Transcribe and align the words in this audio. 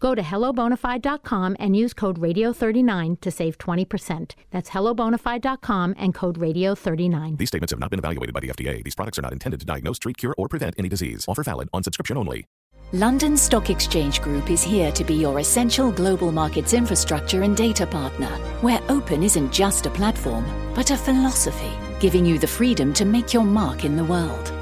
Go 0.00 0.14
to 0.14 0.22
hellobonafide.com 0.22 1.56
and 1.60 1.76
use 1.76 1.92
code 1.92 2.18
radio39 2.18 3.20
to 3.20 3.30
save 3.30 3.58
20%. 3.58 4.34
That's 4.50 4.70
hellobonafide.com 4.70 5.94
and 5.98 6.14
code 6.14 6.38
radio39. 6.38 7.36
These 7.36 7.48
statements 7.48 7.70
have 7.72 7.80
not 7.80 7.90
been 7.90 8.00
evaluated 8.00 8.34
by 8.34 8.40
the 8.40 8.48
FDA. 8.48 8.82
These 8.82 8.94
products 8.94 9.18
are 9.18 9.22
not 9.22 9.32
intended 9.32 9.60
to 9.60 9.66
diagnose, 9.66 9.98
treat, 9.98 10.16
cure, 10.16 10.34
or 10.38 10.48
prevent 10.48 10.74
any 10.78 10.88
disease. 10.88 11.26
Offer 11.28 11.44
valid 11.44 11.68
on 11.74 11.82
subscription 11.82 12.16
only. 12.16 12.46
London 12.92 13.36
Stock 13.36 13.70
Exchange 13.70 14.20
Group 14.20 14.50
is 14.50 14.64
here 14.64 14.90
to 14.92 15.04
be 15.04 15.14
your 15.14 15.38
essential 15.38 15.92
global 15.92 16.32
markets 16.32 16.72
infrastructure 16.72 17.42
and 17.42 17.56
data 17.56 17.86
partner, 17.86 18.30
where 18.62 18.80
open 18.88 19.22
isn't 19.22 19.52
just 19.52 19.86
a 19.86 19.90
platform, 19.90 20.44
but 20.74 20.90
a 20.90 20.96
philosophy, 20.96 21.70
giving 22.00 22.26
you 22.26 22.36
the 22.38 22.46
freedom 22.48 22.92
to 22.94 23.04
make 23.04 23.32
your 23.32 23.44
mark 23.44 23.84
in 23.84 23.96
the 23.96 24.04
world. 24.04 24.52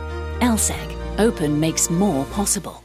LSEG, 0.40 1.18
open 1.18 1.58
makes 1.58 1.88
more 1.88 2.26
possible. 2.26 2.84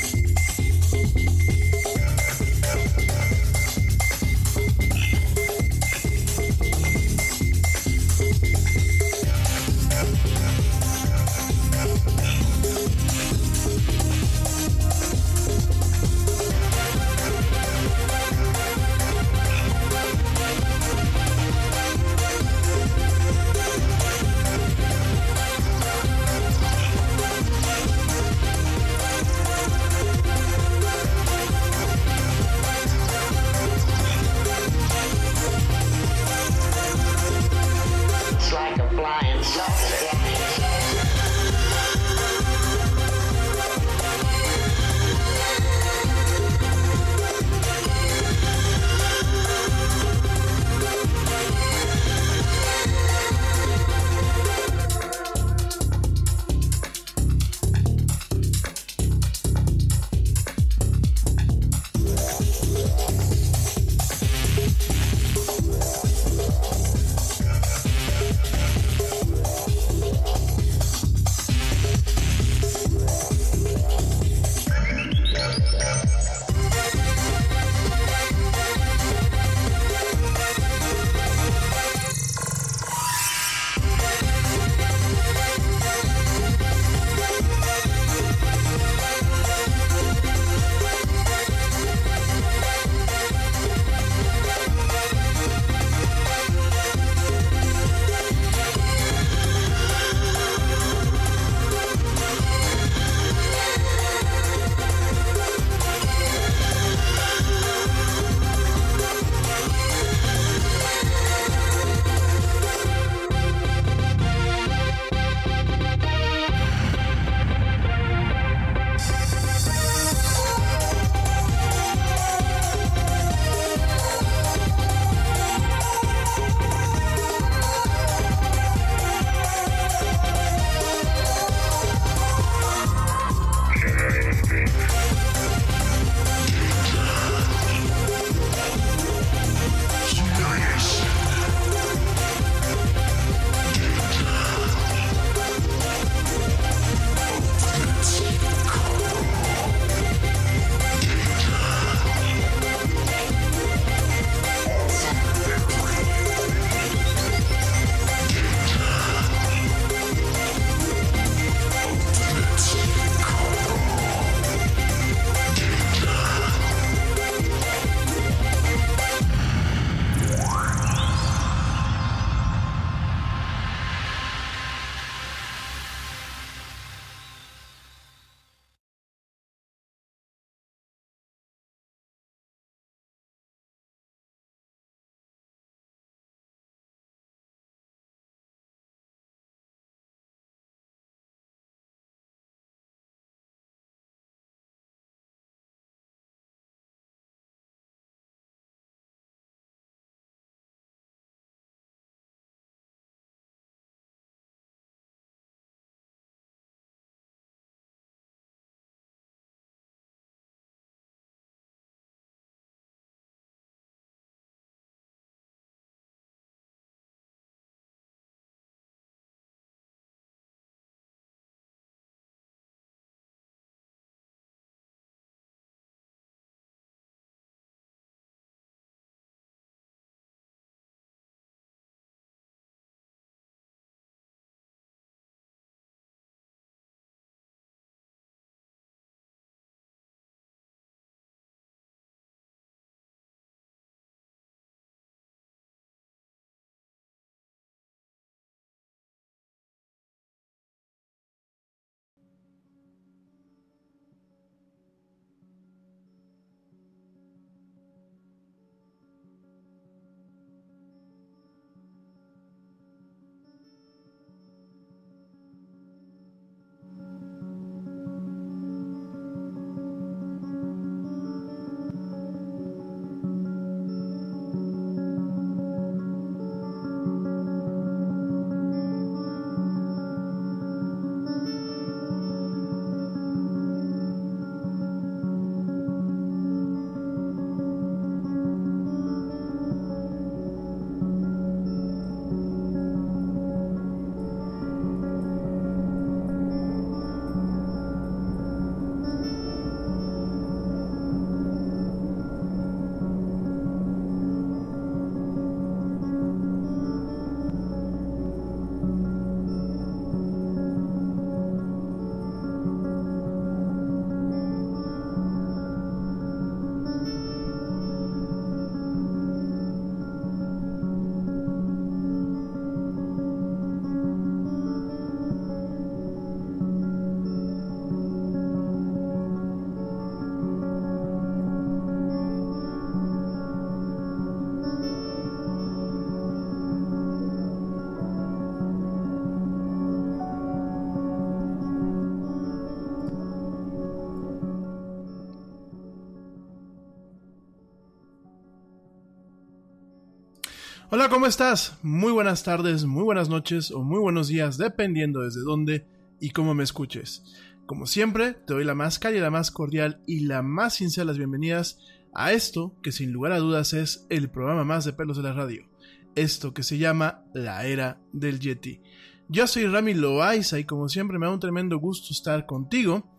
Hola, 351.01 351.09
¿cómo 351.09 351.25
estás? 351.25 351.79
Muy 351.81 352.11
buenas 352.11 352.43
tardes, 352.43 352.85
muy 352.85 353.01
buenas 353.01 353.27
noches 353.27 353.71
o 353.71 353.81
muy 353.81 353.97
buenos 353.97 354.27
días, 354.27 354.59
dependiendo 354.59 355.21
desde 355.21 355.41
dónde 355.41 355.87
y 356.19 356.29
cómo 356.29 356.53
me 356.53 356.61
escuches. 356.63 357.23
Como 357.65 357.87
siempre, 357.87 358.33
te 358.33 358.53
doy 358.53 358.65
la 358.65 358.75
más 358.75 358.99
cálida, 358.99 359.23
la 359.23 359.31
más 359.31 359.49
cordial 359.49 359.99
y 360.05 360.19
la 360.19 360.43
más 360.43 360.75
sincera 360.75 361.05
las 361.05 361.17
bienvenidas 361.17 361.79
a 362.13 362.33
esto 362.33 362.75
que 362.83 362.91
sin 362.91 363.11
lugar 363.11 363.31
a 363.31 363.39
dudas 363.39 363.73
es 363.73 364.05
el 364.09 364.29
programa 364.29 364.63
más 364.63 364.85
de 364.85 364.93
pelos 364.93 365.17
de 365.17 365.23
la 365.23 365.33
radio. 365.33 365.67
Esto 366.13 366.53
que 366.53 366.61
se 366.61 366.77
llama 366.77 367.23
La 367.33 367.65
Era 367.65 367.99
del 368.13 368.39
Yeti. 368.39 368.83
Yo 369.27 369.47
soy 369.47 369.65
Rami 369.65 369.95
Loaiza 369.95 370.59
y 370.59 370.65
como 370.65 370.87
siempre 370.87 371.17
me 371.17 371.25
da 371.25 371.33
un 371.33 371.39
tremendo 371.39 371.79
gusto 371.79 372.09
estar 372.13 372.45
contigo, 372.45 373.09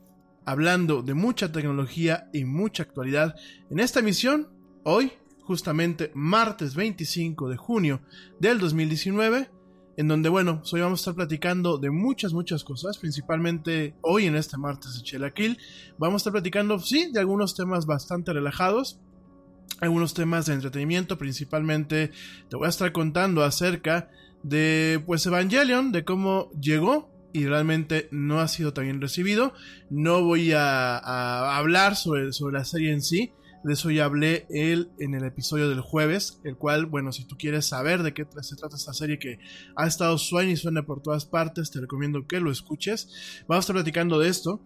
hablando 0.44 1.02
de 1.02 1.14
mucha 1.14 1.50
tecnología 1.50 2.30
y 2.32 2.44
mucha 2.44 2.84
actualidad 2.84 3.34
en 3.70 3.80
esta 3.80 3.98
emisión, 3.98 4.50
hoy, 4.84 5.10
justamente 5.52 6.10
martes 6.14 6.74
25 6.74 7.50
de 7.50 7.58
junio 7.58 8.00
del 8.40 8.58
2019, 8.58 9.50
en 9.98 10.08
donde, 10.08 10.30
bueno, 10.30 10.62
hoy 10.72 10.80
vamos 10.80 11.00
a 11.00 11.02
estar 11.02 11.14
platicando 11.14 11.76
de 11.76 11.90
muchas, 11.90 12.32
muchas 12.32 12.64
cosas, 12.64 12.96
principalmente 12.96 13.94
hoy 14.00 14.24
en 14.24 14.34
este 14.34 14.56
martes 14.56 14.94
de 14.94 15.02
Chelaquil, 15.02 15.58
vamos 15.98 16.14
a 16.14 16.20
estar 16.22 16.32
platicando, 16.32 16.78
sí, 16.78 17.10
de 17.12 17.20
algunos 17.20 17.54
temas 17.54 17.84
bastante 17.84 18.32
relajados, 18.32 18.98
algunos 19.80 20.14
temas 20.14 20.46
de 20.46 20.54
entretenimiento, 20.54 21.18
principalmente 21.18 22.12
te 22.48 22.56
voy 22.56 22.64
a 22.64 22.70
estar 22.70 22.90
contando 22.92 23.44
acerca 23.44 24.08
de, 24.42 25.02
pues, 25.04 25.26
Evangelion, 25.26 25.92
de 25.92 26.06
cómo 26.06 26.50
llegó 26.58 27.10
y 27.34 27.44
realmente 27.44 28.08
no 28.10 28.40
ha 28.40 28.48
sido 28.48 28.72
tan 28.72 28.84
bien 28.84 29.02
recibido. 29.02 29.52
No 29.90 30.24
voy 30.24 30.52
a, 30.52 30.96
a 30.96 31.58
hablar 31.58 31.94
sobre, 31.94 32.32
sobre 32.32 32.54
la 32.54 32.64
serie 32.64 32.90
en 32.90 33.02
sí, 33.02 33.32
de 33.64 33.74
eso 33.74 33.90
ya 33.90 34.04
hablé 34.04 34.46
él 34.50 34.90
en 34.98 35.14
el 35.14 35.24
episodio 35.24 35.68
del 35.68 35.80
jueves, 35.80 36.40
el 36.44 36.56
cual, 36.56 36.86
bueno, 36.86 37.12
si 37.12 37.24
tú 37.24 37.36
quieres 37.36 37.66
saber 37.66 38.02
de 38.02 38.12
qué 38.12 38.26
se 38.40 38.56
trata 38.56 38.76
esta 38.76 38.92
serie 38.92 39.18
que 39.18 39.38
ha 39.76 39.86
estado 39.86 40.18
suena 40.18 40.50
y 40.50 40.56
suena 40.56 40.82
por 40.84 41.00
todas 41.02 41.24
partes, 41.26 41.70
te 41.70 41.80
recomiendo 41.80 42.26
que 42.26 42.40
lo 42.40 42.50
escuches. 42.50 43.08
Vamos 43.46 43.62
a 43.62 43.64
estar 43.64 43.74
platicando 43.74 44.18
de 44.18 44.28
esto. 44.28 44.60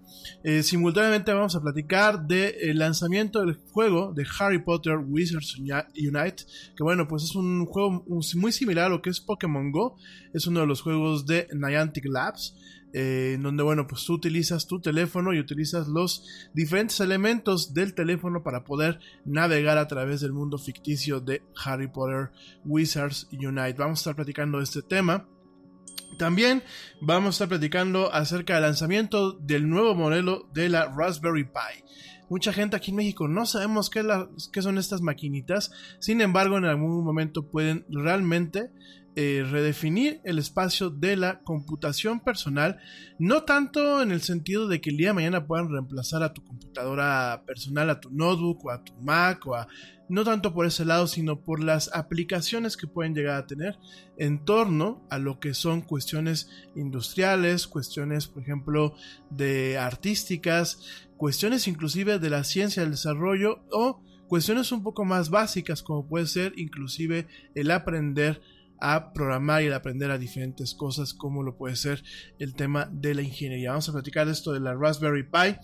Eh, 0.44 0.62
simultáneamente 0.62 1.32
vamos 1.32 1.54
a 1.56 1.60
platicar 1.60 2.26
del 2.26 2.78
lanzamiento 2.78 3.40
del 3.40 3.54
juego 3.72 4.12
de 4.14 4.26
Harry 4.38 4.62
Potter 4.62 4.98
Wizards 4.98 5.58
Unite, 5.58 6.44
que 6.76 6.82
bueno, 6.82 7.06
pues 7.06 7.24
es 7.24 7.34
un 7.34 7.66
juego 7.66 8.04
muy 8.06 8.52
similar 8.52 8.86
a 8.86 8.90
lo 8.90 9.02
que 9.02 9.10
es 9.10 9.20
Pokémon 9.20 9.72
Go. 9.72 9.96
Es 10.32 10.46
uno 10.46 10.60
de 10.60 10.66
los 10.66 10.80
juegos 10.80 11.26
de 11.26 11.48
Niantic 11.52 12.06
Labs. 12.06 12.54
Eh, 12.98 13.34
en 13.34 13.42
donde, 13.42 13.62
bueno, 13.62 13.86
pues 13.86 14.06
tú 14.06 14.14
utilizas 14.14 14.66
tu 14.66 14.80
teléfono 14.80 15.34
y 15.34 15.38
utilizas 15.38 15.86
los 15.86 16.24
diferentes 16.54 16.98
elementos 17.00 17.74
del 17.74 17.92
teléfono 17.92 18.42
para 18.42 18.64
poder 18.64 19.00
navegar 19.26 19.76
a 19.76 19.86
través 19.86 20.22
del 20.22 20.32
mundo 20.32 20.56
ficticio 20.56 21.20
de 21.20 21.42
Harry 21.62 21.88
Potter 21.88 22.30
Wizards 22.64 23.28
Unite. 23.32 23.74
Vamos 23.74 23.98
a 23.98 24.00
estar 24.00 24.16
platicando 24.16 24.56
de 24.56 24.64
este 24.64 24.80
tema. 24.80 25.28
También 26.16 26.62
vamos 27.02 27.26
a 27.26 27.34
estar 27.34 27.48
platicando 27.48 28.10
acerca 28.14 28.54
del 28.54 28.62
lanzamiento 28.62 29.32
del 29.32 29.68
nuevo 29.68 29.94
modelo 29.94 30.48
de 30.54 30.70
la 30.70 30.86
Raspberry 30.86 31.44
Pi. 31.44 31.84
Mucha 32.30 32.54
gente 32.54 32.76
aquí 32.76 32.92
en 32.92 32.96
México 32.96 33.28
no 33.28 33.44
sabemos 33.44 33.90
qué, 33.90 34.02
qué 34.52 34.62
son 34.62 34.78
estas 34.78 35.02
maquinitas, 35.02 35.70
sin 35.98 36.22
embargo 36.22 36.56
en 36.56 36.64
algún 36.64 37.04
momento 37.04 37.46
pueden 37.46 37.84
realmente 37.90 38.70
eh, 39.18 39.46
redefinir 39.50 40.20
el 40.24 40.38
espacio 40.38 40.90
de 40.90 41.16
la 41.16 41.40
computación 41.40 42.20
personal, 42.20 42.78
no 43.18 43.44
tanto 43.44 44.02
en 44.02 44.12
el 44.12 44.20
sentido 44.20 44.68
de 44.68 44.82
que 44.82 44.90
el 44.90 44.98
día 44.98 45.08
de 45.08 45.14
mañana 45.14 45.46
puedan 45.46 45.70
reemplazar 45.70 46.22
a 46.22 46.34
tu 46.34 46.44
computadora 46.44 47.42
personal, 47.46 47.88
a 47.88 47.98
tu 47.98 48.10
notebook 48.10 48.66
o 48.66 48.70
a 48.70 48.84
tu 48.84 48.92
Mac 49.00 49.46
o 49.46 49.54
a 49.54 49.68
no 50.10 50.22
tanto 50.22 50.52
por 50.52 50.66
ese 50.66 50.84
lado, 50.84 51.06
sino 51.06 51.40
por 51.40 51.64
las 51.64 51.90
aplicaciones 51.94 52.76
que 52.76 52.86
pueden 52.86 53.14
llegar 53.14 53.36
a 53.38 53.46
tener 53.46 53.78
en 54.18 54.44
torno 54.44 55.02
a 55.08 55.18
lo 55.18 55.40
que 55.40 55.54
son 55.54 55.80
cuestiones 55.80 56.50
industriales, 56.74 57.66
cuestiones, 57.66 58.26
por 58.26 58.42
ejemplo, 58.42 58.94
de 59.30 59.78
artísticas, 59.78 61.06
cuestiones 61.16 61.66
inclusive 61.68 62.18
de 62.18 62.28
la 62.28 62.44
ciencia 62.44 62.82
del 62.82 62.92
desarrollo 62.92 63.64
o 63.72 64.02
cuestiones 64.28 64.72
un 64.72 64.82
poco 64.82 65.04
más 65.04 65.30
básicas 65.30 65.82
como 65.82 66.06
puede 66.06 66.26
ser 66.26 66.52
inclusive 66.56 67.26
el 67.54 67.70
aprender 67.70 68.42
a 68.80 69.12
programar 69.12 69.62
y 69.62 69.68
a 69.68 69.76
aprender 69.76 70.10
a 70.10 70.18
diferentes 70.18 70.74
cosas 70.74 71.14
como 71.14 71.42
lo 71.42 71.56
puede 71.56 71.76
ser 71.76 72.02
el 72.38 72.54
tema 72.54 72.88
de 72.92 73.14
la 73.14 73.22
ingeniería. 73.22 73.70
Vamos 73.70 73.88
a 73.88 73.92
platicar 73.92 74.28
esto 74.28 74.52
de 74.52 74.60
la 74.60 74.74
Raspberry 74.74 75.24
Pi. 75.24 75.56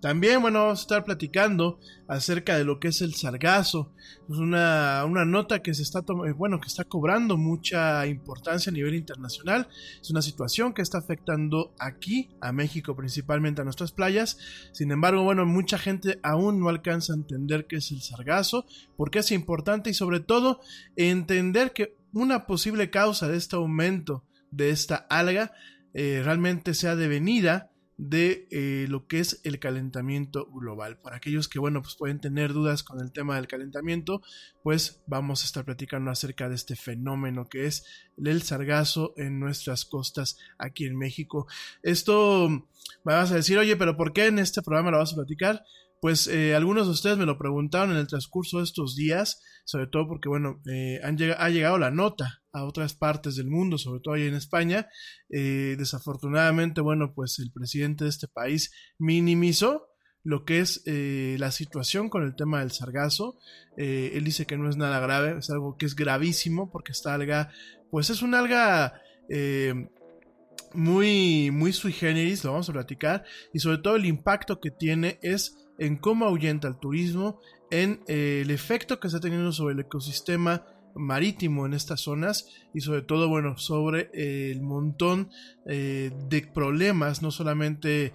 También, 0.00 0.42
bueno, 0.42 0.64
vamos 0.64 0.80
a 0.80 0.82
estar 0.82 1.04
platicando 1.04 1.78
acerca 2.08 2.58
de 2.58 2.64
lo 2.64 2.80
que 2.80 2.88
es 2.88 3.02
el 3.02 3.14
sargazo. 3.14 3.92
Es 4.28 4.36
una, 4.36 5.04
una 5.06 5.24
nota 5.24 5.62
que 5.62 5.74
se 5.74 5.82
está, 5.82 6.00
eh, 6.00 6.32
bueno, 6.32 6.60
que 6.60 6.66
está 6.66 6.84
cobrando 6.84 7.36
mucha 7.36 8.04
importancia 8.06 8.70
a 8.70 8.72
nivel 8.72 8.96
internacional. 8.96 9.68
Es 10.00 10.10
una 10.10 10.20
situación 10.20 10.74
que 10.74 10.82
está 10.82 10.98
afectando 10.98 11.72
aquí, 11.78 12.30
a 12.40 12.52
México, 12.52 12.96
principalmente 12.96 13.60
a 13.60 13.64
nuestras 13.64 13.92
playas. 13.92 14.38
Sin 14.72 14.90
embargo, 14.90 15.22
bueno, 15.22 15.46
mucha 15.46 15.78
gente 15.78 16.18
aún 16.24 16.58
no 16.58 16.68
alcanza 16.68 17.12
a 17.12 17.16
entender 17.16 17.66
qué 17.66 17.76
es 17.76 17.92
el 17.92 18.02
sargazo, 18.02 18.66
por 18.96 19.10
qué 19.10 19.20
es 19.20 19.30
importante 19.30 19.90
y 19.90 19.94
sobre 19.94 20.18
todo 20.18 20.60
entender 20.96 21.72
que 21.72 22.01
una 22.12 22.46
posible 22.46 22.90
causa 22.90 23.28
de 23.28 23.36
este 23.36 23.56
aumento 23.56 24.24
de 24.50 24.70
esta 24.70 24.96
alga 24.96 25.52
eh, 25.94 26.22
realmente 26.24 26.74
sea 26.74 26.96
devenida 26.96 27.72
de 27.98 28.48
eh, 28.50 28.86
lo 28.88 29.06
que 29.06 29.20
es 29.20 29.40
el 29.44 29.58
calentamiento 29.58 30.50
global. 30.50 30.98
Para 30.98 31.16
aquellos 31.16 31.46
que, 31.46 31.58
bueno, 31.58 31.82
pues 31.82 31.94
pueden 31.94 32.20
tener 32.20 32.52
dudas 32.52 32.82
con 32.82 33.00
el 33.00 33.12
tema 33.12 33.36
del 33.36 33.46
calentamiento, 33.46 34.22
pues 34.62 35.02
vamos 35.06 35.42
a 35.42 35.44
estar 35.44 35.64
platicando 35.64 36.10
acerca 36.10 36.48
de 36.48 36.54
este 36.54 36.74
fenómeno 36.74 37.46
que 37.48 37.66
es 37.66 37.84
el 38.16 38.42
sargazo 38.42 39.14
en 39.16 39.38
nuestras 39.38 39.84
costas 39.84 40.38
aquí 40.58 40.84
en 40.84 40.96
México. 40.96 41.46
Esto 41.82 42.48
me 42.48 43.14
vas 43.14 43.30
a 43.30 43.36
decir, 43.36 43.58
oye, 43.58 43.76
pero 43.76 43.96
¿por 43.96 44.12
qué 44.12 44.26
en 44.26 44.38
este 44.38 44.62
programa 44.62 44.90
lo 44.90 44.98
vas 44.98 45.12
a 45.12 45.16
platicar? 45.16 45.62
Pues 46.02 46.26
eh, 46.26 46.56
algunos 46.56 46.88
de 46.88 46.94
ustedes 46.94 47.16
me 47.16 47.26
lo 47.26 47.38
preguntaron 47.38 47.92
en 47.92 47.98
el 47.98 48.08
transcurso 48.08 48.58
de 48.58 48.64
estos 48.64 48.96
días, 48.96 49.40
sobre 49.64 49.86
todo 49.86 50.08
porque, 50.08 50.28
bueno, 50.28 50.60
eh, 50.68 50.98
han 51.04 51.16
ha 51.38 51.48
llegado 51.48 51.78
la 51.78 51.92
nota 51.92 52.42
a 52.52 52.64
otras 52.64 52.94
partes 52.94 53.36
del 53.36 53.46
mundo, 53.46 53.78
sobre 53.78 54.00
todo 54.00 54.14
ahí 54.14 54.26
en 54.26 54.34
España. 54.34 54.88
Eh, 55.30 55.76
desafortunadamente, 55.78 56.80
bueno, 56.80 57.12
pues 57.14 57.38
el 57.38 57.52
presidente 57.52 58.02
de 58.02 58.10
este 58.10 58.26
país 58.26 58.72
minimizó 58.98 59.90
lo 60.24 60.44
que 60.44 60.58
es 60.58 60.82
la 60.86 61.52
situación 61.52 62.08
con 62.08 62.24
el 62.24 62.34
tema 62.34 62.58
del 62.58 62.72
sargazo. 62.72 63.38
él 63.76 64.24
dice 64.24 64.44
que 64.44 64.58
no 64.58 64.68
es 64.68 64.76
nada 64.76 64.98
grave, 64.98 65.38
es 65.38 65.50
algo 65.50 65.76
que 65.76 65.86
es 65.86 65.94
gravísimo 65.94 66.72
porque 66.72 66.90
esta 66.90 67.14
alga, 67.14 67.52
pues 67.92 68.10
es 68.10 68.22
una 68.22 68.40
alga 68.40 69.00
muy, 70.74 71.50
muy 71.52 71.72
sui 71.72 71.92
generis, 71.92 72.42
lo 72.42 72.52
vamos 72.52 72.68
a 72.68 72.72
platicar, 72.72 73.24
y 73.52 73.60
sobre 73.60 73.78
todo 73.78 73.94
el 73.94 74.06
impacto 74.06 74.60
que 74.60 74.70
tiene 74.72 75.20
es 75.22 75.61
en 75.82 75.96
cómo 75.96 76.26
ahuyenta 76.26 76.68
el 76.68 76.76
turismo, 76.76 77.40
en 77.72 78.04
eh, 78.06 78.42
el 78.42 78.52
efecto 78.52 79.00
que 79.00 79.08
está 79.08 79.18
teniendo 79.18 79.50
sobre 79.50 79.74
el 79.74 79.80
ecosistema 79.80 80.64
marítimo 80.94 81.66
en 81.66 81.74
estas 81.74 82.02
zonas 82.02 82.46
y 82.72 82.82
sobre 82.82 83.02
todo 83.02 83.28
bueno 83.28 83.56
sobre 83.56 84.10
eh, 84.12 84.52
el 84.52 84.60
montón 84.60 85.30
eh, 85.66 86.12
de 86.28 86.42
problemas 86.42 87.22
no 87.22 87.30
solamente 87.30 88.12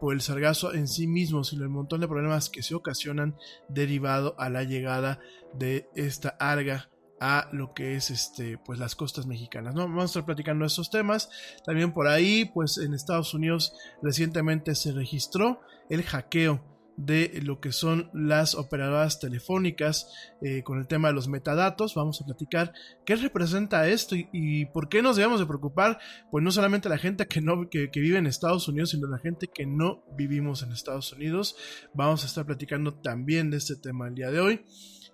por 0.00 0.14
el 0.14 0.20
sargazo 0.20 0.74
en 0.74 0.88
sí 0.88 1.06
mismo 1.06 1.44
sino 1.44 1.62
el 1.62 1.68
montón 1.68 2.00
de 2.00 2.08
problemas 2.08 2.50
que 2.50 2.64
se 2.64 2.74
ocasionan 2.74 3.36
derivado 3.68 4.34
a 4.36 4.50
la 4.50 4.64
llegada 4.64 5.20
de 5.54 5.88
esta 5.94 6.30
alga 6.30 6.90
a 7.20 7.48
lo 7.52 7.72
que 7.72 7.94
es 7.94 8.10
este 8.10 8.58
pues 8.58 8.80
las 8.80 8.96
costas 8.96 9.26
mexicanas 9.26 9.76
no 9.76 9.82
vamos 9.82 10.02
a 10.02 10.06
estar 10.06 10.24
platicando 10.26 10.64
estos 10.64 10.90
temas. 10.90 11.30
También 11.64 11.92
por 11.92 12.08
ahí 12.08 12.46
pues 12.46 12.78
en 12.78 12.94
Estados 12.94 13.32
Unidos 13.32 13.74
recientemente 14.02 14.74
se 14.74 14.90
registró 14.90 15.60
el 15.88 16.02
hackeo 16.02 16.77
de 16.98 17.40
lo 17.44 17.60
que 17.60 17.70
son 17.70 18.10
las 18.12 18.56
operadoras 18.56 19.20
telefónicas 19.20 20.12
eh, 20.42 20.64
con 20.64 20.78
el 20.78 20.88
tema 20.88 21.08
de 21.08 21.14
los 21.14 21.28
metadatos. 21.28 21.94
Vamos 21.94 22.20
a 22.20 22.24
platicar 22.24 22.72
qué 23.06 23.14
representa 23.14 23.88
esto 23.88 24.16
y, 24.16 24.66
por 24.66 24.88
qué 24.88 25.00
nos 25.00 25.16
debemos 25.16 25.38
de 25.38 25.46
preocupar, 25.46 26.00
pues 26.32 26.42
no 26.42 26.50
solamente 26.50 26.88
la 26.88 26.98
gente 26.98 27.26
que, 27.26 27.40
no, 27.40 27.70
que, 27.70 27.88
vive 27.94 28.18
en 28.18 28.26
Estados 28.26 28.66
Unidos, 28.66 28.90
sino 28.90 29.06
la 29.06 29.18
gente 29.18 29.46
que 29.46 29.64
no 29.64 30.02
vivimos 30.16 30.62
en 30.62 30.72
Estados 30.72 31.12
Unidos. 31.12 31.56
Vamos 31.94 32.24
a 32.24 32.26
estar 32.26 32.44
platicando 32.44 32.94
también 32.94 33.50
de 33.50 33.58
este 33.58 33.76
tema 33.76 34.08
el 34.08 34.16
día 34.16 34.32
de 34.32 34.40
hoy. 34.40 34.64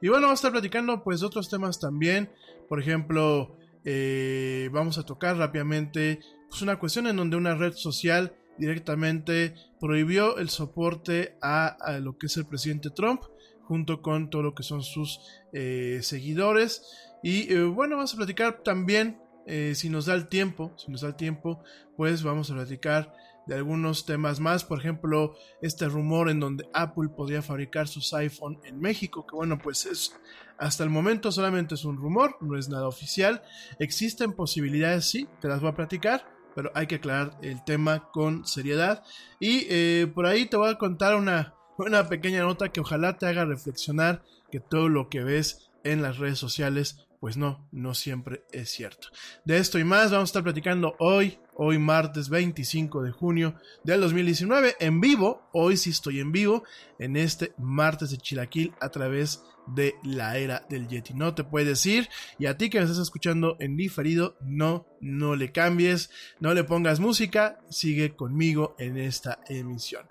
Y 0.00 0.08
bueno, 0.08 0.26
vamos 0.26 0.38
a 0.38 0.40
estar 0.40 0.52
platicando 0.52 1.04
pues 1.04 1.20
de 1.20 1.26
otros 1.26 1.50
temas 1.50 1.78
también. 1.78 2.30
Por 2.66 2.80
ejemplo, 2.80 3.58
eh, 3.84 4.70
vamos 4.72 4.96
a 4.96 5.04
tocar 5.04 5.36
rápidamente 5.36 6.20
pues, 6.48 6.62
una 6.62 6.78
cuestión 6.78 7.06
en 7.08 7.16
donde 7.16 7.36
una 7.36 7.54
red 7.54 7.74
social 7.74 8.34
directamente 8.58 9.54
prohibió 9.80 10.38
el 10.38 10.48
soporte 10.48 11.36
a, 11.42 11.76
lo 12.00 12.18
que 12.18 12.26
es 12.26 12.36
el 12.36 12.46
presidente 12.46 12.90
Trump, 12.90 13.22
junto 13.62 14.02
con 14.02 14.30
todo 14.30 14.42
lo 14.42 14.54
que 14.54 14.62
son 14.62 14.82
sus 14.82 15.20
eh, 15.52 16.00
seguidores. 16.02 16.82
Y 17.22 17.52
eh, 17.52 17.64
bueno, 17.64 17.96
vamos 17.96 18.14
a 18.14 18.16
platicar 18.16 18.62
también, 18.62 19.20
eh, 19.46 19.74
si 19.74 19.88
nos 19.88 20.06
da 20.06 20.14
el 20.14 20.28
tiempo, 20.28 20.74
si 20.76 20.90
nos 20.90 21.02
da 21.02 21.08
el 21.08 21.16
tiempo, 21.16 21.62
pues 21.96 22.22
vamos 22.22 22.50
a 22.50 22.54
platicar 22.54 23.12
de 23.46 23.54
algunos 23.54 24.06
temas 24.06 24.40
más, 24.40 24.64
por 24.64 24.78
ejemplo, 24.78 25.34
este 25.60 25.86
rumor 25.88 26.30
en 26.30 26.40
donde 26.40 26.66
Apple 26.72 27.10
podría 27.14 27.42
fabricar 27.42 27.88
sus 27.88 28.14
iPhone 28.14 28.58
en 28.64 28.80
México, 28.80 29.26
que 29.26 29.36
bueno, 29.36 29.58
pues 29.58 29.84
es 29.86 30.14
hasta 30.56 30.84
el 30.84 30.90
momento 30.90 31.32
solamente 31.32 31.74
es 31.74 31.84
un 31.84 31.96
rumor, 31.96 32.36
no 32.40 32.56
es 32.56 32.68
nada 32.68 32.86
oficial. 32.86 33.42
Existen 33.78 34.32
posibilidades, 34.32 35.04
sí, 35.04 35.28
te 35.40 35.48
las 35.48 35.60
voy 35.60 35.70
a 35.70 35.74
platicar, 35.74 36.33
pero 36.54 36.70
hay 36.74 36.86
que 36.86 36.96
aclarar 36.96 37.36
el 37.42 37.62
tema 37.64 38.10
con 38.12 38.46
seriedad. 38.46 39.02
Y 39.40 39.66
eh, 39.68 40.10
por 40.14 40.26
ahí 40.26 40.46
te 40.46 40.56
voy 40.56 40.70
a 40.70 40.78
contar 40.78 41.16
una, 41.16 41.54
una 41.78 42.08
pequeña 42.08 42.42
nota 42.42 42.70
que 42.70 42.80
ojalá 42.80 43.18
te 43.18 43.26
haga 43.26 43.44
reflexionar 43.44 44.22
que 44.50 44.60
todo 44.60 44.88
lo 44.88 45.08
que 45.08 45.24
ves 45.24 45.70
en 45.82 46.02
las 46.02 46.18
redes 46.18 46.38
sociales 46.38 47.06
pues 47.24 47.38
no, 47.38 47.66
no 47.72 47.94
siempre 47.94 48.44
es 48.52 48.68
cierto. 48.68 49.08
De 49.46 49.56
esto 49.56 49.78
y 49.78 49.84
más 49.84 50.10
vamos 50.10 50.28
a 50.28 50.30
estar 50.30 50.42
platicando 50.42 50.94
hoy, 50.98 51.38
hoy 51.54 51.78
martes 51.78 52.28
25 52.28 53.00
de 53.00 53.12
junio 53.12 53.54
del 53.82 54.02
2019, 54.02 54.76
en 54.78 55.00
vivo, 55.00 55.48
hoy 55.54 55.78
sí 55.78 55.88
estoy 55.88 56.20
en 56.20 56.32
vivo, 56.32 56.64
en 56.98 57.16
este 57.16 57.54
martes 57.56 58.10
de 58.10 58.18
Chilaquil 58.18 58.74
a 58.78 58.90
través 58.90 59.42
de 59.66 59.94
la 60.02 60.36
era 60.36 60.66
del 60.68 60.86
Yeti. 60.86 61.14
No 61.14 61.34
te 61.34 61.44
puedes 61.44 61.86
ir 61.86 62.10
y 62.38 62.44
a 62.44 62.58
ti 62.58 62.68
que 62.68 62.76
me 62.76 62.84
estás 62.84 63.00
escuchando 63.00 63.56
en 63.58 63.74
diferido, 63.74 64.36
no, 64.42 64.86
no 65.00 65.34
le 65.34 65.50
cambies, 65.50 66.10
no 66.40 66.52
le 66.52 66.64
pongas 66.64 67.00
música, 67.00 67.58
sigue 67.70 68.14
conmigo 68.14 68.76
en 68.78 68.98
esta 68.98 69.40
emisión. 69.48 70.06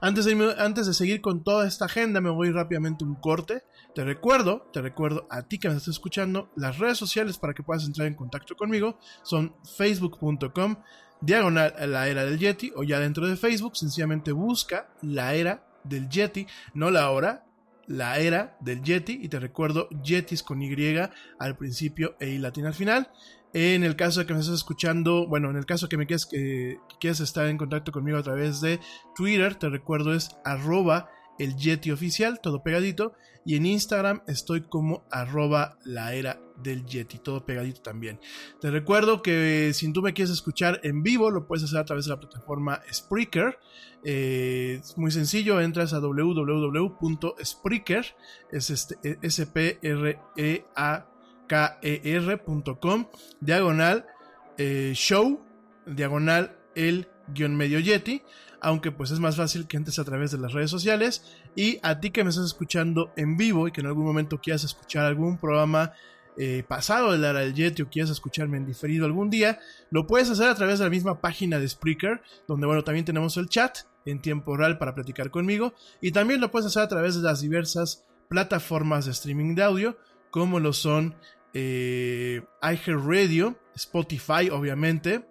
Antes 0.00 0.26
de, 0.26 0.54
antes 0.58 0.86
de 0.86 0.94
seguir 0.94 1.20
con 1.20 1.42
toda 1.42 1.66
esta 1.66 1.86
agenda, 1.86 2.20
me 2.20 2.30
voy 2.30 2.50
rápidamente 2.50 3.04
un 3.04 3.14
corte. 3.14 3.64
Te 3.96 4.04
recuerdo, 4.04 4.68
te 4.74 4.82
recuerdo 4.82 5.26
a 5.30 5.48
ti 5.48 5.58
que 5.58 5.70
me 5.70 5.74
estás 5.74 5.94
escuchando, 5.94 6.50
las 6.54 6.76
redes 6.76 6.98
sociales 6.98 7.38
para 7.38 7.54
que 7.54 7.62
puedas 7.62 7.86
entrar 7.86 8.06
en 8.06 8.12
contacto 8.12 8.54
conmigo 8.54 8.98
son 9.22 9.56
facebook.com 9.74 10.76
diagonal 11.22 11.74
la 11.90 12.06
era 12.06 12.26
del 12.26 12.38
Yeti 12.38 12.72
o 12.76 12.82
ya 12.82 13.00
dentro 13.00 13.26
de 13.26 13.38
Facebook 13.38 13.74
sencillamente 13.74 14.32
busca 14.32 14.90
la 15.00 15.32
era 15.32 15.66
del 15.82 16.10
Yeti, 16.10 16.46
no 16.74 16.90
la 16.90 17.10
hora, 17.10 17.46
la 17.86 18.18
era 18.18 18.58
del 18.60 18.82
Yeti 18.82 19.18
y 19.22 19.30
te 19.30 19.40
recuerdo 19.40 19.88
Yetis 20.04 20.42
con 20.42 20.60
Y 20.60 20.98
al 21.38 21.56
principio 21.56 22.16
e 22.20 22.28
I 22.28 22.38
latina 22.38 22.68
al 22.68 22.74
final. 22.74 23.10
En 23.54 23.82
el 23.82 23.96
caso 23.96 24.20
de 24.20 24.26
que 24.26 24.34
me 24.34 24.40
estés 24.40 24.56
escuchando, 24.56 25.26
bueno, 25.26 25.48
en 25.48 25.56
el 25.56 25.64
caso 25.64 25.88
que 25.88 25.96
me 25.96 26.06
quieras, 26.06 26.26
que, 26.26 26.76
quieras 27.00 27.20
estar 27.20 27.46
en 27.46 27.56
contacto 27.56 27.92
conmigo 27.92 28.18
a 28.18 28.22
través 28.22 28.60
de 28.60 28.78
Twitter, 29.14 29.54
te 29.54 29.70
recuerdo 29.70 30.12
es 30.12 30.36
arroba 30.44 31.08
el 31.38 31.56
Yeti 31.56 31.90
oficial, 31.90 32.40
todo 32.40 32.62
pegadito. 32.62 33.14
Y 33.44 33.54
en 33.54 33.66
Instagram 33.66 34.22
estoy 34.26 34.62
como 34.62 35.04
arroba 35.08 35.78
la 35.84 36.14
era 36.14 36.40
del 36.62 36.84
Yeti, 36.84 37.18
todo 37.18 37.46
pegadito 37.46 37.80
también. 37.80 38.18
Te 38.60 38.72
recuerdo 38.72 39.22
que 39.22 39.70
si 39.72 39.92
tú 39.92 40.02
me 40.02 40.14
quieres 40.14 40.32
escuchar 40.32 40.80
en 40.82 41.04
vivo, 41.04 41.30
lo 41.30 41.46
puedes 41.46 41.62
hacer 41.64 41.78
a 41.78 41.84
través 41.84 42.06
de 42.06 42.10
la 42.10 42.18
plataforma 42.18 42.82
Spreaker. 42.92 43.60
Eh, 44.04 44.80
es 44.82 44.98
muy 44.98 45.12
sencillo, 45.12 45.60
entras 45.60 45.92
a 45.92 46.00
www.spreaker, 46.00 48.16
es 48.50 48.70
este, 48.70 48.96
s 49.22 49.46
p 49.46 49.78
r 49.80 50.18
e 50.36 50.64
a 50.74 51.06
k 51.46 51.78
e 51.82 52.00
r.com, 52.04 53.06
diagonal 53.40 54.06
eh, 54.58 54.90
show, 54.94 55.40
diagonal 55.86 56.56
el 56.74 57.08
guion 57.28 57.56
medio 57.56 57.80
Yeti 57.80 58.22
aunque 58.60 58.92
pues 58.92 59.10
es 59.10 59.20
más 59.20 59.36
fácil 59.36 59.66
que 59.66 59.76
entres 59.76 59.98
a 59.98 60.04
través 60.04 60.30
de 60.30 60.38
las 60.38 60.52
redes 60.52 60.70
sociales. 60.70 61.22
Y 61.54 61.78
a 61.82 62.00
ti 62.00 62.10
que 62.10 62.24
me 62.24 62.30
estás 62.30 62.46
escuchando 62.46 63.12
en 63.16 63.36
vivo 63.36 63.68
y 63.68 63.72
que 63.72 63.80
en 63.80 63.86
algún 63.86 64.04
momento 64.04 64.40
quieras 64.40 64.64
escuchar 64.64 65.04
algún 65.04 65.38
programa 65.38 65.92
eh, 66.38 66.64
pasado 66.68 67.12
de 67.12 67.18
la 67.18 67.32
del 67.32 67.54
Yeti 67.54 67.82
o 67.82 67.88
quieras 67.88 68.10
escucharme 68.10 68.58
en 68.58 68.66
diferido 68.66 69.06
algún 69.06 69.30
día, 69.30 69.58
lo 69.90 70.06
puedes 70.06 70.28
hacer 70.28 70.48
a 70.48 70.54
través 70.54 70.78
de 70.78 70.84
la 70.84 70.90
misma 70.90 71.20
página 71.20 71.58
de 71.58 71.66
Spreaker, 71.66 72.20
donde 72.46 72.66
bueno, 72.66 72.84
también 72.84 73.06
tenemos 73.06 73.38
el 73.38 73.48
chat 73.48 73.78
en 74.04 74.20
tiempo 74.20 74.56
real 74.56 74.76
para 74.78 74.94
platicar 74.94 75.30
conmigo. 75.30 75.74
Y 76.00 76.12
también 76.12 76.40
lo 76.40 76.50
puedes 76.50 76.66
hacer 76.66 76.82
a 76.82 76.88
través 76.88 77.16
de 77.16 77.22
las 77.22 77.40
diversas 77.40 78.04
plataformas 78.28 79.06
de 79.06 79.12
streaming 79.12 79.54
de 79.54 79.62
audio, 79.62 79.98
como 80.30 80.60
lo 80.60 80.72
son 80.72 81.14
eh, 81.54 82.42
iHeartRadio, 82.62 83.56
Spotify, 83.74 84.50
obviamente, 84.50 85.26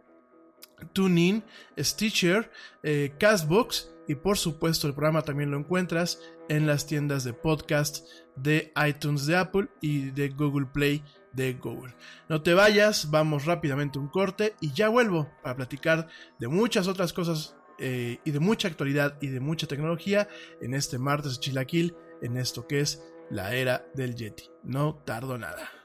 TuneIn, 0.94 1.44
Stitcher, 1.78 2.52
eh, 2.84 3.14
Castbox 3.20 3.92
y 4.08 4.16
por 4.16 4.38
supuesto 4.38 4.88
el 4.88 4.94
programa 4.94 5.24
también 5.24 5.52
lo 5.52 5.58
encuentras 5.58 6.20
en 6.50 6.68
las 6.68 6.86
tiendas 6.86 7.24
de 7.24 7.34
podcast 7.34 8.06
de 8.36 8.72
iTunes 8.88 9.26
de 9.26 9.38
Apple 9.38 9.68
y 9.82 10.12
de 10.12 10.30
Google 10.30 10.68
Play 10.68 11.04
de 11.34 11.54
Google. 11.54 11.94
No 12.30 12.42
te 12.42 12.54
vayas, 12.54 13.12
vamos 13.12 13.46
rápidamente 13.46 14.00
un 14.00 14.08
corte 14.08 14.56
y 14.62 14.72
ya 14.74 14.90
vuelvo 14.90 15.30
para 15.44 15.56
platicar 15.56 16.08
de 16.40 16.48
muchas 16.48 16.88
otras 16.88 17.14
cosas 17.14 17.56
eh, 17.78 18.20
y 18.24 18.32
de 18.32 18.40
mucha 18.40 18.68
actualidad 18.68 19.18
y 19.22 19.28
de 19.28 19.40
mucha 19.40 19.68
tecnología 19.68 20.30
en 20.62 20.74
este 20.74 20.98
martes 20.98 21.34
de 21.34 21.40
Chilaquil, 21.40 21.96
en 22.22 22.38
esto 22.38 22.68
que 22.68 22.80
es 22.80 23.04
la 23.30 23.54
era 23.56 23.86
del 23.96 24.16
Yeti. 24.16 24.50
No 24.64 24.96
tardo 24.96 25.38
nada. 25.38 25.85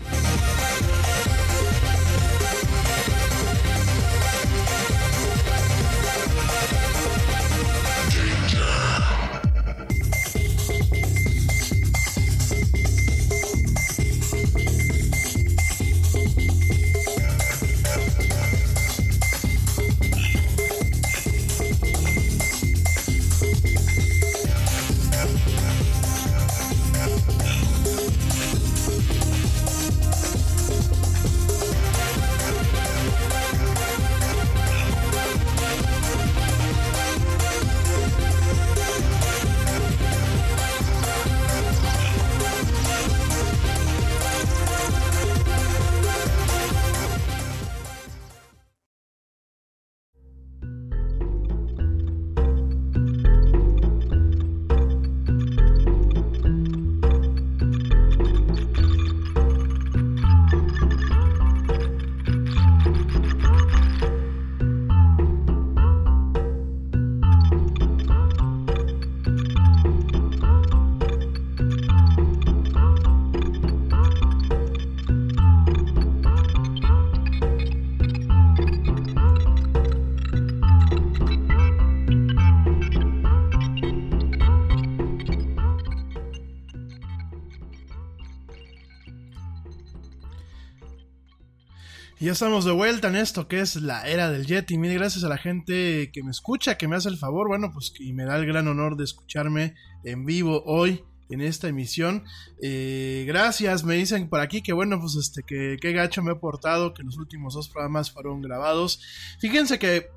Ya 92.31 92.33
estamos 92.33 92.63
de 92.63 92.71
vuelta 92.71 93.09
en 93.09 93.17
esto 93.17 93.49
que 93.49 93.59
es 93.59 93.75
la 93.75 94.07
era 94.07 94.31
del 94.31 94.45
Yeti. 94.45 94.77
Mil 94.77 94.93
gracias 94.93 95.25
a 95.25 95.27
la 95.27 95.37
gente 95.37 96.11
que 96.13 96.23
me 96.23 96.31
escucha, 96.31 96.77
que 96.77 96.87
me 96.87 96.95
hace 96.95 97.09
el 97.09 97.17
favor, 97.17 97.49
bueno, 97.49 97.73
pues 97.73 97.91
que 97.91 98.13
me 98.13 98.23
da 98.23 98.37
el 98.37 98.45
gran 98.45 98.69
honor 98.69 98.95
de 98.95 99.03
escucharme 99.03 99.75
en 100.05 100.23
vivo 100.23 100.63
hoy 100.65 101.03
en 101.29 101.41
esta 101.41 101.67
emisión. 101.67 102.23
Eh, 102.61 103.25
gracias, 103.27 103.83
me 103.83 103.95
dicen 103.95 104.29
por 104.29 104.39
aquí 104.39 104.61
que 104.61 104.71
bueno, 104.71 104.97
pues 105.01 105.15
este, 105.15 105.43
que 105.43 105.75
qué 105.81 105.91
gacho 105.91 106.23
me 106.23 106.31
he 106.31 106.35
portado, 106.35 106.93
que 106.93 107.03
los 107.03 107.17
últimos 107.17 107.53
dos 107.53 107.67
programas 107.67 108.11
fueron 108.11 108.41
grabados. 108.41 109.01
Fíjense 109.41 109.77
que 109.77 110.07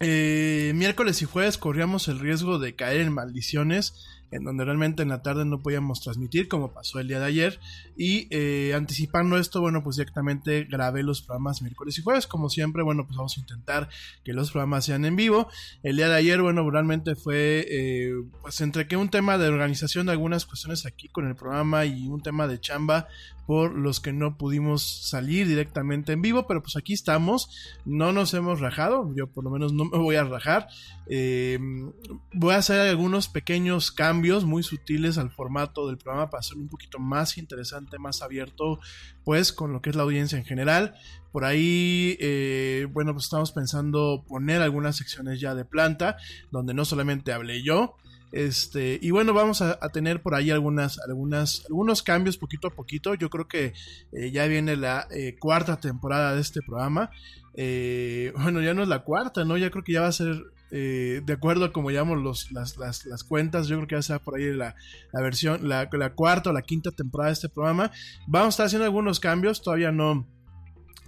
eh, 0.00 0.72
miércoles 0.74 1.22
y 1.22 1.24
jueves 1.24 1.56
corríamos 1.56 2.08
el 2.08 2.18
riesgo 2.18 2.58
de 2.58 2.74
caer 2.74 3.02
en 3.02 3.12
maldiciones 3.12 3.94
en 4.30 4.44
donde 4.44 4.64
realmente 4.64 5.02
en 5.02 5.08
la 5.08 5.22
tarde 5.22 5.44
no 5.44 5.60
podíamos 5.60 6.00
transmitir, 6.00 6.48
como 6.48 6.72
pasó 6.72 6.98
el 6.98 7.08
día 7.08 7.18
de 7.20 7.26
ayer. 7.26 7.60
Y 7.96 8.28
eh, 8.30 8.74
anticipando 8.74 9.38
esto, 9.38 9.60
bueno, 9.60 9.82
pues 9.82 9.96
directamente 9.96 10.64
grabé 10.64 11.02
los 11.02 11.22
programas 11.22 11.62
miércoles 11.62 11.98
y 11.98 12.02
jueves. 12.02 12.26
Como 12.26 12.50
siempre, 12.50 12.82
bueno, 12.82 13.04
pues 13.06 13.16
vamos 13.16 13.36
a 13.36 13.40
intentar 13.40 13.88
que 14.24 14.32
los 14.32 14.50
programas 14.50 14.84
sean 14.84 15.04
en 15.04 15.16
vivo. 15.16 15.48
El 15.82 15.96
día 15.96 16.08
de 16.08 16.16
ayer, 16.16 16.42
bueno, 16.42 16.68
realmente 16.70 17.14
fue, 17.14 17.66
eh, 17.68 18.12
pues 18.42 18.60
entre 18.60 18.86
que 18.86 18.96
un 18.96 19.08
tema 19.08 19.38
de 19.38 19.48
organización 19.48 20.06
de 20.06 20.12
algunas 20.12 20.46
cuestiones 20.46 20.86
aquí 20.86 21.08
con 21.08 21.26
el 21.26 21.34
programa 21.34 21.86
y 21.86 22.08
un 22.08 22.22
tema 22.22 22.46
de 22.46 22.60
chamba, 22.60 23.08
por 23.48 23.74
los 23.74 23.98
que 23.98 24.12
no 24.12 24.36
pudimos 24.36 24.82
salir 25.08 25.48
directamente 25.48 26.12
en 26.12 26.20
vivo, 26.20 26.46
pero 26.46 26.60
pues 26.60 26.76
aquí 26.76 26.92
estamos, 26.92 27.48
no 27.86 28.12
nos 28.12 28.34
hemos 28.34 28.60
rajado, 28.60 29.10
yo 29.16 29.26
por 29.26 29.42
lo 29.42 29.48
menos 29.48 29.72
no 29.72 29.86
me 29.86 29.96
voy 29.96 30.16
a 30.16 30.24
rajar, 30.24 30.68
eh, 31.06 31.58
voy 32.34 32.52
a 32.52 32.58
hacer 32.58 32.78
algunos 32.78 33.28
pequeños 33.28 33.90
cambios 33.90 34.44
muy 34.44 34.62
sutiles 34.62 35.16
al 35.16 35.30
formato 35.30 35.86
del 35.86 35.96
programa 35.96 36.28
para 36.28 36.40
hacerlo 36.40 36.64
un 36.64 36.68
poquito 36.68 36.98
más 36.98 37.38
interesante, 37.38 37.98
más 37.98 38.20
abierto, 38.20 38.80
pues 39.24 39.54
con 39.54 39.72
lo 39.72 39.80
que 39.80 39.88
es 39.88 39.96
la 39.96 40.02
audiencia 40.02 40.36
en 40.36 40.44
general. 40.44 40.96
Por 41.32 41.46
ahí, 41.46 42.18
eh, 42.20 42.86
bueno, 42.90 43.14
pues 43.14 43.24
estamos 43.24 43.52
pensando 43.52 44.26
poner 44.28 44.60
algunas 44.60 44.96
secciones 44.96 45.40
ya 45.40 45.54
de 45.54 45.64
planta, 45.64 46.18
donde 46.50 46.74
no 46.74 46.84
solamente 46.84 47.32
hablé 47.32 47.62
yo, 47.62 47.96
este, 48.30 48.98
y 49.00 49.10
bueno, 49.10 49.32
vamos 49.32 49.62
a, 49.62 49.78
tener 49.90 50.22
por 50.22 50.34
ahí 50.34 50.50
algunas, 50.50 50.98
algunas, 51.00 51.64
algunos 51.68 52.02
cambios 52.02 52.36
poquito 52.36 52.68
a 52.68 52.70
poquito. 52.70 53.14
Yo 53.14 53.30
creo 53.30 53.48
que 53.48 53.72
eh, 54.12 54.30
ya 54.30 54.46
viene 54.46 54.76
la 54.76 55.08
eh, 55.10 55.36
cuarta 55.38 55.80
temporada 55.80 56.34
de 56.34 56.40
este 56.40 56.60
programa. 56.62 57.10
Eh, 57.54 58.32
bueno, 58.36 58.60
ya 58.60 58.74
no 58.74 58.82
es 58.82 58.88
la 58.88 59.00
cuarta, 59.00 59.44
¿no? 59.44 59.56
Ya 59.56 59.70
creo 59.70 59.84
que 59.84 59.92
ya 59.92 60.02
va 60.02 60.08
a 60.08 60.12
ser, 60.12 60.42
de 60.70 61.32
acuerdo 61.32 61.64
a 61.64 61.72
como 61.72 61.90
llamamos 61.90 62.22
los, 62.22 62.52
las, 62.52 62.76
las, 62.76 63.06
las, 63.06 63.24
cuentas, 63.24 63.68
yo 63.68 63.76
creo 63.76 63.88
que 63.88 63.94
ya 63.94 64.02
sea 64.02 64.18
por 64.18 64.36
ahí 64.36 64.52
la, 64.52 64.76
la 65.12 65.22
versión, 65.22 65.66
la, 65.66 65.88
la, 65.90 66.12
cuarta 66.12 66.50
o 66.50 66.52
la 66.52 66.62
quinta 66.62 66.90
temporada 66.90 67.30
de 67.30 67.34
este 67.34 67.48
programa. 67.48 67.90
Vamos 68.26 68.48
a 68.48 68.50
estar 68.50 68.66
haciendo 68.66 68.84
algunos 68.84 69.18
cambios, 69.18 69.62
todavía 69.62 69.92
no 69.92 70.26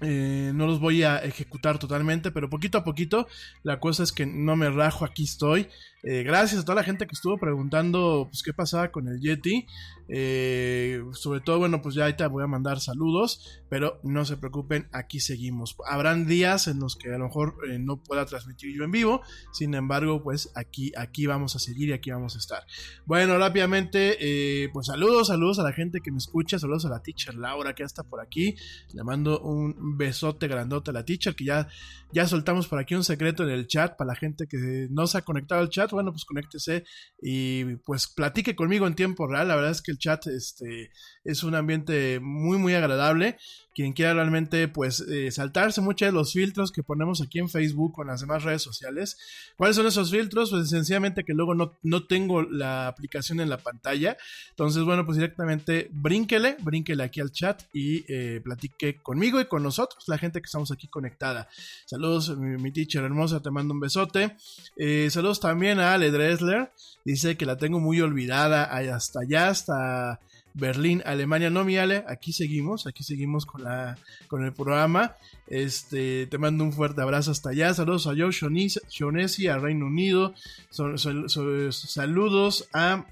no 0.02 0.66
los 0.66 0.80
voy 0.80 1.02
a 1.02 1.18
ejecutar 1.18 1.78
totalmente, 1.78 2.30
pero 2.30 2.48
poquito 2.48 2.78
a 2.78 2.84
poquito. 2.84 3.28
La 3.62 3.80
cosa 3.80 4.02
es 4.02 4.12
que 4.12 4.24
no 4.24 4.56
me 4.56 4.70
rajo, 4.70 5.04
aquí 5.04 5.24
estoy. 5.24 5.68
Eh, 6.02 6.22
gracias 6.22 6.62
a 6.62 6.64
toda 6.64 6.76
la 6.76 6.84
gente 6.84 7.06
que 7.06 7.14
estuvo 7.14 7.36
preguntando 7.38 8.28
pues, 8.30 8.42
qué 8.42 8.52
pasaba 8.52 8.90
con 8.90 9.08
el 9.08 9.20
Yeti. 9.20 9.66
Eh, 10.12 11.02
sobre 11.12 11.40
todo, 11.40 11.58
bueno, 11.58 11.82
pues 11.82 11.94
ya 11.94 12.04
ahorita 12.04 12.26
voy 12.26 12.42
a 12.42 12.48
mandar 12.48 12.80
saludos, 12.80 13.62
pero 13.68 14.00
no 14.02 14.24
se 14.24 14.36
preocupen, 14.36 14.88
aquí 14.90 15.20
seguimos. 15.20 15.76
Habrán 15.86 16.26
días 16.26 16.66
en 16.66 16.80
los 16.80 16.96
que 16.96 17.14
a 17.14 17.18
lo 17.18 17.26
mejor 17.26 17.54
no 17.78 18.02
pueda 18.02 18.26
transmitir 18.26 18.74
yo 18.76 18.82
en 18.82 18.90
vivo, 18.90 19.20
sin 19.52 19.72
embargo, 19.74 20.20
pues 20.20 20.50
aquí, 20.56 20.90
aquí 20.96 21.26
vamos 21.26 21.54
a 21.54 21.60
seguir 21.60 21.90
y 21.90 21.92
aquí 21.92 22.10
vamos 22.10 22.34
a 22.34 22.38
estar. 22.38 22.64
Bueno, 23.06 23.38
rápidamente, 23.38 24.68
pues 24.72 24.88
saludos, 24.88 25.28
saludos 25.28 25.60
a 25.60 25.62
la 25.62 25.72
gente 25.72 26.00
que 26.00 26.10
me 26.10 26.18
escucha, 26.18 26.58
saludos 26.58 26.86
a 26.86 26.88
la 26.88 27.02
teacher 27.02 27.36
Laura 27.36 27.72
que 27.72 27.82
ya 27.82 27.86
está 27.86 28.02
por 28.02 28.20
aquí. 28.20 28.56
Le 28.92 29.04
mando 29.04 29.38
un 29.40 29.96
besote 29.96 30.48
grandote 30.48 30.90
a 30.90 30.92
la 30.92 31.04
teacher, 31.04 31.36
que 31.36 31.44
ya, 31.44 31.68
ya 32.12 32.26
soltamos 32.26 32.66
por 32.66 32.80
aquí 32.80 32.96
un 32.96 33.04
secreto 33.04 33.44
en 33.44 33.50
el 33.50 33.68
chat 33.68 33.96
para 33.96 34.08
la 34.08 34.16
gente 34.16 34.48
que 34.48 34.88
no 34.90 35.06
se 35.06 35.18
ha 35.18 35.22
conectado 35.22 35.60
al 35.60 35.68
chat. 35.68 35.89
Bueno, 35.92 36.12
pues 36.12 36.24
conéctese 36.24 36.84
y 37.20 37.76
pues 37.84 38.08
platique 38.08 38.54
conmigo 38.54 38.86
en 38.86 38.94
tiempo 38.94 39.26
real. 39.26 39.48
La 39.48 39.56
verdad 39.56 39.72
es 39.72 39.82
que 39.82 39.92
el 39.92 39.98
chat 39.98 40.26
este, 40.26 40.90
es 41.24 41.42
un 41.42 41.54
ambiente 41.54 42.20
muy, 42.20 42.58
muy 42.58 42.74
agradable 42.74 43.36
quien 43.74 43.92
quiera 43.92 44.14
realmente 44.14 44.68
pues 44.68 45.00
eh, 45.00 45.30
saltarse 45.30 45.80
muchos 45.80 46.06
de 46.06 46.12
los 46.12 46.32
filtros 46.32 46.72
que 46.72 46.82
ponemos 46.82 47.20
aquí 47.20 47.38
en 47.38 47.48
Facebook 47.48 47.98
o 47.98 48.02
en 48.02 48.08
las 48.08 48.20
demás 48.20 48.42
redes 48.42 48.62
sociales. 48.62 49.16
¿Cuáles 49.56 49.76
son 49.76 49.86
esos 49.86 50.10
filtros? 50.10 50.50
Pues 50.50 50.68
sencillamente 50.68 51.24
que 51.24 51.34
luego 51.34 51.54
no, 51.54 51.78
no 51.82 52.06
tengo 52.06 52.42
la 52.42 52.88
aplicación 52.88 53.40
en 53.40 53.48
la 53.48 53.58
pantalla. 53.58 54.16
Entonces, 54.50 54.82
bueno, 54.82 55.04
pues 55.06 55.16
directamente 55.16 55.88
brínquele, 55.92 56.56
brínquele 56.60 57.02
aquí 57.02 57.20
al 57.20 57.30
chat 57.30 57.62
y 57.72 58.04
eh, 58.08 58.40
platique 58.42 59.00
conmigo 59.02 59.40
y 59.40 59.46
con 59.46 59.62
nosotros, 59.62 60.04
la 60.08 60.18
gente 60.18 60.40
que 60.40 60.46
estamos 60.46 60.70
aquí 60.72 60.88
conectada. 60.88 61.48
Saludos, 61.86 62.36
mi, 62.36 62.72
teacher 62.72 63.04
hermosa, 63.04 63.40
te 63.40 63.50
mando 63.50 63.74
un 63.74 63.80
besote. 63.80 64.36
Eh, 64.76 65.08
saludos 65.10 65.40
también 65.40 65.78
a 65.78 65.94
Ale 65.94 66.10
Dressler, 66.10 66.72
dice 67.04 67.36
que 67.36 67.46
la 67.46 67.56
tengo 67.56 67.80
muy 67.80 68.00
olvidada 68.00 68.64
hasta 68.64 69.20
allá, 69.20 69.48
hasta 69.48 70.20
Berlín, 70.54 71.02
Alemania. 71.04 71.50
No, 71.50 71.64
mi 71.64 71.76
Ale, 71.76 72.04
aquí 72.08 72.32
seguimos, 72.32 72.86
aquí 72.86 73.02
seguimos 73.02 73.46
con, 73.46 73.64
la, 73.64 73.96
con 74.28 74.44
el 74.44 74.52
programa. 74.52 75.16
Este, 75.46 76.26
te 76.26 76.38
mando 76.38 76.64
un 76.64 76.72
fuerte 76.72 77.02
abrazo 77.02 77.30
hasta 77.30 77.50
allá. 77.50 77.72
Saludos 77.74 78.06
a 78.06 78.14
Joe 78.16 78.30
Shonesi, 78.32 79.46
a 79.48 79.58
Reino 79.58 79.86
Unido. 79.86 80.34
saludos 80.70 82.68
a 82.72 83.06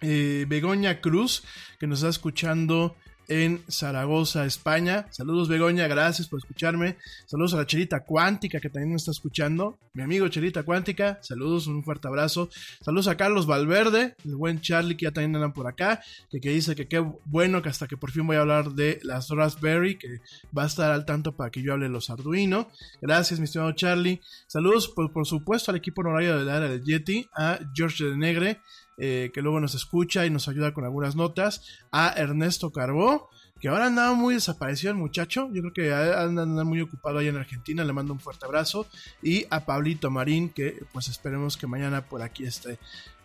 eh, 0.00 0.46
Begoña 0.48 1.00
Cruz, 1.00 1.44
que 1.78 1.86
nos 1.86 2.00
está 2.00 2.08
escuchando 2.10 2.96
en 3.28 3.62
Zaragoza, 3.68 4.46
España. 4.46 5.06
Saludos 5.10 5.48
Begoña, 5.48 5.86
gracias 5.86 6.28
por 6.28 6.38
escucharme. 6.38 6.96
Saludos 7.26 7.54
a 7.54 7.58
la 7.58 7.66
Chelita 7.66 8.00
Cuántica 8.00 8.58
que 8.58 8.70
también 8.70 8.90
me 8.90 8.96
está 8.96 9.10
escuchando. 9.10 9.78
Mi 9.92 10.02
amigo 10.02 10.28
Chelita 10.28 10.62
Cuántica, 10.62 11.18
saludos, 11.22 11.66
un 11.66 11.84
fuerte 11.84 12.08
abrazo. 12.08 12.48
Saludos 12.80 13.08
a 13.08 13.16
Carlos 13.16 13.46
Valverde, 13.46 14.16
el 14.24 14.36
buen 14.36 14.60
Charlie 14.60 14.96
que 14.96 15.04
ya 15.04 15.12
también 15.12 15.36
andan 15.36 15.52
por 15.52 15.66
acá, 15.66 16.02
que, 16.30 16.40
que 16.40 16.50
dice 16.50 16.74
que 16.74 16.88
qué 16.88 16.98
bueno 17.26 17.62
que 17.62 17.68
hasta 17.68 17.86
que 17.86 17.96
por 17.96 18.10
fin 18.10 18.26
voy 18.26 18.36
a 18.36 18.40
hablar 18.40 18.72
de 18.72 18.98
las 19.02 19.28
Raspberry, 19.28 19.98
que 19.98 20.20
va 20.56 20.64
a 20.64 20.66
estar 20.66 20.90
al 20.90 21.04
tanto 21.04 21.36
para 21.36 21.50
que 21.50 21.62
yo 21.62 21.74
hable 21.74 21.86
de 21.86 21.92
los 21.92 22.10
Arduino. 22.10 22.68
Gracias, 23.02 23.38
mi 23.40 23.44
estimado 23.44 23.72
Charlie. 23.72 24.20
Saludos, 24.46 24.88
por, 24.88 25.12
por 25.12 25.26
supuesto, 25.26 25.70
al 25.70 25.76
equipo 25.76 26.00
honorario 26.00 26.38
del 26.38 26.48
área 26.48 26.68
del 26.68 26.82
Yeti, 26.82 27.28
a 27.36 27.58
George 27.74 28.04
de 28.04 28.16
Negre, 28.16 28.60
eh, 28.98 29.30
que 29.32 29.42
luego 29.42 29.60
nos 29.60 29.74
escucha 29.74 30.26
y 30.26 30.30
nos 30.30 30.48
ayuda 30.48 30.74
con 30.74 30.84
algunas 30.84 31.16
notas, 31.16 31.62
a 31.92 32.12
Ernesto 32.16 32.70
Carbó, 32.70 33.30
que 33.60 33.68
ahora 33.68 33.86
andaba 33.86 34.14
muy 34.14 34.34
desaparecido 34.34 34.92
el 34.92 34.98
muchacho, 34.98 35.48
yo 35.52 35.62
creo 35.62 35.72
que 35.72 35.92
anda, 35.92 36.64
muy 36.64 36.80
ocupado 36.80 37.18
ahí 37.18 37.28
en 37.28 37.36
Argentina, 37.36 37.84
le 37.84 37.92
mando 37.92 38.12
un 38.12 38.20
fuerte 38.20 38.46
abrazo, 38.46 38.86
y 39.22 39.46
a 39.50 39.64
Pablito 39.64 40.10
Marín, 40.10 40.50
que 40.50 40.84
pues 40.92 41.08
esperemos 41.08 41.56
que 41.56 41.66
mañana 41.66 42.02
por 42.02 42.22
aquí 42.22 42.44
esté. 42.44 42.78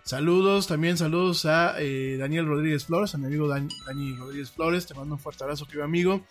Saludos, 0.03 0.67
también 0.67 0.97
saludos 0.97 1.45
a 1.45 1.75
eh, 1.79 2.17
Daniel 2.19 2.45
Rodríguez 2.45 2.85
Flores, 2.85 3.15
a 3.15 3.17
mi 3.17 3.27
amigo 3.27 3.47
Dani, 3.47 4.15
Rodríguez 4.17 4.51
Flores, 4.51 4.85
te 4.85 4.93
mando 4.93 5.15
un 5.15 5.19
fuerte 5.19 5.43
abrazo, 5.43 5.65
querido 5.65 5.85
amigo. 5.85 6.25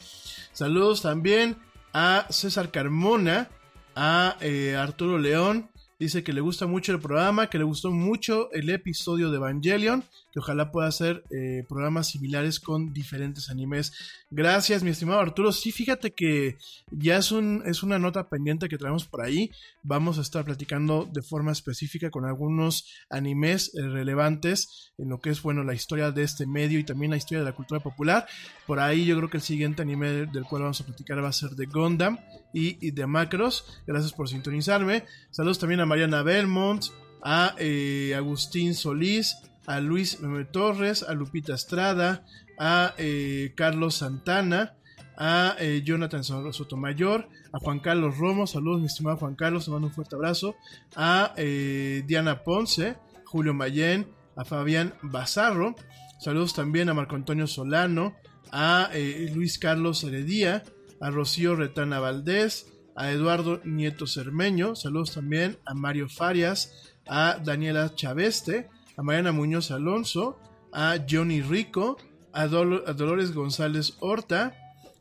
Saludos 0.53 1.01
también 1.01 1.57
a 1.95 2.27
César 2.29 2.71
Carmona, 2.71 3.49
a 3.95 4.37
eh, 4.41 4.77
Arturo 4.77 5.19
León, 5.19 5.71
Dice 6.03 6.25
que 6.25 6.33
le 6.33 6.41
gusta 6.41 6.67
mucho 6.67 6.91
el 6.91 6.99
programa, 6.99 7.49
que 7.49 7.59
le 7.59 7.65
gustó 7.65 7.93
mucho 7.93 8.51
el 8.51 8.71
episodio 8.71 9.31
de 9.31 9.37
Evangelion, 9.37 10.03
que 10.33 10.41
ojalá 10.41 10.73
pueda 10.73 10.89
hacer 10.89 11.23
eh, 11.31 11.65
programas 11.69 12.09
similares 12.09 12.59
con 12.59 12.93
diferentes 12.93 13.49
animes. 13.49 13.93
Gracias, 14.29 14.83
mi 14.83 14.91
estimado 14.91 15.21
Arturo. 15.21 15.53
Sí, 15.53 15.71
fíjate 15.71 16.13
que 16.13 16.57
ya 16.91 17.19
es, 17.19 17.31
un, 17.31 17.63
es 17.67 17.85
una 17.85 18.01
nota 18.01 18.29
pendiente 18.29 18.69
que 18.69 18.79
traemos 18.79 19.07
por 19.07 19.25
ahí. 19.25 19.53
Vamos 19.85 20.19
a 20.19 20.23
estar 20.23 20.45
platicando 20.45 21.09
de 21.09 21.23
forma 21.23 21.53
específica 21.53 22.11
con 22.11 22.25
algunos 22.25 22.85
animes 23.09 23.73
eh, 23.77 23.83
relevantes 23.83 24.93
en 24.99 25.09
lo 25.09 25.21
que 25.21 25.31
es, 25.31 25.41
bueno, 25.41 25.63
la 25.63 25.75
historia 25.75 26.11
de 26.11 26.25
este 26.25 26.47
medio 26.47 26.81
y 26.81 26.85
también 26.85 27.13
la 27.13 27.17
historia 27.17 27.41
de 27.41 27.51
la 27.51 27.55
cultura 27.55 27.81
popular. 27.81 28.27
Por 28.67 28.81
ahí 28.81 29.05
yo 29.05 29.17
creo 29.17 29.31
que 29.31 29.37
el 29.37 29.43
siguiente 29.43 29.83
anime 29.83 30.27
del 30.27 30.45
cual 30.45 30.63
vamos 30.63 30.81
a 30.81 30.87
platicar 30.87 31.23
va 31.23 31.29
a 31.29 31.33
ser 31.33 31.51
de 31.51 31.67
Gundam 31.67 32.19
y, 32.53 32.91
de 32.91 33.07
Macros. 33.07 33.83
Gracias 33.87 34.13
por 34.13 34.29
sintonizarme. 34.29 35.05
Saludos 35.31 35.59
también 35.59 35.81
a 35.81 35.87
Mariana 35.93 36.23
Belmont, 36.23 36.87
a 37.23 37.55
eh, 37.59 38.15
Agustín 38.17 38.75
Solís, 38.75 39.37
a 39.67 39.79
Luis 39.79 40.21
Meme 40.21 40.47
Torres, 40.47 41.03
a 41.03 41.13
Lupita 41.13 41.53
Estrada, 41.53 42.25
a 42.59 42.95
eh, 42.97 43.53
Carlos 43.55 43.97
Santana, 43.97 44.75
a 45.19 45.55
eh, 45.59 45.83
Jonathan 45.85 46.25
Sotomayor, 46.25 47.29
a 47.53 47.59
Juan 47.59 47.81
Carlos 47.81 48.17
Romo, 48.17 48.47
saludos 48.47 48.81
mi 48.81 48.87
estimado 48.87 49.19
Juan 49.19 49.35
Carlos, 49.35 49.67
te 49.67 49.71
mando 49.71 49.89
un 49.89 49.93
fuerte 49.93 50.17
abrazo, 50.17 50.57
a 50.97 51.35
Diana 51.37 52.43
Ponce, 52.43 52.97
Julio 53.27 53.53
Mayén, 53.53 54.09
a 54.35 54.47
Fabián 54.47 54.95
Bazarro, 55.03 55.77
saludos 56.21 56.55
también 56.55 56.89
a 56.89 56.95
Marco 56.95 57.17
Antonio 57.17 57.47
Solano, 57.47 58.17
a 58.51 58.89
Luis 59.35 59.59
Carlos 59.59 60.03
Heredía, 60.05 60.63
a 61.03 61.11
Rocío 61.11 61.55
Retana 61.55 62.01
Valdés, 62.01 62.73
a 62.95 63.11
Eduardo 63.11 63.61
Nieto 63.65 64.07
Cermeño, 64.07 64.75
saludos 64.77 65.13
también 65.15 65.59
a 65.65 65.75
Mario 65.75 66.09
Farias, 66.09 66.93
a 67.07 67.39
Daniela 67.43 67.95
Chaveste, 67.95 68.69
a 68.97 69.03
Mariana 69.03 69.33
Muñoz 69.33 69.71
Alonso, 69.71 70.39
a 70.73 70.97
Johnny 71.09 71.41
Rico, 71.41 71.97
a, 72.33 72.47
Dolores 72.47 73.33
González 73.33 73.97
Horta, 74.01 74.55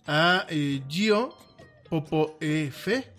a 0.08 0.46
eh, 0.50 0.82
Gio 0.88 1.36
Popo 1.90 2.38
F, 2.40 3.12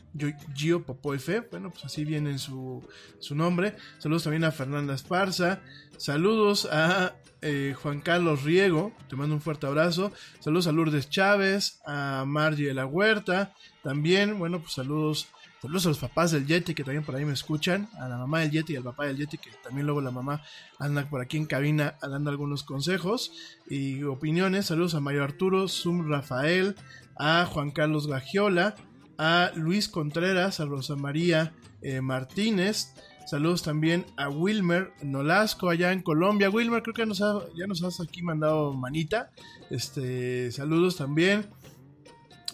Gio 0.54 0.82
Popo 0.82 1.14
F, 1.14 1.40
bueno, 1.50 1.70
pues 1.70 1.84
así 1.84 2.04
viene 2.04 2.38
su, 2.38 2.82
su 3.18 3.34
nombre. 3.34 3.76
Saludos 3.98 4.24
también 4.24 4.44
a 4.44 4.52
Fernanda 4.52 4.94
Esparza, 4.94 5.60
saludos 5.96 6.68
a 6.70 7.14
eh, 7.42 7.74
Juan 7.82 8.00
Carlos 8.00 8.44
Riego, 8.44 8.92
te 9.08 9.16
mando 9.16 9.34
un 9.34 9.40
fuerte 9.40 9.66
abrazo. 9.66 10.12
Saludos 10.38 10.68
a 10.68 10.72
Lourdes 10.72 11.10
Chávez, 11.10 11.80
a 11.84 12.24
Margie 12.26 12.68
de 12.68 12.74
la 12.74 12.86
Huerta. 12.86 13.52
También, 13.82 14.38
bueno, 14.38 14.60
pues 14.60 14.74
saludos, 14.74 15.28
saludos 15.60 15.86
a 15.86 15.88
los 15.88 15.98
papás 15.98 16.30
del 16.30 16.46
Yeti 16.46 16.74
que 16.74 16.84
también 16.84 17.04
por 17.04 17.16
ahí 17.16 17.24
me 17.24 17.32
escuchan. 17.32 17.88
A 17.98 18.08
la 18.08 18.16
mamá 18.16 18.40
del 18.40 18.52
Yeti 18.52 18.74
y 18.74 18.76
al 18.76 18.84
papá 18.84 19.06
del 19.06 19.16
Yeti 19.16 19.38
que 19.38 19.50
también 19.62 19.86
luego 19.86 20.00
la 20.00 20.12
mamá 20.12 20.42
anda 20.78 21.08
por 21.10 21.20
aquí 21.20 21.36
en 21.36 21.46
cabina 21.46 21.96
dando 22.00 22.30
algunos 22.30 22.62
consejos 22.62 23.32
y 23.68 24.04
opiniones. 24.04 24.66
Saludos 24.66 24.94
a 24.94 25.00
Mario 25.00 25.24
Arturo, 25.24 25.66
Zum 25.66 26.08
Rafael, 26.08 26.76
a 27.16 27.44
Juan 27.46 27.72
Carlos 27.72 28.06
Gagiola, 28.06 28.76
a 29.18 29.50
Luis 29.56 29.88
Contreras, 29.88 30.60
a 30.60 30.64
Rosa 30.64 30.96
María 30.96 31.52
eh, 31.82 32.00
Martínez. 32.00 32.94
Saludos 33.26 33.62
también 33.62 34.04
a 34.16 34.28
Wilmer 34.28 34.92
Nolasco 35.02 35.70
allá 35.70 35.92
en 35.92 36.02
Colombia. 36.02 36.50
Wilmer, 36.50 36.82
creo 36.82 36.94
que 36.94 37.02
ya 37.02 37.66
nos 37.66 37.82
has 37.82 38.00
aquí 38.00 38.22
mandado 38.22 38.74
manita. 38.74 39.30
Este, 39.70 40.50
saludos 40.52 40.96
también. 40.96 41.48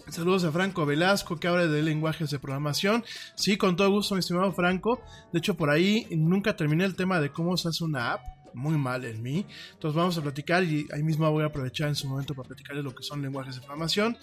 Saludos 0.09 0.43
a 0.43 0.51
Franco 0.51 0.87
Velasco 0.87 1.39
que 1.39 1.47
habla 1.47 1.67
de 1.67 1.83
lenguajes 1.83 2.31
de 2.31 2.39
programación. 2.39 3.03
Sí, 3.35 3.57
con 3.57 3.75
todo 3.75 3.91
gusto, 3.91 4.15
mi 4.15 4.19
estimado 4.19 4.51
Franco. 4.53 5.01
De 5.31 5.37
hecho, 5.39 5.55
por 5.55 5.69
ahí 5.69 6.07
nunca 6.11 6.55
terminé 6.55 6.85
el 6.85 6.95
tema 6.95 7.19
de 7.19 7.31
cómo 7.31 7.55
se 7.57 7.67
hace 7.67 7.83
una 7.83 8.13
app. 8.13 8.21
Muy 8.55 8.75
mal 8.79 9.05
en 9.05 9.21
mí. 9.21 9.45
Entonces 9.73 9.95
vamos 9.95 10.17
a 10.17 10.23
platicar 10.23 10.63
y 10.63 10.87
ahí 10.91 11.03
mismo 11.03 11.29
voy 11.29 11.43
a 11.43 11.47
aprovechar 11.47 11.87
en 11.87 11.95
su 11.95 12.07
momento 12.07 12.33
para 12.33 12.47
platicarles 12.47 12.83
lo 12.83 12.95
que 12.95 13.03
son 13.03 13.21
lenguajes 13.21 13.53
de 13.55 13.61
programación. 13.61 14.17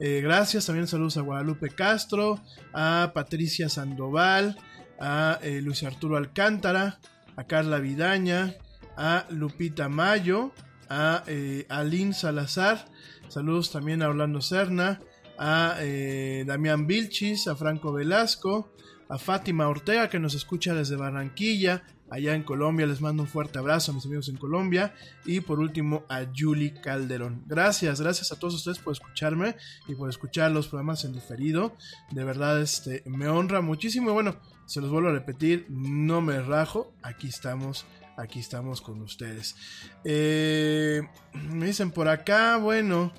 Eh, 0.00 0.22
gracias. 0.22 0.64
También 0.64 0.86
saludos 0.86 1.18
a 1.18 1.20
Guadalupe 1.20 1.68
Castro, 1.68 2.40
a 2.72 3.12
Patricia 3.14 3.68
Sandoval, 3.68 4.56
a 5.00 5.38
eh, 5.42 5.60
Luis 5.62 5.82
Arturo 5.82 6.16
Alcántara, 6.16 6.98
a 7.36 7.44
Carla 7.44 7.78
Vidaña, 7.78 8.54
a 8.96 9.26
Lupita 9.30 9.88
Mayo, 9.88 10.52
a 10.88 11.22
eh, 11.26 11.66
Salazar, 12.12 12.86
saludos 13.28 13.72
también 13.72 14.02
a 14.02 14.08
Orlando 14.08 14.40
Serna, 14.40 15.00
a 15.38 15.76
eh, 15.80 16.44
Damián 16.46 16.86
Vilchis, 16.86 17.48
a 17.48 17.56
Franco 17.56 17.92
Velasco, 17.92 18.72
a 19.08 19.18
Fátima 19.18 19.68
Ortega 19.68 20.08
que 20.08 20.18
nos 20.18 20.34
escucha 20.34 20.74
desde 20.74 20.96
Barranquilla, 20.96 21.84
allá 22.10 22.34
en 22.34 22.42
Colombia. 22.42 22.86
Les 22.86 23.00
mando 23.00 23.22
un 23.22 23.28
fuerte 23.28 23.58
abrazo 23.58 23.92
a 23.92 23.94
mis 23.94 24.06
amigos 24.06 24.28
en 24.28 24.36
Colombia. 24.36 24.94
Y 25.24 25.40
por 25.40 25.60
último 25.60 26.04
a 26.08 26.24
Julie 26.34 26.80
Calderón. 26.80 27.44
Gracias, 27.46 28.00
gracias 28.00 28.32
a 28.32 28.38
todos 28.38 28.54
ustedes 28.54 28.78
por 28.78 28.92
escucharme 28.92 29.56
y 29.86 29.94
por 29.94 30.08
escuchar 30.08 30.50
los 30.50 30.68
programas 30.68 31.04
en 31.04 31.12
diferido. 31.12 31.76
De 32.10 32.24
verdad, 32.24 32.60
este, 32.60 33.02
me 33.06 33.28
honra 33.28 33.60
muchísimo. 33.60 34.12
bueno, 34.12 34.36
se 34.66 34.80
los 34.80 34.90
vuelvo 34.90 35.08
a 35.08 35.12
repetir, 35.12 35.66
no 35.70 36.20
me 36.20 36.40
rajo. 36.40 36.92
Aquí 37.02 37.28
estamos. 37.28 37.86
Aquí 38.16 38.40
estamos 38.40 38.80
con 38.80 39.02
ustedes. 39.02 39.56
Eh, 40.02 41.02
me 41.34 41.66
dicen 41.66 41.90
por 41.90 42.08
acá, 42.08 42.56
bueno, 42.56 43.12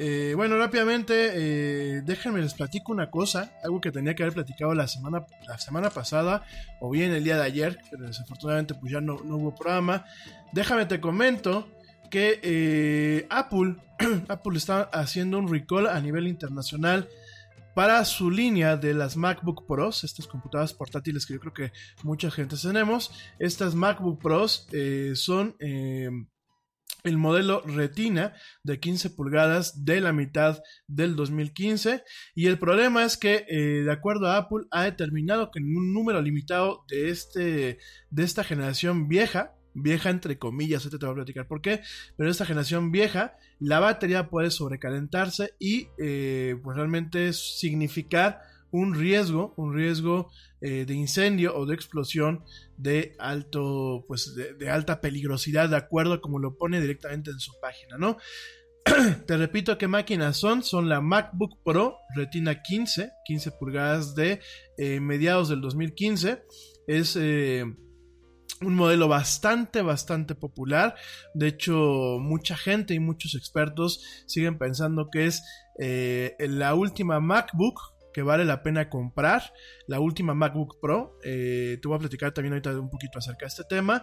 eh, 0.00 0.34
bueno, 0.36 0.56
rápidamente, 0.56 1.32
eh, 1.34 2.02
déjenme 2.02 2.40
les 2.40 2.54
platico 2.54 2.92
una 2.92 3.10
cosa, 3.10 3.58
algo 3.64 3.80
que 3.80 3.90
tenía 3.90 4.14
que 4.14 4.22
haber 4.22 4.34
platicado 4.34 4.72
la 4.72 4.86
semana, 4.86 5.26
la 5.44 5.58
semana 5.58 5.90
pasada, 5.90 6.44
o 6.80 6.88
bien 6.88 7.10
el 7.10 7.24
día 7.24 7.36
de 7.36 7.42
ayer, 7.42 7.80
pero 7.90 8.06
desafortunadamente 8.06 8.74
pues 8.74 8.92
ya 8.92 9.00
no, 9.00 9.16
hubo 9.16 9.56
programa. 9.56 10.04
Déjame 10.52 10.86
te 10.86 11.00
comento 11.00 11.68
que 12.12 12.38
eh, 12.44 13.26
Apple, 13.28 13.74
Apple 14.28 14.56
está 14.56 14.82
haciendo 14.82 15.36
un 15.36 15.52
recall 15.52 15.88
a 15.88 16.00
nivel 16.00 16.28
internacional 16.28 17.08
para 17.78 18.04
su 18.04 18.28
línea 18.28 18.76
de 18.76 18.92
las 18.92 19.16
MacBook 19.16 19.64
Pros, 19.64 20.02
estas 20.02 20.26
computadoras 20.26 20.74
portátiles 20.74 21.24
que 21.24 21.34
yo 21.34 21.38
creo 21.38 21.52
que 21.52 21.72
mucha 22.02 22.28
gente 22.28 22.56
tenemos. 22.60 23.12
Estas 23.38 23.76
MacBook 23.76 24.20
Pros 24.20 24.66
son 25.14 25.54
el 25.60 27.16
modelo 27.16 27.60
Retina 27.60 28.34
de 28.64 28.80
15 28.80 29.10
pulgadas 29.10 29.84
de 29.84 30.00
la 30.00 30.12
mitad 30.12 30.60
del 30.88 31.14
2015 31.14 32.02
y 32.34 32.46
el 32.48 32.58
problema 32.58 33.04
es 33.04 33.16
que 33.16 33.46
eh, 33.48 33.84
de 33.84 33.92
acuerdo 33.92 34.26
a 34.26 34.38
Apple 34.38 34.66
ha 34.72 34.82
determinado 34.82 35.52
que 35.52 35.60
en 35.60 35.76
un 35.76 35.94
número 35.94 36.20
limitado 36.20 36.84
de, 36.88 37.10
este, 37.10 37.78
de 38.10 38.24
esta 38.24 38.42
generación 38.42 39.06
vieja 39.06 39.54
vieja 39.74 40.10
entre 40.10 40.38
comillas, 40.38 40.84
este 40.84 40.98
te 40.98 41.06
voy 41.06 41.12
a 41.12 41.16
platicar 41.16 41.46
por 41.46 41.60
qué, 41.60 41.80
pero 42.16 42.30
esta 42.30 42.46
generación 42.46 42.90
vieja, 42.90 43.36
la 43.60 43.80
batería 43.80 44.28
puede 44.28 44.50
sobrecalentarse 44.50 45.54
y 45.58 45.88
eh, 45.98 46.56
pues 46.62 46.76
realmente 46.76 47.32
significar 47.32 48.40
un 48.70 48.94
riesgo, 48.94 49.54
un 49.56 49.74
riesgo 49.74 50.30
eh, 50.60 50.84
de 50.84 50.94
incendio 50.94 51.56
o 51.56 51.66
de 51.66 51.74
explosión 51.74 52.44
de 52.76 53.14
alto, 53.18 54.04
pues 54.06 54.34
de, 54.34 54.70
alta 54.70 55.00
peligrosidad, 55.00 55.68
de 55.68 55.76
acuerdo 55.76 56.14
a 56.14 56.20
como 56.20 56.38
lo 56.38 56.56
pone 56.56 56.80
directamente 56.80 57.30
en 57.30 57.40
su 57.40 57.52
página, 57.60 57.96
¿no? 57.96 58.18
Te 59.26 59.36
repito 59.36 59.78
qué 59.78 59.88
máquinas 59.88 60.36
son, 60.36 60.62
son 60.62 60.88
la 60.88 61.00
MacBook 61.00 61.62
Pro 61.64 61.96
Retina 62.14 62.62
15, 62.62 63.10
15 63.24 63.50
pulgadas 63.52 64.14
de 64.14 64.40
eh, 64.76 65.00
mediados 65.00 65.48
del 65.48 65.60
2015, 65.60 66.42
es... 66.86 67.18
Un 68.60 68.74
modelo 68.74 69.06
bastante, 69.06 69.82
bastante 69.82 70.34
popular. 70.34 70.96
De 71.34 71.46
hecho, 71.48 72.18
mucha 72.20 72.56
gente 72.56 72.94
y 72.94 72.98
muchos 72.98 73.34
expertos 73.36 74.02
siguen 74.26 74.58
pensando 74.58 75.10
que 75.10 75.26
es 75.26 75.44
eh, 75.78 76.34
la 76.40 76.74
última 76.74 77.20
MacBook 77.20 77.98
que 78.12 78.22
vale 78.22 78.44
la 78.44 78.64
pena 78.64 78.90
comprar, 78.90 79.52
la 79.86 80.00
última 80.00 80.34
MacBook 80.34 80.80
Pro. 80.80 81.18
Eh, 81.22 81.78
te 81.80 81.86
voy 81.86 81.96
a 81.96 82.00
platicar 82.00 82.32
también 82.32 82.54
ahorita 82.54 82.78
un 82.80 82.90
poquito 82.90 83.18
acerca 83.18 83.44
de 83.44 83.48
este 83.48 83.62
tema. 83.62 84.02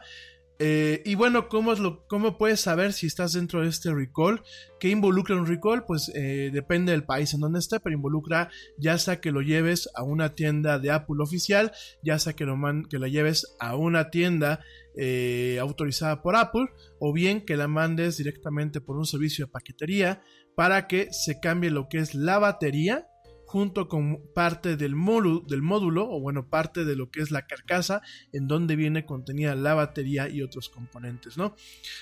Eh, 0.58 1.02
y 1.06 1.16
bueno, 1.16 1.50
¿cómo, 1.50 1.74
es 1.74 1.80
lo, 1.80 2.08
¿cómo 2.08 2.38
puedes 2.38 2.62
saber 2.62 2.94
si 2.94 3.08
estás 3.08 3.34
dentro 3.34 3.62
de 3.62 3.68
este 3.68 3.94
recall? 3.94 4.42
¿Qué 4.80 4.90
involucra 4.90 5.36
un 5.36 5.46
recall? 5.46 5.86
Pues 5.86 6.12
eh, 6.16 6.50
depende 6.54 6.94
del 6.94 7.04
país 7.04 7.34
en 7.34 7.42
donde 7.42 7.60
esté, 7.60 7.80
pero 7.80 7.96
involucra 7.96 8.50
ya 8.78 8.98
sea 8.98 9.20
que 9.20 9.32
lo 9.32 9.42
lleves 9.42 9.90
a 9.96 10.04
una 10.04 10.34
tienda 10.34 10.80
de 10.80 10.92
Apple 10.92 11.18
oficial, 11.20 11.74
ya 12.04 12.20
sea 12.20 12.34
que 12.34 12.46
lo, 12.46 12.56
que 12.90 12.98
lleves 13.10 13.56
a 13.60 13.76
una 13.76 14.10
tienda 14.10 14.62
eh, 14.96 15.58
autorizada 15.60 16.22
por 16.22 16.38
Apple, 16.38 16.68
o 17.00 17.12
bien 17.12 17.46
que 17.46 17.58
la 17.58 17.68
mandes 17.68 18.18
directamente 18.18 18.80
por 18.80 18.96
un 18.98 19.06
servicio 19.06 19.46
de 19.46 19.52
paquetería 19.52 20.22
para 20.56 20.88
que 20.88 21.12
se 21.12 21.42
cambie 21.42 21.70
lo 21.70 21.90
que 21.90 21.98
es 21.98 22.16
la 22.16 22.40
batería 22.40 23.08
junto 23.56 23.88
con 23.88 24.22
parte 24.34 24.76
del 24.76 24.98
módulo, 24.98 25.40
del 25.48 25.62
módulo, 25.62 26.10
o 26.12 26.20
bueno, 26.20 26.50
parte 26.50 26.84
de 26.84 26.98
lo 26.98 27.10
que 27.10 27.22
es 27.22 27.32
la 27.32 27.48
carcasa, 27.48 28.02
en 28.34 28.50
donde 28.50 28.76
viene 28.76 29.06
contenida 29.06 29.56
la 29.56 29.74
batería 29.74 30.28
y 30.28 30.42
otros 30.42 30.68
componentes, 30.68 31.38
¿no? 31.38 31.56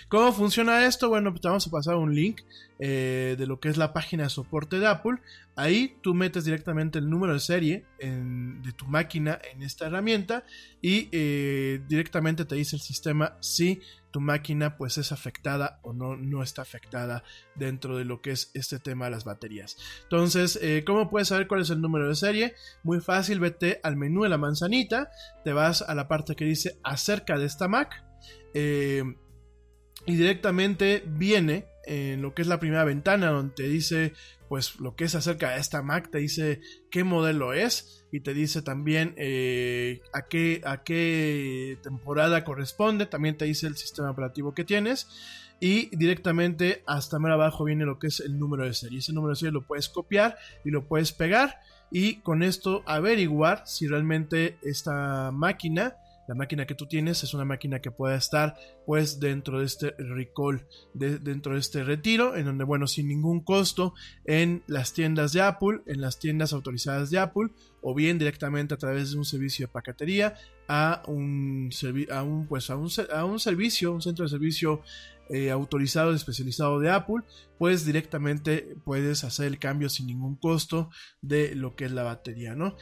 ¿Cómo 0.09 0.33
funciona 0.33 0.83
esto? 0.87 1.09
Bueno, 1.09 1.29
pues 1.29 1.41
te 1.41 1.49
vamos 1.49 1.67
a 1.67 1.69
pasar 1.69 1.97
un 1.97 2.15
link 2.15 2.41
eh, 2.85 3.37
de 3.37 3.47
lo 3.47 3.61
que 3.61 3.69
es 3.69 3.77
la 3.77 3.93
página 3.93 4.23
de 4.23 4.29
soporte 4.29 4.77
de 4.77 4.87
Apple. 4.87 5.19
Ahí 5.55 5.95
tú 6.01 6.13
metes 6.13 6.43
directamente 6.43 6.99
el 6.99 7.09
número 7.09 7.31
de 7.31 7.39
serie 7.39 7.85
de 7.97 8.71
tu 8.73 8.87
máquina 8.87 9.39
en 9.53 9.63
esta 9.63 9.85
herramienta 9.85 10.43
y 10.81 11.07
eh, 11.13 11.81
directamente 11.87 12.43
te 12.43 12.55
dice 12.55 12.75
el 12.75 12.81
sistema 12.81 13.37
si 13.39 13.79
tu 14.11 14.19
máquina 14.19 14.75
pues 14.75 14.97
es 14.97 15.13
afectada 15.13 15.79
o 15.83 15.93
no, 15.93 16.17
no 16.17 16.43
está 16.43 16.61
afectada 16.61 17.23
dentro 17.55 17.95
de 17.95 18.03
lo 18.03 18.21
que 18.21 18.31
es 18.31 18.51
este 18.53 18.79
tema 18.79 19.05
de 19.05 19.11
las 19.11 19.23
baterías. 19.23 19.77
Entonces, 20.03 20.59
eh, 20.61 20.83
¿cómo 20.85 21.09
puedes 21.09 21.29
saber 21.29 21.47
cuál 21.47 21.61
es 21.61 21.69
el 21.69 21.79
número 21.79 22.09
de 22.09 22.15
serie? 22.15 22.53
Muy 22.83 22.99
fácil, 22.99 23.39
vete 23.39 23.79
al 23.83 23.95
menú 23.95 24.23
de 24.23 24.29
la 24.29 24.37
manzanita, 24.37 25.09
te 25.45 25.53
vas 25.53 25.83
a 25.83 25.95
la 25.95 26.09
parte 26.09 26.35
que 26.35 26.43
dice 26.43 26.77
acerca 26.83 27.37
de 27.37 27.45
esta 27.45 27.69
Mac 27.69 28.03
y 28.53 30.15
directamente 30.15 31.01
viene 31.07 31.71
en 31.85 32.21
lo 32.21 32.33
que 32.33 32.41
es 32.41 32.47
la 32.47 32.59
primera 32.59 32.83
ventana 32.83 33.31
donde 33.31 33.53
te 33.55 33.63
dice 33.63 34.13
pues 34.53 34.79
lo 34.79 34.95
que 34.95 35.05
es 35.05 35.15
acerca 35.15 35.51
de 35.51 35.59
esta 35.59 35.81
Mac, 35.81 36.11
te 36.11 36.19
dice 36.19 36.61
qué 36.91 37.03
modelo 37.03 37.53
es 37.53 38.05
y 38.11 38.19
te 38.19 38.35
dice 38.35 38.61
también 38.61 39.15
eh, 39.17 40.01
a, 40.13 40.27
qué, 40.27 40.61
a 40.63 40.83
qué 40.83 41.79
temporada 41.81 42.43
corresponde, 42.43 43.07
también 43.07 43.35
te 43.35 43.45
dice 43.45 43.65
el 43.65 43.75
sistema 43.77 44.11
operativo 44.11 44.53
que 44.53 44.63
tienes 44.63 45.07
y 45.59 45.95
directamente 45.95 46.83
hasta 46.85 47.17
más 47.17 47.31
abajo 47.31 47.63
viene 47.63 47.85
lo 47.85 47.97
que 47.97 48.07
es 48.07 48.19
el 48.19 48.37
número 48.37 48.65
de 48.65 48.73
serie. 48.73 48.99
Ese 48.99 49.13
número 49.13 49.31
de 49.31 49.37
serie 49.37 49.53
lo 49.53 49.65
puedes 49.65 49.89
copiar 49.89 50.37
y 50.63 50.69
lo 50.69 50.87
puedes 50.87 51.13
pegar 51.13 51.59
y 51.89 52.17
con 52.17 52.43
esto 52.43 52.83
averiguar 52.85 53.63
si 53.65 53.87
realmente 53.87 54.57
esta 54.61 55.31
máquina 55.31 55.95
la 56.27 56.35
máquina 56.35 56.65
que 56.65 56.75
tú 56.75 56.87
tienes 56.87 57.23
es 57.23 57.33
una 57.33 57.45
máquina 57.45 57.79
que 57.79 57.91
pueda 57.91 58.15
estar 58.15 58.55
pues 58.85 59.19
dentro 59.19 59.59
de 59.59 59.65
este 59.65 59.93
recall, 59.97 60.65
dentro 60.93 61.53
de 61.53 61.59
este 61.59 61.83
retiro, 61.83 62.35
en 62.35 62.45
donde 62.45 62.63
bueno, 62.63 62.87
sin 62.87 63.07
ningún 63.07 63.41
costo 63.41 63.93
en 64.25 64.63
las 64.67 64.93
tiendas 64.93 65.33
de 65.33 65.41
Apple, 65.41 65.81
en 65.85 66.01
las 66.01 66.19
tiendas 66.19 66.53
autorizadas 66.53 67.09
de 67.09 67.19
Apple, 67.19 67.49
o 67.81 67.93
bien 67.93 68.17
directamente 68.17 68.73
a 68.73 68.77
través 68.77 69.11
de 69.11 69.17
un 69.17 69.25
servicio 69.25 69.67
de 69.67 69.73
paquetería 69.73 70.35
a 70.67 71.03
un, 71.07 71.69
a 72.11 72.23
un, 72.23 72.47
pues, 72.47 72.69
a 72.69 72.77
un, 72.77 72.89
a 73.13 73.25
un 73.25 73.39
servicio, 73.39 73.91
un 73.91 74.01
centro 74.01 74.23
de 74.23 74.29
servicio 74.29 74.81
eh, 75.29 75.51
autorizado, 75.51 76.13
especializado 76.13 76.79
de 76.79 76.89
Apple, 76.89 77.23
pues 77.57 77.85
directamente 77.85 78.75
puedes 78.83 79.23
hacer 79.23 79.47
el 79.47 79.57
cambio 79.57 79.89
sin 79.89 80.07
ningún 80.07 80.35
costo 80.35 80.89
de 81.21 81.55
lo 81.55 81.75
que 81.75 81.85
es 81.85 81.91
la 81.91 82.03
batería, 82.03 82.55
¿no? 82.55 82.75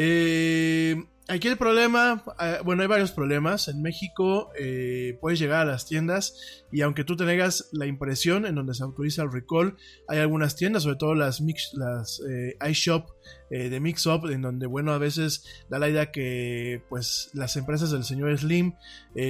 Eh, 0.00 0.94
Aquí 1.30 1.46
el 1.46 1.58
problema, 1.58 2.24
eh, 2.40 2.56
bueno, 2.64 2.80
hay 2.80 2.88
varios 2.88 3.12
problemas. 3.12 3.68
En 3.68 3.82
México 3.82 4.50
eh, 4.58 5.18
puedes 5.20 5.38
llegar 5.38 5.60
a 5.60 5.70
las 5.72 5.84
tiendas 5.84 6.64
y 6.72 6.80
aunque 6.80 7.04
tú 7.04 7.16
tengas 7.16 7.68
la 7.72 7.84
impresión 7.84 8.46
en 8.46 8.54
donde 8.54 8.72
se 8.72 8.82
autoriza 8.82 9.24
el 9.24 9.30
recall, 9.30 9.76
hay 10.08 10.20
algunas 10.20 10.56
tiendas, 10.56 10.84
sobre 10.84 10.96
todo 10.96 11.14
las, 11.14 11.42
mix, 11.42 11.72
las 11.74 12.22
eh, 12.26 12.56
iShop 12.70 13.10
de 13.50 13.80
Mixup, 13.80 14.26
en 14.26 14.42
donde, 14.42 14.66
bueno, 14.66 14.92
a 14.92 14.98
veces 14.98 15.44
da 15.70 15.78
la 15.78 15.88
idea 15.88 16.10
que 16.10 16.82
pues 16.88 17.30
las 17.32 17.56
empresas 17.56 17.90
del 17.90 18.04
señor 18.04 18.36
Slim 18.36 18.74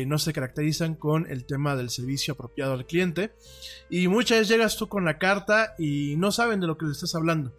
no 0.07 0.19
se 0.19 0.33
caracterizan 0.33 0.97
con 0.97 1.31
el 1.31 1.47
tema 1.47 1.77
del 1.77 1.89
servicio 1.89 2.35
apropiado 2.35 2.75
al 2.75 2.87
cliente. 2.87 3.33
Y 3.91 4.09
muchas 4.09 4.39
veces 4.39 4.49
llegas 4.49 4.77
tú 4.77 4.89
con 4.89 5.05
la 5.05 5.19
carta 5.19 5.75
y 5.79 6.17
no 6.17 6.33
saben 6.33 6.59
de 6.59 6.67
lo 6.67 6.77
que 6.77 6.87
le 6.87 6.93
estás 6.93 7.15
hablando. 7.15 7.53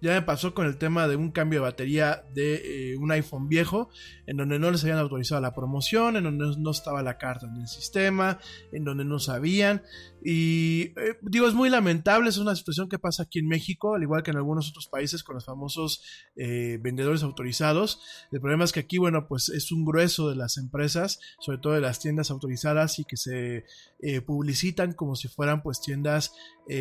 Ya 0.00 0.12
me 0.12 0.22
pasó 0.22 0.54
con 0.54 0.66
el 0.66 0.78
tema 0.78 1.08
de 1.08 1.16
un 1.16 1.30
cambio 1.30 1.60
de 1.60 1.66
batería 1.66 2.24
de 2.32 2.92
eh, 2.92 2.96
un 2.96 3.12
iPhone 3.12 3.48
viejo, 3.48 3.90
en 4.26 4.36
donde 4.36 4.58
no 4.58 4.70
les 4.70 4.82
habían 4.82 4.98
autorizado 4.98 5.40
la 5.40 5.54
promoción, 5.54 6.16
en 6.16 6.24
donde 6.24 6.56
no 6.58 6.70
estaba 6.70 7.02
la 7.02 7.18
carta 7.18 7.46
en 7.46 7.60
el 7.60 7.68
sistema, 7.68 8.38
en 8.72 8.84
donde 8.84 9.04
no 9.04 9.18
sabían. 9.18 9.82
Y 10.22 10.92
eh, 10.96 11.18
digo, 11.22 11.48
es 11.48 11.54
muy 11.54 11.70
lamentable, 11.70 12.28
es 12.28 12.38
una 12.38 12.54
situación 12.54 12.88
que 12.88 12.98
pasa 12.98 13.24
aquí 13.24 13.38
en 13.38 13.48
México, 13.48 13.94
al 13.94 14.02
igual 14.02 14.22
que 14.22 14.30
en 14.30 14.36
algunos 14.36 14.68
otros 14.68 14.86
países 14.88 15.22
con 15.22 15.34
los 15.34 15.46
famosos 15.46 16.02
eh, 16.36 16.78
vendedores 16.80 17.22
autorizados. 17.22 18.00
El 18.30 18.40
problema 18.40 18.64
es 18.64 18.72
que 18.72 18.80
aquí, 18.80 18.98
bueno, 18.98 19.26
pues 19.28 19.48
es 19.48 19.72
un 19.72 19.84
grueso 19.84 20.28
de 20.28 20.36
las 20.36 20.58
empresas, 20.58 21.20
sobre 21.40 21.58
todo 21.58 21.72
de 21.72 21.80
las 21.80 22.00
tiendas 22.00 22.30
autorizadas 22.30 22.98
y 22.98 23.04
que 23.04 23.16
se 23.16 23.64
eh, 24.00 24.20
publicitan 24.20 24.92
como 24.92 25.16
si 25.16 25.28
fueran 25.28 25.62
pues 25.62 25.80
tiendas 25.80 26.32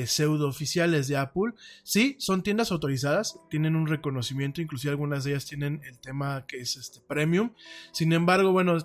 pseudo 0.06 0.48
oficiales 0.48 1.08
de 1.08 1.18
Apple. 1.18 1.54
Sí, 1.82 2.16
son 2.20 2.44
tiendas 2.44 2.72
autorizadas, 2.72 3.40
tienen 3.50 3.76
un 3.76 3.88
reconocimiento, 3.88 4.62
inclusive 4.62 4.92
algunas 4.92 5.24
de 5.24 5.32
ellas 5.32 5.46
tienen 5.46 5.82
el 5.84 5.98
tema 5.98 6.46
que 6.46 6.58
es 6.58 6.76
este 6.76 7.00
premium. 7.08 7.54
Sin 7.92 8.14
embargo, 8.14 8.52
bueno, 8.52 8.78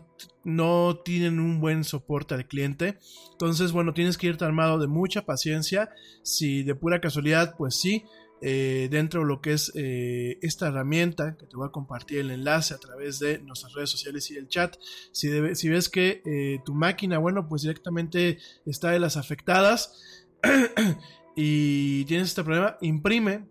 no 0.44 1.00
tienen 1.04 1.40
un 1.40 1.60
buen 1.60 1.84
soporte 1.84 2.34
al 2.34 2.46
cliente. 2.46 2.98
Entonces, 3.32 3.72
bueno, 3.72 3.94
tienes 3.94 4.18
que 4.18 4.26
armado 4.44 4.78
de 4.78 4.86
mucha 4.86 5.24
paciencia. 5.24 5.90
Si 6.22 6.62
de 6.62 6.74
pura 6.74 7.00
casualidad, 7.00 7.54
pues 7.56 7.76
sí, 7.76 8.04
eh, 8.46 8.88
dentro 8.90 9.20
de 9.20 9.26
lo 9.26 9.40
que 9.40 9.54
es 9.54 9.72
eh, 9.74 10.38
esta 10.42 10.68
herramienta, 10.68 11.36
que 11.38 11.46
te 11.46 11.56
voy 11.56 11.66
a 11.66 11.72
compartir 11.72 12.18
el 12.18 12.30
enlace 12.30 12.74
a 12.74 12.78
través 12.78 13.18
de 13.18 13.38
nuestras 13.38 13.72
redes 13.72 13.90
sociales 13.90 14.30
y 14.30 14.36
el 14.36 14.48
chat, 14.48 14.76
si, 15.12 15.30
si 15.54 15.68
ves 15.68 15.88
que 15.88 16.20
eh, 16.26 16.60
tu 16.64 16.74
máquina, 16.74 17.16
bueno, 17.16 17.48
pues 17.48 17.62
directamente 17.62 18.38
está 18.66 18.90
de 18.90 18.98
las 18.98 19.16
afectadas 19.16 20.02
y 21.36 22.04
tienes 22.04 22.28
este 22.28 22.44
problema, 22.44 22.76
imprime, 22.82 23.48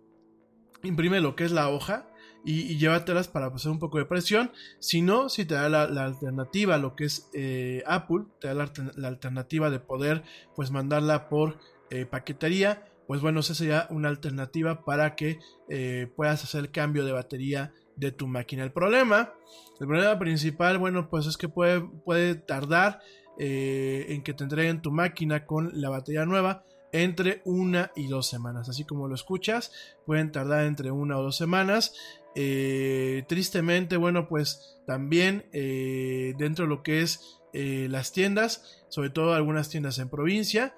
imprime 0.84 1.22
lo 1.22 1.36
que 1.36 1.46
es 1.46 1.52
la 1.52 1.70
hoja 1.70 2.13
y, 2.44 2.78
llévatelas 2.78 3.28
para 3.28 3.52
pasar 3.52 3.72
un 3.72 3.80
poco 3.80 3.98
de 3.98 4.06
presión. 4.06 4.52
Si 4.80 5.02
no, 5.02 5.30
si 5.30 5.46
te 5.46 5.56
da 5.56 5.70
la, 5.70 5.84
alternativa, 5.84 6.78
lo 6.78 6.96
que 6.96 7.06
es 7.06 7.30
eh, 7.34 7.84
Apple, 7.86 8.26
te 8.40 8.48
da 8.50 8.54
la, 8.54 9.08
alternativa 9.08 9.70
de 9.70 9.80
poder 9.80 10.24
pues 10.56 10.72
mandarla 10.72 11.30
por 11.30 11.60
eh, 11.90 12.06
paquetería, 12.06 12.86
pues 13.08 13.22
bueno, 13.22 13.42
esa 13.42 13.54
sería 13.54 13.88
una 13.90 14.10
alternativa 14.10 14.84
para 14.86 15.16
que 15.16 15.40
eh, 15.70 16.12
puedas 16.16 16.44
hacer 16.44 16.62
el 16.62 16.72
cambio 16.72 17.06
de 17.06 17.12
batería 17.12 17.74
de 17.96 18.12
tu 18.12 18.28
máquina. 18.28 18.64
El 18.64 18.72
problema, 18.72 19.34
el 19.80 19.88
problema 19.88 20.18
principal, 20.18 20.78
bueno, 20.78 21.10
pues 21.10 21.28
es 21.28 21.38
que 21.38 21.50
puede, 21.50 21.82
puede 21.82 22.36
tardar 22.36 23.00
en 23.36 24.22
que 24.22 24.36
te 24.36 24.44
entreguen 24.44 24.84
tu 24.84 24.92
máquina 24.92 25.48
con 25.48 25.72
la 25.74 25.90
batería 25.90 26.24
nueva 26.24 26.64
entre 26.94 27.42
una 27.44 27.92
y 27.96 28.08
dos 28.08 28.28
semanas. 28.28 28.70
Así 28.70 28.86
como 28.86 29.10
lo 29.10 29.16
escuchas, 29.16 29.72
pueden 30.06 30.32
tardar 30.32 30.66
entre 30.66 30.92
una 30.92 31.18
o 31.18 31.24
dos 31.24 31.36
semanas. 31.36 31.94
Eh, 32.36 33.24
tristemente, 33.28 33.98
bueno, 33.98 34.28
pues 34.28 34.78
también 34.88 35.46
eh, 35.54 36.34
dentro 36.38 36.66
de 36.66 36.70
lo 36.70 36.84
que 36.84 37.02
es 37.02 37.40
eh, 37.54 37.88
las 37.90 38.12
tiendas, 38.12 38.84
sobre 38.90 39.10
todo 39.10 39.34
algunas 39.34 39.70
tiendas 39.70 40.00
en 40.00 40.10
provincia, 40.10 40.76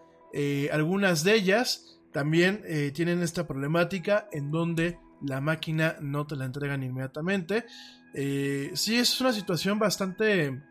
algunas 0.73 1.23
de 1.23 1.33
ellas 1.33 1.97
también 2.11 2.61
tienen 2.93 3.21
esta 3.23 3.47
problemática 3.47 4.27
en 4.33 4.51
donde 4.51 4.99
la 5.21 5.39
máquina 5.39 5.95
no 6.01 6.27
te 6.27 6.35
la 6.35 6.43
entregan 6.43 6.83
inmediatamente. 6.83 7.63
sí, 8.13 8.97
es 8.97 9.21
una 9.21 9.31
situación 9.31 9.79
bastante 9.79 10.61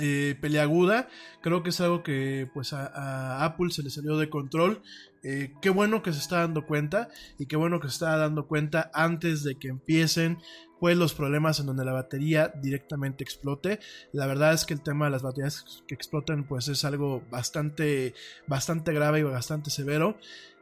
eh, 0.00 0.36
peleaguda. 0.40 1.08
Creo 1.40 1.62
que 1.62 1.70
es 1.70 1.80
algo 1.80 2.02
que 2.02 2.48
pues 2.52 2.72
a, 2.72 3.44
Apple 3.44 3.70
se 3.70 3.82
le 3.82 3.90
salió 3.90 4.16
de 4.16 4.30
control. 4.30 4.82
Eh, 5.22 5.52
qué 5.62 5.70
bueno 5.70 6.02
que 6.02 6.12
se 6.12 6.18
está 6.18 6.40
dando 6.40 6.66
cuenta 6.66 7.08
y 7.38 7.46
qué 7.46 7.56
bueno 7.56 7.80
que 7.80 7.88
se 7.88 7.94
está 7.94 8.16
dando 8.16 8.46
cuenta 8.46 8.90
antes 8.92 9.42
de 9.42 9.56
que 9.56 9.68
empiecen 9.68 10.38
pues 10.80 10.98
los 10.98 11.14
problemas 11.14 11.60
en 11.60 11.66
donde 11.66 11.84
la 11.84 11.92
batería 11.92 12.52
directamente 12.60 13.24
explote. 13.24 13.80
La 14.12 14.26
verdad 14.26 14.52
es 14.52 14.66
que 14.66 14.74
el 14.74 14.82
tema 14.82 15.06
de 15.06 15.12
las 15.12 15.22
baterías 15.22 15.82
que 15.86 15.94
explotan 15.94 16.44
pues 16.44 16.68
es 16.68 16.84
algo 16.84 17.22
bastante 17.30 18.14
bastante 18.46 18.92
grave 18.92 19.20
y 19.20 19.22
bastante 19.22 19.70
severo. 19.70 20.18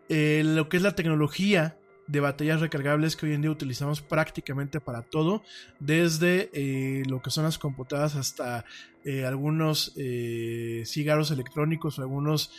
Eh, 0.09 0.43
lo 0.45 0.69
que 0.69 0.77
es 0.77 0.83
la 0.83 0.95
tecnología 0.95 1.77
de 2.13 2.21
baterías 2.21 2.61
recargables 2.61 3.17
que 3.17 3.25
hoy 3.25 3.33
en 3.33 3.41
día 3.41 3.51
utilizamos 3.51 4.03
prácticamente 4.03 4.81
para 4.81 5.01
todo, 5.01 5.43
desde 5.81 6.51
eh, 6.53 7.05
lo 7.09 7.23
que 7.23 7.31
son 7.31 7.45
las 7.45 7.57
computadoras 7.57 8.17
hasta 8.17 8.67
eh, 9.03 9.25
algunos 9.25 9.95
eh, 9.97 10.83
cigarros 10.85 11.31
electrónicos 11.31 11.99
o 11.99 12.03
algunos 12.03 12.53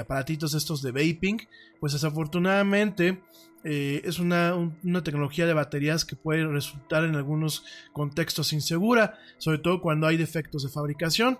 aparatitos 0.00 0.54
estos 0.54 0.80
de 0.80 0.92
vaping, 0.92 1.46
pues 1.78 1.92
desafortunadamente 1.92 3.20
es 3.62 4.18
una, 4.18 4.54
una, 4.54 5.02
tecnología 5.02 5.44
de 5.44 5.52
baterías 5.52 6.06
que 6.06 6.16
puede 6.16 6.46
resultar 6.46 7.04
en 7.04 7.16
algunos 7.16 7.64
contextos 7.92 8.54
insegura, 8.54 9.18
sobre 9.36 9.58
todo 9.58 9.82
cuando 9.82 10.06
hay 10.06 10.16
defectos 10.16 10.62
de 10.62 10.70
fabricación. 10.70 11.38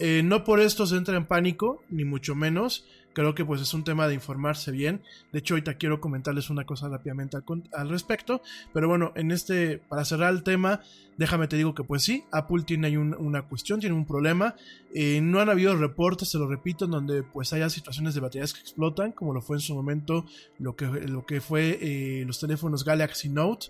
no 0.00 0.42
por 0.42 0.60
esto 0.60 0.86
se 0.86 0.96
entra 0.96 1.18
en 1.18 1.26
pánico, 1.26 1.82
ni 1.90 2.06
mucho 2.06 2.34
menos 2.34 2.86
creo 3.16 3.34
que 3.34 3.46
pues 3.46 3.62
es 3.62 3.72
un 3.72 3.82
tema 3.82 4.06
de 4.08 4.12
informarse 4.12 4.70
bien. 4.70 5.00
De 5.32 5.38
hecho, 5.38 5.54
ahorita 5.54 5.78
quiero 5.78 6.02
comentarles 6.02 6.50
una 6.50 6.66
cosa 6.66 6.86
rápidamente 6.90 7.38
al, 7.72 7.88
respecto. 7.88 8.42
Pero 8.74 8.88
bueno, 8.88 9.12
en 9.16 9.30
este, 9.30 9.78
para 9.78 10.04
cerrar 10.04 10.34
el 10.34 10.42
tema, 10.42 10.82
déjame 11.16 11.48
te 11.48 11.56
digo 11.56 11.74
que 11.74 11.82
pues 11.82 12.02
sí, 12.02 12.24
Apple 12.30 12.64
tiene 12.66 12.88
ahí 12.88 12.98
una 12.98 13.48
cuestión, 13.48 13.80
tiene 13.80 13.96
un 13.96 14.04
problema. 14.04 14.54
Eh, 14.94 15.20
no 15.22 15.40
han 15.40 15.48
habido 15.48 15.74
reportes, 15.76 16.28
se 16.28 16.36
lo 16.36 16.46
repito, 16.46 16.84
en 16.84 16.90
donde 16.90 17.22
pues 17.22 17.54
haya 17.54 17.70
situaciones 17.70 18.14
de 18.14 18.20
baterías 18.20 18.52
que 18.52 18.60
explotan, 18.60 19.12
como 19.12 19.32
lo 19.32 19.40
fue 19.40 19.56
en 19.56 19.60
su 19.60 19.74
momento 19.74 20.26
lo 20.58 20.76
que, 20.76 20.84
lo 20.84 21.24
que 21.24 21.40
fue 21.40 21.78
eh, 21.80 22.24
los 22.26 22.38
teléfonos 22.38 22.84
Galaxy 22.84 23.30
Note. 23.30 23.68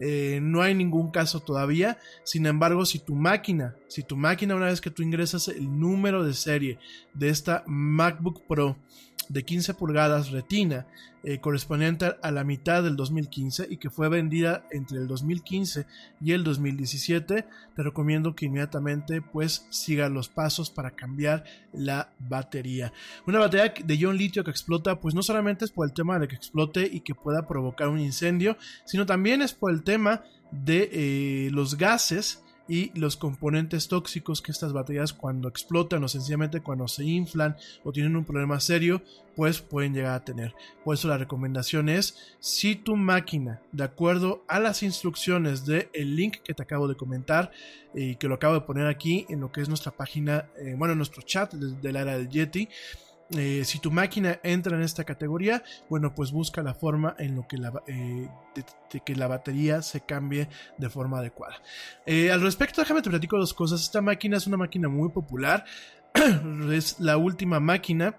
Eh, 0.00 0.38
no 0.42 0.62
hay 0.62 0.74
ningún 0.74 1.12
caso 1.12 1.38
todavía. 1.38 1.98
Sin 2.24 2.46
embargo, 2.46 2.84
si 2.84 2.98
tu 2.98 3.14
máquina, 3.14 3.76
si 3.86 4.02
tu 4.02 4.16
máquina 4.16 4.56
una 4.56 4.66
vez 4.66 4.80
que 4.80 4.90
tú 4.90 5.02
ingresas 5.02 5.46
el 5.46 5.78
número 5.78 6.24
de 6.24 6.34
serie 6.34 6.78
de 7.14 7.28
esta 7.28 7.64
MacBook 7.66 8.42
Pro, 8.46 8.76
de 9.28 9.44
15 9.44 9.74
pulgadas 9.74 10.30
retina 10.30 10.86
eh, 11.24 11.40
correspondiente 11.40 12.16
a 12.22 12.30
la 12.30 12.44
mitad 12.44 12.82
del 12.82 12.96
2015 12.96 13.66
y 13.68 13.76
que 13.78 13.90
fue 13.90 14.08
vendida 14.08 14.64
entre 14.70 14.98
el 14.98 15.08
2015 15.08 15.84
y 16.20 16.32
el 16.32 16.44
2017 16.44 17.44
te 17.74 17.82
recomiendo 17.82 18.34
que 18.34 18.46
inmediatamente 18.46 19.20
pues 19.20 19.66
siga 19.68 20.08
los 20.08 20.28
pasos 20.28 20.70
para 20.70 20.92
cambiar 20.92 21.44
la 21.72 22.12
batería. 22.18 22.92
Una 23.26 23.40
batería 23.40 23.74
de 23.84 23.96
ion 23.96 24.16
litio 24.16 24.44
que 24.44 24.50
explota 24.50 25.00
pues 25.00 25.14
no 25.14 25.22
solamente 25.22 25.64
es 25.64 25.72
por 25.72 25.86
el 25.86 25.92
tema 25.92 26.18
de 26.18 26.28
que 26.28 26.36
explote 26.36 26.88
y 26.90 27.00
que 27.00 27.14
pueda 27.14 27.46
provocar 27.46 27.88
un 27.88 28.00
incendio 28.00 28.56
sino 28.84 29.04
también 29.04 29.42
es 29.42 29.52
por 29.52 29.72
el 29.72 29.82
tema 29.82 30.22
de 30.50 30.88
eh, 30.92 31.50
los 31.50 31.76
gases 31.76 32.42
y 32.68 32.96
los 32.98 33.16
componentes 33.16 33.88
tóxicos 33.88 34.42
que 34.42 34.52
estas 34.52 34.72
baterías 34.72 35.12
cuando 35.12 35.48
explotan 35.48 36.04
o 36.04 36.08
sencillamente 36.08 36.60
cuando 36.60 36.86
se 36.86 37.04
inflan 37.04 37.56
o 37.82 37.92
tienen 37.92 38.16
un 38.16 38.24
problema 38.24 38.60
serio 38.60 39.02
pues 39.34 39.60
pueden 39.60 39.94
llegar 39.94 40.14
a 40.14 40.24
tener. 40.24 40.54
Por 40.84 40.94
eso 40.94 41.08
la 41.08 41.16
recomendación 41.16 41.88
es 41.88 42.34
si 42.40 42.74
tu 42.74 42.96
máquina 42.96 43.62
de 43.72 43.84
acuerdo 43.84 44.44
a 44.48 44.58
las 44.58 44.82
instrucciones 44.82 45.64
del 45.64 45.88
el 45.92 46.16
link 46.16 46.38
que 46.42 46.54
te 46.54 46.62
acabo 46.62 46.88
de 46.88 46.96
comentar 46.96 47.52
y 47.94 48.16
que 48.16 48.28
lo 48.28 48.34
acabo 48.34 48.54
de 48.54 48.60
poner 48.62 48.86
aquí 48.86 49.26
en 49.28 49.40
lo 49.40 49.50
que 49.52 49.60
es 49.60 49.68
nuestra 49.68 49.92
página, 49.92 50.50
eh, 50.58 50.74
bueno, 50.76 50.94
nuestro 50.94 51.22
chat 51.22 51.54
de, 51.54 51.92
la 51.92 52.00
era 52.00 52.18
del 52.18 52.28
Yeti, 52.28 52.68
eh, 53.36 53.62
si 53.64 53.78
tu 53.78 53.90
máquina 53.90 54.40
entra 54.42 54.74
en 54.76 54.82
esta 54.82 55.04
categoría, 55.04 55.62
bueno, 55.90 56.14
pues 56.14 56.32
busca 56.32 56.62
la 56.62 56.72
forma 56.72 57.14
en 57.18 57.36
lo 57.36 57.46
que 57.46 57.58
la, 57.58 57.72
eh, 57.86 58.28
que 59.04 59.16
la 59.16 59.26
batería 59.26 59.82
se 59.82 60.00
cambie 60.00 60.48
de 60.78 60.88
forma 60.88 61.18
adecuada. 61.18 61.56
Eh, 62.06 62.32
al 62.32 62.40
respecto, 62.40 62.80
déjame 62.80 63.02
te 63.02 63.10
platico 63.10 63.36
dos 63.36 63.52
cosas. 63.52 63.82
Esta 63.82 64.00
máquina 64.00 64.38
es 64.38 64.46
una 64.46 64.56
máquina 64.56 64.88
muy 64.88 65.10
popular. 65.10 65.64
es 66.72 66.98
la 67.00 67.18
última 67.18 67.60
máquina 67.60 68.16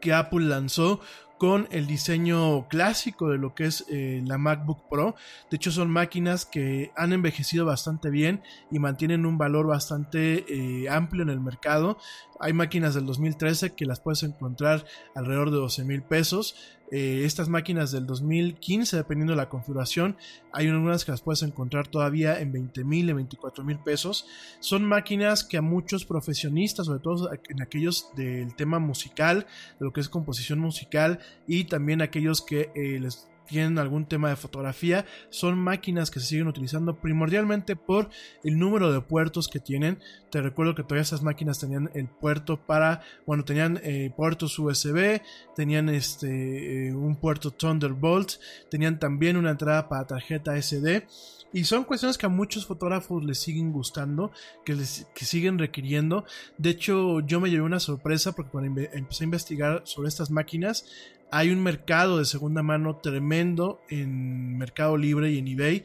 que 0.00 0.14
Apple 0.14 0.46
lanzó 0.46 1.00
con 1.38 1.68
el 1.70 1.86
diseño 1.86 2.68
clásico 2.68 3.30
de 3.30 3.38
lo 3.38 3.54
que 3.54 3.66
es 3.66 3.86
la 3.88 4.38
MacBook 4.38 4.88
Pro. 4.90 5.14
De 5.50 5.56
hecho, 5.56 5.70
son 5.70 5.90
máquinas 5.90 6.44
que 6.44 6.90
han 6.96 7.12
envejecido 7.12 7.64
bastante 7.64 8.10
bien 8.10 8.42
y 8.70 8.78
mantienen 8.80 9.24
un 9.24 9.38
valor 9.38 9.68
bastante 9.68 10.44
amplio 10.90 11.22
en 11.22 11.30
el 11.30 11.40
mercado. 11.40 11.98
Hay 12.40 12.52
máquinas 12.52 12.94
del 12.94 13.06
2013 13.06 13.74
que 13.74 13.86
las 13.86 14.00
puedes 14.00 14.22
encontrar 14.24 14.84
alrededor 15.14 15.50
de 15.50 15.56
12 15.56 15.84
mil 15.84 16.02
pesos. 16.02 16.56
Eh, 16.90 17.22
estas 17.24 17.48
máquinas 17.48 17.92
del 17.92 18.06
2015, 18.06 18.96
dependiendo 18.96 19.32
de 19.32 19.36
la 19.36 19.48
configuración, 19.48 20.16
hay 20.52 20.68
algunas 20.68 21.04
que 21.04 21.10
las 21.10 21.20
puedes 21.20 21.42
encontrar 21.42 21.88
todavía 21.88 22.40
en 22.40 22.52
20 22.52 22.84
mil, 22.84 23.10
en 23.10 23.16
24 23.16 23.64
mil 23.64 23.78
pesos. 23.78 24.26
Son 24.60 24.84
máquinas 24.84 25.44
que 25.44 25.58
a 25.58 25.62
muchos 25.62 26.04
profesionistas, 26.04 26.86
sobre 26.86 27.00
todo 27.00 27.30
en 27.32 27.62
aquellos 27.62 28.10
del 28.16 28.54
tema 28.54 28.78
musical, 28.78 29.46
de 29.78 29.84
lo 29.84 29.92
que 29.92 30.00
es 30.00 30.08
composición 30.08 30.58
musical, 30.58 31.18
y 31.46 31.64
también 31.64 32.00
aquellos 32.00 32.42
que 32.42 32.70
eh, 32.74 32.98
les 33.00 33.28
tienen 33.48 33.78
algún 33.78 34.06
tema 34.06 34.28
de 34.28 34.36
fotografía, 34.36 35.04
son 35.30 35.58
máquinas 35.58 36.10
que 36.10 36.20
se 36.20 36.26
siguen 36.26 36.48
utilizando 36.48 37.00
primordialmente 37.00 37.76
por 37.76 38.10
el 38.44 38.58
número 38.58 38.92
de 38.92 39.00
puertos 39.00 39.48
que 39.48 39.60
tienen. 39.60 39.98
Te 40.30 40.42
recuerdo 40.42 40.74
que 40.74 40.84
todas 40.84 41.08
esas 41.08 41.22
máquinas 41.22 41.58
tenían 41.58 41.90
el 41.94 42.08
puerto 42.08 42.58
para, 42.64 43.02
bueno, 43.26 43.44
tenían 43.44 43.80
eh, 43.82 44.12
puertos 44.16 44.58
USB, 44.58 45.20
tenían 45.56 45.88
este, 45.88 46.88
eh, 46.88 46.94
un 46.94 47.16
puerto 47.16 47.50
Thunderbolt, 47.50 48.32
tenían 48.70 48.98
también 48.98 49.36
una 49.36 49.50
entrada 49.50 49.88
para 49.88 50.06
tarjeta 50.06 50.60
SD. 50.60 51.06
Y 51.50 51.64
son 51.64 51.84
cuestiones 51.84 52.18
que 52.18 52.26
a 52.26 52.28
muchos 52.28 52.66
fotógrafos 52.66 53.24
les 53.24 53.38
siguen 53.38 53.72
gustando, 53.72 54.32
que, 54.66 54.74
les, 54.74 55.06
que 55.14 55.24
siguen 55.24 55.58
requiriendo. 55.58 56.26
De 56.58 56.70
hecho, 56.70 57.20
yo 57.20 57.40
me 57.40 57.48
llevé 57.48 57.62
una 57.62 57.80
sorpresa 57.80 58.32
porque 58.32 58.50
cuando 58.50 58.82
empecé 58.92 59.24
a 59.24 59.26
investigar 59.26 59.82
sobre 59.84 60.08
estas 60.08 60.30
máquinas, 60.30 60.84
hay 61.30 61.50
un 61.50 61.62
mercado 61.62 62.18
de 62.18 62.24
segunda 62.24 62.62
mano 62.62 62.96
tremendo 62.96 63.80
en 63.88 64.56
Mercado 64.56 64.96
Libre 64.96 65.30
y 65.30 65.38
en 65.38 65.48
eBay 65.48 65.84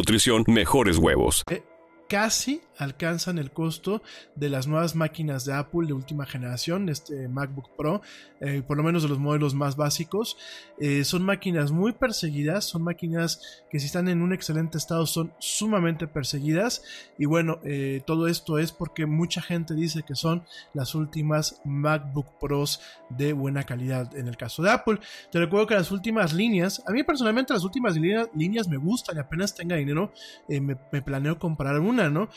nutrición 0.00 0.44
mejores 0.46 0.96
huevos. 0.96 1.44
Eh, 1.50 1.62
casi 2.08 2.62
alcanzan 2.80 3.38
el 3.38 3.50
costo 3.50 4.02
de 4.34 4.48
las 4.48 4.66
nuevas 4.66 4.96
máquinas 4.96 5.44
de 5.44 5.52
Apple 5.52 5.86
de 5.86 5.92
última 5.92 6.26
generación, 6.26 6.88
este 6.88 7.28
MacBook 7.28 7.76
Pro, 7.76 8.00
eh, 8.40 8.62
por 8.66 8.76
lo 8.76 8.82
menos 8.82 9.02
de 9.02 9.08
los 9.08 9.18
modelos 9.18 9.54
más 9.54 9.76
básicos. 9.76 10.38
Eh, 10.78 11.04
son 11.04 11.22
máquinas 11.22 11.72
muy 11.72 11.92
perseguidas, 11.92 12.64
son 12.64 12.82
máquinas 12.82 13.62
que 13.70 13.78
si 13.78 13.86
están 13.86 14.08
en 14.08 14.22
un 14.22 14.32
excelente 14.32 14.78
estado 14.78 15.06
son 15.06 15.32
sumamente 15.38 16.06
perseguidas. 16.06 16.82
Y 17.18 17.26
bueno, 17.26 17.58
eh, 17.64 18.02
todo 18.06 18.28
esto 18.28 18.58
es 18.58 18.72
porque 18.72 19.06
mucha 19.06 19.42
gente 19.42 19.74
dice 19.74 20.02
que 20.02 20.14
son 20.14 20.44
las 20.72 20.94
últimas 20.94 21.60
MacBook 21.64 22.38
Pros 22.40 22.80
de 23.10 23.32
buena 23.32 23.64
calidad 23.64 24.16
en 24.16 24.26
el 24.26 24.36
caso 24.36 24.62
de 24.62 24.70
Apple. 24.70 25.00
Te 25.30 25.38
recuerdo 25.38 25.66
que 25.66 25.74
las 25.74 25.90
últimas 25.90 26.32
líneas, 26.32 26.82
a 26.86 26.92
mí 26.92 27.02
personalmente 27.02 27.52
las 27.52 27.64
últimas 27.64 27.94
líneas, 27.96 28.68
me 28.68 28.76
gustan 28.76 29.16
y 29.16 29.20
apenas 29.20 29.54
tenga 29.54 29.76
dinero 29.76 30.12
me, 30.48 30.76
planeo 31.02 31.38
comprar 31.38 31.80
una, 31.80 32.08
¿no? 32.08 32.28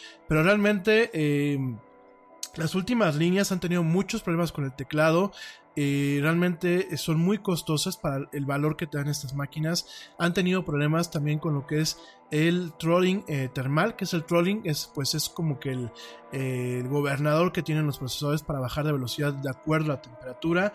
Realmente 0.42 1.12
eh, 1.14 1.60
las 2.56 2.74
últimas 2.76 3.16
líneas 3.16 3.52
han 3.52 3.60
tenido 3.60 3.84
muchos 3.84 4.24
problemas 4.24 4.52
con 4.52 4.64
el 4.64 4.74
teclado. 4.74 5.32
Eh, 5.76 6.19
realmente 6.21 6.95
son 6.97 7.19
muy 7.19 7.39
costosas 7.39 7.97
para 7.97 8.30
el 8.32 8.45
valor 8.45 8.78
que 8.78 8.88
te 8.88 8.97
dan 8.97 9.07
estas 9.07 9.34
máquinas. 9.34 10.11
Han 10.19 10.34
tenido 10.34 10.63
problemas 10.65 11.09
también 11.09 11.39
con 11.39 11.53
lo 11.53 11.65
que 11.65 11.82
es 11.82 11.97
el 12.30 12.74
trolling 12.80 13.24
eh, 13.28 13.49
termal, 13.53 13.95
que 13.95 14.05
es 14.05 14.13
el 14.13 14.24
trolling, 14.24 14.61
es, 14.63 14.91
pues 14.93 15.13
es 15.13 15.30
como 15.30 15.59
que 15.59 15.69
el, 15.69 15.91
eh, 16.32 16.80
el, 16.80 16.88
gobernador 16.88 17.51
que 17.51 17.61
tienen 17.61 17.86
los 17.86 17.99
procesadores 17.99 18.41
para 18.41 18.59
bajar 18.59 18.86
de 18.86 18.91
velocidad 18.91 19.34
de 19.34 19.49
acuerdo 19.49 19.91
a 19.91 19.95
la 19.95 20.01
temperatura. 20.01 20.74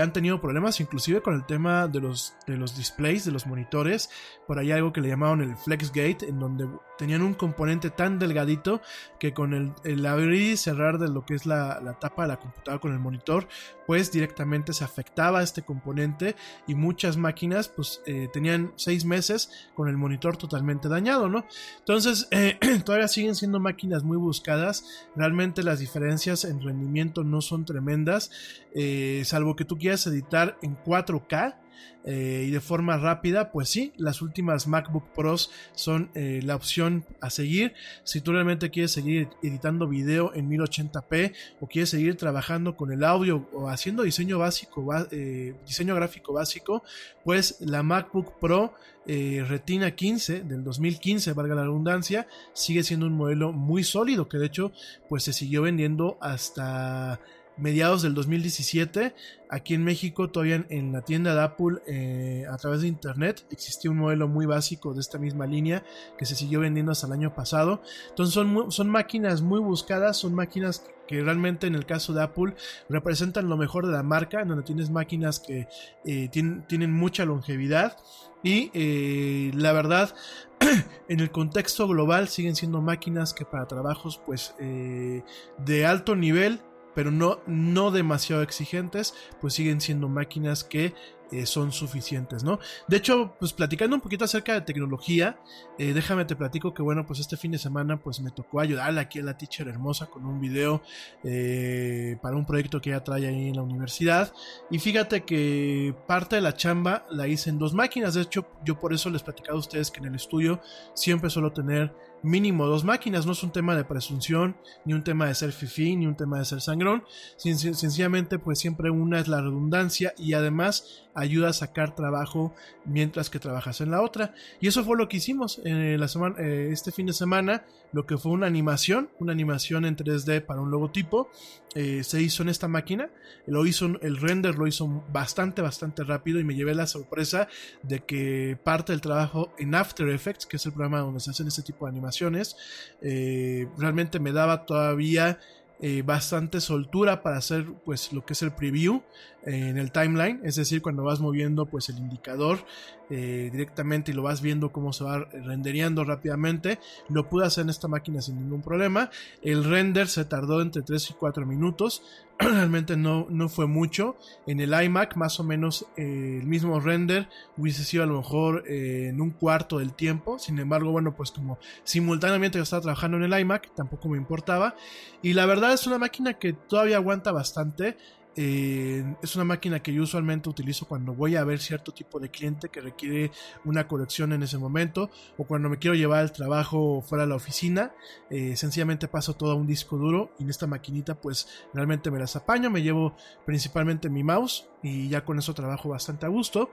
Han 0.00 0.12
tenido 0.12 0.40
problemas 0.40 0.78
inclusive 0.78 1.22
con 1.22 1.34
el 1.34 1.44
tema 1.44 1.88
de 1.88 1.98
los, 1.98 2.34
de 2.46 2.56
los 2.56 2.76
displays, 2.76 3.24
de 3.24 3.32
los 3.32 3.48
monitores. 3.48 4.10
Por 4.46 4.60
ahí 4.60 4.70
algo 4.70 4.92
que 4.92 5.00
le 5.00 5.08
llamaban 5.08 5.40
el 5.40 5.56
FlexGate, 5.56 6.28
en 6.28 6.38
donde 6.38 6.68
tenían 6.98 7.22
un 7.22 7.34
componente 7.34 7.90
tan 7.90 8.20
delgadito 8.20 8.80
que 9.18 9.34
con 9.34 9.54
el, 9.54 9.72
el 9.82 10.06
abrir 10.06 10.52
y 10.52 10.56
cerrar 10.56 10.98
de 10.98 11.08
lo 11.08 11.26
que 11.26 11.34
es 11.34 11.46
la, 11.46 11.80
la, 11.82 11.94
tapa 11.94 12.22
de 12.22 12.28
la 12.28 12.36
computadora 12.38 12.80
con 12.80 12.92
el 12.92 13.00
monitor, 13.00 13.48
pues 13.88 14.12
directamente 14.22 14.72
se 14.72 14.84
afectaba 14.84 15.42
este 15.42 15.62
componente 15.62 16.36
y 16.68 16.76
muchas 16.76 17.16
máquinas 17.16 17.68
pues 17.68 18.00
eh, 18.06 18.28
tenían 18.32 18.72
seis 18.76 19.04
meses 19.04 19.50
con 19.74 19.88
el 19.88 19.96
monitor 19.96 20.36
totalmente 20.36 20.88
dañado, 20.88 21.28
¿no? 21.28 21.44
Entonces, 21.80 22.28
eh, 22.30 22.58
todavía 22.84 23.08
siguen 23.08 23.34
siendo 23.34 23.58
máquinas 23.58 24.04
muy 24.04 24.16
buscadas. 24.16 25.08
Realmente 25.16 25.64
las 25.64 25.80
diferencias 25.80 26.44
en 26.44 26.60
rendimiento 26.60 27.24
no 27.24 27.40
son 27.40 27.64
tremendas, 27.64 28.30
eh, 28.74 29.22
salvo 29.24 29.56
que 29.56 29.64
tú 29.64 29.76
quieras 29.76 30.06
editar 30.06 30.56
en 30.62 30.76
4K. 30.76 31.56
Eh, 32.04 32.46
y 32.48 32.50
de 32.50 32.60
forma 32.60 32.96
rápida, 32.96 33.52
pues 33.52 33.68
sí, 33.68 33.92
las 33.96 34.22
últimas 34.22 34.66
MacBook 34.66 35.04
Pros 35.14 35.50
son 35.74 36.10
eh, 36.14 36.40
la 36.42 36.56
opción 36.56 37.04
a 37.20 37.30
seguir. 37.30 37.74
Si 38.02 38.20
tú 38.20 38.32
realmente 38.32 38.70
quieres 38.70 38.92
seguir 38.92 39.28
editando 39.42 39.86
video 39.86 40.34
en 40.34 40.50
1080p 40.50 41.32
o 41.60 41.68
quieres 41.68 41.90
seguir 41.90 42.16
trabajando 42.16 42.76
con 42.76 42.92
el 42.92 43.04
audio 43.04 43.48
o 43.52 43.68
haciendo 43.68 44.02
diseño 44.02 44.38
básico, 44.38 44.84
eh, 45.12 45.54
diseño 45.64 45.94
gráfico 45.94 46.32
básico, 46.32 46.82
pues 47.24 47.58
la 47.60 47.82
MacBook 47.82 48.38
Pro 48.40 48.74
Retina 49.04 49.96
15 49.96 50.42
del 50.44 50.62
2015, 50.62 51.32
valga 51.32 51.56
la 51.56 51.62
redundancia, 51.62 52.28
sigue 52.52 52.84
siendo 52.84 53.06
un 53.06 53.14
modelo 53.14 53.50
muy 53.50 53.82
sólido 53.82 54.28
que 54.28 54.38
de 54.38 54.46
hecho 54.46 54.70
pues 55.08 55.24
se 55.24 55.32
siguió 55.32 55.62
vendiendo 55.62 56.18
hasta 56.20 57.18
mediados 57.56 58.02
del 58.02 58.14
2017. 58.14 59.14
Aquí 59.48 59.74
en 59.74 59.84
México, 59.84 60.30
todavía 60.30 60.64
en 60.70 60.92
la 60.92 61.02
tienda 61.02 61.34
de 61.34 61.42
Apple, 61.42 61.82
eh, 61.86 62.46
a 62.50 62.56
través 62.56 62.80
de 62.80 62.88
internet, 62.88 63.44
existía 63.50 63.90
un 63.90 63.98
modelo 63.98 64.28
muy 64.28 64.46
básico 64.46 64.94
de 64.94 65.00
esta 65.00 65.18
misma 65.18 65.46
línea 65.46 65.84
que 66.16 66.24
se 66.24 66.34
siguió 66.34 66.60
vendiendo 66.60 66.92
hasta 66.92 67.06
el 67.06 67.12
año 67.12 67.34
pasado. 67.34 67.82
Entonces 68.08 68.34
son, 68.34 68.72
son 68.72 68.88
máquinas 68.88 69.42
muy 69.42 69.60
buscadas, 69.60 70.16
son 70.16 70.34
máquinas 70.34 70.86
que 71.06 71.22
realmente 71.22 71.66
en 71.66 71.74
el 71.74 71.84
caso 71.84 72.14
de 72.14 72.22
Apple 72.22 72.54
representan 72.88 73.48
lo 73.48 73.56
mejor 73.56 73.86
de 73.86 73.92
la 73.92 74.02
marca, 74.02 74.40
en 74.40 74.48
donde 74.48 74.64
tienes 74.64 74.90
máquinas 74.90 75.40
que 75.40 75.68
eh, 76.06 76.28
tienen, 76.30 76.66
tienen, 76.66 76.92
mucha 76.92 77.24
longevidad 77.24 77.98
y 78.42 78.70
eh, 78.72 79.50
la 79.54 79.72
verdad 79.72 80.14
en 81.08 81.20
el 81.20 81.30
contexto 81.30 81.86
global 81.86 82.28
siguen 82.28 82.56
siendo 82.56 82.80
máquinas 82.80 83.34
que 83.34 83.44
para 83.44 83.66
trabajos 83.66 84.20
pues 84.24 84.54
de 84.58 85.86
alto 85.86 86.16
nivel 86.16 86.60
pero 86.94 87.10
no, 87.10 87.40
no 87.46 87.90
demasiado 87.90 88.42
exigentes, 88.42 89.14
pues 89.40 89.54
siguen 89.54 89.80
siendo 89.80 90.08
máquinas 90.08 90.64
que 90.64 90.94
eh, 91.32 91.46
son 91.46 91.72
suficientes, 91.72 92.44
¿no? 92.44 92.58
De 92.88 92.98
hecho, 92.98 93.34
pues 93.38 93.54
platicando 93.54 93.96
un 93.96 94.02
poquito 94.02 94.26
acerca 94.26 94.52
de 94.52 94.60
tecnología, 94.60 95.40
eh, 95.78 95.94
déjame 95.94 96.26
te 96.26 96.36
platico 96.36 96.74
que 96.74 96.82
bueno, 96.82 97.06
pues 97.06 97.20
este 97.20 97.38
fin 97.38 97.52
de 97.52 97.58
semana 97.58 97.96
pues 97.96 98.20
me 98.20 98.30
tocó 98.30 98.60
ayudarle 98.60 99.00
aquí 99.00 99.18
a 99.18 99.22
la 99.22 99.38
teacher 99.38 99.66
hermosa 99.66 100.06
con 100.06 100.26
un 100.26 100.40
video 100.42 100.82
eh, 101.24 102.18
para 102.20 102.36
un 102.36 102.44
proyecto 102.44 102.82
que 102.82 102.90
ella 102.90 103.02
trae 103.02 103.26
ahí 103.26 103.48
en 103.48 103.56
la 103.56 103.62
universidad. 103.62 104.34
Y 104.70 104.78
fíjate 104.78 105.24
que 105.24 105.94
parte 106.06 106.36
de 106.36 106.42
la 106.42 106.54
chamba 106.54 107.06
la 107.10 107.26
hice 107.26 107.48
en 107.48 107.58
dos 107.58 107.72
máquinas, 107.72 108.12
de 108.12 108.20
hecho 108.20 108.46
yo 108.62 108.78
por 108.78 108.92
eso 108.92 109.08
les 109.08 109.22
platicado 109.22 109.56
a 109.56 109.60
ustedes 109.60 109.90
que 109.90 110.00
en 110.00 110.06
el 110.06 110.16
estudio 110.16 110.60
siempre 110.92 111.30
suelo 111.30 111.50
tener 111.50 111.94
mínimo 112.22 112.66
dos 112.66 112.84
máquinas. 112.84 113.26
No 113.26 113.32
es 113.32 113.42
un 113.42 113.52
tema 113.52 113.76
de 113.76 113.84
presunción, 113.84 114.56
ni 114.84 114.94
un 114.94 115.04
tema 115.04 115.26
de 115.26 115.34
ser 115.34 115.52
fifi, 115.52 115.96
ni 115.96 116.06
un 116.06 116.16
tema 116.16 116.38
de 116.38 116.44
ser 116.44 116.60
sangrón. 116.60 117.04
sencillamente, 117.36 118.38
pues 118.38 118.58
siempre 118.58 118.90
una 118.90 119.20
es 119.20 119.28
la 119.28 119.40
redundancia 119.40 120.14
y 120.16 120.34
además 120.34 121.06
ayuda 121.14 121.50
a 121.50 121.52
sacar 121.52 121.94
trabajo 121.94 122.54
mientras 122.84 123.30
que 123.30 123.38
trabajas 123.38 123.80
en 123.80 123.90
la 123.90 124.02
otra. 124.02 124.34
Y 124.60 124.68
eso 124.68 124.84
fue 124.84 124.96
lo 124.96 125.08
que 125.08 125.18
hicimos 125.18 125.60
en 125.64 125.98
la 126.00 126.08
semana, 126.08 126.36
eh, 126.38 126.70
este 126.72 126.92
fin 126.92 127.06
de 127.06 127.12
semana, 127.12 127.64
lo 127.92 128.06
que 128.06 128.16
fue 128.16 128.32
una 128.32 128.46
animación, 128.46 129.10
una 129.18 129.32
animación 129.32 129.84
en 129.84 129.96
3D 129.96 130.44
para 130.44 130.60
un 130.60 130.70
logotipo. 130.70 131.30
Eh, 131.74 132.04
se 132.04 132.20
hizo 132.20 132.42
en 132.42 132.50
esta 132.50 132.68
máquina, 132.68 133.10
lo 133.46 133.64
hizo, 133.66 133.86
el 134.02 134.18
render 134.18 134.56
lo 134.56 134.66
hizo 134.66 135.04
bastante, 135.10 135.62
bastante 135.62 136.04
rápido 136.04 136.38
y 136.38 136.44
me 136.44 136.54
llevé 136.54 136.74
la 136.74 136.86
sorpresa 136.86 137.48
de 137.82 138.00
que 138.00 138.58
parte 138.62 138.92
del 138.92 139.00
trabajo 139.00 139.52
en 139.58 139.74
After 139.74 140.08
Effects, 140.08 140.46
que 140.46 140.56
es 140.56 140.66
el 140.66 140.72
programa 140.72 141.00
donde 141.00 141.20
se 141.20 141.30
hacen 141.30 141.48
este 141.48 141.62
tipo 141.62 141.86
de 141.86 141.90
animaciones, 141.90 142.56
eh, 143.00 143.68
realmente 143.78 144.20
me 144.20 144.32
daba 144.32 144.66
todavía 144.66 145.38
eh, 145.84 146.02
bastante 146.02 146.60
soltura 146.60 147.24
para 147.24 147.38
hacer 147.38 147.66
pues 147.84 148.12
lo 148.12 148.24
que 148.24 148.34
es 148.34 148.42
el 148.42 148.52
preview 148.52 148.98
eh, 148.98 149.02
en 149.44 149.78
el 149.78 149.90
timeline, 149.90 150.40
es 150.44 150.56
decir, 150.56 150.82
cuando 150.82 151.02
vas 151.02 151.20
moviendo 151.20 151.66
pues 151.66 151.88
el 151.88 151.98
indicador 151.98 152.64
eh, 153.10 153.50
directamente 153.52 154.12
y 154.12 154.14
lo 154.14 154.22
vas 154.22 154.40
viendo 154.40 154.72
cómo 154.72 154.92
se 154.92 155.04
va 155.04 155.18
rendereando 155.18 156.04
rápidamente, 156.04 156.78
lo 157.08 157.28
pude 157.28 157.46
hacer 157.46 157.62
en 157.64 157.70
esta 157.70 157.88
máquina 157.88 158.22
sin 158.22 158.36
ningún 158.36 158.62
problema. 158.62 159.10
El 159.42 159.64
render 159.64 160.08
se 160.08 160.24
tardó 160.24 160.62
entre 160.62 160.82
3 160.82 161.10
y 161.10 161.14
4 161.14 161.44
minutos, 161.44 162.02
realmente 162.38 162.96
no, 162.96 163.26
no 163.28 163.48
fue 163.48 163.66
mucho. 163.66 164.16
En 164.46 164.60
el 164.60 164.72
iMac 164.80 165.16
más 165.16 165.38
o 165.40 165.44
menos 165.44 165.86
el 165.96 166.44
mismo 166.44 166.80
render 166.80 167.28
hubiese 167.56 167.84
sido 167.84 168.04
a 168.04 168.06
lo 168.06 168.18
mejor 168.18 168.64
en 168.66 169.20
un 169.20 169.30
cuarto 169.30 169.78
del 169.78 169.92
tiempo, 169.92 170.38
sin 170.38 170.58
embargo 170.58 170.90
bueno 170.92 171.14
pues 171.14 171.32
como 171.32 171.58
simultáneamente 171.84 172.58
yo 172.58 172.62
estaba 172.62 172.82
trabajando 172.82 173.16
en 173.16 173.24
el 173.24 173.40
iMac 173.40 173.74
tampoco 173.74 174.08
me 174.08 174.16
importaba 174.16 174.74
y 175.20 175.34
la 175.34 175.46
verdad 175.46 175.72
es 175.72 175.86
una 175.86 175.98
máquina 175.98 176.34
que 176.34 176.52
todavía 176.52 176.96
aguanta 176.96 177.32
bastante. 177.32 177.96
Es 178.34 179.36
una 179.36 179.44
máquina 179.44 179.82
que 179.82 179.92
yo 179.92 180.02
usualmente 180.02 180.48
utilizo 180.48 180.86
cuando 180.86 181.12
voy 181.12 181.36
a 181.36 181.44
ver 181.44 181.60
cierto 181.60 181.92
tipo 181.92 182.18
de 182.18 182.30
cliente 182.30 182.70
que 182.70 182.80
requiere 182.80 183.30
una 183.64 183.86
colección 183.86 184.32
en 184.32 184.42
ese 184.42 184.58
momento 184.58 185.10
o 185.36 185.44
cuando 185.44 185.68
me 185.68 185.78
quiero 185.78 185.94
llevar 185.94 186.22
el 186.22 186.32
trabajo 186.32 187.02
fuera 187.02 187.24
de 187.24 187.30
la 187.30 187.36
oficina. 187.36 187.92
Eh, 188.30 188.56
sencillamente 188.56 189.08
paso 189.08 189.34
todo 189.34 189.52
a 189.52 189.54
un 189.54 189.66
disco 189.66 189.96
duro 189.96 190.32
y 190.38 190.44
en 190.44 190.50
esta 190.50 190.66
maquinita 190.66 191.14
pues 191.14 191.46
realmente 191.74 192.10
me 192.10 192.18
las 192.18 192.36
apaño. 192.36 192.70
Me 192.70 192.82
llevo 192.82 193.14
principalmente 193.44 194.08
mi 194.08 194.22
mouse 194.22 194.66
y 194.82 195.08
ya 195.08 195.24
con 195.24 195.38
eso 195.38 195.52
trabajo 195.54 195.88
bastante 195.88 196.26
a 196.26 196.30
gusto. 196.30 196.70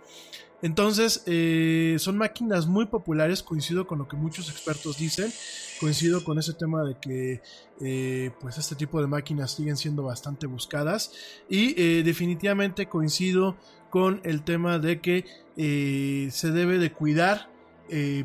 Entonces, 0.62 1.24
eh, 1.26 1.96
son 2.00 2.18
máquinas 2.18 2.68
muy 2.68 2.86
populares, 2.86 3.44
coincido 3.44 3.88
con 3.88 4.00
lo 4.00 4.08
que 4.08 4.18
muchos 4.18 4.50
expertos 4.50 4.98
dicen, 4.98 5.32
coincido 5.80 6.24
con 6.24 6.38
ese 6.38 6.54
tema 6.54 6.84
de 6.84 6.98
que 7.00 7.42
eh, 7.80 8.32
pues 8.42 8.58
este 8.58 8.76
tipo 8.76 9.00
de 9.00 9.08
máquinas 9.08 9.52
siguen 9.52 9.78
siendo 9.78 10.04
bastante 10.04 10.48
buscadas 10.48 11.14
y 11.50 11.82
eh, 11.82 12.04
definitivamente 12.04 12.88
coincido 12.88 13.56
con 13.90 14.20
el 14.26 14.44
tema 14.44 14.80
de 14.80 15.00
que 15.00 15.26
se 16.32 16.52
debe 16.52 16.78
de 16.78 16.94
cuidar 16.94 17.50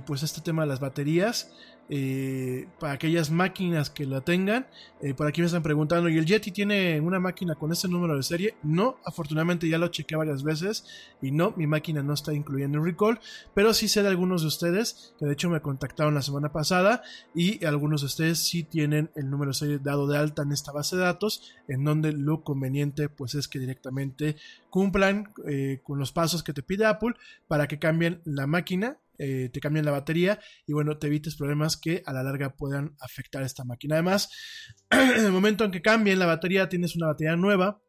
pues 0.05 0.23
este 0.23 0.43
tema 0.43 0.63
de 0.63 0.69
las 0.69 0.79
baterías 0.79 1.51
eh, 1.89 2.67
para 2.81 2.95
aquellas 2.95 3.31
máquinas 3.31 3.91
que 3.91 4.07
la 4.07 4.23
tengan. 4.23 4.67
Eh, 5.01 5.15
por 5.15 5.27
aquí 5.27 5.41
me 5.41 5.47
están 5.47 5.63
preguntando, 5.63 6.09
¿y 6.09 6.17
el 6.17 6.25
Yeti 6.25 6.51
tiene 6.51 7.01
una 7.01 7.21
máquina 7.21 7.55
con 7.55 7.73
ese 7.73 7.89
número 7.89 8.17
de 8.17 8.23
serie? 8.23 8.55
No, 8.63 8.97
afortunadamente 9.05 9.69
ya 9.69 9.79
lo 9.79 9.89
chequé 9.89 10.17
varias 10.17 10.43
veces 10.43 10.87
y 11.21 11.31
no, 11.31 11.53
mi 11.57 11.67
máquina 11.67 12.03
no 12.03 12.15
está 12.15 12.33
incluyendo 12.33 12.79
en 12.79 12.85
recall, 12.85 13.21
pero 13.55 13.75
sí 13.75 13.89
sé 13.89 14.03
de 14.03 14.09
algunos 14.09 14.43
de 14.43 14.49
ustedes 14.49 15.15
que 15.19 15.27
de 15.27 15.33
hecho 15.33 15.51
me 15.51 15.61
contactaron 15.61 16.15
la 16.15 16.23
semana 16.23 16.53
pasada 16.53 17.03
y 17.35 17.65
algunos 17.65 18.01
de 18.01 18.07
ustedes 18.07 18.39
sí 18.39 18.63
tienen 18.63 19.11
el 19.15 19.29
número 19.29 19.51
de 19.51 19.59
serie 19.59 19.79
dado 19.79 20.07
de 20.07 20.17
alta 20.17 20.43
en 20.43 20.53
esta 20.53 20.73
base 20.73 20.97
de 20.97 21.03
datos, 21.03 21.53
en 21.69 21.85
donde 21.85 22.13
lo 22.13 22.43
conveniente 22.43 23.09
pues 23.09 23.35
es 23.35 23.49
que 23.49 23.59
directamente 23.59 24.37
cumplan 24.71 25.33
eh, 25.47 25.81
con 25.83 25.99
los 25.99 26.13
pasos 26.13 26.43
que 26.43 26.53
te 26.53 26.63
pide 26.63 26.87
Apple 26.87 27.15
para 27.47 27.69
que 27.69 27.79
cambien 27.79 28.23
la 28.25 28.47
máquina 28.47 28.99
eh, 29.19 29.51
te 29.53 29.61
cambian 29.61 29.85
la 29.85 29.91
batería 29.91 30.41
y 30.67 30.73
bueno, 30.73 30.99
te 30.99 31.07
evites 31.07 31.37
problemas 31.37 31.77
que 31.77 32.03
a 32.07 32.13
la 32.13 32.23
larga 32.23 32.57
puedan 32.57 32.95
afectar 33.01 33.43
esta 33.43 33.65
máquina. 33.65 33.97
Además, 33.97 34.31
en 34.91 35.25
el 35.25 35.33
momento 35.33 35.65
en 35.65 35.71
que 35.71 35.83
cambien 35.83 36.19
la 36.19 36.27
batería, 36.27 36.69
tienes 36.69 36.97
una 36.97 37.09
batería 37.09 37.37
nueva, 37.37 37.81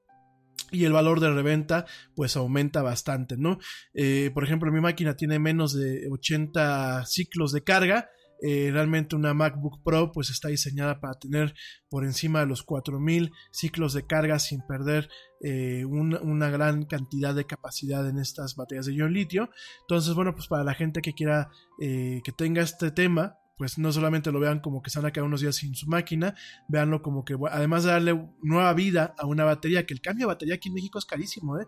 y 0.72 0.86
el 0.86 0.94
valor 0.94 1.20
de 1.20 1.32
reventa 1.32 1.86
pues 2.16 2.36
aumenta 2.36 2.82
bastante, 2.82 3.38
¿no? 3.38 3.60
Eh, 3.94 4.32
por 4.34 4.44
ejemplo, 4.44 4.72
mi 4.72 4.82
máquina 4.82 5.16
tiene 5.16 5.38
menos 5.38 5.74
de 5.74 6.08
80 6.10 7.06
ciclos 7.06 7.52
de 7.52 7.64
carga 7.64 8.10
eh, 8.42 8.70
realmente 8.72 9.16
una 9.16 9.34
MacBook 9.34 9.82
Pro 9.84 10.12
pues 10.12 10.30
está 10.30 10.50
diseñada 10.50 11.00
para 11.00 11.14
tener 11.20 11.56
por 11.90 12.04
encima 12.04 12.42
de 12.42 12.48
los 12.48 12.64
4000 12.64 13.32
ciclos 13.52 13.94
de 13.94 14.06
carga 14.06 14.40
sin 14.40 14.62
perder 14.68 15.10
eh, 15.42 15.86
una 15.86 16.50
gran 16.50 16.86
cantidad 16.86 17.36
de 17.36 17.46
capacidad 17.46 18.08
en 18.10 18.20
estas 18.20 18.56
baterías 18.56 18.86
de 18.86 18.96
ion 18.96 19.14
litio. 19.14 19.50
Entonces, 19.82 20.14
bueno, 20.14 20.34
pues 20.34 20.48
para 20.48 20.64
la 20.64 20.74
gente 20.74 21.02
que 21.02 21.14
quiera 21.14 21.50
eh, 21.80 22.22
que 22.24 22.32
tenga 22.32 22.62
este 22.62 22.92
tema, 22.92 23.38
pues 23.58 23.78
no 23.78 23.92
solamente 23.92 24.32
lo 24.32 24.40
vean 24.40 24.60
como 24.60 24.82
que 24.82 24.90
se 24.90 25.00
van 25.00 25.08
a 25.08 25.12
quedar 25.12 25.26
unos 25.26 25.42
días 25.42 25.56
sin 25.56 25.76
su 25.76 25.88
máquina, 25.88 26.36
véanlo 26.68 27.02
como 27.02 27.24
que 27.24 27.38
además 27.50 27.84
de 27.84 27.92
darle 27.92 28.30
nueva 28.42 28.74
vida 28.74 29.16
a 29.18 29.26
una 29.26 29.46
batería, 29.46 29.86
que 29.86 29.94
el 29.94 30.02
cambio 30.02 30.28
de 30.28 30.34
batería 30.34 30.56
aquí 30.56 30.70
en 30.70 30.76
México 30.76 31.00
es 31.00 31.06
carísimo, 31.06 31.60
¿eh? 31.60 31.68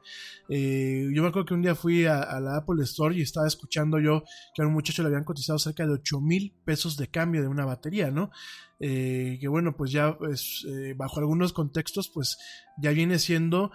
Eh, 0.49 1.07
yo 1.13 1.21
me 1.21 1.29
acuerdo 1.29 1.45
que 1.45 1.53
un 1.53 1.61
día 1.61 1.75
fui 1.75 2.05
a, 2.05 2.39
la 2.39 2.57
Apple 2.57 2.83
Store 2.83 3.15
y 3.15 3.21
estaba 3.21 3.47
escuchando 3.47 3.99
yo 3.99 4.23
que 4.53 4.61
a 4.61 4.67
un 4.67 4.73
muchacho 4.73 5.01
le 5.01 5.07
habían 5.07 5.23
cotizado 5.23 5.57
cerca 5.59 5.85
de 5.85 5.93
8 5.93 6.19
mil 6.21 6.53
pesos 6.65 6.97
de 6.97 7.07
cambio 7.07 7.41
de 7.41 7.47
una 7.47 7.65
batería, 7.65 8.11
¿no? 8.11 8.31
Eh, 8.79 9.39
que 9.41 9.47
bueno, 9.47 9.75
pues 9.75 9.91
ya 9.91 10.15
pues, 10.17 10.63
bajo 10.97 11.19
algunos 11.19 11.51
contextos, 11.51 12.11
pues 12.13 12.37
ya 12.79 12.91
viene 12.91 13.17
siendo 13.17 13.71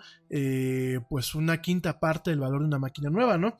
pues 1.08 1.34
una 1.34 1.60
quinta 1.60 1.98
parte 1.98 2.30
del 2.30 2.40
valor 2.40 2.60
de 2.60 2.68
una 2.68 2.78
máquina 2.78 3.10
nueva, 3.10 3.36
¿no? 3.36 3.58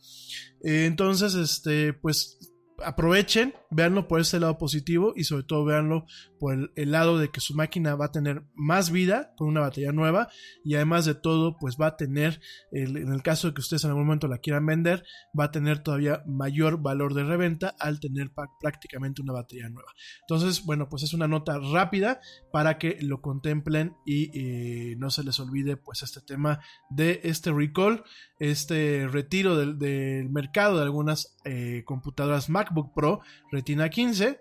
entonces, 0.63 1.35
este, 1.35 1.93
pues 1.93 2.52
aprovechen, 2.79 3.55
véanlo 3.71 4.09
por 4.09 4.21
ese 4.21 4.41
lado 4.41 4.59
positivo 4.59 5.13
y 5.17 5.25
sobre 5.25 5.45
todo 5.45 5.65
véanlo 5.65 6.07
por 6.39 6.73
el, 6.75 6.91
lado 6.91 7.19
de 7.19 7.31
que 7.31 7.41
su 7.41 7.55
máquina 7.55 7.95
va 7.95 8.07
a 8.07 8.13
tener 8.13 8.43
más 8.55 8.91
vida 8.91 9.33
con 9.37 9.49
una 9.49 9.61
batería 9.61 9.93
nueva 9.93 10.29
y 10.65 10.75
además 10.75 11.05
de 11.05 11.15
todo 11.15 11.57
pues 11.59 11.77
va 11.81 11.87
a 11.87 11.97
tener, 11.97 12.41
en 12.73 13.13
el 13.13 13.23
caso 13.23 13.49
de 13.49 13.55
que 13.55 13.61
ustedes 13.61 13.85
en 13.85 13.91
algún 13.91 14.07
momento 14.07 14.29
la 14.29 14.39
quieran 14.39 14.67
vender, 14.67 15.05
va 15.39 15.45
a 15.45 15.51
tener 15.51 15.81
todavía 15.81 16.23
mayor 16.27 16.83
valor 16.83 17.15
de 17.15 17.25
reventa 17.25 17.75
al 17.79 18.01
tener 18.01 18.33
prácticamente 18.61 19.23
una 19.23 19.33
batería 19.33 19.69
nueva. 19.69 19.93
Entonces 20.23 20.65
bueno 20.65 20.89
pues 20.89 21.03
es 21.03 21.15
una 21.15 21.29
nota 21.29 21.59
rápida 21.59 22.21
para 22.53 22.79
que 22.79 22.99
lo 23.01 23.21
contemplen 23.21 23.97
y 24.05 24.31
eh, 24.35 24.97
no 24.97 25.11
se 25.11 25.25
les 25.25 25.39
olvide 25.41 25.77
pues 25.77 26.03
este 26.03 26.21
tema 26.21 26.61
de 26.91 27.21
este 27.25 27.53
recall, 27.53 28.05
este 28.39 29.07
retiro 29.09 29.57
del, 29.57 30.29
mercado 30.31 30.77
de 30.77 30.83
algunas 30.83 31.37
eh, 31.45 31.83
computadoras 31.85 32.49
MacBook 32.63 32.95
Pro 32.95 33.21
Retina 33.51 33.89
15 33.89 34.41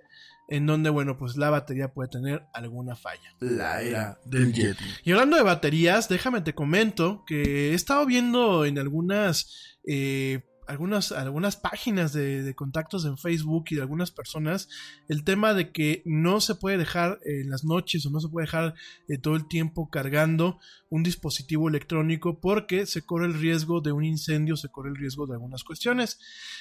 en 0.52 0.66
donde, 0.66 0.90
bueno, 0.90 1.18
pues 1.18 1.38
la 1.38 1.50
batería 1.50 1.94
puede 1.94 2.10
tener 2.10 2.44
alguna 2.54 2.98
falla. 2.98 3.34
La 3.40 3.82
era 3.82 4.20
del 4.26 4.52
Yeti. 4.52 4.84
Y 5.06 5.12
hablando 5.14 5.38
de 5.38 5.44
baterías, 5.44 6.10
déjame 6.10 6.42
te 6.42 6.54
comento 6.54 7.24
que 7.26 7.72
he 7.72 7.74
estado 7.74 8.06
viendo 8.06 8.66
en 8.66 8.78
algunas, 8.78 9.78
eh, 9.88 10.44
algunas, 10.68 11.12
algunas 11.12 11.56
páginas 11.56 12.14
de, 12.14 12.54
contactos 12.56 13.06
en 13.06 13.18
Facebook 13.18 13.66
y 13.70 13.76
de 13.76 13.82
algunas 13.82 14.12
personas 14.12 14.70
el 15.08 15.24
tema 15.24 15.54
de 15.54 15.72
que 15.72 16.02
no 16.06 16.42
se 16.42 16.56
puede 16.56 16.78
dejar 16.78 17.20
en 17.26 17.50
las 17.50 17.64
noches 17.64 18.06
o 18.06 18.10
no 18.10 18.20
se 18.20 18.30
puede 18.30 18.46
dejar 18.46 18.76
eh, 19.08 19.18
todo 19.18 19.36
el 19.36 19.48
tiempo 19.48 19.90
cargando 19.90 20.60
un 20.90 21.04
dispositivo 21.04 21.70
electrónico 21.70 22.40
porque 22.40 22.86
se 22.86 23.02
corre 23.02 23.28
el 23.28 23.34
riesgo 23.34 23.82
de 23.82 23.92
un 23.92 24.04
incendio, 24.04 24.56
se 24.56 24.70
corre 24.70 24.90
el 24.90 24.98
riesgo 24.98 25.28
de 25.28 25.34
algunas 25.34 25.64
cuestiones. 25.64 26.20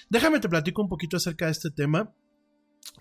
Déjame 0.08 0.40
te 0.40 0.48
platico 0.48 0.82
un 0.82 0.88
poquito 0.88 1.16
acerca 1.16 1.46
de 1.46 1.52
este 1.52 1.70
tema. 1.70 2.12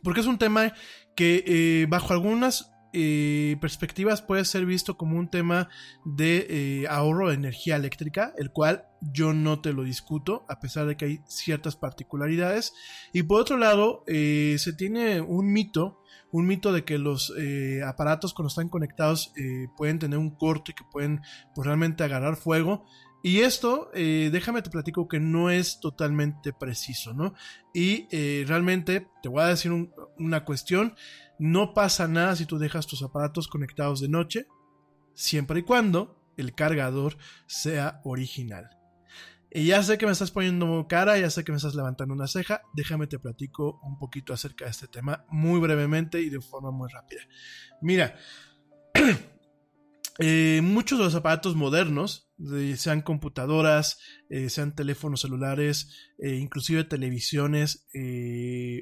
Porque 0.03 0.21
es 0.21 0.27
un 0.27 0.37
tema 0.37 0.73
que 1.15 1.43
eh, 1.47 1.85
bajo 1.87 2.13
algunas 2.13 2.71
eh, 2.93 3.57
perspectivas 3.61 4.21
puede 4.21 4.45
ser 4.45 4.65
visto 4.65 4.97
como 4.97 5.17
un 5.17 5.29
tema 5.29 5.69
de 6.05 6.47
eh, 6.49 6.87
ahorro 6.89 7.29
de 7.29 7.35
energía 7.35 7.75
eléctrica, 7.75 8.33
el 8.37 8.51
cual 8.51 8.85
yo 9.01 9.33
no 9.33 9.61
te 9.61 9.73
lo 9.73 9.83
discuto, 9.83 10.45
a 10.49 10.59
pesar 10.59 10.85
de 10.87 10.97
que 10.97 11.05
hay 11.05 11.19
ciertas 11.27 11.75
particularidades. 11.75 12.73
Y 13.13 13.23
por 13.23 13.41
otro 13.41 13.57
lado, 13.57 14.03
se 14.07 14.73
tiene 14.77 15.21
un 15.21 15.53
mito, 15.53 16.01
un 16.31 16.47
mito 16.47 16.73
de 16.73 16.83
que 16.83 16.97
los 16.97 17.33
aparatos 17.85 18.33
cuando 18.33 18.49
están 18.49 18.67
conectados 18.67 19.31
pueden 19.77 19.99
tener 19.99 20.19
un 20.19 20.31
corte 20.31 20.71
y 20.71 20.75
que 20.75 20.83
pueden 20.91 21.21
pues, 21.55 21.65
realmente 21.65 22.03
agarrar 22.03 22.35
fuego. 22.35 22.85
Y 23.21 23.41
esto, 23.41 23.91
eh, 23.93 24.29
déjame 24.31 24.61
te 24.61 24.69
platico 24.69 25.07
que 25.09 25.19
no 25.19 25.49
es 25.49 25.79
totalmente 25.81 26.53
preciso, 26.53 27.13
¿no? 27.13 27.33
Y 27.73 28.07
eh, 28.11 28.45
realmente 28.47 29.07
te 29.21 29.27
voy 29.27 29.43
a 29.43 29.47
decir 29.47 29.71
una 30.17 30.45
cuestión, 30.45 30.95
no 31.39 31.73
pasa 31.73 32.07
nada 32.07 32.35
si 32.35 32.45
tú 32.45 32.59
dejas 32.59 32.85
tus 32.85 33.01
aparatos 33.01 33.47
conectados 33.47 34.01
de 34.01 34.09
noche, 34.09 34.47
siempre 35.13 35.61
y 35.61 35.63
cuando 35.63 36.21
el 36.37 36.53
cargador 36.53 37.17
sea 37.47 38.01
original. 38.03 38.69
Y 39.51 39.65
ya 39.65 39.81
sé 39.81 39.97
que 39.97 40.05
me 40.05 40.11
estás 40.11 40.29
poniendo 40.29 40.87
cara, 40.87 41.17
ya 41.17 41.29
sé 41.29 41.43
que 41.43 41.51
me 41.51 41.57
estás 41.57 41.73
levantando 41.73 42.13
una 42.13 42.27
ceja, 42.27 42.61
déjame 42.73 43.07
te 43.07 43.17
platico 43.17 43.79
un 43.81 43.97
poquito 43.97 44.31
acerca 44.31 44.65
de 44.65 44.71
este 44.71 44.87
tema 44.87 45.25
muy 45.29 45.59
brevemente 45.59 46.21
y 46.21 46.29
de 46.29 46.39
forma 46.39 46.69
muy 46.69 46.87
rápida. 46.89 47.21
Mira, 47.81 48.15
Eh, 50.21 50.59
muchos 50.61 50.99
de 50.99 51.05
los 51.05 51.15
aparatos 51.15 51.55
modernos, 51.55 52.29
sean 52.75 53.01
computadoras, 53.01 53.99
eh, 54.29 54.49
sean 54.49 54.75
teléfonos 54.75 55.21
celulares, 55.21 56.13
eh, 56.17 56.35
inclusive 56.35 56.83
televisiones, 56.83 57.87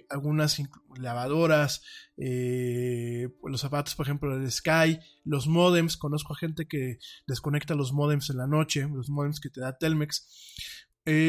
algunas 0.10 0.60
lavadoras, 1.00 1.84
los 2.18 3.64
aparatos, 3.64 3.94
por 3.94 4.08
ejemplo, 4.08 4.36
del 4.36 4.52
Sky, 4.52 5.00
los 5.24 5.48
modems, 5.48 5.96
conozco 5.96 6.34
a 6.34 6.38
gente 6.38 6.68
que 6.68 6.98
desconecta 7.28 7.76
los 7.76 7.94
modems 7.94 8.32
en 8.32 8.38
la 8.38 8.48
noche, 8.48 8.88
los 8.92 9.10
modems 9.10 9.40
que 9.40 9.52
te 9.52 9.62
da 9.62 9.78
Telmex. 9.78 10.28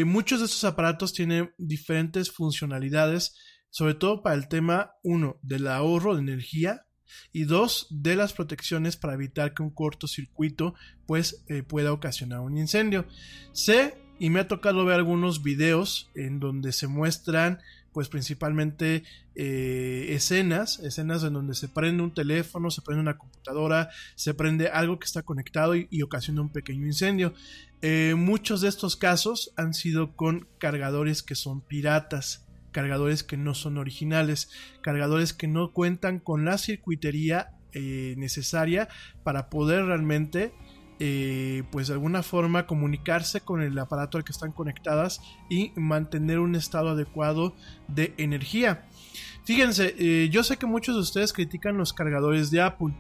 muchos 0.07 0.41
de 0.41 0.47
estos 0.47 0.65
aparatos 0.65 1.13
tienen 1.13 1.53
diferentes 1.59 2.31
funcionalidades, 2.31 3.37
sobre 3.69 3.95
todo 3.95 4.23
para 4.23 4.37
el 4.37 4.49
tema, 4.49 4.93
uno, 5.03 5.39
del 5.43 5.67
ahorro 5.67 6.15
de 6.15 6.23
energía, 6.23 6.88
y 7.33 7.45
dos 7.45 7.87
de 7.91 8.17
las 8.17 8.33
protecciones 8.33 8.97
para 8.97 9.15
evitar 9.15 9.55
que 9.55 9.63
un 9.63 9.71
cortocircuito 9.71 10.75
pues 11.07 11.45
eh, 11.49 11.63
pueda 11.63 11.93
ocasionar 11.93 12.41
un 12.41 12.57
incendio. 12.57 13.07
Sé 13.53 13.99
y 14.19 14.31
me 14.31 14.41
ha 14.41 14.49
tocado 14.49 14.85
ver 14.85 14.97
algunos 14.97 15.43
videos 15.43 16.11
en 16.15 16.41
donde 16.41 16.73
se 16.73 16.89
muestran 16.89 17.61
pues 17.93 18.09
principalmente 18.09 19.03
eh, 19.35 20.07
escenas, 20.11 20.79
escenas 20.81 21.25
en 21.25 21.33
donde 21.33 21.55
se 21.55 21.69
prende 21.69 22.03
un 22.03 22.15
teléfono, 22.15 22.71
se 22.71 22.83
prende 22.83 23.01
una 23.01 23.19
computadora, 23.19 23.91
se 24.15 24.35
prende 24.35 24.69
algo 24.69 24.99
que 24.99 25.07
está 25.07 25.23
conectado 25.23 25.75
y, 25.75 26.03
ocasiona 26.03 26.43
un 26.43 26.53
pequeño 26.53 26.87
incendio. 26.87 27.35
Eh, 27.83 28.15
muchos 28.17 28.61
de 28.61 28.69
estos 28.69 28.97
casos 28.97 29.53
han 29.57 29.75
sido 29.75 30.15
con 30.15 30.47
cargadores 30.59 31.23
que 31.23 31.35
son 31.35 31.61
piratas 31.61 32.48
cargadores 32.73 33.23
que 33.25 33.37
no 33.37 33.55
son 33.55 33.79
originales, 33.79 34.51
cargadores 34.83 35.33
que 35.33 35.49
no 35.49 35.73
cuentan 35.73 36.19
con 36.19 36.45
la 36.45 36.59
circuitería 36.59 37.51
eh, 37.73 38.15
necesaria 38.17 38.89
para 39.23 39.51
poder 39.51 39.85
realmente 39.85 40.53
eh, 41.01 41.63
pues 41.71 41.87
de 41.87 41.95
alguna 41.95 42.25
forma 42.25 42.67
comunicarse 42.67 43.41
con 43.41 43.63
el 43.63 43.79
aparato 43.79 44.19
al 44.19 44.25
que 44.25 44.33
están 44.33 44.51
conectadas 44.51 45.21
y 45.49 45.71
mantener 45.77 46.41
un 46.41 46.57
estado 46.57 46.89
adecuado 46.89 47.55
de 47.87 48.15
energía. 48.17 48.89
Fíjense, 49.45 49.95
eh, 49.99 50.29
yo 50.29 50.43
sé 50.43 50.57
que 50.57 50.67
muchos 50.67 50.97
de 50.97 51.03
ustedes 51.03 51.33
critican 51.33 51.77
los 51.77 51.93
cargadores 51.93 52.51
de 52.51 52.63
Apple 52.63 52.95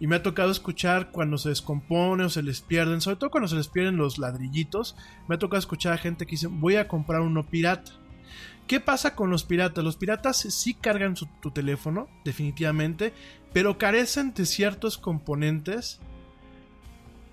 y 0.00 0.06
me 0.06 0.16
ha 0.16 0.22
tocado 0.22 0.50
escuchar 0.50 1.10
cuando 1.10 1.36
se 1.36 1.50
descompone 1.50 2.24
o 2.24 2.30
se 2.30 2.42
les 2.42 2.62
pierden, 2.62 3.02
sobre 3.02 3.16
todo 3.16 3.30
cuando 3.30 3.48
se 3.48 3.56
les 3.56 3.68
pierden 3.68 3.96
los 3.98 4.16
ladrillitos, 4.16 4.96
me 5.28 5.34
ha 5.34 5.38
tocado 5.38 5.58
escuchar 5.58 5.92
a 5.92 5.98
gente 5.98 6.24
que 6.24 6.32
dice 6.32 6.46
voy 6.46 6.76
a 6.76 6.88
comprar 6.88 7.20
uno 7.20 7.46
pirata. 7.46 7.92
¿Qué 8.66 8.80
pasa 8.80 9.14
con 9.14 9.30
los 9.30 9.44
piratas? 9.44 9.84
Los 9.84 9.96
piratas 9.96 10.38
sí 10.38 10.74
cargan 10.74 11.14
tu 11.14 11.50
teléfono, 11.50 12.08
definitivamente, 12.24 13.12
pero 13.52 13.78
carecen 13.78 14.32
de 14.34 14.46
ciertos 14.46 14.98
componentes 14.98 16.00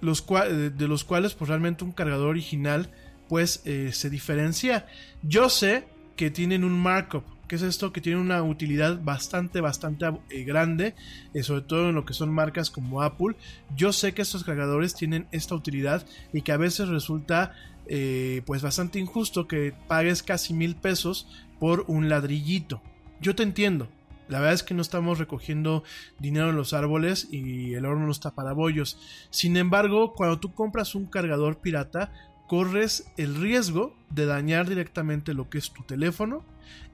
de 0.01 0.87
los 0.87 1.03
cuales 1.03 1.35
pues, 1.35 1.49
realmente 1.49 1.83
un 1.83 1.91
cargador 1.91 2.29
original 2.29 2.91
pues 3.29 3.61
eh, 3.65 3.91
se 3.93 4.09
diferencia. 4.09 4.87
Yo 5.23 5.49
sé 5.49 5.85
que 6.17 6.29
tienen 6.31 6.63
un 6.63 6.77
markup, 6.77 7.23
que 7.47 7.55
es 7.55 7.61
esto 7.61 7.93
que 7.93 8.01
tiene 8.01 8.19
una 8.19 8.43
utilidad 8.43 9.01
bastante, 9.01 9.61
bastante 9.61 10.05
eh, 10.29 10.43
grande, 10.43 10.95
eh, 11.33 11.43
sobre 11.43 11.61
todo 11.61 11.89
en 11.89 11.95
lo 11.95 12.03
que 12.03 12.13
son 12.13 12.33
marcas 12.33 12.69
como 12.69 13.01
Apple. 13.01 13.35
Yo 13.75 13.93
sé 13.93 14.13
que 14.13 14.21
estos 14.21 14.43
cargadores 14.43 14.95
tienen 14.95 15.27
esta 15.31 15.55
utilidad 15.55 16.05
y 16.33 16.41
que 16.41 16.51
a 16.51 16.57
veces 16.57 16.89
resulta 16.89 17.53
eh, 17.87 18.41
pues 18.45 18.61
bastante 18.61 18.99
injusto 18.99 19.47
que 19.47 19.73
pagues 19.87 20.23
casi 20.23 20.53
mil 20.53 20.75
pesos 20.75 21.27
por 21.59 21.85
un 21.87 22.09
ladrillito. 22.09 22.81
Yo 23.21 23.35
te 23.35 23.43
entiendo. 23.43 23.89
La 24.27 24.39
verdad 24.39 24.53
es 24.53 24.63
que 24.63 24.73
no 24.73 24.81
estamos 24.81 25.19
recogiendo 25.19 25.83
dinero 26.17 26.51
en 26.51 26.55
los 26.55 26.73
árboles 26.73 27.27
y 27.31 27.73
el 27.73 27.85
horno 27.85 28.05
no 28.05 28.11
está 28.11 28.33
para 28.33 28.53
bollos. 28.53 28.97
Sin 29.29 29.57
embargo, 29.57 30.13
cuando 30.13 30.39
tú 30.39 30.53
compras 30.53 30.95
un 30.95 31.05
cargador 31.05 31.57
pirata, 31.57 32.13
corres 32.47 33.11
el 33.17 33.35
riesgo 33.35 33.95
de 34.09 34.25
dañar 34.25 34.69
directamente 34.69 35.33
lo 35.33 35.49
que 35.49 35.57
es 35.57 35.71
tu 35.71 35.83
teléfono 35.83 36.45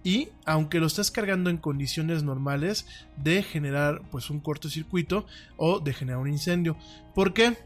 y 0.03 0.29
aunque 0.45 0.79
lo 0.79 0.87
estés 0.87 1.11
cargando 1.11 1.49
en 1.49 1.57
condiciones 1.57 2.23
normales 2.23 2.87
de 3.17 3.43
generar 3.43 4.01
pues 4.09 4.29
un 4.29 4.39
cortocircuito 4.39 5.25
o 5.57 5.79
de 5.79 5.93
generar 5.93 6.21
un 6.21 6.29
incendio. 6.29 6.77
¿Por 7.13 7.33
qué? 7.33 7.57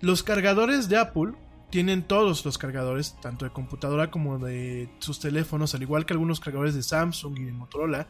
Los 0.00 0.22
cargadores 0.22 0.88
de 0.88 0.98
Apple 0.98 1.32
tienen 1.70 2.02
todos 2.02 2.44
los 2.44 2.58
cargadores, 2.58 3.16
tanto 3.20 3.44
de 3.44 3.52
computadora 3.52 4.10
como 4.10 4.38
de 4.38 4.90
sus 4.98 5.20
teléfonos, 5.20 5.74
al 5.74 5.82
igual 5.82 6.04
que 6.04 6.12
algunos 6.12 6.40
cargadores 6.40 6.74
de 6.74 6.82
Samsung 6.82 7.38
y 7.38 7.44
de 7.44 7.52
Motorola. 7.52 8.08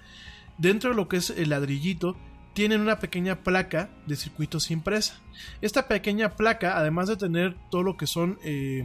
Dentro 0.59 0.91
de 0.91 0.97
lo 0.97 1.09
que 1.09 1.19
es 1.19 1.31
el 1.31 1.51
ladrillito, 1.51 2.17
tienen 2.53 2.81
una 2.81 2.99
pequeña 2.99 3.43
placa 3.43 3.91
de 4.07 4.17
circuitos 4.17 4.71
impresa. 4.71 5.21
Esta 5.61 5.89
pequeña 5.89 6.37
placa, 6.37 6.77
además 6.77 7.09
de 7.09 7.17
tener 7.17 7.57
todo 7.71 7.83
lo 7.83 7.97
que 7.97 8.07
son 8.07 8.39
eh, 8.43 8.85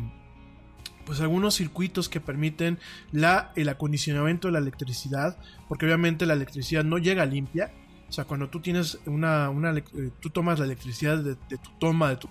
pues 1.05 1.21
algunos 1.21 1.55
circuitos 1.55 2.09
que 2.09 2.19
permiten 2.19 2.80
la, 3.11 3.51
el 3.55 3.69
acondicionamiento 3.69 4.47
de 4.47 4.53
la 4.53 4.59
electricidad, 4.59 5.38
porque 5.67 5.86
obviamente 5.86 6.26
la 6.26 6.34
electricidad 6.34 6.84
no 6.84 6.97
llega 6.97 7.26
limpia, 7.26 7.71
sea, 8.16 8.24
cuando 8.24 8.49
tú 8.49 8.61
tienes 8.61 8.97
una, 9.05 9.51
eh, 9.76 10.11
tú 10.22 10.30
tomas 10.30 10.57
la 10.57 10.66
electricidad 10.66 11.18
de, 11.18 11.36
tu 11.36 11.70
toma, 11.80 12.09
de 12.09 12.16
tu, 12.16 12.30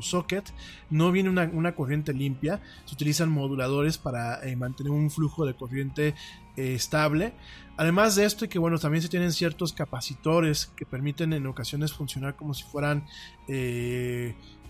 socket, 0.00 0.44
no 0.90 1.10
viene 1.10 1.28
una, 1.28 1.74
corriente 1.74 2.12
limpia, 2.12 2.62
se 2.84 2.94
utilizan 2.94 3.30
moduladores 3.30 3.98
para 3.98 4.46
eh, 4.46 4.54
mantener 4.54 4.92
un 4.92 5.10
flujo 5.10 5.44
de 5.44 5.54
corriente 5.54 6.14
eh, 6.56 6.74
estable. 6.74 7.32
Además 7.76 8.14
de 8.14 8.24
esto, 8.26 8.44
y 8.44 8.48
que 8.48 8.60
bueno, 8.60 8.78
también 8.78 9.02
se 9.02 9.08
tienen 9.08 9.32
ciertos 9.32 9.72
capacitores 9.72 10.66
que 10.76 10.86
permiten 10.86 11.32
en 11.32 11.48
ocasiones 11.48 11.92
funcionar 11.92 12.36
como 12.36 12.54
si 12.54 12.62
fueran, 12.62 13.04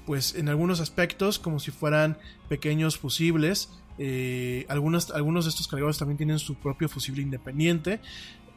pues 0.07 0.35
en 0.35 0.49
algunos 0.49 0.81
aspectos, 0.81 1.39
como 1.39 1.61
si 1.61 1.71
fueran 1.71 2.17
pequeños 2.49 2.97
fusibles. 2.97 3.69
algunos, 4.69 5.11
algunos 5.11 5.45
de 5.45 5.51
estos 5.51 5.69
cargadores 5.69 5.99
también 5.99 6.17
tienen 6.17 6.39
su 6.39 6.55
propio 6.55 6.89
fusible 6.89 7.21
independiente. 7.21 8.01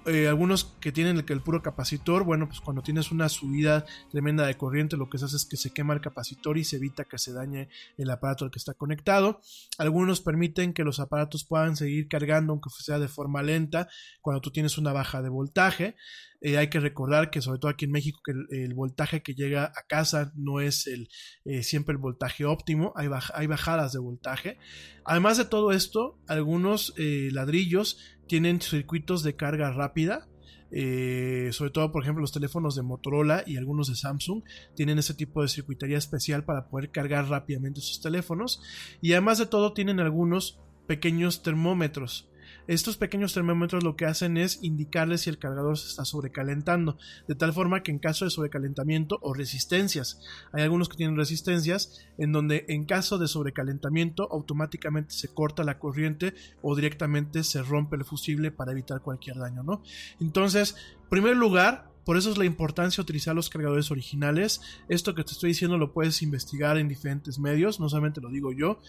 Eh, 0.08 0.28
algunos 0.28 0.64
que 0.80 0.94
tienen 0.94 1.18
el, 1.18 1.26
el, 1.28 1.42
puro 1.42 1.62
capacitor, 1.62 2.24
bueno, 2.24 2.48
pues 2.48 2.62
cuando 2.62 2.82
tienes 2.82 3.12
una 3.12 3.28
subida 3.28 3.86
tremenda 4.10 4.48
de 4.48 4.56
corriente, 4.56 4.96
lo 4.96 5.10
que 5.10 5.18
se 5.18 5.26
hace 5.26 5.36
es 5.36 5.46
que 5.46 5.58
se 5.58 5.74
quema 5.74 5.94
el 5.94 6.00
capacitor 6.00 6.58
y 6.58 6.64
se 6.64 6.78
evita 6.78 7.04
que 7.04 7.18
se 7.18 7.34
dañe 7.34 7.68
el 7.98 8.10
aparato 8.10 8.46
al 8.46 8.52
que 8.52 8.58
está 8.58 8.74
conectado. 8.74 9.42
Algunos 9.78 10.22
permiten 10.22 10.74
que 10.74 10.86
los 10.86 11.02
aparatos 11.02 11.44
puedan 11.44 11.76
seguir 11.76 12.08
cargando, 12.08 12.54
aunque 12.54 12.70
sea 12.70 13.00
de 13.00 13.10
forma 13.10 13.44
lenta, 13.44 13.90
cuando 14.22 14.40
tú 14.40 14.50
tienes 14.50 14.78
una 14.78 14.94
baja 14.94 15.22
de 15.22 15.28
voltaje. 15.28 15.96
Eh, 16.42 16.58
hay 16.58 16.70
que 16.70 16.80
recordar 16.80 17.30
que 17.30 17.42
sobre 17.42 17.60
todo 17.60 17.72
aquí 17.72 17.86
en 17.86 17.92
México 17.92 18.20
que 18.24 18.32
el, 18.32 18.74
voltaje 18.74 19.24
que 19.24 19.34
llega 19.34 19.66
a 19.66 19.88
casa 19.88 20.32
no 20.36 20.60
es 20.62 20.86
el, 20.88 21.10
eh, 21.46 21.64
siempre 21.64 21.94
el 21.94 21.98
voltaje 21.98 22.46
óptimo, 22.46 22.94
hay, 22.96 23.10
hay, 23.34 23.48
bajadas 23.48 23.94
de 23.94 24.00
voltaje. 24.00 24.58
Además 25.04 25.38
de 25.38 25.46
todo 25.46 25.72
esto, 25.72 26.20
algunos 26.28 26.94
ladrillos 26.98 27.98
tienen 28.28 28.62
circuitos 28.62 29.24
de 29.24 29.36
carga 29.36 29.72
rápida. 29.72 30.28
Eh, 30.70 31.50
sobre 31.54 31.72
todo, 31.72 31.92
por 31.92 32.04
ejemplo, 32.04 32.22
los 32.22 32.34
teléfonos 32.34 32.76
de 32.76 32.84
Motorola 32.84 33.44
y 33.46 33.56
algunos 33.56 33.88
de 33.88 33.96
Samsung 33.96 34.44
tienen 34.76 35.00
ese 35.00 35.14
tipo 35.14 35.42
de 35.42 35.48
circuitería 35.48 35.98
especial 35.98 36.44
para 36.44 36.68
poder 36.68 36.92
cargar 36.92 37.30
rápidamente 37.30 37.82
sus 37.82 38.02
teléfonos. 38.02 38.62
Y 39.02 39.14
además 39.14 39.38
de 39.38 39.46
todo, 39.46 39.74
tienen 39.74 40.00
algunos 40.00 40.60
pequeños 40.88 41.42
termómetros 41.42 42.30
estos 42.68 42.98
pequeños 42.98 43.34
termómetros 43.34 43.84
lo 43.84 43.96
que 43.96 44.06
hacen 44.06 44.38
es 44.38 44.60
indicarles 44.62 45.22
si 45.22 45.30
el 45.30 45.40
cargador 45.40 45.78
se 45.78 45.88
está 45.88 46.06
sobrecalentando, 46.06 46.98
de 47.28 47.36
tal 47.36 47.54
forma 47.54 47.84
que 47.84 47.92
en 47.92 48.00
caso 48.00 48.26
de 48.26 48.32
sobrecalentamiento 48.32 49.20
o 49.22 49.34
resistencias, 49.34 50.22
hay 50.52 50.64
algunos 50.64 50.90
que 50.90 50.98
tienen 50.98 51.18
resistencias 51.18 52.06
en 52.18 52.32
donde 52.32 52.66
en 52.68 52.86
caso 52.86 53.18
de 53.18 53.28
sobrecalentamiento 53.28 54.28
automáticamente 54.32 55.14
se 55.14 55.34
corta 55.34 55.64
la 55.64 55.80
corriente 55.80 56.34
o 56.62 56.76
directamente 56.76 57.44
se 57.44 57.62
rompe 57.62 57.96
el 57.96 58.06
fusible 58.06 58.52
para 58.52 58.72
evitar 58.72 59.02
cualquier 59.02 59.38
daño, 59.38 59.64
¿no? 59.64 59.82
Entonces, 60.20 60.76
en 61.04 61.10
primer 61.10 61.38
lugar, 61.38 61.92
por 62.08 62.16
eso 62.16 62.32
es 62.32 62.38
la 62.38 62.46
importancia 62.46 63.02
de 63.02 63.04
utilizar 63.04 63.36
los 63.36 63.50
cargadores 63.50 63.92
originales. 63.92 64.62
Esto 64.88 65.14
que 65.14 65.26
te 65.26 65.34
estoy 65.34 65.50
diciendo 65.50 65.78
lo 65.78 65.92
puedes 65.92 66.22
investigar 66.22 66.78
en 66.78 66.88
diferentes 66.88 67.38
medios, 67.38 67.82
no 67.82 67.90
solamente 67.90 68.22
lo 68.22 68.30
digo 68.30 68.54
yo. 68.54 68.80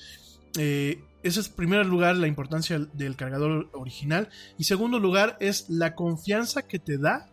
Eh, 0.57 1.03
ese 1.23 1.41
es, 1.41 1.49
en 1.49 1.55
primer 1.55 1.87
lugar, 1.87 2.17
la 2.17 2.27
importancia 2.27 2.79
del 2.79 3.17
cargador 3.17 3.69
original. 3.73 4.29
Y 4.57 4.65
segundo 4.65 4.99
lugar, 4.99 5.37
es 5.41 5.69
la 5.69 5.95
confianza 5.95 6.63
que 6.63 6.79
te 6.79 6.97
da 6.99 7.29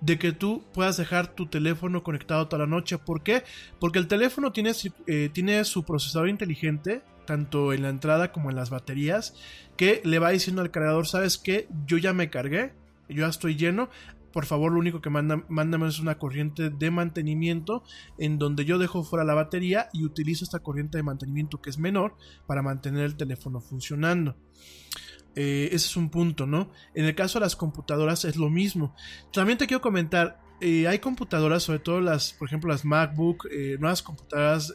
de 0.00 0.18
que 0.18 0.32
tú 0.32 0.64
puedas 0.74 0.96
dejar 0.96 1.28
tu 1.28 1.46
teléfono 1.46 2.02
conectado 2.02 2.48
toda 2.48 2.64
la 2.64 2.70
noche. 2.70 2.98
¿Por 2.98 3.22
qué? 3.22 3.44
Porque 3.78 3.98
el 3.98 4.08
teléfono 4.08 4.52
tiene, 4.52 4.72
eh, 5.06 5.30
tiene 5.32 5.64
su 5.64 5.84
procesador 5.84 6.28
inteligente, 6.28 7.02
tanto 7.24 7.72
en 7.72 7.82
la 7.82 7.88
entrada 7.88 8.32
como 8.32 8.50
en 8.50 8.56
las 8.56 8.68
baterías, 8.68 9.34
que 9.76 10.02
le 10.04 10.18
va 10.18 10.30
diciendo 10.30 10.60
al 10.60 10.72
cargador, 10.72 11.06
¿sabes 11.06 11.38
qué? 11.38 11.68
Yo 11.86 11.98
ya 11.98 12.12
me 12.12 12.30
cargué, 12.30 12.72
yo 13.08 13.22
ya 13.22 13.28
estoy 13.28 13.54
lleno, 13.54 13.90
por 14.32 14.46
favor 14.46 14.72
lo 14.72 14.78
único 14.78 15.00
que 15.00 15.10
manda, 15.10 15.44
mándame 15.48 15.88
es 15.88 16.00
una 16.00 16.18
corriente 16.18 16.70
de 16.70 16.90
mantenimiento 16.90 17.82
en 18.18 18.38
donde 18.38 18.64
yo 18.64 18.78
dejo 18.78 19.04
fuera 19.04 19.24
la 19.24 19.34
batería 19.34 19.88
y 19.92 20.04
utilizo 20.04 20.44
esta 20.44 20.60
corriente 20.60 20.98
de 20.98 21.02
mantenimiento 21.02 21.60
que 21.60 21.70
es 21.70 21.78
menor 21.78 22.16
para 22.46 22.62
mantener 22.62 23.04
el 23.04 23.16
teléfono 23.16 23.60
funcionando. 23.60 24.36
Eh, 25.34 25.68
ese 25.72 25.86
es 25.86 25.96
un 25.96 26.10
punto, 26.10 26.46
¿no? 26.46 26.70
En 26.94 27.06
el 27.06 27.14
caso 27.14 27.38
de 27.38 27.46
las 27.46 27.56
computadoras 27.56 28.24
es 28.24 28.36
lo 28.36 28.50
mismo. 28.50 28.94
También 29.32 29.56
te 29.56 29.66
quiero 29.66 29.80
comentar, 29.80 30.38
eh, 30.60 30.86
hay 30.86 30.98
computadoras, 30.98 31.62
sobre 31.62 31.78
todo 31.78 32.00
las, 32.00 32.34
por 32.34 32.48
ejemplo, 32.48 32.70
las 32.70 32.84
MacBook, 32.84 33.46
eh, 33.50 33.76
nuevas 33.80 34.02
computadoras, 34.02 34.74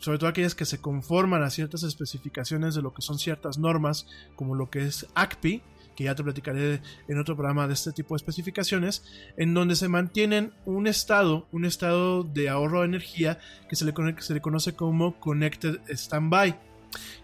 sobre 0.00 0.18
todo 0.18 0.28
aquellas 0.28 0.56
que 0.56 0.64
se 0.64 0.80
conforman 0.80 1.42
a 1.42 1.50
ciertas 1.50 1.84
especificaciones 1.84 2.74
de 2.74 2.82
lo 2.82 2.92
que 2.92 3.02
son 3.02 3.18
ciertas 3.18 3.56
normas, 3.58 4.06
como 4.34 4.56
lo 4.56 4.68
que 4.68 4.80
es 4.80 5.06
ACPI, 5.14 5.62
que 5.94 6.04
ya 6.04 6.14
te 6.14 6.22
platicaré 6.22 6.80
en 7.08 7.18
otro 7.18 7.36
programa 7.36 7.66
de 7.66 7.74
este 7.74 7.92
tipo 7.92 8.14
de 8.14 8.16
especificaciones, 8.16 9.04
en 9.36 9.54
donde 9.54 9.76
se 9.76 9.88
mantienen 9.88 10.52
un 10.64 10.86
estado, 10.86 11.46
un 11.52 11.64
estado 11.64 12.24
de 12.24 12.48
ahorro 12.48 12.80
de 12.80 12.86
energía 12.86 13.38
que 13.68 13.76
se 13.76 13.84
le, 13.84 13.92
conoce 14.40 14.74
como 14.74 15.18
Connected 15.20 15.80
Standby. 15.88 16.54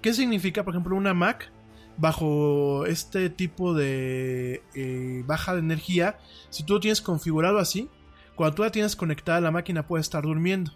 ¿Qué 0.01 0.15
significa, 0.15 0.65
por 0.65 0.75
ejemplo, 0.75 0.97
una 0.97 1.15
Mac? 1.15 1.53
Bajo 2.01 2.87
este 2.87 3.29
tipo 3.29 3.75
de 3.75 4.63
eh, 4.77 5.25
baja 5.27 5.55
de 5.55 5.59
energía, 5.59 6.17
si 6.49 6.63
tú 6.63 6.75
lo 6.75 6.81
tienes 6.81 7.01
configurado 7.01 7.59
así, 7.59 7.89
cuando 8.37 8.55
tú 8.55 8.63
la 8.63 8.71
tienes 8.71 8.95
conectada, 8.95 9.41
la 9.41 9.51
máquina 9.51 9.85
puede 9.85 10.03
estar 10.03 10.23
durmiendo. 10.23 10.71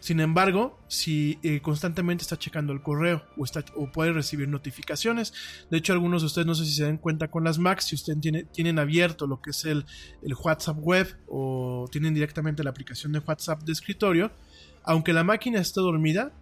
Sin 0.00 0.20
embargo, 0.20 0.78
si 0.86 1.38
eh, 1.42 1.60
constantemente 1.60 2.22
está 2.22 2.38
checando 2.38 2.72
el 2.72 2.82
correo 2.82 3.24
o, 3.36 3.44
está, 3.44 3.64
o 3.74 3.90
puede 3.90 4.12
recibir 4.12 4.48
notificaciones, 4.48 5.34
de 5.70 5.78
hecho 5.78 5.92
algunos 5.92 6.22
de 6.22 6.26
ustedes 6.26 6.46
no 6.46 6.54
sé 6.54 6.64
si 6.66 6.72
se 6.72 6.84
dan 6.84 6.98
cuenta 6.98 7.28
con 7.28 7.42
las 7.42 7.58
Macs, 7.58 7.86
si 7.86 7.96
ustedes 7.96 8.20
tiene, 8.20 8.44
tienen 8.44 8.78
abierto 8.78 9.26
lo 9.26 9.40
que 9.40 9.50
es 9.50 9.64
el, 9.64 9.84
el 10.22 10.34
WhatsApp 10.34 10.78
web 10.80 11.16
o 11.26 11.88
tienen 11.90 12.14
directamente 12.14 12.62
la 12.62 12.70
aplicación 12.70 13.12
de 13.12 13.18
WhatsApp 13.18 13.62
de 13.62 13.72
escritorio, 13.72 14.30
aunque 14.84 15.12
la 15.12 15.24
máquina 15.24 15.60
esté 15.60 15.80
dormida, 15.80 16.32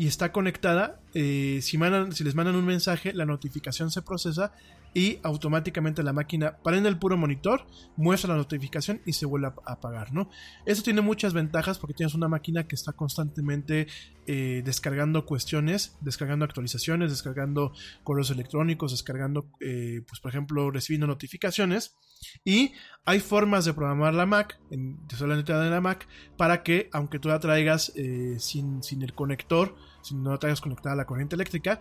y 0.00 0.06
está 0.06 0.32
conectada, 0.32 0.98
eh, 1.14 1.58
si, 1.62 1.78
si 2.12 2.24
les 2.24 2.34
mandan 2.34 2.56
un 2.56 2.64
mensaje, 2.64 3.12
la 3.12 3.26
notificación 3.26 3.90
se 3.90 4.02
procesa 4.02 4.52
y 4.92 5.18
automáticamente 5.22 6.02
la 6.02 6.12
máquina 6.12 6.56
prende 6.64 6.88
el 6.88 6.98
puro 6.98 7.16
monitor, 7.16 7.66
muestra 7.96 8.30
la 8.30 8.36
notificación 8.36 9.00
y 9.06 9.12
se 9.12 9.26
vuelve 9.26 9.48
a 9.48 9.54
apagar, 9.72 10.12
¿no? 10.12 10.30
Esto 10.66 10.82
tiene 10.82 11.00
muchas 11.00 11.32
ventajas 11.32 11.78
porque 11.78 11.94
tienes 11.94 12.14
una 12.14 12.28
máquina 12.28 12.66
que 12.66 12.74
está 12.74 12.92
constantemente 12.92 13.86
eh, 14.26 14.62
descargando 14.64 15.26
cuestiones, 15.26 15.96
descargando 16.00 16.44
actualizaciones, 16.44 17.10
descargando 17.10 17.72
correos 18.02 18.30
electrónicos, 18.30 18.90
descargando, 18.90 19.46
eh, 19.60 20.02
pues 20.08 20.20
por 20.20 20.30
ejemplo, 20.30 20.70
recibiendo 20.70 21.06
notificaciones. 21.06 21.96
Y 22.44 22.72
hay 23.04 23.20
formas 23.20 23.64
de 23.64 23.74
programar 23.74 24.14
la 24.14 24.26
Mac, 24.26 24.60
en, 24.70 24.98
solamente 25.16 25.52
de 25.52 25.70
la 25.70 25.80
Mac, 25.80 26.08
para 26.36 26.62
que 26.64 26.88
aunque 26.92 27.18
tú 27.18 27.28
la 27.28 27.38
traigas 27.38 27.92
sin, 28.38 28.82
sin 28.82 29.02
el 29.02 29.14
conector, 29.14 29.76
si 30.02 30.14
no 30.14 30.38
traigas 30.38 30.60
conectada 30.60 30.96
la 30.96 31.06
corriente 31.06 31.34
eléctrica, 31.34 31.80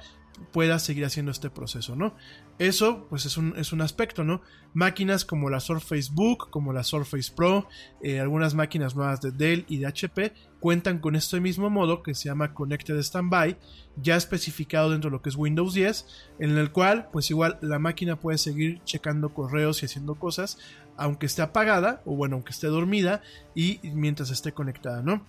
puedas 0.52 0.84
seguir 0.84 1.06
haciendo 1.06 1.32
este 1.32 1.50
proceso, 1.50 1.96
¿no? 1.96 2.16
Eso, 2.58 3.08
pues 3.10 3.26
es 3.26 3.38
un, 3.38 3.54
es 3.58 3.72
un 3.72 3.82
aspecto, 3.82 4.24
¿no? 4.24 4.42
Máquinas 4.74 5.26
como 5.26 5.50
la 5.50 5.60
Surface 5.60 6.10
Book, 6.14 6.50
como 6.50 6.74
la 6.74 6.84
Surface 6.84 7.32
Pro, 7.34 7.68
eh, 8.02 8.20
algunas 8.20 8.54
máquinas 8.54 8.96
nuevas 8.96 9.22
de 9.22 9.32
Dell 9.32 9.66
y 9.68 9.78
de 9.78 9.88
HP 9.88 10.34
cuentan 10.60 11.00
con 11.00 11.16
este 11.16 11.40
mismo 11.40 11.70
modo 11.70 12.04
que 12.04 12.14
se 12.14 12.26
llama 12.26 12.54
Connected 12.54 13.02
Standby, 13.02 13.58
ya 13.96 14.16
especificado 14.16 14.90
dentro 14.90 15.10
de 15.10 15.16
lo 15.16 15.22
que 15.22 15.30
es 15.30 15.36
Windows 15.36 15.74
10, 15.74 16.06
en 16.40 16.58
el 16.58 16.72
cual, 16.72 17.10
pues 17.12 17.30
igual, 17.30 17.58
la 17.62 17.80
máquina 17.80 18.20
puede 18.20 18.38
seguir 18.38 18.82
checando 18.84 19.34
correos 19.34 19.82
y 19.82 19.86
haciendo 19.86 20.16
cosas, 20.16 20.58
aunque 20.98 21.28
esté 21.28 21.42
apagada, 21.42 22.02
o 22.06 22.16
bueno, 22.16 22.36
aunque 22.36 22.52
esté 22.52 22.68
dormida, 22.68 23.22
y 23.56 23.80
mientras 23.84 24.32
esté 24.32 24.52
conectada, 24.52 25.02
¿no? 25.02 25.26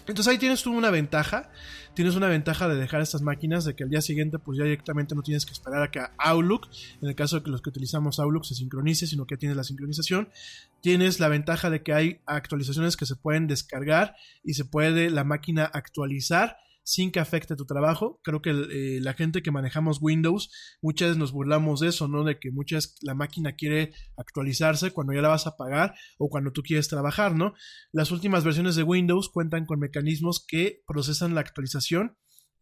Entonces 0.00 0.28
ahí 0.28 0.38
tienes 0.38 0.62
tú 0.62 0.72
una 0.72 0.90
ventaja, 0.90 1.50
tienes 1.94 2.14
una 2.14 2.28
ventaja 2.28 2.68
de 2.68 2.76
dejar 2.76 3.00
estas 3.00 3.22
máquinas, 3.22 3.64
de 3.64 3.74
que 3.74 3.84
al 3.84 3.90
día 3.90 4.00
siguiente 4.00 4.38
pues 4.38 4.58
ya 4.58 4.64
directamente 4.64 5.14
no 5.14 5.22
tienes 5.22 5.46
que 5.46 5.52
esperar 5.52 5.82
a 5.82 5.90
que 5.90 6.00
Outlook, 6.18 6.68
en 7.00 7.08
el 7.08 7.14
caso 7.14 7.36
de 7.36 7.42
que 7.42 7.50
los 7.50 7.62
que 7.62 7.70
utilizamos 7.70 8.18
Outlook 8.18 8.44
se 8.44 8.54
sincronice, 8.54 9.06
sino 9.06 9.26
que 9.26 9.36
tienes 9.36 9.56
la 9.56 9.64
sincronización, 9.64 10.28
tienes 10.80 11.20
la 11.20 11.28
ventaja 11.28 11.70
de 11.70 11.82
que 11.82 11.92
hay 11.92 12.20
actualizaciones 12.26 12.96
que 12.96 13.06
se 13.06 13.16
pueden 13.16 13.46
descargar 13.46 14.14
y 14.44 14.54
se 14.54 14.64
puede 14.64 15.10
la 15.10 15.24
máquina 15.24 15.64
actualizar 15.64 16.58
sin 16.86 17.10
que 17.10 17.18
afecte 17.18 17.56
tu 17.56 17.66
trabajo. 17.66 18.20
Creo 18.22 18.40
que 18.40 18.50
eh, 18.50 19.00
la 19.00 19.12
gente 19.12 19.42
que 19.42 19.50
manejamos 19.50 19.98
Windows, 20.00 20.50
muchas 20.80 21.08
veces 21.08 21.18
nos 21.18 21.32
burlamos 21.32 21.80
de 21.80 21.88
eso, 21.88 22.06
¿no? 22.06 22.22
De 22.22 22.38
que 22.38 22.52
muchas 22.52 22.94
la 23.02 23.14
máquina 23.14 23.56
quiere 23.56 23.92
actualizarse 24.16 24.92
cuando 24.92 25.12
ya 25.12 25.20
la 25.20 25.28
vas 25.28 25.48
a 25.48 25.56
pagar 25.56 25.94
o 26.16 26.28
cuando 26.28 26.52
tú 26.52 26.62
quieres 26.62 26.86
trabajar, 26.86 27.34
¿no? 27.34 27.54
Las 27.90 28.12
últimas 28.12 28.44
versiones 28.44 28.76
de 28.76 28.84
Windows 28.84 29.28
cuentan 29.30 29.66
con 29.66 29.80
mecanismos 29.80 30.44
que 30.46 30.82
procesan 30.86 31.34
la 31.34 31.40
actualización 31.40 32.16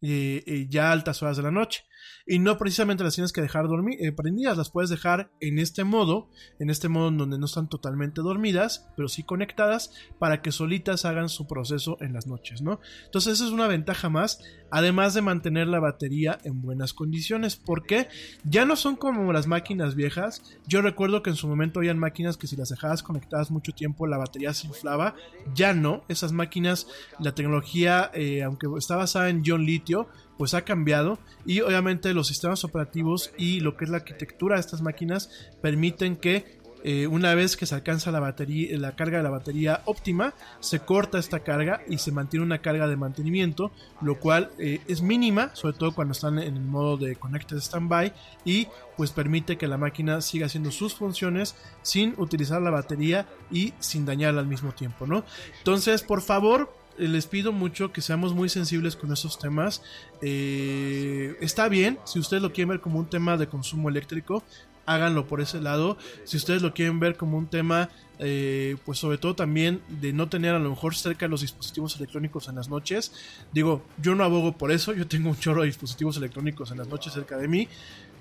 eh, 0.07 0.43
eh, 0.45 0.67
ya 0.69 0.91
altas 0.91 1.23
horas 1.23 1.37
de 1.37 1.43
la 1.43 1.51
noche. 1.51 1.83
Y 2.27 2.39
no 2.39 2.57
precisamente 2.57 3.03
las 3.03 3.15
tienes 3.15 3.33
que 3.33 3.41
dejar 3.41 3.67
dormir, 3.67 3.97
eh, 3.99 4.11
prendidas, 4.11 4.57
las 4.57 4.69
puedes 4.69 4.89
dejar 4.89 5.31
en 5.39 5.57
este 5.57 5.83
modo, 5.83 6.29
en 6.59 6.69
este 6.69 6.89
modo 6.89 7.09
en 7.09 7.17
donde 7.17 7.39
no 7.39 7.45
están 7.45 7.69
totalmente 7.69 8.21
dormidas, 8.21 8.87
pero 8.95 9.07
sí 9.07 9.23
conectadas 9.23 9.91
para 10.19 10.41
que 10.41 10.51
solitas 10.51 11.05
hagan 11.05 11.29
su 11.29 11.47
proceso 11.47 11.97
en 12.01 12.13
las 12.13 12.27
noches, 12.27 12.61
¿no? 12.61 12.79
Entonces 13.05 13.33
esa 13.33 13.45
es 13.45 13.51
una 13.51 13.67
ventaja 13.67 14.09
más. 14.09 14.43
Además 14.71 15.13
de 15.13 15.21
mantener 15.21 15.67
la 15.67 15.79
batería 15.79 16.39
en 16.43 16.61
buenas 16.61 16.93
condiciones. 16.93 17.55
porque 17.55 18.07
Ya 18.43 18.65
no 18.65 18.75
son 18.75 18.95
como 18.95 19.31
las 19.33 19.47
máquinas 19.47 19.95
viejas. 19.95 20.41
Yo 20.67 20.81
recuerdo 20.81 21.23
que 21.23 21.29
en 21.29 21.35
su 21.35 21.47
momento 21.47 21.79
habían 21.79 21.99
máquinas 21.99 22.37
que 22.37 22.47
si 22.47 22.55
las 22.55 22.69
dejabas 22.69 23.03
conectadas 23.03 23.51
mucho 23.51 23.71
tiempo 23.71 24.07
la 24.07 24.17
batería 24.17 24.53
se 24.53 24.67
inflaba. 24.67 25.15
Ya 25.53 25.73
no. 25.73 26.03
Esas 26.07 26.31
máquinas, 26.31 26.87
la 27.19 27.33
tecnología, 27.33 28.11
eh, 28.13 28.43
aunque 28.43 28.67
está 28.77 28.95
basada 28.95 29.29
en 29.29 29.43
ion 29.43 29.65
litio, 29.65 30.07
pues 30.37 30.53
ha 30.53 30.63
cambiado 30.63 31.19
y 31.45 31.61
obviamente 31.61 32.13
los 32.13 32.27
sistemas 32.27 32.63
operativos 32.63 33.31
y 33.37 33.61
lo 33.61 33.77
que 33.77 33.85
es 33.85 33.89
la 33.89 33.97
arquitectura 33.97 34.55
de 34.55 34.61
estas 34.61 34.81
máquinas 34.81 35.29
permiten 35.61 36.17
que 36.17 36.59
eh, 36.87 37.07
una 37.07 37.33
vez 37.33 37.57
que 37.57 37.65
se 37.65 37.73
alcanza 37.73 38.11
la 38.11 38.19
batería, 38.19 38.77
la 38.77 38.95
carga 38.95 39.17
de 39.17 39.23
la 39.23 39.31
batería 39.31 39.81
óptima, 39.85 40.35
se 40.59 40.81
corta 40.81 41.17
esta 41.17 41.39
carga 41.39 41.81
y 41.89 41.97
se 41.97 42.11
mantiene 42.11 42.45
una 42.45 42.59
carga 42.59 42.87
de 42.87 42.95
mantenimiento, 42.95 43.71
lo 44.01 44.19
cual 44.19 44.51
eh, 44.59 44.81
es 44.87 45.01
mínima, 45.01 45.49
sobre 45.55 45.75
todo 45.75 45.95
cuando 45.95 46.11
están 46.11 46.37
en 46.37 46.57
el 46.57 46.63
modo 46.63 46.97
de 46.97 47.15
Connected 47.15 47.57
Standby 47.57 48.13
y 48.45 48.67
pues 48.97 49.09
permite 49.09 49.57
que 49.57 49.67
la 49.67 49.79
máquina 49.79 50.21
siga 50.21 50.45
haciendo 50.45 50.69
sus 50.69 50.93
funciones 50.93 51.55
sin 51.81 52.13
utilizar 52.17 52.61
la 52.61 52.69
batería 52.69 53.25
y 53.49 53.73
sin 53.79 54.05
dañarla 54.05 54.41
al 54.41 54.47
mismo 54.47 54.71
tiempo, 54.71 55.07
¿no? 55.07 55.23
Entonces, 55.57 56.03
por 56.03 56.21
favor, 56.21 56.71
eh, 56.99 57.07
les 57.07 57.25
pido 57.25 57.51
mucho 57.51 57.91
que 57.91 58.01
seamos 58.01 58.35
muy 58.35 58.47
sensibles 58.47 58.95
con 58.95 59.11
esos 59.11 59.39
temas. 59.39 59.81
está 60.21 61.67
bien, 61.67 61.97
si 62.03 62.19
ustedes 62.19 62.43
lo 62.43 62.53
quieren 62.53 62.69
ver 62.69 62.79
como 62.79 62.99
un 62.99 63.09
tema 63.09 63.37
de 63.37 63.47
consumo 63.47 63.89
eléctrico, 63.89 64.43
háganlo 64.85 65.27
por 65.27 65.41
ese 65.41 65.61
lado. 65.61 65.97
Si 66.23 66.37
ustedes 66.37 66.61
lo 66.61 66.73
quieren 66.73 66.99
ver 66.99 67.17
como 67.17 67.37
un 67.37 67.47
tema, 67.47 67.89
eh, 68.19 68.77
pues 68.85 68.99
sobre 68.99 69.17
todo 69.17 69.35
también 69.35 69.81
de 69.89 70.13
no 70.13 70.29
tener 70.29 70.55
a 70.55 70.59
lo 70.59 70.69
mejor 70.69 70.95
cerca 70.95 71.27
los 71.27 71.41
dispositivos 71.41 71.95
electrónicos 71.97 72.47
en 72.47 72.55
las 72.55 72.69
noches. 72.69 73.11
Digo, 73.51 73.83
yo 74.01 74.15
no 74.15 74.23
abogo 74.23 74.57
por 74.57 74.71
eso, 74.71 74.93
yo 74.93 75.07
tengo 75.07 75.29
un 75.29 75.37
chorro 75.37 75.61
de 75.61 75.67
dispositivos 75.67 76.17
electrónicos 76.17 76.71
en 76.71 76.77
las 76.77 76.87
noches 76.87 77.13
cerca 77.13 77.37
de 77.37 77.47
mí. 77.47 77.67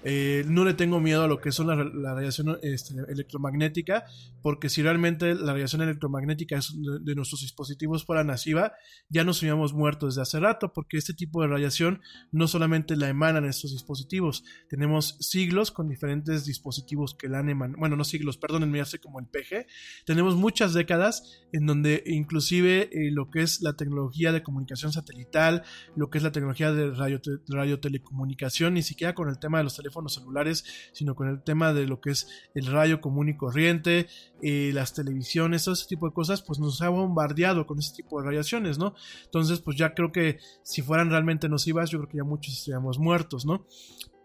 Eh, 0.05 0.45
no 0.47 0.65
le 0.65 0.75
tengo 0.75 1.01
miedo 1.01 1.25
a 1.25 1.29
lo 1.29 1.41
que 1.41 1.51
son 1.51 1.67
la, 1.69 1.77
radiación 1.77 2.59
este, 2.63 2.95
electromagnética, 3.09 4.05
porque 4.43 4.69
si 4.69 4.83
realmente 4.83 5.35
la 5.35 5.53
radiación 5.53 5.81
electromagnética 5.83 6.61
de, 7.01 7.15
nuestros 7.15 7.41
dispositivos 7.41 8.05
fuera 8.05 8.23
nociva, 8.23 8.73
ya 9.09 9.25
nos 9.25 9.41
hubiéramos 9.41 9.73
muerto 9.73 10.07
desde 10.07 10.21
hace 10.21 10.41
rato, 10.41 10.73
porque 10.75 10.99
este 10.99 11.15
tipo 11.15 11.41
de 11.41 11.49
radiación 11.49 12.03
no 12.33 12.49
solamente 12.49 12.97
la 12.97 13.09
emanan 13.09 13.47
estos 13.47 13.73
dispositivos, 13.73 14.45
tenemos 14.69 15.17
siglos 15.21 15.71
con 15.71 15.89
diferentes 15.89 16.45
dispositivos 16.45 17.15
que 17.15 17.29
la 17.29 17.39
han 17.39 17.49
emanado, 17.49 17.79
bueno, 17.79 17.97
no 17.97 18.05
siglos, 18.05 18.37
perdónenme, 18.37 18.83
hace 18.83 18.99
como 18.99 19.21
el 19.21 19.27
PG, 19.27 19.67
tenemos 20.05 20.37
muchas 20.37 20.75
décadas 20.75 21.41
en 21.53 21.65
donde 21.67 22.03
inclusive 22.07 22.91
eh, 22.93 23.11
lo 23.11 23.31
que 23.31 23.41
es 23.41 23.63
la 23.63 23.75
tecnología 23.75 24.33
de 24.33 24.43
comunicación 24.43 24.93
satelital, 24.93 25.63
lo 25.97 26.11
que 26.11 26.19
es 26.19 26.25
la 26.25 26.33
tecnología 26.33 26.73
de 26.73 26.91
radio, 26.91 27.21
radiotelecomunicación, 27.49 28.75
ni 28.75 28.83
siquiera 28.83 29.15
con 29.15 29.29
el 29.29 29.39
tema 29.39 29.59
de 29.59 29.65
los 29.65 29.77
teléfonos, 29.77 29.94
celulares, 30.09 30.65
sino 30.93 31.15
con 31.15 31.29
el 31.29 31.43
tema 31.43 31.73
de 31.73 31.87
lo 31.87 32.01
que 32.01 32.11
es 32.11 32.29
el 32.55 32.67
rayo 32.67 33.01
común 33.01 33.29
y 33.29 33.37
corriente, 33.37 34.07
eh, 34.43 34.71
las 34.75 34.95
televisiones, 34.95 35.65
todo 35.65 35.75
ese 35.75 35.87
tipo 35.87 36.07
de 36.09 36.15
cosas, 36.15 36.43
pues 36.43 36.59
nos 36.59 36.83
ha 36.83 36.89
bombardeado 36.89 37.67
con 37.67 37.79
ese 37.79 37.95
tipo 37.95 38.21
de 38.21 38.27
radiaciones, 38.27 38.79
¿no? 38.79 38.95
Entonces, 39.25 39.61
pues 39.61 39.77
ya 39.77 39.95
creo 39.95 40.13
que 40.13 40.39
si 40.63 40.83
fueran 40.83 41.11
realmente 41.11 41.49
nocivas, 41.49 41.91
yo 41.91 41.99
creo 41.99 42.09
que 42.11 42.17
ya 42.19 42.25
muchos 42.25 42.55
estaríamos 42.55 42.99
muertos, 42.99 43.47
¿no? 43.47 43.67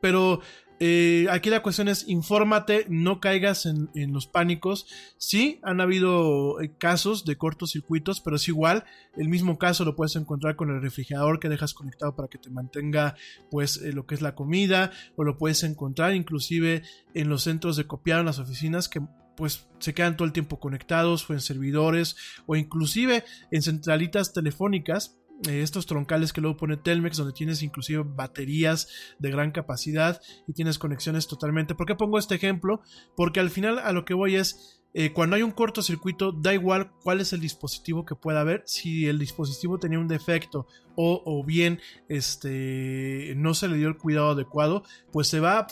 Pero 0.01 0.41
eh, 0.79 1.27
aquí 1.29 1.49
la 1.49 1.61
cuestión 1.61 1.89
es 1.89 2.07
infórmate, 2.07 2.85
no 2.89 3.19
caigas 3.19 3.65
en, 3.65 3.89
los 4.13 4.27
pánicos. 4.27 4.87
Sí, 5.17 5.59
han 5.61 5.81
habido 5.81 6.61
eh, 6.61 6.71
casos 6.77 7.25
de 7.25 7.37
cortocircuitos, 7.37 8.21
pero 8.21 8.37
es 8.37 8.47
igual. 8.47 8.85
El 9.17 9.27
mismo 9.27 9.57
caso 9.57 9.83
lo 9.83 9.95
puedes 9.95 10.15
encontrar 10.15 10.55
con 10.55 10.69
el 10.69 10.81
refrigerador 10.81 11.39
que 11.39 11.49
dejas 11.49 11.73
conectado 11.73 12.15
para 12.15 12.29
que 12.29 12.37
te 12.37 12.49
mantenga 12.49 13.15
pues 13.51 13.77
eh, 13.77 13.91
lo 13.91 14.05
que 14.05 14.15
es 14.15 14.21
la 14.21 14.35
comida, 14.35 14.91
o 15.17 15.23
lo 15.23 15.37
puedes 15.37 15.63
encontrar 15.63 16.15
inclusive 16.15 16.83
en 17.13 17.27
los 17.27 17.43
centros 17.43 17.75
de 17.75 17.85
copiar 17.85 18.21
en 18.21 18.27
las 18.27 18.39
oficinas 18.39 18.87
que 18.87 19.01
pues 19.35 19.67
se 19.79 19.93
quedan 19.93 20.17
todo 20.17 20.25
el 20.25 20.33
tiempo 20.33 20.59
conectados 20.59 21.29
o 21.29 21.33
en 21.33 21.39
servidores 21.39 22.17
o 22.45 22.57
inclusive 22.57 23.23
en 23.51 23.61
centralitas 23.61 24.33
telefónicas 24.33 25.18
eh, 25.47 25.61
estos 25.61 25.85
troncales 25.85 26.33
que 26.33 26.41
luego 26.41 26.57
pone 26.57 26.75
Telmex, 26.75 27.17
donde 27.17 27.33
tienes 27.33 27.63
inclusive 27.63 28.03
baterías 28.05 28.89
de 29.19 29.31
gran 29.31 29.51
capacidad 29.51 30.21
y 30.47 30.53
tienes 30.53 30.77
conexiones 30.77 31.27
totalmente. 31.27 31.75
¿Por 31.75 31.87
qué 31.87 31.95
pongo 31.95 32.19
este 32.19 32.35
ejemplo? 32.35 32.81
Porque 33.15 33.39
al 33.39 33.49
final 33.49 33.79
a 33.79 33.93
lo 33.93 34.03
que 34.03 34.13
voy 34.13 34.35
es, 34.35 34.81
eh, 34.93 35.13
cuando 35.13 35.37
hay 35.37 35.43
un 35.43 35.51
cortocircuito, 35.51 36.33
da 36.33 36.53
igual 36.53 36.91
cuál 37.03 37.21
es 37.21 37.31
el 37.31 37.39
dispositivo 37.39 38.05
que 38.05 38.15
pueda 38.15 38.41
haber. 38.41 38.63
Si 38.65 39.07
el 39.07 39.17
dispositivo 39.17 39.77
tenía 39.77 39.99
un 39.99 40.09
defecto 40.09 40.67
o, 41.01 41.45
bien 41.45 41.79
este, 42.09 43.33
no 43.37 43.53
se 43.53 43.69
le 43.69 43.77
dio 43.77 43.87
el 43.87 43.97
cuidado 43.97 44.31
adecuado, 44.31 44.83
pues 45.13 45.29
se 45.29 45.39
va, 45.39 45.65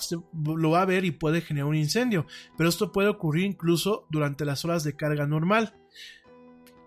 lo 0.46 0.70
va 0.70 0.84
a 0.84 0.86
ver 0.86 1.04
y 1.04 1.12
puede 1.12 1.42
generar 1.42 1.68
un 1.68 1.76
incendio. 1.76 2.26
Pero 2.56 2.70
esto 2.70 2.94
puede 2.94 3.10
ocurrir 3.10 3.44
incluso 3.44 4.08
durante 4.10 4.46
las 4.46 4.64
horas 4.64 4.86
de 4.86 4.96
carga 4.96 5.28
normal 5.28 5.74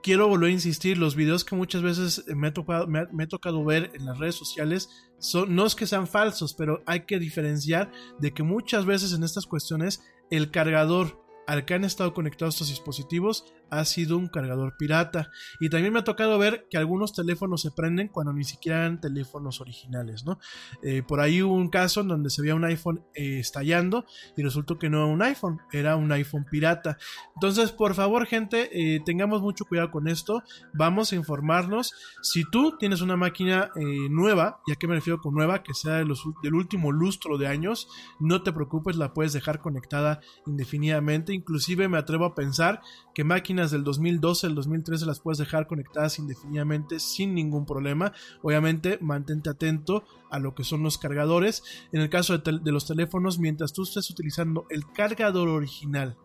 quiero 0.02 0.28
volver 0.28 0.50
a 0.50 0.52
insistir, 0.52 0.98
los 0.98 1.14
videos 1.14 1.44
que 1.44 1.56
muchas 1.56 1.82
veces 1.82 2.24
me, 2.28 2.48
ha 2.48 2.52
tocado, 2.52 2.86
me, 2.86 3.06
he 3.18 3.26
tocado 3.26 3.64
ver 3.64 3.90
en 3.94 4.06
las 4.06 4.18
redes 4.18 4.34
sociales 4.34 4.88
son, 5.18 5.54
no 5.54 5.66
es 5.66 5.74
que 5.74 5.86
sean 5.86 6.06
falsos, 6.06 6.54
pero 6.54 6.82
hay 6.86 7.00
que 7.00 7.18
diferenciar 7.18 7.90
de 8.18 8.32
que 8.32 8.42
muchas 8.42 8.86
veces 8.86 9.12
en 9.12 9.22
estas 9.22 9.46
cuestiones 9.46 10.02
el 10.30 10.50
cargador 10.50 11.22
al 11.46 11.64
que 11.64 11.74
han 11.74 11.84
estado 11.84 12.14
conectados 12.14 12.54
estos 12.54 12.68
dispositivos 12.68 13.52
ha 13.70 13.84
sido 13.84 14.16
un 14.18 14.28
cargador 14.28 14.76
pirata. 14.76 15.30
Y 15.58 15.70
también 15.70 15.92
me 15.92 16.00
ha 16.00 16.04
tocado 16.04 16.38
ver 16.38 16.66
que 16.70 16.76
algunos 16.76 17.12
teléfonos 17.12 17.62
se 17.62 17.70
prenden 17.70 18.08
cuando 18.08 18.32
ni 18.32 18.44
siquiera 18.44 18.80
eran 18.80 19.00
teléfonos 19.00 19.60
originales, 19.60 20.24
¿no? 20.24 20.38
Eh, 20.82 21.02
por 21.02 21.20
ahí 21.20 21.42
hubo 21.42 21.54
un 21.54 21.68
caso 21.68 22.00
en 22.00 22.08
donde 22.08 22.30
se 22.30 22.42
veía 22.42 22.54
un 22.54 22.64
iPhone 22.64 23.04
eh, 23.14 23.38
estallando 23.38 24.04
y 24.36 24.42
resultó 24.42 24.78
que 24.78 24.90
no 24.90 24.98
era 24.98 25.06
un 25.06 25.22
iPhone, 25.22 25.60
era 25.72 25.96
un 25.96 26.10
iPhone 26.12 26.46
pirata. 26.50 26.98
Entonces, 27.34 27.72
por 27.72 27.94
favor, 27.94 28.26
gente, 28.26 28.70
eh, 28.72 29.00
tengamos 29.04 29.42
mucho 29.42 29.64
cuidado 29.64 29.90
con 29.90 30.08
esto. 30.08 30.42
Vamos 30.72 31.12
a 31.12 31.16
informarnos. 31.16 31.92
Si 32.22 32.44
tú 32.50 32.76
tienes 32.78 33.00
una 33.00 33.16
máquina 33.16 33.70
nueva, 34.10 34.60
¿y 34.66 34.72
a 34.72 34.76
qué 34.76 34.86
me 34.86 34.94
refiero 34.94 35.20
con 35.20 35.34
nueva? 35.34 35.62
Que 35.62 35.74
sea 35.74 35.96
del 35.96 36.54
último 36.54 36.92
lustro 36.92 37.38
de 37.38 37.46
años, 37.46 37.88
no 38.18 38.42
te 38.42 38.52
preocupes, 38.52 38.96
la 38.96 39.14
puedes 39.14 39.32
dejar 39.32 39.60
conectada 39.60 40.20
indefinidamente. 40.46 41.32
Inclusive 41.32 41.88
me 41.88 41.98
atrevo 41.98 42.24
a 42.24 42.34
pensar 42.34 42.80
que 43.14 43.24
máquinas 43.24 43.59
del 43.68 43.84
2012 43.84 44.46
al 44.46 44.54
2013 44.54 45.04
las 45.04 45.20
puedes 45.20 45.38
dejar 45.38 45.66
conectadas 45.66 46.18
indefinidamente 46.18 46.98
sin 46.98 47.34
ningún 47.34 47.66
problema. 47.66 48.12
Obviamente, 48.42 48.98
mantente 49.02 49.50
atento 49.50 50.04
a 50.30 50.38
lo 50.38 50.54
que 50.54 50.64
son 50.64 50.82
los 50.82 50.96
cargadores. 50.96 51.62
En 51.92 52.00
el 52.00 52.08
caso 52.08 52.38
de, 52.38 52.72
los 52.72 52.86
teléfonos, 52.86 53.38
mientras 53.38 53.72
tú 53.72 53.82
estés 53.82 54.08
utilizando 54.10 54.66
el 54.70 54.90
cargador 54.90 55.48
original 55.48 56.16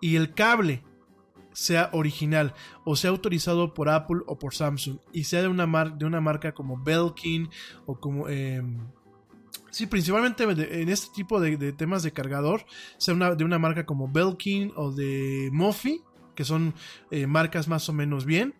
y 0.00 0.16
el 0.16 0.34
cable 0.34 0.82
sea 1.52 1.90
original 1.92 2.54
o 2.84 2.94
sea 2.96 3.10
autorizado 3.10 3.74
por 3.74 3.88
Apple 3.88 4.20
o 4.26 4.38
por 4.38 4.54
Samsung 4.54 4.98
y 5.12 5.24
sea 5.24 5.42
de 5.42 5.48
una, 5.48 5.66
de 5.84 6.04
una 6.04 6.20
marca 6.20 6.52
como 6.52 6.82
Belkin 6.82 7.48
o 7.86 8.00
como... 8.00 8.28
Eh, 8.28 8.62
Sí, 9.70 9.86
principalmente 9.86 10.42
en 10.44 10.88
este 10.88 11.14
tipo 11.14 11.40
de, 11.40 11.72
temas 11.72 12.02
de 12.02 12.12
cargador, 12.12 12.66
sea 12.98 13.14
de 13.14 13.44
una 13.44 13.58
marca 13.58 13.86
como 13.86 14.10
Belkin 14.10 14.72
o 14.74 14.90
de 14.90 15.48
Mofi, 15.52 16.02
que 16.40 16.44
son 16.46 16.72
eh, 17.10 17.26
marcas 17.26 17.68
más 17.68 17.86
o 17.90 17.92
menos 17.92 18.24
bien. 18.24 18.54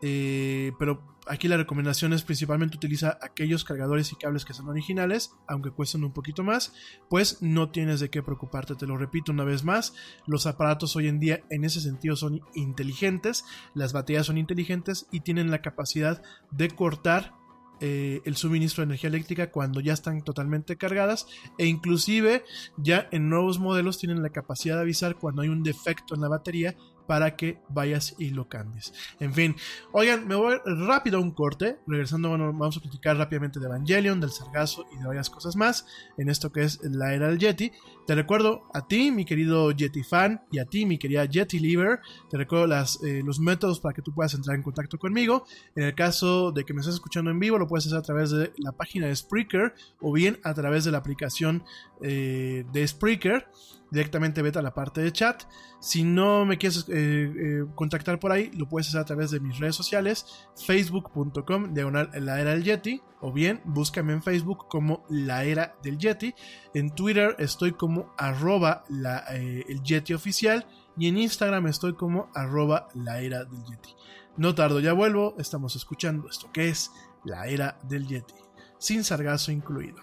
Eh, 0.00 0.72
pero 0.78 1.02
aquí 1.26 1.48
la 1.48 1.58
recomendación 1.58 2.14
es 2.14 2.22
principalmente 2.22 2.78
utiliza 2.78 3.18
aquellos 3.20 3.62
cargadores 3.62 4.10
y 4.10 4.16
cables 4.16 4.46
que 4.46 4.54
son 4.54 4.70
originales, 4.70 5.32
aunque 5.46 5.70
cuestan 5.70 6.02
un 6.04 6.14
poquito 6.14 6.42
más, 6.42 6.72
pues 7.10 7.42
no 7.42 7.68
tienes 7.68 8.00
de 8.00 8.08
qué 8.08 8.22
preocuparte, 8.22 8.74
te 8.74 8.86
lo 8.86 8.96
repito 8.96 9.32
una 9.32 9.44
vez 9.44 9.64
más, 9.64 9.92
los 10.26 10.46
aparatos 10.46 10.96
hoy 10.96 11.08
en 11.08 11.20
día 11.20 11.44
en 11.50 11.64
ese 11.64 11.82
sentido 11.82 12.16
son 12.16 12.40
inteligentes, 12.54 13.44
las 13.74 13.92
baterías 13.92 14.24
son 14.24 14.38
inteligentes 14.38 15.06
y 15.12 15.20
tienen 15.20 15.50
la 15.50 15.60
capacidad 15.60 16.22
de 16.52 16.70
cortar 16.70 17.34
eh, 17.80 18.22
el 18.24 18.36
suministro 18.36 18.80
de 18.80 18.86
energía 18.86 19.08
eléctrica 19.08 19.50
cuando 19.50 19.80
ya 19.80 19.92
están 19.92 20.22
totalmente 20.22 20.78
cargadas 20.78 21.26
e 21.58 21.66
inclusive 21.66 22.42
ya 22.78 23.06
en 23.12 23.28
nuevos 23.28 23.58
modelos 23.58 23.98
tienen 23.98 24.22
la 24.22 24.30
capacidad 24.30 24.76
de 24.76 24.80
avisar 24.80 25.16
cuando 25.16 25.42
hay 25.42 25.50
un 25.50 25.62
defecto 25.62 26.14
en 26.14 26.22
la 26.22 26.28
batería 26.28 26.74
para 27.06 27.36
que 27.36 27.58
vayas 27.68 28.14
y 28.18 28.30
lo 28.30 28.48
cambies. 28.48 28.92
En 29.20 29.32
fin, 29.32 29.56
oigan, 29.92 30.26
me 30.26 30.34
voy 30.34 30.56
rápido 30.64 31.18
a 31.18 31.20
un 31.20 31.30
corte. 31.30 31.78
Regresando, 31.86 32.28
bueno, 32.28 32.52
vamos 32.52 32.76
a 32.76 32.80
platicar 32.80 33.16
rápidamente 33.16 33.60
de 33.60 33.66
Evangelion, 33.66 34.20
del 34.20 34.30
Sargazo 34.30 34.86
y 34.92 34.98
de 34.98 35.06
varias 35.06 35.30
cosas 35.30 35.56
más 35.56 35.86
en 36.16 36.28
esto 36.28 36.52
que 36.52 36.62
es 36.62 36.80
la 36.82 37.14
era 37.14 37.28
del 37.28 37.38
Yeti. 37.38 37.72
Te 38.06 38.14
recuerdo 38.14 38.68
a 38.72 38.86
ti, 38.86 39.10
mi 39.10 39.24
querido 39.24 39.72
Yeti 39.72 40.04
fan, 40.04 40.40
y 40.52 40.60
a 40.60 40.64
ti, 40.64 40.86
mi 40.86 40.96
querida 40.96 41.24
Yeti 41.24 41.58
Liver. 41.58 41.98
Te 42.30 42.36
recuerdo 42.36 42.68
las, 42.68 43.02
eh, 43.02 43.20
los 43.24 43.40
métodos 43.40 43.80
para 43.80 43.94
que 43.94 44.02
tú 44.02 44.14
puedas 44.14 44.32
entrar 44.34 44.54
en 44.54 44.62
contacto 44.62 44.96
conmigo. 44.96 45.44
En 45.74 45.82
el 45.82 45.94
caso 45.96 46.52
de 46.52 46.64
que 46.64 46.72
me 46.72 46.80
estés 46.82 46.94
escuchando 46.94 47.32
en 47.32 47.40
vivo, 47.40 47.58
lo 47.58 47.66
puedes 47.66 47.86
hacer 47.86 47.98
a 47.98 48.02
través 48.02 48.30
de 48.30 48.52
la 48.58 48.70
página 48.70 49.08
de 49.08 49.16
Spreaker 49.16 49.74
o 50.00 50.12
bien 50.12 50.38
a 50.44 50.54
través 50.54 50.84
de 50.84 50.92
la 50.92 50.98
aplicación 50.98 51.64
eh, 52.00 52.64
de 52.72 52.86
Spreaker. 52.86 53.48
directamente 53.90 54.42
vete 54.42 54.60
a 54.60 54.62
la 54.62 54.72
parte 54.72 55.00
de 55.00 55.10
chat. 55.10 55.42
Si 55.80 56.04
no 56.04 56.46
me 56.46 56.58
quieres 56.58 56.86
eh, 56.88 57.64
contactar 57.74 58.20
por 58.20 58.30
ahí, 58.30 58.52
lo 58.56 58.68
puedes 58.68 58.86
hacer 58.88 59.00
a 59.00 59.04
través 59.04 59.32
de 59.32 59.40
mis 59.40 59.58
redes 59.58 59.74
sociales, 59.74 60.26
facebook.com, 60.64 61.74
diagonal 61.74 62.10
la 62.20 62.40
era 62.40 62.50
del 62.50 62.62
Yeti, 62.62 63.02
o 63.20 63.32
bien 63.32 63.60
búscame 63.64 64.12
en 64.12 64.22
Facebook 64.22 64.68
como 64.68 65.04
la 65.08 65.44
era 65.44 65.74
del 65.82 65.98
Yeti. 65.98 66.34
En 66.76 66.90
Twitter 66.90 67.34
estoy 67.38 67.72
como 67.72 68.12
arroba 68.18 68.84
eh, 69.32 69.64
el 69.66 69.82
Yeti 69.82 70.12
oficial 70.12 70.66
y 70.98 71.08
en 71.08 71.16
Instagram 71.16 71.68
estoy 71.68 71.94
como 71.94 72.28
arroba 72.34 72.88
la 72.92 73.22
era 73.22 73.46
del 73.46 73.64
Yeti. 73.64 73.96
No 74.36 74.54
tardo, 74.54 74.78
ya 74.80 74.92
vuelvo, 74.92 75.34
estamos 75.38 75.74
escuchando 75.74 76.28
esto 76.28 76.52
que 76.52 76.68
es 76.68 76.92
la 77.24 77.46
era 77.46 77.78
del 77.84 78.06
Yeti, 78.06 78.34
sin 78.76 79.04
sargazo 79.04 79.52
incluido. 79.52 80.02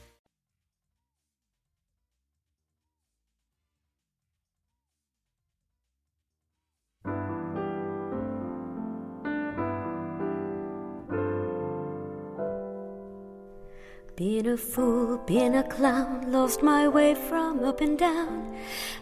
Being 14.21 14.49
a 14.49 14.55
fool, 14.55 15.17
been 15.25 15.55
a 15.55 15.63
clown, 15.63 16.31
lost 16.31 16.61
my 16.61 16.87
way 16.87 17.15
from 17.15 17.63
up 17.63 17.81
and 17.81 17.97
down. 17.97 18.55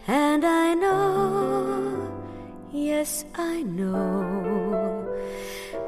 And 0.08 0.46
I 0.46 0.72
know, 0.72 2.10
yes, 2.72 3.26
I 3.34 3.60
know. 3.60 5.14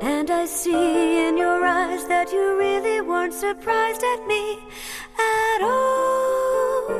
And 0.02 0.30
I 0.30 0.44
see 0.44 1.26
in 1.26 1.38
your 1.38 1.64
eyes 1.64 2.04
that 2.08 2.30
you 2.30 2.58
really 2.58 3.00
weren't 3.00 3.32
surprised 3.32 4.02
at 4.02 4.26
me 4.26 4.58
at 5.18 5.62
all. 5.62 6.90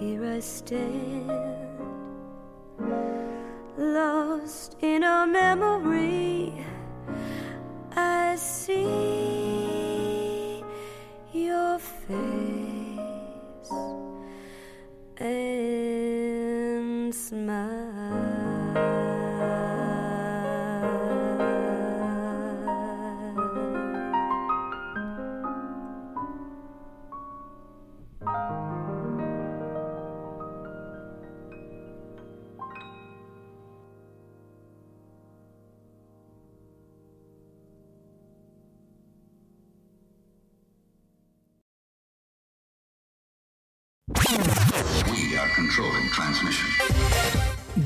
Here 0.00 0.24
I 0.24 0.40
stand, 0.40 1.30
lost 3.76 4.76
in 4.80 5.02
a 5.02 5.26
memory. 5.26 6.54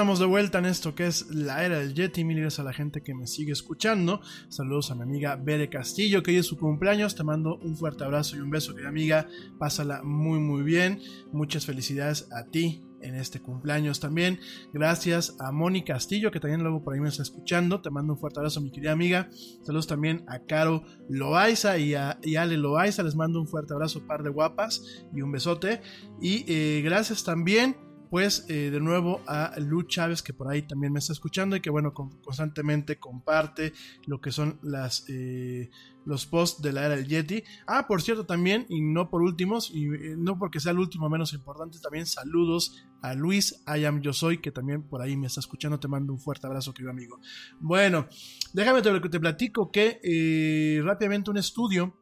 Estamos 0.00 0.18
de 0.18 0.24
vuelta 0.24 0.60
en 0.60 0.64
esto 0.64 0.94
que 0.94 1.06
es 1.06 1.26
la 1.28 1.62
era 1.62 1.78
del 1.78 1.92
Yeti. 1.92 2.24
Mil 2.24 2.40
gracias 2.40 2.60
a 2.60 2.64
la 2.64 2.72
gente 2.72 3.02
que 3.02 3.14
me 3.14 3.26
sigue 3.26 3.52
escuchando. 3.52 4.22
Saludos 4.48 4.90
a 4.90 4.94
mi 4.94 5.02
amiga 5.02 5.36
Bere 5.36 5.68
Castillo, 5.68 6.22
que 6.22 6.30
hoy 6.30 6.38
es 6.38 6.46
su 6.46 6.56
cumpleaños. 6.56 7.14
Te 7.14 7.22
mando 7.22 7.58
un 7.58 7.76
fuerte 7.76 8.04
abrazo 8.04 8.34
y 8.34 8.40
un 8.40 8.48
beso, 8.48 8.72
querida 8.72 8.88
amiga. 8.88 9.28
Pásala 9.58 10.02
muy, 10.02 10.38
muy 10.38 10.62
bien. 10.62 11.00
Muchas 11.32 11.66
felicidades 11.66 12.28
a 12.32 12.44
ti 12.44 12.82
en 13.02 13.14
este 13.14 13.42
cumpleaños 13.42 14.00
también. 14.00 14.40
Gracias 14.72 15.36
a 15.38 15.52
Moni 15.52 15.84
Castillo, 15.84 16.30
que 16.30 16.40
también 16.40 16.62
luego 16.62 16.82
por 16.82 16.94
ahí 16.94 17.00
me 17.00 17.10
está 17.10 17.22
escuchando. 17.22 17.82
Te 17.82 17.90
mando 17.90 18.14
un 18.14 18.18
fuerte 18.18 18.40
abrazo, 18.40 18.62
mi 18.62 18.70
querida 18.70 18.92
amiga. 18.92 19.28
Saludos 19.64 19.86
también 19.86 20.24
a 20.28 20.38
Caro 20.38 20.82
Loaiza 21.10 21.76
y 21.76 21.92
a 21.92 22.18
y 22.22 22.36
Ale 22.36 22.56
Loaiza. 22.56 23.02
Les 23.02 23.16
mando 23.16 23.38
un 23.38 23.46
fuerte 23.46 23.74
abrazo, 23.74 24.06
par 24.06 24.22
de 24.22 24.30
guapas 24.30 24.82
y 25.14 25.20
un 25.20 25.30
besote. 25.30 25.82
Y 26.22 26.46
eh, 26.50 26.80
gracias 26.82 27.22
también 27.22 27.89
pues 28.10 28.44
eh, 28.48 28.70
de 28.70 28.80
nuevo 28.80 29.22
a 29.28 29.54
Lu 29.58 29.84
Chávez 29.84 30.20
que 30.22 30.34
por 30.34 30.48
ahí 30.50 30.62
también 30.62 30.92
me 30.92 30.98
está 30.98 31.12
escuchando 31.12 31.54
y 31.54 31.60
que 31.60 31.70
bueno 31.70 31.94
con- 31.94 32.10
constantemente 32.20 32.98
comparte 32.98 33.72
lo 34.06 34.20
que 34.20 34.32
son 34.32 34.58
las 34.62 35.04
eh, 35.08 35.70
los 36.04 36.26
posts 36.26 36.60
de 36.60 36.72
la 36.72 36.86
era 36.86 36.96
del 36.96 37.06
Yeti. 37.06 37.44
Ah 37.66 37.86
por 37.86 38.02
cierto 38.02 38.26
también 38.26 38.66
y 38.68 38.80
no 38.80 39.08
por 39.10 39.22
últimos 39.22 39.70
y 39.72 39.84
eh, 39.86 40.14
no 40.18 40.38
porque 40.38 40.58
sea 40.58 40.72
el 40.72 40.78
último 40.80 41.08
menos 41.08 41.32
importante 41.32 41.78
también 41.78 42.04
saludos 42.06 42.84
a 43.00 43.14
Luis 43.14 43.62
I 43.66 43.84
am 43.84 44.00
yo 44.02 44.12
soy 44.12 44.38
que 44.38 44.50
también 44.50 44.82
por 44.82 45.00
ahí 45.02 45.16
me 45.16 45.28
está 45.28 45.40
escuchando. 45.40 45.78
Te 45.78 45.88
mando 45.88 46.12
un 46.12 46.18
fuerte 46.18 46.46
abrazo 46.46 46.74
querido 46.74 46.90
amigo. 46.90 47.20
Bueno 47.60 48.08
déjame 48.52 48.82
te, 48.82 49.00
te 49.08 49.20
platico 49.20 49.70
que 49.70 50.80
rápidamente 50.84 51.30
un 51.30 51.36
estudio 51.38 51.96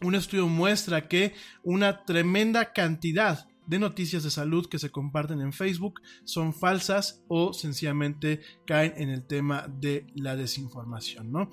un 0.00 0.14
estudio 0.14 0.46
muestra 0.46 1.08
que 1.08 1.34
una 1.64 2.04
tremenda 2.04 2.72
cantidad 2.72 3.48
de 3.68 3.78
noticias 3.78 4.24
de 4.24 4.30
salud 4.30 4.66
que 4.66 4.78
se 4.78 4.90
comparten 4.90 5.40
en 5.40 5.52
Facebook 5.52 6.00
son 6.24 6.54
falsas 6.54 7.22
o 7.28 7.52
sencillamente 7.52 8.40
caen 8.66 8.94
en 8.96 9.10
el 9.10 9.26
tema 9.26 9.68
de 9.68 10.06
la 10.14 10.36
desinformación, 10.36 11.30
¿no? 11.30 11.50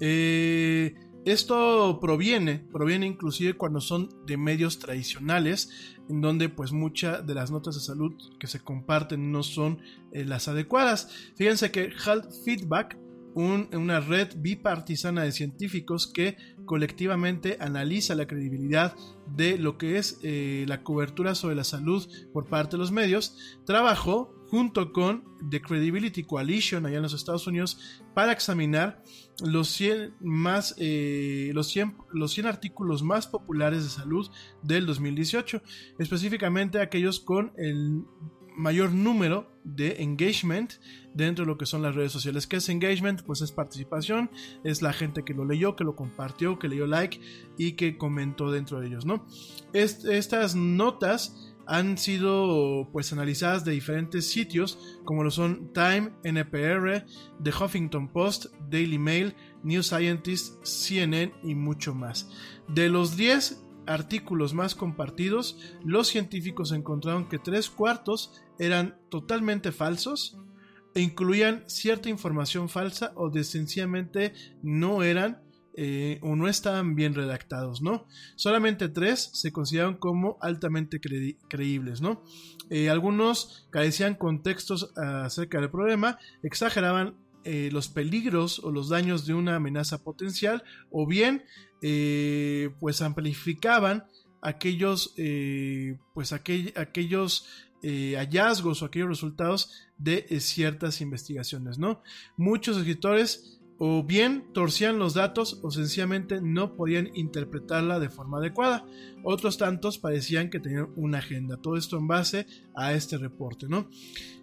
Eh, 0.00 0.94
esto 1.24 1.98
proviene, 2.00 2.60
proviene 2.72 3.04
inclusive 3.04 3.54
cuando 3.54 3.80
son 3.80 4.08
de 4.26 4.36
medios 4.36 4.78
tradicionales, 4.78 5.96
en 6.08 6.20
donde 6.20 6.48
pues 6.48 6.70
muchas 6.70 7.26
de 7.26 7.34
las 7.34 7.50
notas 7.50 7.74
de 7.74 7.80
salud 7.80 8.14
que 8.38 8.46
se 8.46 8.60
comparten 8.60 9.32
no 9.32 9.42
son 9.42 9.82
eh, 10.12 10.24
las 10.24 10.46
adecuadas. 10.46 11.10
Fíjense 11.34 11.72
que 11.72 11.86
Health 11.86 12.30
Feedback 12.44 12.96
un- 13.36 13.68
una 13.74 14.00
red 14.00 14.28
bipartisana 14.38 15.22
de 15.22 15.30
científicos 15.30 16.06
que 16.06 16.38
colectivamente 16.64 17.58
analiza 17.60 18.14
la 18.14 18.26
credibilidad 18.26 18.96
de 19.36 19.58
lo 19.58 19.76
que 19.76 19.98
es 19.98 20.18
eh, 20.22 20.64
la 20.66 20.82
cobertura 20.82 21.34
sobre 21.34 21.54
la 21.54 21.64
salud 21.64 22.08
por 22.32 22.46
parte 22.46 22.76
de 22.76 22.78
los 22.78 22.92
medios, 22.92 23.36
trabajó 23.66 24.32
junto 24.48 24.90
con 24.92 25.24
The 25.50 25.60
Credibility 25.60 26.22
Coalition 26.22 26.86
allá 26.86 26.96
en 26.96 27.02
los 27.02 27.12
Estados 27.12 27.46
Unidos 27.46 28.00
para 28.14 28.32
examinar 28.32 29.02
los 29.44 29.68
100, 29.68 30.14
más, 30.20 30.74
eh, 30.78 31.50
los 31.52 31.66
100, 31.68 31.94
los 32.14 32.32
100 32.32 32.46
artículos 32.46 33.02
más 33.02 33.26
populares 33.26 33.84
de 33.84 33.90
salud 33.90 34.30
del 34.62 34.86
2018, 34.86 35.60
específicamente 35.98 36.80
aquellos 36.80 37.20
con 37.20 37.52
el 37.58 38.02
mayor 38.56 38.92
número 38.92 39.52
de 39.64 40.02
engagement 40.02 40.72
dentro 41.14 41.44
de 41.44 41.48
lo 41.50 41.58
que 41.58 41.66
son 41.66 41.82
las 41.82 41.94
redes 41.94 42.12
sociales. 42.12 42.46
¿Qué 42.46 42.56
es 42.56 42.68
engagement? 42.68 43.22
Pues 43.22 43.40
es 43.42 43.52
participación, 43.52 44.30
es 44.64 44.82
la 44.82 44.92
gente 44.92 45.24
que 45.24 45.34
lo 45.34 45.44
leyó, 45.44 45.76
que 45.76 45.84
lo 45.84 45.94
compartió, 45.96 46.58
que 46.58 46.68
le 46.68 46.76
dio 46.76 46.86
like 46.86 47.20
y 47.58 47.72
que 47.72 47.96
comentó 47.98 48.50
dentro 48.50 48.80
de 48.80 48.88
ellos, 48.88 49.04
¿no? 49.06 49.26
Est- 49.72 50.04
estas 50.06 50.54
notas 50.56 51.52
han 51.68 51.98
sido 51.98 52.88
pues 52.92 53.12
analizadas 53.12 53.64
de 53.64 53.72
diferentes 53.72 54.30
sitios 54.30 54.78
como 55.04 55.24
lo 55.24 55.32
son 55.32 55.72
Time, 55.72 56.12
NPR, 56.22 57.04
The 57.42 57.50
Huffington 57.50 58.08
Post, 58.08 58.46
Daily 58.70 58.98
Mail, 58.98 59.34
New 59.64 59.82
Scientist, 59.82 60.64
CNN 60.64 61.32
y 61.42 61.54
mucho 61.56 61.92
más. 61.94 62.30
De 62.68 62.88
los 62.88 63.16
10 63.16 63.64
artículos 63.88 64.54
más 64.54 64.74
compartidos, 64.74 65.58
los 65.84 66.08
científicos 66.08 66.70
encontraron 66.72 67.28
que 67.28 67.38
tres 67.38 67.68
cuartos 67.70 68.32
eran 68.58 68.98
totalmente 69.10 69.72
falsos 69.72 70.38
e 70.94 71.00
incluían 71.02 71.62
cierta 71.66 72.08
información 72.08 72.68
falsa 72.68 73.12
o 73.16 73.28
de 73.30 73.44
sencillamente 73.44 74.32
no 74.62 75.02
eran 75.02 75.42
eh, 75.78 76.18
o 76.22 76.36
no 76.36 76.48
estaban 76.48 76.94
bien 76.94 77.14
redactados, 77.14 77.82
¿no? 77.82 78.06
Solamente 78.34 78.88
tres 78.88 79.28
se 79.34 79.52
consideraron 79.52 79.98
como 79.98 80.38
altamente 80.40 80.98
cre- 81.02 81.36
creíbles, 81.50 82.00
¿no? 82.00 82.24
Eh, 82.70 82.88
algunos 82.88 83.68
carecían 83.70 84.14
contextos 84.14 84.94
acerca 84.96 85.60
del 85.60 85.70
problema, 85.70 86.18
exageraban 86.42 87.14
eh, 87.44 87.68
los 87.72 87.88
peligros 87.88 88.58
o 88.60 88.72
los 88.72 88.88
daños 88.88 89.26
de 89.26 89.34
una 89.34 89.56
amenaza 89.56 90.02
potencial, 90.02 90.64
o 90.90 91.06
bien, 91.06 91.44
pues 92.80 93.02
amplificaban 93.02 94.04
aquellos, 94.40 95.14
pues 96.14 96.32
aquel- 96.32 96.72
aquellos 96.76 97.46
eh, 97.82 98.14
hallazgos 98.16 98.82
o 98.82 98.86
aquellos 98.86 99.08
resultados 99.08 99.72
de 99.98 100.26
eh, 100.28 100.40
ciertas 100.40 101.00
investigaciones, 101.00 101.78
¿no? 101.78 102.02
Muchos 102.36 102.76
escritores 102.76 103.60
o 103.78 104.02
bien 104.02 104.52
torcían 104.54 104.98
los 104.98 105.14
datos 105.14 105.60
o 105.62 105.70
sencillamente 105.70 106.40
no 106.40 106.76
podían 106.76 107.10
interpretarla 107.14 107.98
de 107.98 108.08
forma 108.08 108.38
adecuada. 108.38 108.86
Otros 109.22 109.58
tantos 109.58 109.98
parecían 109.98 110.48
que 110.48 110.60
tenían 110.60 110.88
una 110.96 111.18
agenda. 111.18 111.58
Todo 111.58 111.76
esto 111.76 111.98
en 111.98 112.06
base 112.06 112.46
a 112.74 112.94
este 112.94 113.18
reporte, 113.18 113.66
¿no? 113.68 113.88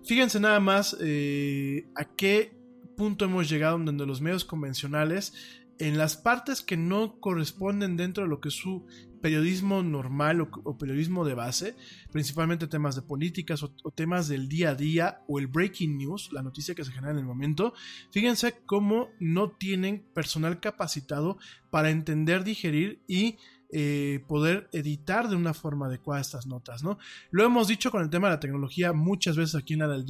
Fíjense 0.04 0.40
nada 0.40 0.60
más 0.60 0.96
eh, 1.02 1.88
a 1.96 2.06
qué 2.06 2.56
punto 2.96 3.26
hemos 3.26 3.50
llegado 3.50 3.80
donde 3.80 4.06
los 4.06 4.22
medios 4.22 4.46
convencionales 4.46 5.34
en 5.80 5.98
las 5.98 6.16
partes 6.16 6.62
que 6.62 6.78
no 6.78 7.20
corresponden 7.20 7.98
dentro 7.98 8.24
de 8.24 8.30
lo 8.30 8.40
que 8.40 8.52
su 8.52 8.86
periodismo 9.24 9.82
normal 9.84 10.42
o, 10.42 10.78
periodismo 10.78 11.24
de 11.24 11.34
base, 11.34 11.78
principalmente 12.12 12.68
temas 12.68 12.94
de 12.94 13.04
políticas 13.04 13.64
o, 13.64 13.74
o, 13.82 13.90
temas 13.90 14.28
del 14.28 14.50
día 14.50 14.72
a 14.72 14.76
día 14.76 15.22
o 15.30 15.40
el 15.40 15.48
breaking 15.48 15.98
news, 15.98 16.30
la 16.34 16.44
noticia 16.44 16.76
que 16.76 16.84
se 16.84 16.92
genera 16.92 17.14
en 17.14 17.20
el 17.20 17.26
momento, 17.26 17.74
fíjense 18.12 18.54
cómo 18.66 19.12
no 19.22 19.52
tienen 19.52 20.04
personal 20.14 20.60
capacitado 20.60 21.38
para 21.70 21.90
entender, 21.90 22.44
digerir 22.44 23.02
y 23.08 23.38
eh, 23.76 24.24
poder 24.28 24.70
editar 24.72 25.28
de 25.28 25.36
una 25.36 25.56
forma 25.56 25.88
adecuada 25.88 26.22
estas 26.22 26.46
notas, 26.46 26.84
¿no? 26.84 27.00
Lo 27.32 27.44
hemos 27.44 27.68
dicho 27.68 27.90
con 27.90 28.04
el 28.04 28.10
tema 28.12 28.28
de 28.28 28.36
la 28.36 28.40
tecnología 28.40 28.94
muchas 28.94 29.36
veces 29.36 29.56
aquí 29.56 29.74
en 29.74 29.80
la 29.80 29.88
del 29.88 30.06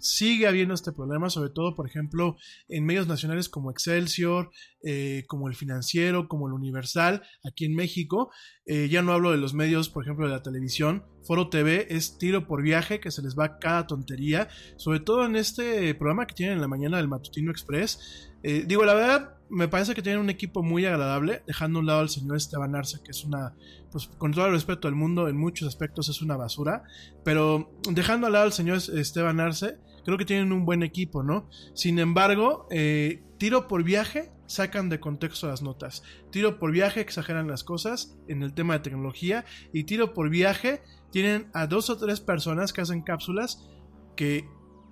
sigue 0.00 0.46
habiendo 0.46 0.72
este 0.72 0.92
problema, 0.92 1.28
sobre 1.28 1.50
todo, 1.50 1.74
por 1.74 1.86
ejemplo, 1.86 2.38
en 2.66 2.86
medios 2.86 3.06
nacionales 3.06 3.50
como 3.50 3.70
Excelsior, 3.70 4.50
eh, 4.82 5.24
como 5.26 5.48
el 5.48 5.54
Financiero, 5.54 6.28
como 6.28 6.48
el 6.48 6.54
Universal, 6.54 7.22
aquí 7.44 7.66
en 7.66 7.74
México, 7.74 8.30
eh, 8.64 8.88
ya 8.88 9.02
no 9.02 9.12
hablo 9.12 9.32
de 9.32 9.36
los 9.36 9.52
medios, 9.52 9.90
por 9.90 10.04
ejemplo, 10.04 10.26
de 10.26 10.32
la 10.32 10.42
televisión, 10.42 11.04
Foro 11.24 11.50
TV 11.50 11.88
es 11.90 12.16
tiro 12.16 12.46
por 12.46 12.62
viaje, 12.62 13.00
que 13.00 13.10
se 13.10 13.20
les 13.20 13.38
va 13.38 13.58
cada 13.58 13.86
tontería, 13.86 14.48
sobre 14.78 15.00
todo 15.00 15.26
en 15.26 15.36
este 15.36 15.94
programa 15.94 16.26
que 16.26 16.34
tienen 16.34 16.54
en 16.54 16.62
la 16.62 16.68
mañana 16.68 16.96
del 16.96 17.08
Matutino 17.08 17.50
Express. 17.50 18.30
Digo, 18.42 18.84
la 18.86 18.94
verdad, 18.94 19.37
me 19.50 19.68
parece 19.68 19.94
que 19.94 20.02
tienen 20.02 20.20
un 20.20 20.30
equipo 20.30 20.62
muy 20.62 20.84
agradable, 20.84 21.42
dejando 21.46 21.78
un 21.78 21.86
lado 21.86 22.00
al 22.00 22.08
señor 22.08 22.36
Esteban 22.36 22.74
Arce, 22.74 22.98
que 23.02 23.10
es 23.10 23.24
una, 23.24 23.54
pues 23.90 24.08
con 24.18 24.32
todo 24.32 24.46
el 24.46 24.52
respeto 24.52 24.88
del 24.88 24.94
mundo, 24.94 25.28
en 25.28 25.36
muchos 25.36 25.68
aspectos 25.68 26.08
es 26.08 26.22
una 26.22 26.36
basura, 26.36 26.82
pero 27.24 27.72
dejando 27.90 28.26
al 28.26 28.34
lado 28.34 28.44
al 28.44 28.52
señor 28.52 28.76
Esteban 28.76 29.40
Arce, 29.40 29.78
creo 30.04 30.18
que 30.18 30.24
tienen 30.24 30.52
un 30.52 30.64
buen 30.64 30.82
equipo, 30.82 31.22
¿no? 31.22 31.48
Sin 31.74 31.98
embargo, 31.98 32.66
eh, 32.70 33.22
tiro 33.38 33.68
por 33.68 33.84
viaje 33.84 34.30
sacan 34.46 34.88
de 34.88 34.98
contexto 34.98 35.46
las 35.46 35.62
notas. 35.62 36.02
Tiro 36.30 36.58
por 36.58 36.72
viaje 36.72 37.00
exageran 37.00 37.48
las 37.48 37.64
cosas 37.64 38.16
en 38.28 38.42
el 38.42 38.54
tema 38.54 38.74
de 38.74 38.80
tecnología 38.80 39.44
y 39.72 39.84
tiro 39.84 40.14
por 40.14 40.30
viaje 40.30 40.82
tienen 41.12 41.50
a 41.52 41.66
dos 41.66 41.90
o 41.90 41.98
tres 41.98 42.20
personas 42.20 42.72
que 42.72 42.80
hacen 42.80 43.02
cápsulas 43.02 43.68
que 44.16 44.48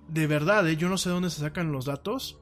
de 0.07 0.27
verdad, 0.27 0.67
¿eh? 0.67 0.77
yo 0.77 0.89
no 0.89 0.97
sé 0.97 1.09
dónde 1.09 1.29
se 1.29 1.41
sacan 1.41 1.71
los 1.71 1.85
datos, 1.85 2.39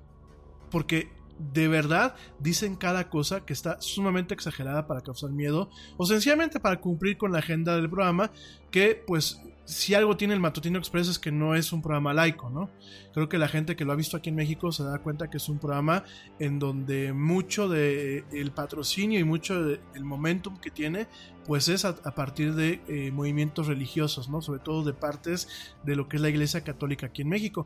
porque 0.70 1.10
de 1.38 1.68
verdad 1.68 2.16
dicen 2.40 2.76
cada 2.76 3.10
cosa 3.10 3.45
que 3.45 3.53
está 3.53 3.82
sumamente 3.82 4.34
exagerada 4.34 4.88
para 4.88 5.02
causar 5.02 5.32
miedo 5.32 5.70
o 5.98 6.06
sencillamente 6.06 6.60
para 6.60 6.80
cumplir 6.80 7.18
con 7.18 7.32
la 7.32 7.40
agenda 7.40 7.76
del 7.76 7.90
programa 7.90 8.32
que 8.72 9.03
pues 9.06 9.41
si 9.66 9.95
algo 9.95 10.16
tiene 10.16 10.36
el 10.36 10.40
Matutino 10.40 10.78
Express 10.78 11.07
es 11.07 11.20
que 11.20 11.32
no 11.32 11.56
es 11.56 11.74
un 11.74 11.82
programa 11.82 12.14
laico, 12.14 12.52
¿no? 12.52 12.70
Creo 13.14 13.28
que 13.28 13.40
la 13.40 13.48
gente 13.48 13.76
que 13.76 13.84
lo 13.84 13.94
ha 13.94 13.95
visto 13.95 14.16
aquí 14.16 14.30
en 14.30 14.36
México 14.36 14.72
se 14.72 14.84
da 14.84 14.99
cuenta 14.99 15.30
que 15.30 15.38
es 15.38 15.49
un 15.49 15.57
programa 15.57 16.03
en 16.40 16.60
donde 16.60 17.14
mucho 17.14 17.68
del 17.68 18.26
el 18.32 18.52
patrocinio 18.52 19.20
y 19.20 19.24
mucho 19.24 19.64
del 19.64 20.03
momentum 20.03 20.60
que 20.60 20.70
tiene, 20.70 21.07
pues 21.45 21.68
es 21.68 21.84
a, 21.84 21.95
partir 21.95 22.53
de 22.53 22.82
eh, 22.88 23.12
movimientos 23.12 23.66
religiosos, 23.66 24.30
¿no? 24.30 24.41
Sobre 24.41 24.60
todo 24.60 24.84
de 24.84 24.94
partes 24.94 25.74
de 25.84 25.95
lo 25.95 26.07
que 26.07 26.18
es 26.18 26.22
la 26.22 26.30
Iglesia 26.30 26.64
Católica 26.64 27.07
aquí 27.07 27.24
en 27.24 27.30
México. 27.30 27.66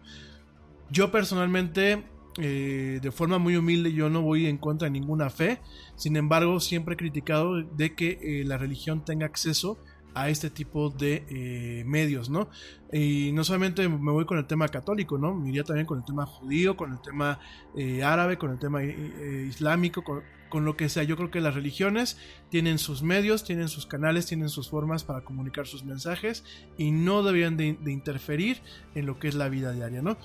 Yo 0.89 1.11
personalmente 1.11 2.05
eh, 2.41 2.99
de 3.01 3.11
forma 3.11 3.37
muy 3.37 3.57
humilde 3.57 3.91
yo 3.91 4.09
no 4.09 4.21
voy 4.21 4.47
en 4.47 4.57
contra 4.57 4.85
de 4.85 4.91
ninguna 4.91 5.29
fe, 5.29 5.59
sin 5.95 6.15
embargo 6.15 6.59
siempre 6.59 6.93
he 6.93 6.97
criticado 6.97 7.61
de 7.61 7.95
que 7.95 8.19
eh, 8.21 8.43
la 8.45 8.57
religión 8.57 9.03
tenga 9.03 9.25
acceso 9.25 9.77
a 10.13 10.29
este 10.29 10.49
tipo 10.49 10.89
de 10.89 11.25
eh, 11.29 11.83
medios, 11.85 12.29
¿no? 12.29 12.49
Y 12.91 13.31
no 13.33 13.43
solamente 13.43 13.87
me 13.87 14.11
voy 14.11 14.25
con 14.25 14.37
el 14.37 14.47
tema 14.47 14.67
católico, 14.69 15.17
¿no? 15.17 15.35
Me 15.35 15.49
iría 15.49 15.63
también 15.63 15.85
con 15.85 15.99
el 15.99 16.05
tema 16.05 16.25
judío, 16.25 16.75
con 16.75 16.93
el 16.93 17.01
tema 17.01 17.39
árabe, 18.03 18.37
con 18.37 18.51
el 18.51 18.57
tema 18.57 18.83
islámico, 18.83 20.03
con, 20.03 20.23
con, 20.49 20.65
lo 20.65 20.75
que 20.75 20.89
sea. 20.89 21.03
Yo 21.03 21.15
creo 21.15 21.29
que 21.29 21.41
las 21.41 21.53
religiones 21.53 22.17
tienen 22.49 22.79
sus 22.79 23.03
medios, 23.03 23.43
tienen 23.43 23.67
sus 23.67 23.85
canales, 23.85 24.25
tienen 24.25 24.49
sus 24.49 24.69
formas 24.69 25.03
para 25.03 25.21
comunicar 25.21 25.67
sus 25.67 25.83
mensajes 25.83 26.43
y 26.77 26.89
no 26.89 27.21
deberían 27.21 27.55
de, 27.55 27.77
de 27.79 27.91
interferir 27.91 28.61
en 28.95 29.05
lo 29.05 29.19
que 29.19 29.27
es 29.27 29.35
la 29.35 29.47
vida 29.47 29.71
diaria, 29.71 30.01
¿no? 30.01 30.17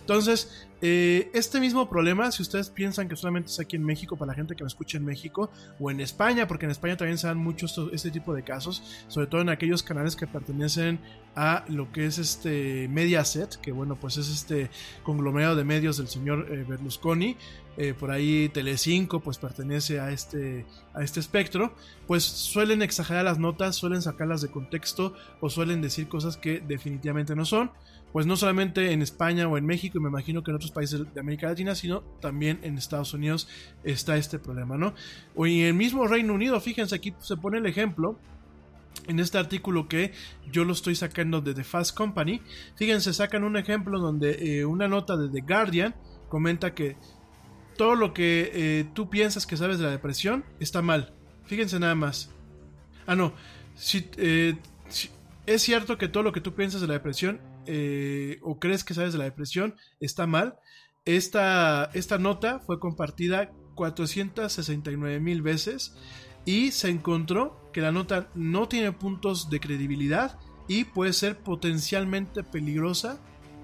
Entonces, 0.00 0.68
eh, 0.82 1.30
este 1.34 1.60
mismo 1.60 1.88
problema, 1.90 2.32
si 2.32 2.42
ustedes 2.42 2.70
piensan 2.70 3.08
que 3.08 3.16
solamente 3.16 3.50
es 3.50 3.60
aquí 3.60 3.76
en 3.76 3.84
México, 3.84 4.16
para 4.16 4.30
la 4.32 4.34
gente 4.34 4.56
que 4.56 4.64
me 4.64 4.68
escucha 4.68 4.96
en 4.96 5.04
México 5.04 5.50
o 5.78 5.90
en 5.90 6.00
España, 6.00 6.48
porque 6.48 6.64
en 6.64 6.70
España 6.70 6.96
también 6.96 7.18
se 7.18 7.26
dan 7.26 7.36
muchos 7.36 7.78
este 7.92 8.10
tipo 8.10 8.34
de 8.34 8.42
casos, 8.42 8.82
sobre 9.08 9.26
todo 9.26 9.42
en 9.42 9.50
aquellos 9.50 9.82
canales 9.82 10.16
que 10.16 10.26
pertenecen 10.26 10.98
a 11.36 11.64
lo 11.68 11.92
que 11.92 12.06
es 12.06 12.18
este 12.18 12.88
Mediaset, 12.88 13.60
que 13.60 13.72
bueno, 13.72 13.96
pues 13.96 14.16
es 14.16 14.28
este 14.30 14.70
conglomerado 15.02 15.54
de 15.54 15.64
medios 15.64 15.98
del 15.98 16.08
señor 16.08 16.46
eh, 16.50 16.64
Berlusconi, 16.66 17.36
eh, 17.76 17.94
por 17.94 18.10
ahí 18.10 18.48
Telecinco 18.48 19.20
pues 19.20 19.38
pertenece 19.38 20.00
a 20.00 20.10
este, 20.10 20.66
a 20.92 21.02
este 21.02 21.20
espectro, 21.20 21.74
pues 22.06 22.24
suelen 22.24 22.82
exagerar 22.82 23.24
las 23.24 23.38
notas, 23.38 23.76
suelen 23.76 24.02
sacarlas 24.02 24.40
de 24.40 24.48
contexto 24.48 25.14
o 25.40 25.50
suelen 25.50 25.80
decir 25.80 26.08
cosas 26.08 26.36
que 26.36 26.60
definitivamente 26.60 27.36
no 27.36 27.44
son 27.44 27.70
pues 28.12 28.26
no 28.26 28.36
solamente 28.36 28.92
en 28.92 29.02
España 29.02 29.46
o 29.46 29.56
en 29.56 29.66
México, 29.66 29.98
y 29.98 30.00
me 30.00 30.08
imagino 30.08 30.42
que 30.42 30.50
en 30.50 30.56
otros 30.56 30.72
países 30.72 31.02
de 31.14 31.20
América 31.20 31.48
Latina, 31.48 31.74
sino 31.74 32.00
también 32.20 32.58
en 32.62 32.76
Estados 32.76 33.14
Unidos 33.14 33.48
está 33.84 34.16
este 34.16 34.38
problema, 34.38 34.76
¿no? 34.76 34.94
O 35.34 35.46
en 35.46 35.60
el 35.60 35.74
mismo 35.74 36.06
Reino 36.06 36.34
Unido, 36.34 36.60
fíjense, 36.60 36.94
aquí 36.94 37.14
se 37.20 37.36
pone 37.36 37.58
el 37.58 37.66
ejemplo 37.66 38.18
en 39.06 39.20
este 39.20 39.38
artículo 39.38 39.88
que 39.88 40.12
yo 40.50 40.64
lo 40.64 40.72
estoy 40.72 40.94
sacando 40.94 41.40
de 41.40 41.54
The 41.54 41.64
Fast 41.64 41.96
Company. 41.96 42.42
Fíjense, 42.76 43.12
sacan 43.12 43.44
un 43.44 43.56
ejemplo 43.56 43.98
donde 43.98 44.58
eh, 44.58 44.64
una 44.64 44.88
nota 44.88 45.16
de 45.16 45.28
The 45.28 45.40
Guardian 45.40 45.94
comenta 46.28 46.74
que 46.74 46.96
todo 47.76 47.94
lo 47.94 48.12
que 48.12 48.50
eh, 48.52 48.90
tú 48.94 49.08
piensas 49.08 49.46
que 49.46 49.56
sabes 49.56 49.78
de 49.78 49.84
la 49.84 49.90
depresión 49.90 50.44
está 50.58 50.82
mal. 50.82 51.14
Fíjense 51.44 51.78
nada 51.80 51.94
más. 51.94 52.30
Ah, 53.06 53.16
no. 53.16 53.32
si, 53.74 54.08
eh, 54.18 54.56
es 55.46 55.62
cierto 55.62 55.98
que 55.98 56.08
todo 56.08 56.22
lo 56.22 56.32
que 56.32 56.40
tú 56.40 56.54
piensas 56.54 56.80
de 56.80 56.86
la 56.86 56.94
depresión 56.94 57.40
eh, 57.66 58.38
o 58.42 58.58
crees 58.58 58.84
que 58.84 58.94
sabes 58.94 59.12
de 59.12 59.18
la 59.18 59.24
depresión 59.24 59.74
está 60.00 60.26
mal. 60.26 60.58
Esta, 61.04 61.90
esta 61.94 62.18
nota 62.18 62.60
fue 62.60 62.78
compartida 62.78 63.50
469 63.74 65.20
mil 65.20 65.42
veces 65.42 65.94
y 66.44 66.70
se 66.72 66.88
encontró 66.88 67.70
que 67.72 67.80
la 67.80 67.92
nota 67.92 68.30
no 68.34 68.68
tiene 68.68 68.92
puntos 68.92 69.50
de 69.50 69.60
credibilidad 69.60 70.38
y 70.68 70.84
puede 70.84 71.12
ser 71.12 71.38
potencialmente 71.38 72.42
peligrosa 72.42 73.20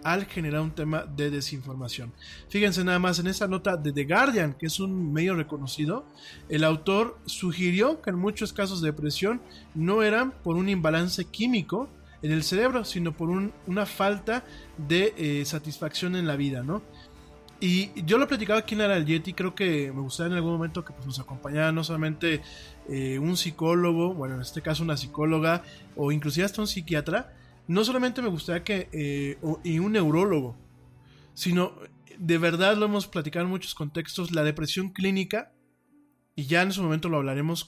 al 0.07 0.27
generar 0.27 0.61
un 0.61 0.71
tema 0.71 1.05
de 1.05 1.31
desinformación. 1.31 2.13
Fíjense 2.49 2.85
nada 2.85 3.01
más 3.01 3.19
en 3.19 3.27
esta 3.27 3.49
nota 3.49 3.77
de 3.77 3.93
The 3.93 4.05
Guardian, 4.05 4.55
que 4.55 4.67
es 4.67 4.79
un 4.79 5.13
medio 5.13 5.35
reconocido, 5.35 6.07
el 6.49 6.63
autor 6.63 7.19
sugirió 7.27 8.01
que 8.03 8.11
en 8.11 8.17
muchos 8.17 8.53
casos 8.53 8.81
de 8.81 8.93
depresión 8.93 9.43
no 9.75 10.05
eran 10.05 10.31
por 10.43 10.57
un 10.57 10.69
imbalance 10.69 11.25
químico, 11.25 11.89
en 12.23 12.33
el 12.33 12.43
cerebro, 12.43 12.85
sino 12.85 13.17
por 13.17 13.29
una 13.29 13.87
falta 13.87 14.45
de 14.77 15.15
eh, 15.17 15.45
satisfacción 15.45 16.17
en 16.17 16.27
la 16.27 16.37
vida, 16.37 16.63
¿no? 16.63 16.83
Y 17.59 18.03
yo 18.05 18.19
lo 18.19 18.29
platicaba 18.29 18.61
aquí 18.61 18.75
en 18.75 18.81
la 18.81 18.99
Yeti, 18.99 19.33
creo 19.33 19.55
que 19.55 19.91
me 19.91 20.03
gustaría 20.03 20.33
en 20.33 20.37
algún 20.37 20.53
momento 20.53 20.85
que 20.85 20.93
pues, 20.93 21.07
nos 21.07 21.19
acompañara 21.19 21.73
no 21.73 21.85
solamente 21.85 22.43
eh, 22.89 23.19
un 23.19 23.37
psicólogo, 23.37 24.13
bueno, 24.13 24.35
en 24.35 24.43
este 24.43 24.61
caso 24.61 24.83
una 24.83 24.97
psicóloga, 24.97 25.63
o 25.97 26.13
inclusive 26.13 26.45
hasta 26.45 26.61
un 26.61 26.67
psiquiatra, 26.67 27.35
no 27.67 27.83
solamente 27.83 28.21
me 28.21 28.29
gustaría 28.29 28.63
que, 28.63 28.89
eh, 28.93 29.39
y 29.65 29.79
un 29.79 29.93
neurólogo, 29.93 30.57
sino 31.33 31.75
de 32.19 32.39
verdad 32.39 32.77
lo 32.77 32.87
hemos 32.87 33.07
platicado 33.07 33.47
en 33.47 33.51
muchos 33.51 33.75
contextos, 33.75 34.33
la 34.33 34.43
depresión 34.43 34.91
clínica, 34.91 35.53
y 36.35 36.45
ya 36.47 36.61
en 36.61 36.73
su 36.73 36.83
momento 36.83 37.09
lo 37.09 37.17
hablaremos 37.17 37.65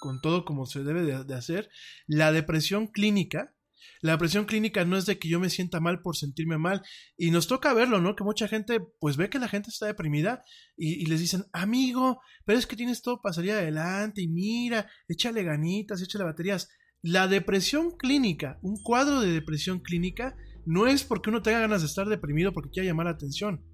con 0.00 0.22
todo 0.22 0.46
como 0.46 0.64
se 0.64 0.82
debe 0.82 1.02
de 1.02 1.34
hacer, 1.34 1.68
la 2.06 2.32
depresión 2.32 2.86
clínica 2.86 3.52
la 4.00 4.12
depresión 4.12 4.44
clínica 4.44 4.84
no 4.84 4.96
es 4.96 5.06
de 5.06 5.18
que 5.18 5.28
yo 5.28 5.40
me 5.40 5.50
sienta 5.50 5.80
mal 5.80 6.00
por 6.02 6.16
sentirme 6.16 6.58
mal. 6.58 6.82
Y 7.16 7.30
nos 7.30 7.46
toca 7.46 7.74
verlo, 7.74 8.00
¿no? 8.00 8.14
Que 8.14 8.24
mucha 8.24 8.48
gente, 8.48 8.80
pues 9.00 9.16
ve 9.16 9.28
que 9.28 9.38
la 9.38 9.48
gente 9.48 9.70
está 9.70 9.86
deprimida 9.86 10.44
y, 10.76 11.06
les 11.06 11.20
dicen, 11.20 11.44
amigo, 11.52 12.20
pero 12.44 12.58
es 12.58 12.66
que 12.66 12.76
tienes 12.76 13.02
todo 13.02 13.20
para 13.20 13.32
salir 13.32 13.52
adelante 13.52 14.22
y 14.22 14.28
mira, 14.28 14.88
échale 15.08 15.42
ganitas, 15.42 16.02
échale 16.02 16.24
baterías. 16.24 16.68
La 17.02 17.28
depresión 17.28 17.92
clínica, 17.92 18.58
un 18.62 18.76
cuadro 18.82 19.20
de 19.20 19.32
depresión 19.32 19.80
clínica, 19.80 20.36
no 20.66 20.86
es 20.86 21.04
porque 21.04 21.30
uno 21.30 21.42
tenga 21.42 21.60
ganas 21.60 21.82
de 21.82 21.86
estar 21.86 22.08
deprimido 22.08 22.52
porque 22.52 22.70
quiera 22.70 22.88
llamar 22.88 23.06
la 23.06 23.12
atención. 23.12 23.64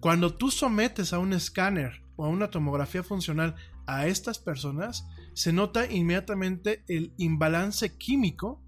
Cuando 0.00 0.36
tú 0.36 0.50
sometes 0.50 1.12
a 1.12 1.18
un 1.18 1.32
escáner 1.32 2.02
o 2.16 2.24
a 2.24 2.28
una 2.28 2.50
tomografía 2.50 3.02
funcional 3.02 3.56
a 3.86 4.06
estas 4.06 4.38
personas, 4.38 5.06
se 5.34 5.52
nota 5.52 5.90
inmediatamente 5.90 6.84
el 6.88 7.14
imbalance 7.16 7.96
químico 7.96 8.62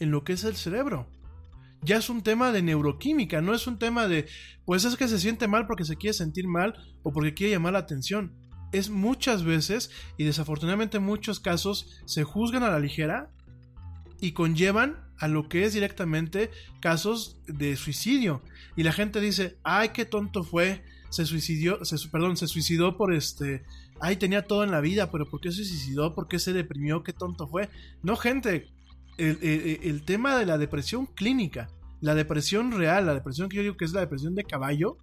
en 0.00 0.10
lo 0.10 0.24
que 0.24 0.32
es 0.32 0.44
el 0.44 0.56
cerebro. 0.56 1.06
Ya 1.82 1.96
es 1.96 2.10
un 2.10 2.22
tema 2.22 2.52
de 2.52 2.62
neuroquímica, 2.62 3.40
no 3.40 3.54
es 3.54 3.66
un 3.66 3.78
tema 3.78 4.06
de, 4.08 4.26
pues 4.66 4.84
es 4.84 4.96
que 4.96 5.08
se 5.08 5.18
siente 5.18 5.48
mal 5.48 5.66
porque 5.66 5.84
se 5.84 5.96
quiere 5.96 6.12
sentir 6.12 6.46
mal 6.46 6.74
o 7.02 7.12
porque 7.12 7.32
quiere 7.32 7.52
llamar 7.52 7.74
la 7.74 7.78
atención. 7.78 8.34
Es 8.72 8.90
muchas 8.90 9.44
veces, 9.44 9.90
y 10.18 10.24
desafortunadamente 10.24 10.98
en 10.98 11.04
muchos 11.04 11.40
casos, 11.40 12.02
se 12.04 12.24
juzgan 12.24 12.62
a 12.62 12.70
la 12.70 12.78
ligera 12.78 13.30
y 14.20 14.32
conllevan 14.32 14.96
a 15.18 15.28
lo 15.28 15.48
que 15.48 15.64
es 15.64 15.72
directamente 15.72 16.50
casos 16.80 17.40
de 17.46 17.76
suicidio. 17.76 18.42
Y 18.76 18.82
la 18.82 18.92
gente 18.92 19.20
dice, 19.20 19.58
ay, 19.62 19.90
qué 19.90 20.04
tonto 20.04 20.44
fue, 20.44 20.84
se 21.10 21.26
suicidió, 21.26 21.84
se, 21.84 21.96
perdón, 22.08 22.36
se 22.36 22.46
suicidó 22.46 22.96
por 22.96 23.12
este, 23.12 23.64
ay, 24.00 24.16
tenía 24.16 24.46
todo 24.46 24.64
en 24.64 24.70
la 24.70 24.80
vida, 24.80 25.10
pero 25.10 25.28
¿por 25.28 25.40
qué 25.40 25.50
se 25.50 25.64
suicidó? 25.64 26.14
¿Por 26.14 26.28
qué 26.28 26.38
se 26.38 26.52
deprimió? 26.52 27.02
¿Qué 27.02 27.12
tonto 27.12 27.46
fue? 27.48 27.68
No, 28.02 28.16
gente, 28.16 28.68
el, 29.20 30.02
tema 30.02 30.36
de 30.36 30.46
la 30.46 30.58
depresión 30.58 31.06
clínica, 31.06 31.70
la 32.00 32.14
depresión 32.14 32.72
real, 32.72 33.06
la 33.06 33.14
depresión 33.14 33.48
que 33.48 33.56
yo 33.56 33.62
digo 33.62 33.76
que 33.76 33.84
es 33.84 33.92
la 33.92 34.00
depresión 34.00 34.34
de 34.34 34.44
caballo, 34.44 34.96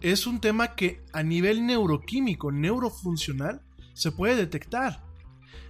es 0.00 0.26
un 0.26 0.40
tema 0.40 0.74
que 0.74 1.02
a 1.12 1.22
nivel 1.22 1.66
neuroquímico, 1.66 2.50
neurofuncional, 2.50 3.60
se 3.92 4.12
puede 4.12 4.36
detectar. 4.36 5.02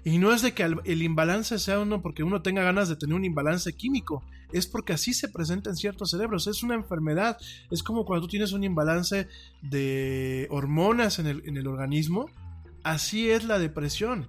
Y 0.04 0.18
no 0.18 0.32
es 0.32 0.40
de 0.40 0.54
que 0.54 0.62
el 0.62 1.02
imbalance 1.02 1.58
sea 1.58 1.80
uno 1.80 2.00
porque 2.00 2.22
uno 2.22 2.40
tenga 2.40 2.62
ganas 2.62 2.88
de 2.88 2.96
tener 2.96 3.14
un 3.14 3.24
imbalance 3.24 3.72
químico, 3.74 4.24
es 4.52 4.66
porque 4.66 4.92
así 4.92 5.14
se 5.14 5.28
presenta 5.28 5.70
en 5.70 5.76
ciertos 5.76 6.10
cerebros, 6.10 6.46
es 6.46 6.62
una 6.62 6.74
enfermedad, 6.74 7.36
es 7.70 7.82
como 7.82 8.04
cuando 8.04 8.26
tú 8.26 8.30
tienes 8.30 8.52
un 8.52 8.64
imbalance 8.64 9.28
de 9.62 10.46
hormonas 10.50 11.18
en 11.18 11.26
el, 11.26 11.42
en 11.46 11.56
el 11.56 11.66
organismo, 11.66 12.30
así 12.82 13.30
es 13.30 13.44
la 13.44 13.58
depresión, 13.58 14.28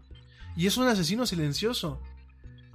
y 0.56 0.68
es 0.68 0.78
un 0.78 0.88
asesino 0.88 1.26
silencioso. 1.26 2.02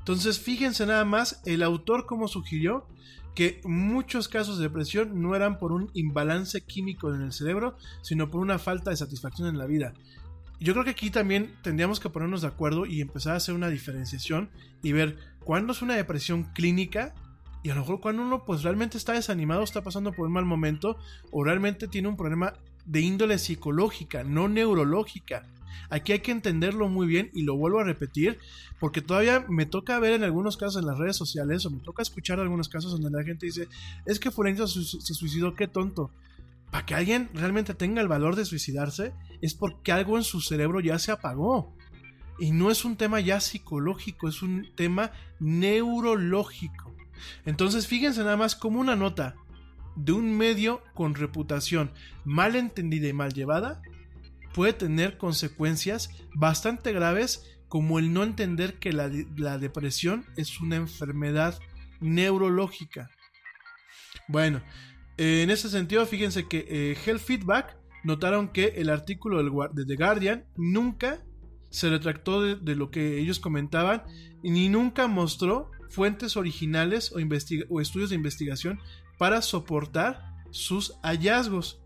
Entonces 0.07 0.39
fíjense 0.39 0.87
nada 0.87 1.05
más, 1.05 1.43
el 1.47 1.65
autor 1.65 2.07
como 2.07 2.29
sugirió 2.29 2.87
que 3.35 3.61
muchos 3.65 4.29
casos 4.29 4.57
de 4.57 4.63
depresión 4.63 5.21
no 5.21 5.35
eran 5.35 5.59
por 5.59 5.73
un 5.73 5.91
imbalance 5.95 6.61
químico 6.61 7.13
en 7.13 7.23
el 7.23 7.33
cerebro, 7.33 7.77
sino 8.03 8.31
por 8.31 8.41
una 8.41 8.61
falta 8.61 8.91
de 8.91 8.97
satisfacción 8.97 9.49
en 9.49 9.59
la 9.59 9.67
vida. 9.67 9.95
Yo 10.61 10.75
creo 10.75 10.85
que 10.85 10.93
aquí 10.93 11.11
también 11.11 11.57
tendríamos 11.61 11.99
que 11.99 12.09
ponernos 12.09 12.43
de 12.43 12.47
acuerdo 12.47 12.87
y 12.87 13.01
empezar 13.01 13.33
a 13.33 13.39
hacer 13.39 13.57
una 13.57 13.69
diferenciación 13.69 14.49
y 14.81 14.93
ver 14.93 15.19
cuándo 15.41 15.73
es 15.73 15.83
una 15.83 15.97
depresión 15.97 16.45
clínica 16.55 17.13
y 17.65 17.71
a 17.71 17.75
lo 17.75 17.81
mejor 17.81 18.01
cuando 18.01 18.23
uno 18.23 18.45
pues 18.45 18.63
realmente 18.63 18.99
está 18.99 19.15
desanimado, 19.15 19.65
está 19.65 19.83
pasando 19.83 20.13
por 20.13 20.29
un 20.29 20.35
mal 20.35 20.45
momento 20.45 20.99
o 21.33 21.43
realmente 21.43 21.89
tiene 21.89 22.07
un 22.07 22.17
problema 22.17 22.53
de 22.85 23.01
índole 23.01 23.39
psicológica, 23.39 24.23
no 24.23 24.47
neurológica. 24.47 25.43
Aquí 25.91 26.13
hay 26.13 26.21
que 26.21 26.33
entenderlo 26.33 26.89
muy 26.89 27.07
bien 27.07 27.31
y 27.35 27.43
lo 27.43 27.57
vuelvo 27.57 27.81
a 27.81 27.85
repetir 27.85 28.39
porque 28.81 29.03
todavía 29.03 29.45
me 29.49 29.67
toca 29.67 29.99
ver 29.99 30.13
en 30.13 30.25
algunos 30.25 30.57
casos 30.57 30.81
en 30.81 30.87
las 30.87 30.99
redes 30.99 31.17
sociales 31.17 31.65
o 31.65 31.71
me 31.71 31.81
toca 31.81 32.03
escuchar 32.03 32.41
algunos 32.41 32.69
casos 32.69 32.93
donde 32.93 33.11
la 33.11 33.25
gente 33.25 33.47
dice, 33.47 33.69
es 34.05 34.21
que 34.21 34.31
fulanito 34.31 34.67
se 34.67 35.15
suicidó, 35.15 35.55
qué 35.55 35.69
tonto. 35.69 36.11
Para 36.71 36.85
que 36.85 36.95
alguien 36.95 37.31
realmente 37.33 37.75
tenga 37.75 38.01
el 38.01 38.09
valor 38.09 38.37
de 38.37 38.45
suicidarse 38.45 39.13
es 39.41 39.55
porque 39.55 39.93
algo 39.93 40.17
en 40.17 40.25
su 40.25 40.41
cerebro 40.41 40.81
ya 40.81 40.99
se 40.99 41.13
apagó. 41.13 41.73
Y 42.39 42.51
no 42.51 42.71
es 42.71 42.85
un 42.85 42.97
tema 42.97 43.21
ya 43.21 43.41
psicológico, 43.41 44.29
es 44.29 44.43
un 44.43 44.69
tema 44.75 45.13
neurológico. 45.41 46.95
Entonces 47.47 47.87
fíjense 47.87 48.21
nada 48.21 48.37
más 48.37 48.57
como 48.57 48.81
una 48.81 48.97
nota 48.97 49.37
de 49.95 50.13
un 50.13 50.37
medio 50.37 50.83
con 50.95 51.15
reputación 51.15 51.91
mal 52.25 52.55
entendida 52.55 53.09
y 53.09 53.15
mal 53.15 53.33
llevada 53.33 53.81
puede 54.57 54.73
tener 54.73 55.19
consecuencias 55.19 56.09
bastante 56.35 56.95
graves 56.95 57.45
como 57.69 57.99
el 57.99 58.15
no 58.15 58.23
entender 58.23 58.79
que 58.79 58.91
la, 58.91 59.59
depresión 59.59 60.25
es 60.39 60.63
una 60.63 60.77
enfermedad 60.77 61.59
neurológica. 62.01 63.11
Bueno, 64.29 64.63
en 65.19 65.51
ese 65.51 65.69
sentido, 65.69 66.07
fíjense 66.07 66.49
que 66.49 66.67
eh, 66.71 66.97
Health 67.05 67.21
Feedback 67.21 67.77
notaron 68.03 68.49
que 68.49 68.69
el 68.77 68.89
artículo 68.89 69.69
de 69.69 69.85
The 69.85 69.97
Guardian 69.97 70.47
nunca 70.57 71.23
se 71.69 71.91
retractó 71.91 72.41
de, 72.41 72.77
lo 72.77 72.91
que 72.91 73.19
ellos 73.19 73.39
comentaban 73.39 74.05
ni 74.43 74.71
nunca 74.71 75.07
mostró 75.07 75.71
fuentes 75.91 76.35
originales 76.39 77.13
o 77.13 77.81
estudios 77.81 78.09
de 78.09 78.17
investigación 78.17 78.81
para 79.19 79.43
soportar 79.43 80.35
sus 80.51 80.95
hallazgos. 81.03 81.83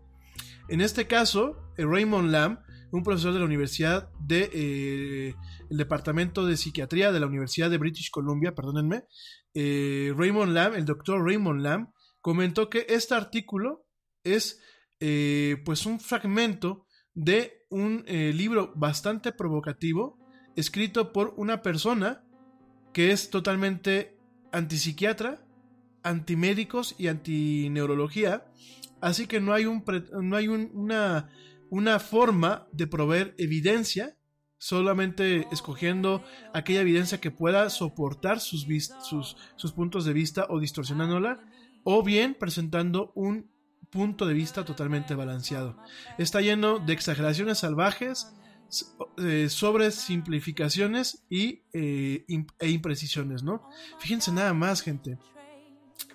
En 0.71 0.79
este 0.79 1.05
caso, 1.05 1.57
eh, 1.75 1.83
Raymond 1.85 2.31
Lamb, 2.31 2.59
un 2.93 3.03
profesor 3.03 3.33
de 3.33 3.39
la 3.39 3.45
Universidad 3.45 4.09
de 4.21 4.49
eh, 4.53 5.35
el 5.69 5.77
Departamento 5.77 6.45
de 6.45 6.55
Psiquiatría 6.55 7.11
de 7.11 7.19
la 7.19 7.25
Universidad 7.25 7.69
de 7.69 7.77
British 7.77 8.09
Columbia, 8.09 8.55
perdónenme, 8.55 9.03
eh, 9.53 10.13
Raymond 10.15 10.53
Lamb, 10.53 10.75
el 10.75 10.85
doctor 10.85 11.25
Raymond 11.25 11.59
Lamb, 11.59 11.89
comentó 12.21 12.69
que 12.69 12.85
este 12.87 13.13
artículo 13.13 13.85
es 14.23 14.61
pues 15.65 15.87
un 15.87 15.99
fragmento 15.99 16.85
de 17.15 17.65
un 17.69 18.05
libro 18.07 18.71
bastante 18.75 19.31
provocativo 19.31 20.19
escrito 20.55 21.11
por 21.11 21.33
una 21.37 21.63
persona 21.63 22.23
que 22.93 23.11
es 23.11 23.31
totalmente 23.31 24.15
antipsiquiatra, 24.51 25.43
antimédicos 26.03 26.93
y 26.99 27.07
antineurología 27.07 28.45
Así 29.01 29.27
que 29.27 29.39
no 29.39 29.53
hay, 29.53 29.65
un, 29.65 29.83
no 30.21 30.35
hay 30.35 30.47
una, 30.47 31.29
una 31.69 31.99
forma 31.99 32.67
de 32.71 32.85
proveer 32.87 33.33
evidencia, 33.37 34.15
solamente 34.57 35.47
escogiendo 35.51 36.23
aquella 36.53 36.81
evidencia 36.81 37.19
que 37.19 37.31
pueda 37.31 37.69
soportar 37.71 38.39
sus, 38.39 38.67
sus, 39.55 39.71
puntos 39.71 40.05
de 40.05 40.13
vista 40.13 40.45
o 40.49 40.59
distorsionándola, 40.59 41.39
o 41.83 42.03
bien 42.03 42.35
presentando 42.35 43.11
un 43.15 43.49
punto 43.89 44.27
de 44.27 44.35
vista 44.35 44.63
totalmente 44.63 45.15
balanceado. 45.15 45.77
Está 46.17 46.41
lleno 46.41 46.77
de 46.79 46.93
exageraciones 46.93 47.59
salvajes, 47.59 48.33
eh, 49.17 49.49
sobre 49.49 49.91
simplificaciones 49.91 51.25
y, 51.29 51.63
eh, 51.73 52.23
e 52.59 52.69
imprecisiones, 52.69 53.43
¿no? 53.43 53.67
Fíjense 53.99 54.31
nada 54.31 54.53
más, 54.53 54.81
gente. 54.81 55.17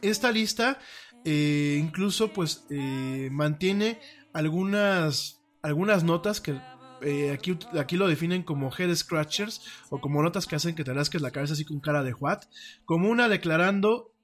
Esta 0.01 0.33
lista 0.33 0.79
eh, 1.29 1.77
incluso 1.81 2.33
pues 2.33 2.65
eh, 2.71 3.31
mantiene 3.33 3.99
algunas, 4.33 5.43
algunas 5.61 6.05
notas 6.05 6.41
que 6.41 6.57
eh, 7.03 7.33
aquí, 7.33 7.59
aquí 7.77 7.97
lo 7.97 8.07
definen 8.07 8.45
como 8.45 8.71
head 8.73 8.95
scratchers 8.95 9.61
o 9.91 10.01
como 10.01 10.23
notas 10.23 10.47
que 10.47 10.55
hacen 10.55 10.77
que 10.77 10.85
te 10.85 10.95
rasques 10.95 11.21
la 11.21 11.33
cabeza 11.33 11.55
así 11.55 11.65
con 11.65 11.81
cara 11.81 12.05
de 12.05 12.15
what, 12.15 12.43
como 12.85 13.11
una 13.11 13.29
declarando 13.29 14.15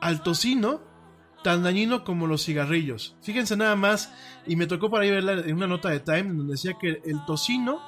al 0.00 0.24
tocino 0.24 0.82
tan 1.44 1.62
dañino 1.62 2.02
como 2.02 2.26
los 2.26 2.44
cigarrillos. 2.44 3.16
Fíjense 3.22 3.56
nada 3.56 3.76
más, 3.76 4.12
y 4.48 4.56
me 4.56 4.66
tocó 4.66 4.90
por 4.90 5.02
ahí 5.02 5.12
verla 5.12 5.34
en 5.34 5.54
una 5.54 5.68
nota 5.68 5.90
de 5.90 6.00
Time 6.00 6.34
donde 6.34 6.54
decía 6.54 6.74
que 6.80 7.02
el 7.04 7.24
tocino 7.24 7.80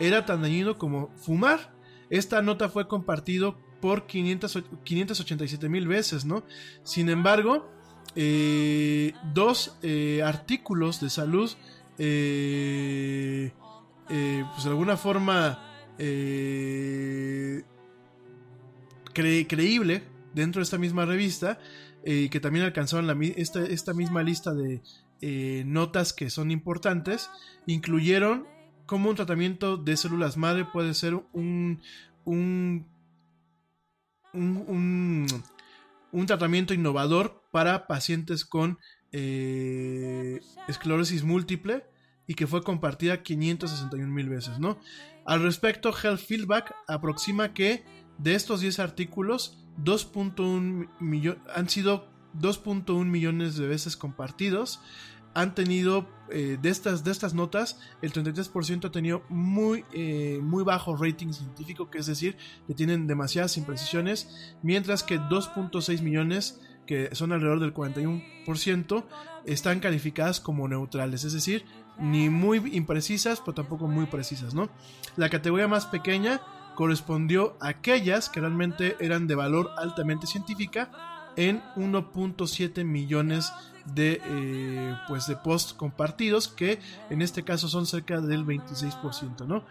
era 0.00 0.26
tan 0.26 0.42
dañino 0.42 0.76
como 0.76 1.16
fumar. 1.16 1.74
Esta 2.10 2.42
nota 2.42 2.68
fue 2.68 2.86
compartido 2.88 3.58
por 3.80 4.06
587 4.06 5.68
mil 5.68 5.88
veces, 5.88 6.24
¿no? 6.24 6.44
Sin 6.82 7.08
embargo, 7.08 7.68
eh, 8.16 9.12
dos 9.32 9.76
eh, 9.82 10.20
artículos 10.24 11.00
de 11.00 11.10
salud, 11.10 11.50
eh, 11.98 13.52
pues 14.08 14.64
de 14.64 14.70
alguna 14.70 14.96
forma 14.96 15.66
creíble 19.12 20.02
dentro 20.34 20.60
de 20.60 20.64
esta 20.64 20.78
misma 20.78 21.04
revista, 21.04 21.58
que 22.04 22.40
también 22.40 22.64
alcanzaron 22.64 23.22
esta, 23.36 23.62
esta, 23.64 23.92
misma 23.92 24.22
lista 24.22 24.52
de 24.54 24.80
notas 25.64 26.12
que 26.12 26.30
son 26.30 26.50
importantes, 26.50 27.30
incluyeron 27.66 28.46
cómo 28.86 29.10
un 29.10 29.16
tratamiento 29.16 29.76
de 29.76 29.96
células 29.96 30.36
madre 30.36 30.64
puede 30.64 30.94
ser 30.94 31.14
un, 31.32 31.80
un 32.24 32.86
un, 34.32 35.26
un, 36.12 36.26
tratamiento 36.26 36.74
innovador 36.74 37.42
para 37.50 37.86
pacientes 37.86 38.44
con 38.44 38.78
eh, 39.12 40.40
esclerosis 40.68 41.24
múltiple 41.24 41.84
y 42.26 42.34
que 42.34 42.46
fue 42.46 42.62
compartida 42.62 43.22
561 43.22 44.12
mil 44.12 44.28
veces, 44.28 44.58
¿no? 44.58 44.78
Al 45.26 45.42
respecto, 45.42 45.90
Health 45.90 46.20
Feedback 46.20 46.74
aproxima 46.86 47.52
que 47.52 47.84
de 48.18 48.34
estos 48.34 48.60
10 48.60 48.78
artículos, 48.78 49.58
2.1 49.82 50.88
millones 51.00 51.42
han 51.54 51.68
sido 51.68 52.08
2.1 52.38 53.04
millones 53.04 53.56
de 53.56 53.66
veces 53.66 53.96
compartidos 53.96 54.80
han 55.34 55.54
tenido 55.54 56.08
eh, 56.30 56.58
de, 56.60 56.68
estas, 56.68 57.02
de 57.04 57.10
estas 57.10 57.34
notas, 57.34 57.78
el 58.02 58.12
33% 58.12 58.86
ha 58.86 58.92
tenido 58.92 59.22
muy, 59.28 59.84
eh, 59.92 60.38
muy 60.42 60.62
bajo 60.62 60.96
rating 60.96 61.32
científico, 61.32 61.90
que 61.90 61.98
es 61.98 62.06
decir, 62.06 62.36
que 62.66 62.74
tienen 62.74 63.06
demasiadas 63.06 63.56
imprecisiones, 63.56 64.54
mientras 64.62 65.02
que 65.02 65.18
2.6 65.18 66.02
millones, 66.02 66.60
que 66.86 67.14
son 67.14 67.32
alrededor 67.32 67.60
del 67.60 67.74
41%, 67.74 69.04
están 69.44 69.80
calificadas 69.80 70.40
como 70.40 70.68
neutrales, 70.68 71.24
es 71.24 71.32
decir, 71.32 71.64
ni 71.98 72.30
muy 72.30 72.58
imprecisas, 72.74 73.40
pero 73.40 73.54
tampoco 73.54 73.88
muy 73.88 74.06
precisas, 74.06 74.54
¿no? 74.54 74.70
La 75.16 75.28
categoría 75.28 75.68
más 75.68 75.86
pequeña 75.86 76.40
correspondió 76.74 77.56
a 77.60 77.68
aquellas 77.68 78.28
que 78.28 78.40
realmente 78.40 78.96
eran 79.00 79.26
de 79.26 79.34
valor 79.34 79.70
altamente 79.76 80.26
científica 80.26 80.90
en 81.36 81.62
1.7 81.76 82.84
millones 82.84 83.52
de 83.79 83.79
de, 83.94 84.20
eh, 84.24 84.94
pues 85.08 85.26
de 85.26 85.36
posts 85.36 85.72
compartidos, 85.72 86.48
que 86.48 86.80
en 87.10 87.22
este 87.22 87.42
caso 87.42 87.68
son 87.68 87.86
cerca 87.86 88.20
del 88.20 88.44
26%. 88.44 89.46
¿no? 89.46 89.64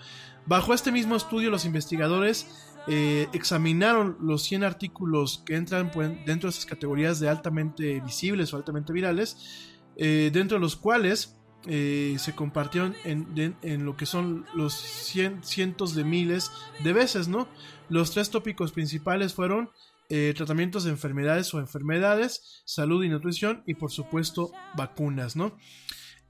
Bajo 0.46 0.74
este 0.74 0.92
mismo 0.92 1.16
estudio, 1.16 1.50
los 1.50 1.66
investigadores 1.66 2.48
eh, 2.88 3.28
examinaron 3.34 4.18
los 4.22 4.44
100 4.44 4.64
artículos 4.64 5.44
que 5.46 5.56
entran 5.56 5.92
pues, 5.92 6.10
dentro 6.26 6.50
de 6.50 6.56
esas 6.56 6.66
categorías 6.66 7.20
de 7.20 7.30
altamente 7.30 8.00
visibles 8.02 8.54
o 8.54 8.58
altamente 8.58 8.94
virales, 8.94 9.70
eh, 9.96 10.30
dentro 10.34 10.58
de 10.58 10.62
los 10.62 10.76
cuales 10.76 11.36
se 11.62 12.34
compartieron 12.36 12.96
en, 13.04 13.54
en, 13.62 13.86
lo 13.86 13.98
que 13.98 14.06
son 14.06 14.46
los 14.56 14.74
cientos 14.74 15.94
de 15.94 16.06
miles 16.06 16.52
de 16.82 16.94
veces, 16.94 17.28
¿no? 17.28 17.50
Los 17.90 18.12
tres 18.12 18.30
tópicos 18.30 18.72
principales 18.72 19.34
fueron 19.34 19.70
eh, 20.12 20.34
tratamientos 20.36 20.86
de 20.86 20.90
enfermedades 20.90 21.54
o 21.54 21.60
enfermedades, 21.60 22.64
salud 22.66 23.04
y 23.04 23.10
nutrición 23.10 23.62
y 23.68 23.76
por 23.76 23.92
supuesto 23.92 24.52
vacunas, 24.76 25.36
¿no? 25.36 25.56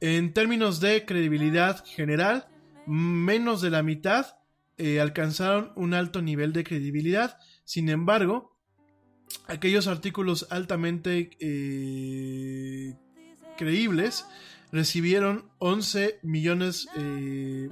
En 0.01 0.33
términos 0.33 0.81
de 0.81 1.05
credibilidad 1.05 1.85
general, 1.85 2.49
menos 2.85 3.61
de 3.61 3.69
la 3.69 3.81
mitad 3.81 4.35
eh, 4.77 4.99
alcanzaron 4.99 5.71
un 5.77 5.93
alto 5.93 6.21
nivel 6.21 6.51
de 6.51 6.65
credibilidad. 6.65 7.37
Sin 7.63 7.87
embargo, 7.87 8.57
aquellos 9.47 9.87
artículos 9.87 10.47
altamente 10.49 11.29
eh, 11.39 12.97
creíbles 13.57 14.25
recibieron 14.73 15.49
11 15.59 16.19
millones, 16.21 16.87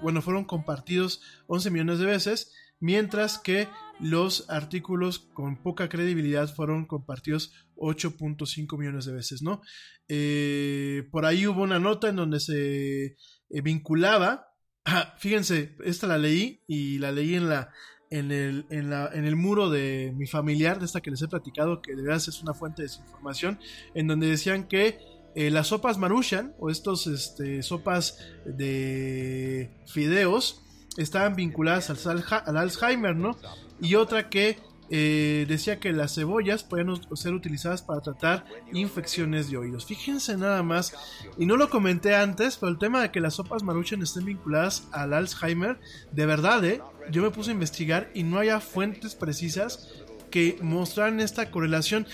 bueno, 0.02 0.22
fueron 0.22 0.46
compartidos 0.46 1.22
11 1.48 1.70
millones 1.70 2.00
de 2.00 2.06
veces, 2.06 2.54
mientras 2.80 3.38
que 3.38 3.68
los 4.00 4.50
artículos 4.50 5.20
con 5.20 5.62
poca 5.62 5.90
credibilidad 5.90 6.54
fueron 6.54 6.86
compartidos 6.86 7.54
8.5 7.76 8.78
millones 8.78 9.06
de 9.06 9.14
veces, 9.14 9.42
¿no? 9.42 9.62
Eh, 10.08 11.08
por 11.12 11.26
ahí 11.26 11.48
hubo 11.48 11.64
una 11.64 11.80
nota 11.80 12.10
en 12.10 12.16
donde 12.16 12.40
se 12.40 13.06
eh, 13.06 13.62
vinculaba, 13.64 14.48
ah, 14.86 15.16
fíjense, 15.18 15.76
esta 15.84 16.08
la 16.08 16.18
leí 16.18 16.64
y 16.68 17.00
la 17.00 17.12
leí 17.12 17.36
en 17.36 17.50
la, 17.50 17.72
en 18.10 18.32
el, 18.32 18.66
en, 18.70 18.90
la, 18.90 19.10
en 19.14 19.26
el 19.26 19.36
muro 19.36 19.70
de 19.70 20.14
mi 20.16 20.28
familiar, 20.28 20.80
de 20.80 20.86
esta 20.86 21.02
que 21.02 21.12
les 21.12 21.22
he 21.22 21.28
platicado, 21.28 21.82
que 21.82 21.96
de 21.96 22.04
verdad 22.04 22.18
es 22.18 22.42
una 22.42 22.54
fuente 22.54 22.82
de 22.82 22.88
desinformación, 22.88 23.60
en 23.96 24.08
donde 24.08 24.28
decían 24.28 24.68
que 24.68 25.00
eh, 25.36 25.52
las 25.52 25.68
sopas 25.68 25.98
Marushan, 25.98 26.56
o 26.60 26.70
estos 26.70 27.08
este, 27.08 27.62
sopas 27.64 28.18
de 28.46 29.72
fideos, 29.88 30.64
estaban 30.98 31.36
vinculadas 31.36 31.90
al, 31.90 32.26
al 32.46 32.58
Alzheimer, 32.58 33.16
¿no? 33.16 33.38
Y 33.80 33.96
otra 33.96 34.30
que 34.30 34.58
eh, 34.90 35.46
decía 35.50 35.80
que 35.80 35.92
las 35.92 36.16
cebollas 36.16 36.64
podían 36.64 37.00
ser 37.16 37.34
utilizadas 37.34 37.82
para 37.82 38.00
tratar 38.00 38.46
infecciones 38.72 39.50
de 39.50 39.58
oídos. 39.58 39.86
Fíjense 39.86 40.38
nada 40.38 40.64
más, 40.64 40.94
y 41.38 41.46
no 41.46 41.58
lo 41.58 41.70
comenté 41.70 42.16
antes, 42.16 42.58
pero 42.58 42.72
el 42.72 42.78
tema 42.78 43.02
de 43.02 43.12
que 43.12 43.20
las 43.20 43.36
sopas 43.36 43.64
Maruchan 43.64 44.02
estén 44.02 44.26
vinculadas 44.26 44.88
al 44.94 45.14
Alzheimer, 45.14 45.80
de 46.12 46.26
verdad, 46.26 46.64
¿eh? 46.64 46.82
Yo 47.12 47.22
me 47.22 47.32
puse 47.32 47.52
a 47.52 47.54
investigar 47.54 48.10
y 48.14 48.24
no 48.24 48.40
haya 48.40 48.60
fuentes 48.60 49.16
precisas 49.16 49.90
que 50.32 50.58
mostraran 50.62 51.20
esta 51.20 51.52
correlación. 51.52 52.08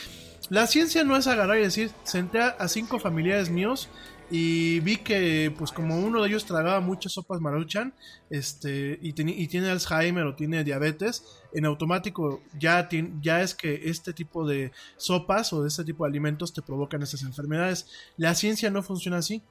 La 0.50 0.68
ciencia 0.68 1.04
no 1.04 1.16
es 1.16 1.28
agarrar 1.28 1.58
y 1.58 1.62
decir, 1.62 1.92
senté 2.04 2.40
a 2.42 2.68
cinco 2.68 3.00
familiares 3.00 3.50
míos 3.50 3.90
y 4.36 4.80
vi 4.80 4.98
que 4.98 5.54
pues 5.56 5.72
como 5.72 6.00
uno 6.00 6.24
de 6.24 6.28
ellos 6.28 6.44
tragaba 6.44 6.80
muchas 6.80 7.12
sopas 7.12 7.40
maruchan 7.40 7.94
este 8.32 8.98
y, 9.00 9.10
y, 9.10 9.48
tiene 9.48 9.70
Alzheimer 9.70 10.26
o 10.26 10.34
tiene 10.34 10.64
diabetes 10.64 11.24
en 11.54 11.66
automático 11.66 12.42
ya, 12.60 12.90
ya 13.22 13.44
es 13.44 13.54
que 13.54 13.82
este 13.84 14.12
tipo 14.12 14.48
de 14.48 14.72
sopas 14.98 15.54
o 15.54 15.62
de 15.62 15.68
este 15.68 15.84
tipo 15.84 16.04
de 16.04 16.10
alimentos 16.10 16.52
te 16.52 16.64
provocan 16.64 17.04
esas 17.04 17.22
enfermedades. 17.22 17.86
La 18.18 18.34
ciencia 18.34 18.72
no 18.72 18.82
funciona 18.82 19.18
así. 19.18 19.44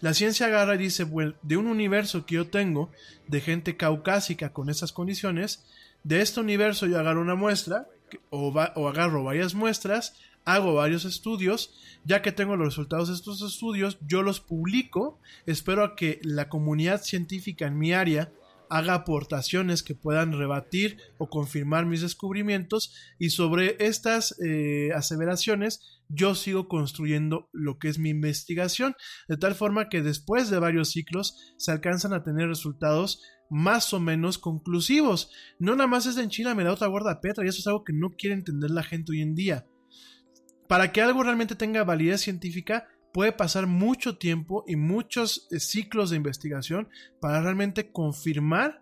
La 0.00 0.12
ciencia 0.12 0.46
agarra 0.46 0.74
y 0.74 0.78
dice 0.78 1.04
bueno, 1.04 1.34
de 1.42 1.56
un 1.56 1.68
universo 1.68 2.26
que 2.26 2.34
yo 2.34 2.48
tengo 2.48 2.90
de 3.28 3.40
gente 3.40 3.76
caucásica 3.76 4.52
con 4.52 4.70
esas 4.70 4.90
condiciones 4.90 5.64
de 6.02 6.20
este 6.20 6.40
universo 6.40 6.86
yo 6.86 6.98
agarro 6.98 7.20
una 7.20 7.36
muestra 7.36 7.86
o, 8.30 8.48
o 8.48 8.88
agarro 8.88 9.22
varias 9.22 9.54
muestras 9.54 10.14
hago 10.44 10.74
varios 10.74 11.04
estudios, 11.04 11.74
ya 12.04 12.22
que 12.22 12.32
tengo 12.32 12.56
los 12.56 12.68
resultados 12.68 13.08
de 13.08 13.14
estos 13.14 13.42
estudios, 13.42 13.98
yo 14.06 14.22
los 14.22 14.40
publico, 14.40 15.20
espero 15.46 15.84
a 15.84 15.96
que 15.96 16.20
la 16.22 16.48
comunidad 16.48 17.02
científica 17.02 17.66
en 17.66 17.78
mi 17.78 17.92
área 17.92 18.32
haga 18.70 18.94
aportaciones 18.94 19.82
que 19.82 19.96
puedan 19.96 20.32
rebatir 20.32 20.96
o 21.18 21.28
confirmar 21.28 21.86
mis 21.86 22.02
descubrimientos. 22.02 22.94
Y 23.18 23.30
sobre 23.30 23.76
estas 23.80 24.40
eh, 24.40 24.90
aseveraciones 24.94 26.00
yo 26.08 26.34
sigo 26.34 26.68
construyendo 26.68 27.48
lo 27.52 27.78
que 27.78 27.88
es 27.88 27.98
mi 27.98 28.10
investigación. 28.10 28.94
De 29.28 29.36
tal 29.36 29.56
forma 29.56 29.88
que 29.88 30.02
después 30.02 30.50
de 30.50 30.60
varios 30.60 30.90
ciclos 30.90 31.36
se 31.58 31.72
alcanzan 31.72 32.12
a 32.12 32.22
tener 32.22 32.48
resultados 32.48 33.20
más 33.50 33.92
o 33.92 33.98
menos 33.98 34.38
conclusivos. 34.38 35.30
No 35.58 35.74
nada 35.74 35.88
más 35.88 36.06
es 36.06 36.16
en 36.16 36.30
China 36.30 36.54
me 36.54 36.62
da 36.62 36.72
otra 36.72 36.86
guarda 36.86 37.20
Petra 37.20 37.44
y 37.44 37.48
eso 37.48 37.58
es 37.58 37.66
algo 37.66 37.82
que 37.82 37.92
no 37.92 38.10
quiere 38.10 38.34
entender 38.34 38.70
la 38.70 38.84
gente 38.84 39.10
hoy 39.10 39.20
en 39.20 39.34
día 39.34 39.66
para 40.70 40.92
que 40.92 41.02
algo 41.02 41.24
realmente 41.24 41.56
tenga 41.56 41.82
validez 41.82 42.20
científica, 42.20 42.86
puede 43.12 43.32
pasar 43.32 43.66
mucho 43.66 44.18
tiempo 44.18 44.62
y 44.68 44.76
muchos 44.76 45.48
eh, 45.50 45.58
ciclos 45.58 46.10
de 46.10 46.16
investigación 46.16 46.88
para 47.20 47.42
realmente 47.42 47.90
confirmar 47.90 48.80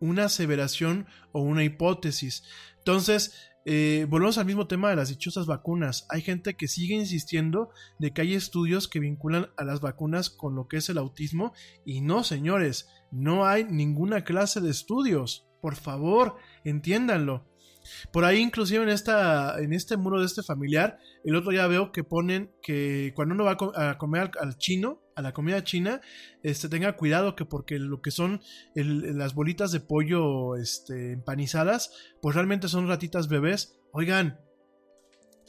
una 0.00 0.24
aseveración 0.24 1.06
o 1.32 1.42
una 1.42 1.64
hipótesis. 1.64 2.44
Entonces, 2.78 3.34
eh, 3.66 4.06
volvemos 4.08 4.38
al 4.38 4.46
mismo 4.46 4.68
tema 4.68 4.88
de 4.88 4.96
las 4.96 5.10
dichosas 5.10 5.44
vacunas. 5.44 6.06
Hay 6.08 6.22
gente 6.22 6.56
que 6.56 6.66
sigue 6.66 6.94
insistiendo 6.94 7.68
de 7.98 8.14
que 8.14 8.22
hay 8.22 8.32
estudios 8.32 8.88
que 8.88 8.98
vinculan 8.98 9.48
a 9.58 9.64
las 9.64 9.82
vacunas 9.82 10.30
con 10.30 10.54
lo 10.54 10.66
que 10.66 10.78
es 10.78 10.88
el 10.88 10.96
autismo 10.96 11.52
y 11.84 12.00
no, 12.00 12.24
señores, 12.24 12.88
no 13.10 13.44
hay 13.44 13.64
ninguna 13.64 14.24
clase 14.24 14.62
de 14.62 14.70
estudios. 14.70 15.46
Por 15.60 15.76
favor, 15.76 16.36
entiéndanlo. 16.64 17.44
Por 18.12 18.24
ahí, 18.24 18.38
inclusive 18.38 18.82
en 18.82 18.88
esta, 18.88 19.58
en 19.60 19.72
este 19.72 19.96
muro 19.96 20.20
de 20.20 20.26
este 20.26 20.42
familiar, 20.42 20.98
el 21.24 21.36
otro 21.36 21.50
día 21.50 21.66
veo 21.66 21.92
que 21.92 22.04
ponen 22.04 22.52
que 22.62 23.12
cuando 23.14 23.34
uno 23.34 23.44
va 23.44 23.56
a 23.74 23.98
comer 23.98 24.30
al, 24.40 24.56
chino, 24.58 25.02
a 25.14 25.22
la 25.22 25.32
comida 25.32 25.64
china, 25.64 26.00
este 26.42 26.68
tenga 26.68 26.96
cuidado 26.96 27.36
que 27.36 27.44
porque 27.44 27.78
lo 27.78 28.00
que 28.00 28.10
son 28.10 28.40
las 28.74 29.34
bolitas 29.34 29.72
de 29.72 29.80
pollo 29.80 30.56
este, 30.56 31.12
empanizadas, 31.12 31.92
pues 32.20 32.34
realmente 32.34 32.68
son 32.68 32.88
ratitas 32.88 33.28
bebés. 33.28 33.78
Oigan, 33.92 34.40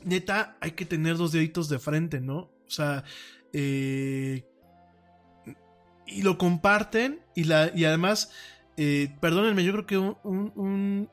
neta, 0.03 0.57
hay 0.61 0.71
que 0.71 0.85
tener 0.85 1.17
dos 1.17 1.31
deditos 1.31 1.69
de 1.69 1.79
frente, 1.79 2.21
¿no? 2.21 2.37
O 2.37 2.69
sea, 2.69 3.03
eh, 3.53 4.45
y 6.05 6.21
lo 6.21 6.37
comparten 6.37 7.21
y, 7.35 7.43
la, 7.43 7.71
y 7.75 7.85
además 7.85 8.31
eh, 8.77 9.09
perdónenme, 9.19 9.63
yo 9.63 9.71
creo 9.71 9.85
que 9.87 9.97
un, 9.97 11.09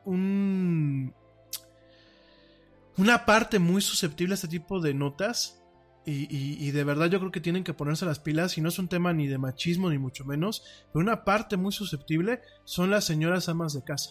una 2.98 3.24
parte 3.24 3.58
muy 3.58 3.80
susceptible 3.80 4.34
a 4.34 4.36
este 4.36 4.48
tipo 4.48 4.80
de 4.80 4.92
notas. 4.94 5.60
Y, 6.06 6.70
de 6.70 6.84
verdad 6.84 7.06
yo 7.06 7.18
creo 7.18 7.32
que 7.32 7.40
tienen 7.40 7.64
que 7.64 7.72
ponerse 7.72 8.04
las 8.04 8.18
pilas 8.18 8.58
y 8.58 8.60
no 8.60 8.68
es 8.68 8.78
un 8.78 8.88
tema 8.88 9.14
ni 9.14 9.26
de 9.26 9.38
machismo 9.38 9.88
ni 9.88 9.96
mucho 9.96 10.26
menos, 10.26 10.62
pero 10.92 11.02
una 11.02 11.24
parte 11.24 11.56
muy 11.56 11.72
susceptible 11.72 12.42
son 12.64 12.90
las 12.90 13.04
señoras 13.04 13.48
amas 13.48 13.72
de 13.72 13.84
casa. 13.84 14.10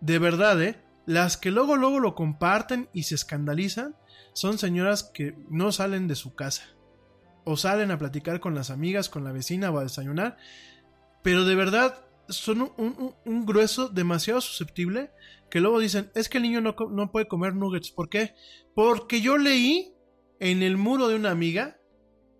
De 0.00 0.20
verdad, 0.20 0.62
¿eh? 0.62 0.80
Las 1.06 1.38
que 1.38 1.50
luego 1.50 1.74
luego 1.74 1.98
lo 1.98 2.14
comparten 2.14 2.88
y 2.92 3.02
se 3.02 3.16
escandalizan 3.16 3.96
son 4.32 4.58
señoras 4.58 5.02
que 5.02 5.36
no 5.50 5.72
salen 5.72 6.06
de 6.06 6.14
su 6.14 6.36
casa 6.36 6.62
o 7.42 7.56
salen 7.56 7.90
a 7.90 7.98
platicar 7.98 8.38
con 8.38 8.54
las 8.54 8.70
amigas, 8.70 9.08
con 9.08 9.24
la 9.24 9.32
vecina 9.32 9.72
o 9.72 9.78
a 9.78 9.82
desayunar 9.82 10.36
pero 11.22 11.44
de 11.44 11.54
verdad 11.54 12.04
son 12.28 12.72
un, 12.76 13.46
grueso 13.46 13.88
demasiado 13.88 14.40
susceptible 14.40 15.10
que 15.50 15.60
luego 15.60 15.80
dicen, 15.80 16.10
es 16.14 16.28
que 16.28 16.38
el 16.38 16.42
niño 16.42 16.60
no, 16.60 16.76
no, 16.90 17.10
puede 17.10 17.26
comer 17.26 17.54
nuggets. 17.54 17.90
¿Por 17.90 18.08
qué? 18.08 18.34
Porque 18.74 19.20
yo 19.20 19.38
leí 19.38 19.94
en 20.40 20.62
el 20.62 20.76
muro 20.76 21.08
de 21.08 21.16
una 21.16 21.30
amiga, 21.30 21.78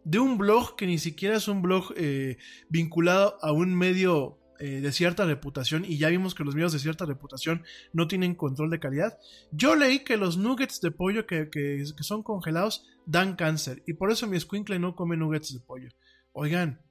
de 0.05 0.19
un 0.19 0.37
blog 0.37 0.77
que 0.77 0.87
ni 0.87 0.99
siquiera 0.99 1.37
es 1.37 1.49
un 1.49 1.63
blog 1.63 1.93
eh, 1.97 2.37
vinculado 2.69 3.39
a 3.41 3.53
un 3.53 3.75
medio 3.75 4.39
eh, 4.61 4.81
de 4.81 4.93
cierta 4.93 5.25
reputación, 5.25 5.85
y 5.85 5.99
ya 5.99 6.09
vimos 6.09 6.35
que 6.35 6.45
los 6.45 6.55
medios 6.55 6.73
de 6.73 6.81
cierta 6.81 7.07
reputación 7.07 7.63
no 7.93 8.09
tienen 8.09 8.35
control 8.35 8.71
de 8.71 8.81
calidad. 8.81 9.19
Yo 9.53 9.75
leí 9.75 10.01
que 10.01 10.17
los 10.17 10.37
nuggets 10.37 10.81
de 10.81 10.91
pollo 10.91 11.27
que, 11.27 11.49
que, 11.49 11.85
que 11.97 12.03
son 12.03 12.23
congelados 12.23 12.85
dan 13.07 13.37
cáncer, 13.37 13.83
y 13.87 13.95
por 13.95 14.11
eso 14.11 14.27
mi 14.27 14.39
squinkle 14.39 14.79
no 14.79 14.95
come 14.95 15.17
nuggets 15.17 15.55
de 15.55 15.61
pollo. 15.61 15.89
Oigan, 16.33 16.83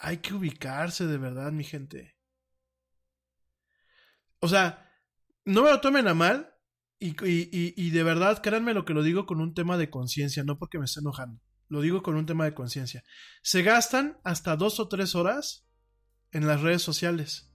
hay 0.00 0.18
que 0.18 0.34
ubicarse 0.34 1.06
de 1.06 1.18
verdad, 1.18 1.52
mi 1.52 1.62
gente. 1.62 2.16
O 4.40 4.48
sea, 4.48 4.90
no 5.44 5.62
me 5.62 5.70
lo 5.70 5.80
tomen 5.80 6.08
a 6.08 6.14
mal 6.14 6.54
y, 6.98 7.14
y, 7.22 7.90
de 7.90 8.02
verdad, 8.02 8.42
créanme 8.42 8.74
lo 8.74 8.84
que 8.84 8.94
lo 8.94 9.02
digo 9.02 9.26
con 9.26 9.40
un 9.40 9.54
tema 9.54 9.76
de 9.76 9.90
conciencia, 9.90 10.42
no 10.42 10.58
porque 10.58 10.78
me 10.78 10.86
esté 10.86 11.00
enojando. 11.00 11.40
Lo 11.68 11.82
digo 11.82 12.02
con 12.02 12.16
un 12.16 12.26
tema 12.26 12.46
de 12.46 12.54
conciencia. 12.54 13.04
Se 13.42 13.62
gastan 13.62 14.18
hasta 14.24 14.56
dos 14.56 14.80
o 14.80 14.88
tres 14.88 15.14
horas 15.14 15.66
en 16.32 16.46
las 16.46 16.62
redes 16.62 16.82
sociales, 16.82 17.52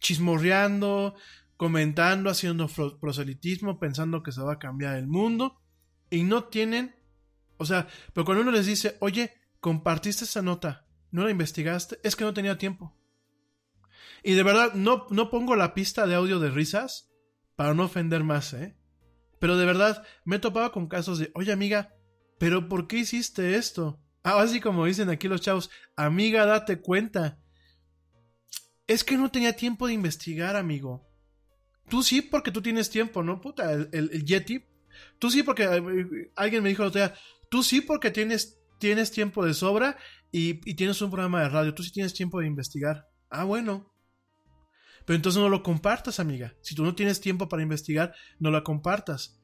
chismorreando, 0.00 1.14
comentando, 1.56 2.28
haciendo 2.28 2.68
proselitismo, 3.00 3.78
pensando 3.78 4.22
que 4.22 4.32
se 4.32 4.42
va 4.42 4.54
a 4.54 4.58
cambiar 4.58 4.96
el 4.96 5.06
mundo 5.06 5.60
y 6.10 6.24
no 6.24 6.44
tienen, 6.44 6.96
o 7.56 7.64
sea, 7.64 7.86
pero 8.12 8.24
cuando 8.24 8.42
uno 8.42 8.52
les 8.52 8.66
dice, 8.66 8.96
oye, 9.00 9.32
compartiste 9.60 10.24
esa 10.24 10.42
nota, 10.42 10.87
¿No 11.10 11.24
la 11.24 11.30
investigaste? 11.30 11.98
Es 12.02 12.16
que 12.16 12.24
no 12.24 12.34
tenía 12.34 12.58
tiempo. 12.58 12.94
Y 14.22 14.34
de 14.34 14.42
verdad, 14.42 14.74
no, 14.74 15.06
no 15.10 15.30
pongo 15.30 15.56
la 15.56 15.74
pista 15.74 16.06
de 16.06 16.14
audio 16.14 16.38
de 16.38 16.50
risas 16.50 17.10
para 17.56 17.74
no 17.74 17.84
ofender 17.84 18.24
más, 18.24 18.52
¿eh? 18.52 18.76
Pero 19.38 19.56
de 19.56 19.66
verdad, 19.66 20.04
me 20.24 20.36
he 20.36 20.40
topado 20.40 20.72
con 20.72 20.88
casos 20.88 21.18
de, 21.18 21.30
oye 21.34 21.52
amiga, 21.52 21.94
¿pero 22.38 22.68
por 22.68 22.86
qué 22.86 22.98
hiciste 22.98 23.56
esto? 23.56 24.00
Ah, 24.22 24.40
así 24.40 24.60
como 24.60 24.84
dicen 24.84 25.10
aquí 25.10 25.28
los 25.28 25.40
chavos, 25.40 25.70
amiga, 25.96 26.44
date 26.44 26.80
cuenta. 26.80 27.38
Es 28.86 29.04
que 29.04 29.16
no 29.16 29.30
tenía 29.30 29.54
tiempo 29.54 29.86
de 29.86 29.92
investigar, 29.92 30.56
amigo. 30.56 31.08
Tú 31.88 32.02
sí, 32.02 32.22
porque 32.22 32.50
tú 32.50 32.60
tienes 32.60 32.90
tiempo, 32.90 33.22
¿no? 33.22 33.40
Puta, 33.40 33.72
el, 33.72 33.88
el, 33.92 34.24
Yeti. 34.24 34.64
Tú 35.18 35.30
sí, 35.30 35.42
porque 35.42 35.64
eh, 35.64 36.32
alguien 36.36 36.62
me 36.62 36.68
dijo 36.68 36.82
el 36.82 36.88
otro 36.88 37.00
día, 37.00 37.14
tú 37.50 37.62
sí, 37.62 37.80
porque 37.80 38.10
tienes, 38.10 38.57
tienes 38.78 39.10
tiempo 39.10 39.44
de 39.44 39.54
sobra 39.54 39.96
y, 40.30 40.54
tienes 40.74 41.00
un 41.02 41.10
programa 41.10 41.42
de 41.42 41.48
radio, 41.48 41.74
tú 41.74 41.82
sí 41.82 41.90
tienes 41.90 42.14
tiempo 42.14 42.40
de 42.40 42.46
investigar. 42.46 43.06
Ah, 43.30 43.44
bueno, 43.44 43.92
Pero 45.04 45.16
entonces 45.16 45.40
no 45.40 45.48
lo 45.48 45.62
compartas, 45.62 46.20
amiga. 46.20 46.54
Si 46.60 46.74
tú 46.74 46.84
no 46.84 46.94
tienes 46.94 47.20
tiempo 47.20 47.48
para 47.48 47.62
investigar, 47.62 48.14
no 48.38 48.50
lo 48.50 48.62
compartas. 48.62 49.40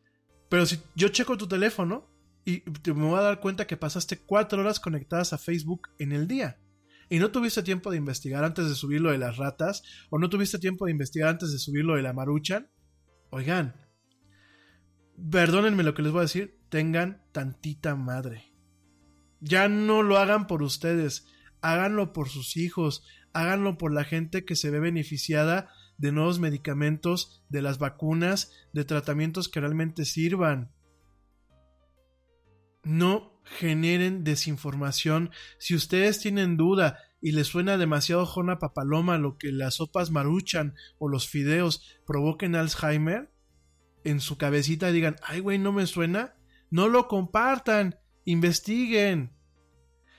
Pero 0.51 0.66
si 0.66 0.78
yo 0.94 1.09
checo 1.09 1.39
tu 1.39 1.48
teléfono 1.48 2.11
y 2.44 2.61
te 2.61 2.93
me 2.93 3.06
voy 3.06 3.19
a 3.19 3.23
dar 3.23 3.40
cuenta 3.40 3.66
que 3.66 3.78
pasaste 3.78 4.19
cuatro 4.19 4.61
horas 4.61 4.78
conectadas 4.78 5.32
a 5.32 5.39
Facebook 5.39 5.89
en 5.98 6.12
el 6.12 6.28
día. 6.28 6.61
Y 7.09 7.19
no 7.19 7.31
tuviste 7.31 7.62
tiempo 7.62 7.90
de 7.90 7.97
investigar 7.97 8.44
antes 8.44 8.69
de 8.69 8.74
subir 8.74 9.01
lo 9.01 9.11
de 9.11 9.19
las 9.19 9.36
ratas, 9.36 9.82
o 10.11 10.19
no 10.19 10.28
tuviste 10.28 10.59
tiempo 10.59 10.85
de 10.85 10.93
investigar 10.93 11.28
antes 11.28 11.52
de 11.52 11.59
subir 11.59 11.85
lo 11.85 11.97
de 11.97 12.02
la 12.02 12.12
maruchan. 12.12 12.70
Oigan, 13.31 13.74
perdónenme 15.31 15.82
lo 15.82 15.94
que 15.94 16.02
les 16.02 16.12
voy 16.12 16.20
a 16.20 16.23
decir, 16.23 16.61
tengan 16.69 17.23
tantita 17.32 17.94
madre. 17.94 18.53
Ya 19.47 19.69
no 19.69 20.03
lo 20.03 20.16
hagan 20.16 20.47
por 20.47 20.62
ustedes, 20.62 21.27
háganlo 21.61 22.15
por 22.15 22.31
sus 22.31 22.57
hijos, 22.57 23.05
háganlo 23.35 23.77
por 23.77 23.93
la 23.93 24.05
gente 24.05 24.47
que 24.47 24.57
se 24.57 24.71
ve 24.71 24.81
beneficiada 24.81 25.69
de 25.99 26.12
nuevos 26.12 26.39
medicamentos, 26.39 27.45
de 27.51 27.61
las 27.61 27.79
vacunas, 27.79 28.53
de 28.73 28.87
tratamientos 28.87 29.51
que 29.51 29.61
realmente 29.61 30.07
sirvan. 30.07 30.73
No 32.85 33.39
generen 33.45 34.25
desinformación. 34.25 35.31
Si 35.59 35.75
ustedes 35.75 36.21
tienen 36.21 36.57
duda 36.57 37.01
y 37.21 37.33
les 37.33 37.49
suena 37.49 37.77
demasiado 37.77 38.25
jona 38.25 38.59
papaloma 38.59 39.19
lo 39.19 39.37
que 39.37 39.53
las 39.53 39.75
sopas 39.75 40.11
maruchan 40.11 40.75
o 40.99 41.07
los 41.11 41.29
fideos 41.29 41.83
provoquen 42.07 42.57
Alzheimer, 42.57 43.31
en 44.05 44.21
su 44.21 44.39
cabecita 44.39 44.91
digan, 44.91 45.16
ay 45.23 45.41
güey, 45.41 45.59
no 45.59 45.71
me 45.71 45.87
suena, 45.87 46.35
no 46.71 46.89
lo 46.89 47.09
compartan, 47.09 47.99
investiguen. 48.25 49.34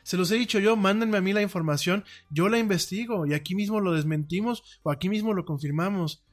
Se 0.06 0.18
los 0.18 0.30
he 0.30 0.36
dicho 0.36 0.60
yo, 0.60 0.76
mándenme 0.76 1.18
a 1.18 1.22
mí 1.22 1.34
la 1.34 1.42
información, 1.42 2.06
yo 2.30 2.48
la 2.48 2.60
investigo 2.60 3.26
y 3.26 3.34
aquí 3.34 3.56
mismo 3.56 3.80
lo 3.82 3.92
desmentimos 3.92 4.80
o 4.84 4.92
aquí 4.92 5.10
mismo 5.10 5.34
lo 5.34 5.46
confirmamos. 5.46 6.24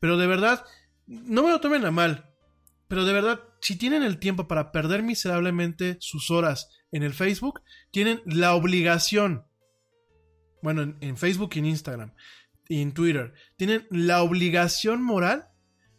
Pero 0.00 0.18
de 0.18 0.26
verdad, 0.26 0.66
no 1.06 1.42
me 1.42 1.48
lo 1.48 1.58
tomen 1.58 1.86
a 1.86 1.90
mal, 1.90 2.30
pero 2.88 3.06
de 3.06 3.14
verdad, 3.14 3.40
si 3.62 3.76
tienen 3.76 4.02
el 4.02 4.18
tiempo 4.18 4.48
para 4.48 4.70
perder 4.70 5.02
miserablemente 5.02 5.96
sus 6.00 6.30
horas 6.30 6.68
en 6.90 7.04
el 7.04 7.14
Facebook, 7.14 7.62
tienen 7.90 8.20
la 8.26 8.54
obligación, 8.54 9.46
bueno, 10.60 10.94
en, 11.00 11.16
Facebook 11.16 11.52
y 11.54 11.60
en 11.60 11.66
Instagram 11.66 12.12
y 12.68 12.82
en 12.82 12.92
Twitter, 12.92 13.32
tienen 13.56 13.86
la 13.88 14.22
obligación 14.22 15.02
moral 15.02 15.48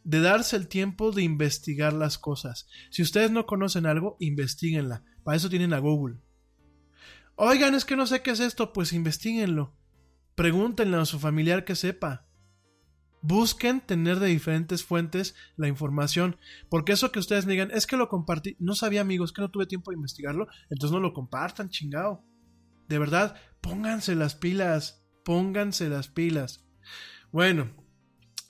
de 0.03 0.21
darse 0.21 0.55
el 0.55 0.67
tiempo 0.67 1.11
de 1.11 1.23
investigar 1.23 1.93
las 1.93 2.19
cosas. 2.19 2.67
Si 2.91 3.01
ustedes 3.01 3.31
no 3.31 3.47
conocen 3.47 3.87
algo, 3.87 4.17
investiguenla. 4.19 5.03
Para 5.23 5.37
eso 5.37 5.49
tienen 5.49 5.73
a 5.73 5.79
Google. 5.79 6.17
Oigan, 7.35 7.75
es 7.75 7.85
que 7.85 7.95
no 7.95 8.05
sé 8.05 8.21
qué 8.21 8.31
es 8.31 8.39
esto, 8.39 8.73
pues 8.73 8.93
investiguenlo. 8.93 9.75
Pregúntenle 10.35 10.97
a 10.97 11.05
su 11.05 11.19
familiar 11.19 11.65
que 11.65 11.75
sepa. 11.75 12.27
Busquen 13.21 13.79
tener 13.81 14.19
de 14.19 14.27
diferentes 14.27 14.83
fuentes 14.83 15.35
la 15.55 15.67
información. 15.67 16.37
Porque 16.69 16.91
eso 16.91 17.11
que 17.11 17.19
ustedes 17.19 17.47
digan, 17.47 17.71
es 17.71 17.87
que 17.87 17.97
lo 17.97 18.09
compartí, 18.09 18.55
no 18.59 18.75
sabía 18.75 19.01
amigos, 19.01 19.31
que 19.31 19.41
no 19.41 19.49
tuve 19.49 19.65
tiempo 19.65 19.91
de 19.91 19.95
investigarlo, 19.95 20.47
entonces 20.69 20.91
no 20.91 20.99
lo 20.99 21.13
compartan, 21.13 21.69
chingado. 21.69 22.23
De 22.87 22.99
verdad, 22.99 23.35
pónganse 23.61 24.15
las 24.15 24.35
pilas, 24.35 25.05
pónganse 25.23 25.89
las 25.89 26.09
pilas. 26.09 26.65
Bueno, 27.31 27.71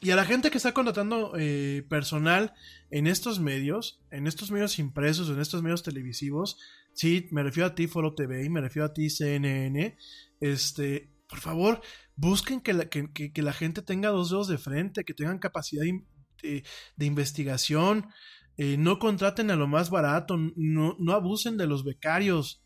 y 0.02 0.12
a 0.12 0.18
la 0.18 0.26
gente 0.26 0.52
que 0.52 0.58
está 0.58 0.74
contratando 0.74 1.34
eh, 1.38 1.86
personal 1.88 2.54
en 2.92 3.08
estos 3.08 3.40
medios, 3.40 4.02
en 4.12 4.28
estos 4.28 4.52
medios 4.52 4.78
impresos, 4.78 5.30
en 5.30 5.40
estos 5.40 5.64
medios 5.64 5.84
televisivos, 5.84 6.58
Sí, 6.94 7.28
me 7.32 7.44
refiero 7.44 7.68
a 7.68 7.76
ti, 7.76 7.88
Foro 7.88 8.14
TV, 8.14 8.46
y 8.46 8.50
me 8.50 8.62
refiero 8.62 8.86
a 8.86 8.94
ti, 8.94 9.10
CNN. 9.10 9.98
Este, 10.40 11.12
por 11.28 11.40
favor, 11.40 11.82
busquen 12.16 12.62
que 12.62 12.74
la, 12.74 12.86
que, 12.86 13.12
que, 13.12 13.42
la 13.42 13.54
gente 13.54 13.82
tenga 13.82 14.10
dos 14.10 14.30
dedos 14.30 14.48
de 14.48 14.58
frente, 14.58 15.04
que 15.04 15.14
tengan 15.14 15.40
capacidad 15.40 15.84
de, 15.84 16.64
de, 16.96 17.06
investigación. 17.06 18.08
Eh, 18.58 18.78
no 18.78 19.00
contraten 19.00 19.50
a 19.50 19.56
lo 19.56 19.68
más 19.68 19.90
barato, 19.90 20.38
no, 20.38 20.96
no 21.00 21.14
abusen 21.14 21.58
de 21.58 21.66
los 21.66 21.84
becarios. 21.84 22.64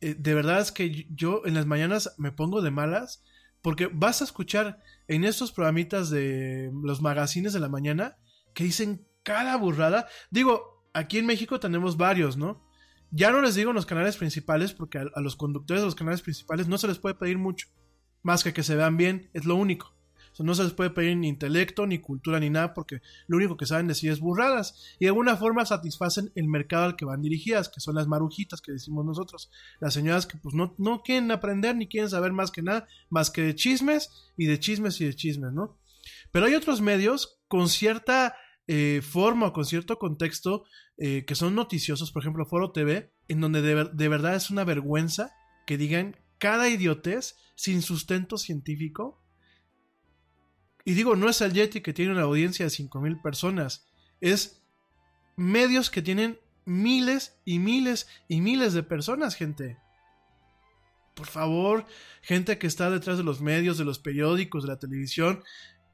Eh, 0.00 0.14
de 0.18 0.34
verdad 0.34 0.60
es 0.60 0.72
que 0.72 1.06
yo 1.10 1.42
en 1.46 1.54
las 1.54 1.64
mañanas 1.64 2.14
me 2.18 2.32
pongo 2.32 2.60
de 2.60 2.70
malas 2.70 3.24
porque 3.62 3.86
vas 3.86 4.20
a 4.20 4.24
escuchar 4.24 4.80
en 5.08 5.24
estos 5.24 5.52
programitas 5.52 6.10
de 6.10 6.70
los 6.82 7.00
magazines 7.00 7.52
de 7.52 7.60
la 7.60 7.68
mañana 7.68 8.18
que 8.54 8.64
dicen 8.64 9.06
cada 9.22 9.56
burrada. 9.56 10.08
Digo, 10.30 10.88
aquí 10.92 11.18
en 11.18 11.26
México 11.26 11.60
tenemos 11.60 11.96
varios, 11.96 12.36
¿no? 12.36 12.68
Ya 13.14 13.30
no 13.30 13.42
les 13.42 13.54
digo 13.54 13.70
en 13.70 13.76
los 13.76 13.84
canales 13.84 14.16
principales, 14.16 14.72
porque 14.72 14.96
a, 14.96 15.20
los 15.20 15.36
conductores 15.36 15.82
de 15.82 15.86
los 15.86 15.94
canales 15.94 16.22
principales 16.22 16.66
no 16.66 16.78
se 16.78 16.88
les 16.88 16.98
puede 16.98 17.14
pedir 17.14 17.36
mucho. 17.36 17.68
Más 18.22 18.42
que 18.42 18.54
que 18.54 18.62
se 18.62 18.74
vean 18.74 18.96
bien, 18.96 19.28
es 19.34 19.44
lo 19.44 19.54
único. 19.54 19.94
no 20.38 20.54
se 20.54 20.64
les 20.64 20.72
puede 20.72 20.88
pedir 20.88 21.18
ni 21.18 21.28
intelecto, 21.28 21.86
ni 21.86 21.98
cultura, 21.98 22.40
ni 22.40 22.48
nada, 22.48 22.72
porque 22.72 23.02
lo 23.26 23.36
único 23.36 23.58
que 23.58 23.66
saben 23.66 23.86
decir 23.86 24.10
es 24.10 24.18
burradas. 24.18 24.96
Y 24.98 25.04
de 25.04 25.08
alguna 25.08 25.36
forma 25.36 25.66
satisfacen 25.66 26.32
el 26.34 26.48
mercado 26.48 26.84
al 26.84 26.96
que 26.96 27.04
van 27.04 27.20
dirigidas, 27.20 27.68
que 27.68 27.80
son 27.80 27.96
las 27.96 28.08
marujitas 28.08 28.62
que 28.62 28.72
decimos 28.72 29.04
nosotros. 29.04 29.50
Las 29.78 29.92
señoras 29.92 30.26
que 30.26 30.38
pues 30.38 30.54
no, 30.54 30.74
no 30.78 31.02
quieren 31.02 31.30
aprender 31.32 31.76
ni 31.76 31.88
quieren 31.88 32.08
saber 32.08 32.32
más 32.32 32.50
que 32.50 32.62
nada, 32.62 32.88
más 33.10 33.30
que 33.30 33.42
de 33.42 33.54
chismes 33.54 34.08
y 34.38 34.46
de 34.46 34.58
chismes 34.58 34.98
y 35.02 35.04
de 35.04 35.14
chismes, 35.14 35.52
¿no? 35.52 35.76
Pero 36.30 36.46
hay 36.46 36.54
otros 36.54 36.80
medios 36.80 37.42
con 37.46 37.68
cierta 37.68 38.34
eh, 38.68 39.00
forma 39.02 39.48
o 39.48 39.52
con 39.52 39.64
cierto 39.64 39.98
contexto 39.98 40.64
eh, 40.96 41.24
que 41.26 41.34
son 41.34 41.54
noticiosos, 41.54 42.12
por 42.12 42.22
ejemplo, 42.22 42.46
Foro 42.46 42.70
TV, 42.72 43.12
en 43.28 43.40
donde 43.40 43.62
de, 43.62 43.90
de, 43.92 44.08
verdad 44.08 44.36
es 44.36 44.50
una 44.50 44.64
vergüenza 44.64 45.32
que 45.66 45.76
digan 45.76 46.16
cada 46.38 46.68
idiotez 46.68 47.36
sin 47.54 47.82
sustento 47.82 48.38
científico. 48.38 49.20
Y 50.84 50.94
digo, 50.94 51.16
no 51.16 51.28
es 51.28 51.40
el 51.40 51.52
Yeti 51.52 51.80
que 51.80 51.92
tiene 51.92 52.12
una 52.12 52.22
audiencia 52.22 52.64
de 52.64 52.70
5.000 52.70 53.22
personas, 53.22 53.86
es 54.20 54.62
medios 55.36 55.90
que 55.90 56.02
tienen 56.02 56.38
miles 56.64 57.36
y 57.44 57.58
miles 57.58 58.08
y 58.28 58.40
miles 58.40 58.72
de 58.72 58.82
personas, 58.82 59.34
gente. 59.34 59.78
Por 61.14 61.26
favor, 61.26 61.84
gente 62.22 62.58
que 62.58 62.66
está 62.66 62.90
detrás 62.90 63.18
de 63.18 63.24
los 63.24 63.40
medios, 63.40 63.76
de 63.78 63.84
los 63.84 63.98
periódicos, 63.98 64.62
de 64.62 64.68
la 64.68 64.78
televisión, 64.78 65.42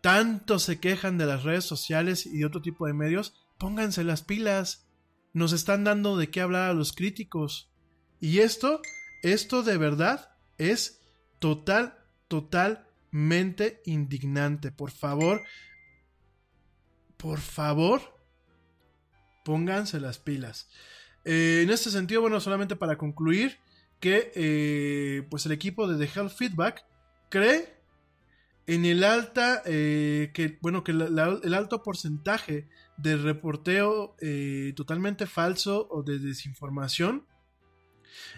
tanto 0.01 0.59
se 0.59 0.81
quejan 0.81 1.19
de 1.19 1.27
las 1.27 1.43
redes 1.43 1.65
sociales 1.65 2.27
y 2.27 2.39
de 2.39 2.47
otro 2.47 2.63
tipo 2.63 2.87
de 2.87 2.93
medios, 2.93 3.35
pónganse 3.59 4.05
las 4.05 4.23
pilas. 4.23 4.87
Nos 5.33 5.53
están 5.53 5.85
dando 5.85 6.17
de 6.17 6.31
qué 6.31 6.41
hablar 6.41 6.71
a 6.71 6.75
los 6.75 6.93
críticos. 6.93 7.71
Y 8.21 8.39
esto, 8.39 8.81
esto 9.23 9.63
de 9.63 9.77
verdad 9.77 10.31
es 10.57 11.01
total, 11.39 11.99
totalmente 12.29 13.83
indignante. 13.85 14.73
Por 14.73 14.91
favor, 14.91 15.43
por 17.17 17.41
favor, 17.41 18.01
pónganse 19.45 20.01
las 20.01 20.19
pilas. 20.19 20.69
Eh, 21.25 21.61
en 21.63 21.71
este 21.71 21.91
sentido, 21.91 22.21
bueno, 22.21 22.41
solamente 22.41 22.77
para 22.77 22.97
concluir, 22.97 23.59
que 24.01 24.33
eh, 24.35 25.27
pues 25.29 25.45
el 25.47 25.53
equipo 25.53 25.89
de 25.89 26.07
The 26.07 26.19
Health 26.19 26.33
Feedback 26.33 26.85
cree 27.29 27.78
en 28.69 28.85
el 28.85 29.03
alta, 29.03 29.63
eh, 29.65 30.31
que, 30.35 30.59
bueno, 30.61 30.85
que 30.85 30.93
el 30.93 31.55
alto 31.55 31.83
porcentaje 31.83 32.69
de 32.99 33.17
reporteo 33.17 34.15
eh, 34.21 34.75
totalmente 34.77 35.27
falso 35.27 35.89
o 35.91 36.03
de 36.03 36.19
desinformación 36.19 37.27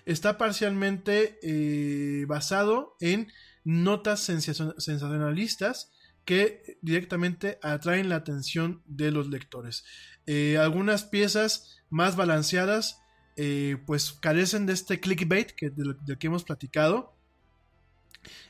está 0.07 0.39
parcialmente 0.39 1.41
eh, 1.43 2.27
basado 2.27 2.97
en 3.01 3.27
notas 3.65 4.21
sensacionalistas 4.21 5.91
que 6.25 6.79
directamente 6.81 7.59
atraen 7.61 8.09
la 8.09 8.17
atención 8.17 8.83
de 8.87 9.11
los 9.11 9.27
lectores. 9.27 9.85
algunas 10.61 11.03
piezas 11.03 11.83
más 11.91 12.15
balanceadas 12.15 13.01
pues 13.85 14.13
carecen 14.13 14.67
de 14.67 14.75
este 14.75 15.01
clickbait 15.01 15.51
que, 15.51 15.71
del 15.71 16.19
que 16.19 16.27
hemos 16.29 16.45
platicado 16.45 17.20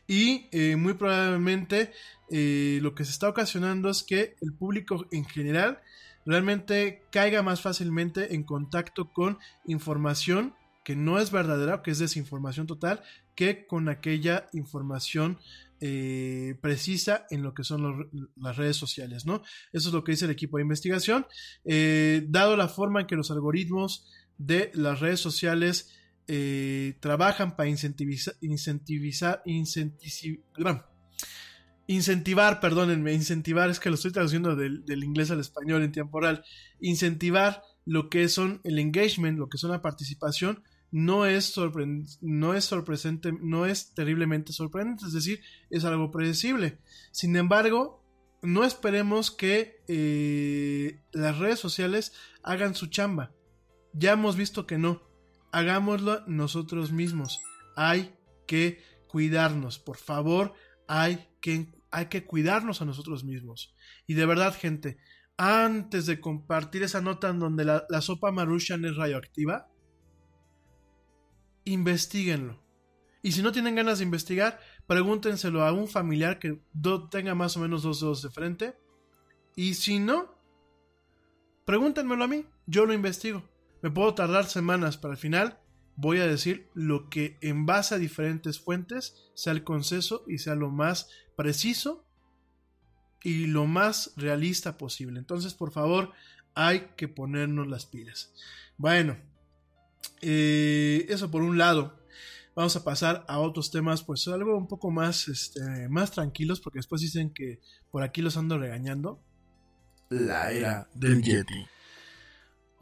y 0.07 0.49
eh, 0.51 0.77
muy 0.77 0.95
probablemente 0.95 1.93
eh, 2.31 2.79
lo 2.83 2.95
que 2.95 3.05
se 3.05 3.13
está 3.13 3.29
ocasionando 3.29 3.91
es 3.91 4.03
que 4.03 4.35
el 4.41 4.53
público 4.53 5.07
en 5.13 5.25
general 5.25 5.81
realmente 6.27 7.03
caiga 7.11 7.43
más 7.43 7.61
fácilmente 7.61 8.35
en 8.35 8.43
contacto 8.43 9.13
con 9.13 9.39
información 9.67 10.55
que 10.85 10.97
no 10.97 11.19
es 11.19 11.31
verdadera 11.31 11.77
o 11.77 11.83
que 11.83 11.93
es 11.93 11.99
desinformación 11.99 12.67
total 12.67 13.03
que 13.35 13.67
con 13.67 13.89
aquella 13.89 14.49
información 14.53 15.39
eh, 15.81 16.57
precisa 16.61 17.27
en 17.31 17.43
lo 17.43 17.55
que 17.55 17.65
son 17.65 18.11
las 18.37 18.57
redes 18.57 18.77
sociales, 18.77 19.25
¿no? 19.25 19.43
Eso 19.73 19.89
es 19.89 19.95
lo 19.95 20.05
que 20.05 20.13
dice 20.13 20.27
el 20.27 20.31
equipo 20.31 20.59
de 20.59 20.65
investigación. 20.65 21.27
dado 21.65 22.57
la 22.57 22.69
forma 22.69 23.01
en 23.01 23.07
que 23.07 23.17
los 23.17 23.31
algoritmos 23.31 24.07
de 24.37 24.71
las 24.75 25.01
redes 25.01 25.21
sociales 25.21 25.91
eh, 26.33 26.97
trabajan 27.01 27.57
para 27.57 27.69
incentivizar, 27.69 28.37
incentivizar, 28.41 29.43
incentivar, 31.89 32.61
perdónenme, 32.61 33.13
incentivar, 33.13 33.69
es 33.69 33.81
que 33.81 33.89
lo 33.89 33.97
estoy 33.97 34.13
traduciendo 34.13 34.55
del, 34.55 34.85
inglés 35.03 35.33
al 35.33 35.41
español 35.41 35.83
en 35.83 35.91
tiempo 35.91 36.21
real, 36.21 36.45
incentivar 36.79 37.65
lo 37.85 38.09
que 38.11 38.29
son 38.29 38.61
el 38.63 38.79
engagement, 38.79 39.41
lo 39.41 39.49
que 39.49 39.59
son 39.59 39.73
la 39.73 39.83
participación, 39.83 40.63
no 40.93 41.27
es, 41.27 41.53
no 42.21 42.55
no 43.41 43.67
es 43.67 43.95
terriblemente 43.95 44.53
sorprendente, 44.53 45.07
es 45.07 45.13
decir, 45.13 45.41
es 45.69 45.85
algo 45.85 46.13
predecible. 46.13 46.79
Sin 47.11 47.35
embargo, 47.35 48.05
no 48.41 48.63
esperemos 48.63 49.33
que 49.33 49.83
eh, 49.89 51.03
las 51.11 51.39
redes 51.39 51.59
sociales 51.59 52.13
hagan 52.45 52.77
su 52.77 52.87
chamba. 52.87 53.33
Ya 53.95 54.13
hemos 54.13 54.37
visto 54.37 54.65
que 54.65 54.79
no. 54.79 55.10
Hagámoslo 55.53 56.23
nosotros 56.27 56.93
mismos. 56.93 57.41
Hay 57.77 58.15
que 58.47 58.83
cuidarnos. 59.07 59.79
Por 59.79 59.97
favor, 59.97 60.55
hay 60.87 61.29
que, 61.41 61.73
hay 61.91 62.07
que 62.07 62.25
cuidarnos 62.25 62.83
a 62.83 62.85
nosotros 62.85 63.25
mismos. 63.25 63.75
Y 64.07 64.15
de 64.15 64.27
verdad, 64.27 64.57
gente, 64.57 64.99
antes 65.37 66.07
de 66.07 66.21
compartir 66.21 66.83
esa 66.83 67.01
nota 67.01 67.29
en 67.31 67.39
donde 67.39 67.65
la, 67.65 67.87
la 67.89 68.01
sopa 68.01 68.31
Marushan 68.31 68.85
es 68.85 68.97
radioactiva, 68.97 69.69
investiguenlo. 71.65 72.63
Y 73.23 73.33
si 73.33 73.43
no 73.43 73.53
tienen 73.53 73.75
ganas 73.75 73.99
de 73.99 74.05
investigar, 74.05 74.61
pregúntenselo 74.87 75.63
a 75.63 75.73
un 75.73 75.89
familiar 75.89 76.39
que 76.39 76.61
tenga 77.11 77.35
más 77.35 77.57
o 77.57 77.61
menos 77.61 77.83
dos 77.83 78.01
dedos 78.01 78.23
de 78.23 78.31
frente. 78.31 78.77
Y 79.57 79.75
si 79.75 79.99
no, 79.99 80.35
pregúntenmelo 81.67 82.25
a 82.25 82.29
mí, 82.29 82.47
yo 82.67 82.87
lo 82.87 82.95
investigo. 82.95 83.50
Me 83.83 83.91
puedo 83.91 84.15
tardar 84.15 84.47
semanas, 84.47 84.97
pero 84.97 85.13
al 85.13 85.19
final 85.19 85.59
voy 85.97 86.19
a 86.19 86.27
decir 86.27 86.69
lo 86.75 87.09
que 87.09 87.39
en 87.41 87.67
base 87.67 87.95
a 87.95 87.99
diferentes 87.99 88.61
fuentes 88.61 89.31
sea 89.35 89.53
el 89.53 89.65
consenso 89.65 90.25
y 90.27 90.39
sea 90.39 90.55
lo 90.55 90.71
más 90.71 91.09
preciso 91.37 92.07
y 93.23 93.47
lo 93.47 93.67
más 93.67 94.13
realista 94.17 94.79
posible. 94.79 95.19
Entonces, 95.19 95.55
por 95.55 95.73
favor, 95.73 96.13
hay 96.55 96.89
que 96.97 97.09
ponernos 97.09 97.69
las 97.69 97.87
pilas. 97.87 98.33
Bueno, 98.77 99.19
eh, 100.23 101.07
eso 101.09 101.31
por 101.31 101.43
un 101.43 101.59
lado. 101.59 101.99
Vamos 102.55 102.75
a 102.77 102.85
pasar 102.85 103.25
a 103.29 103.39
otros 103.39 103.71
temas, 103.71 104.03
pues 104.03 104.27
algo 104.29 104.57
un 104.57 104.67
poco 104.67 104.91
más, 104.91 105.29
este, 105.29 105.89
más 105.89 106.11
tranquilos, 106.11 106.61
porque 106.61 106.81
después 106.81 107.01
dicen 107.01 107.33
que 107.33 107.61
por 107.91 108.03
aquí 108.03 108.23
los 108.23 108.37
ando 108.37 108.59
regañando. 108.59 109.23
La 110.09 110.51
era 110.51 110.89
del 110.95 111.23
Yeti. 111.23 111.67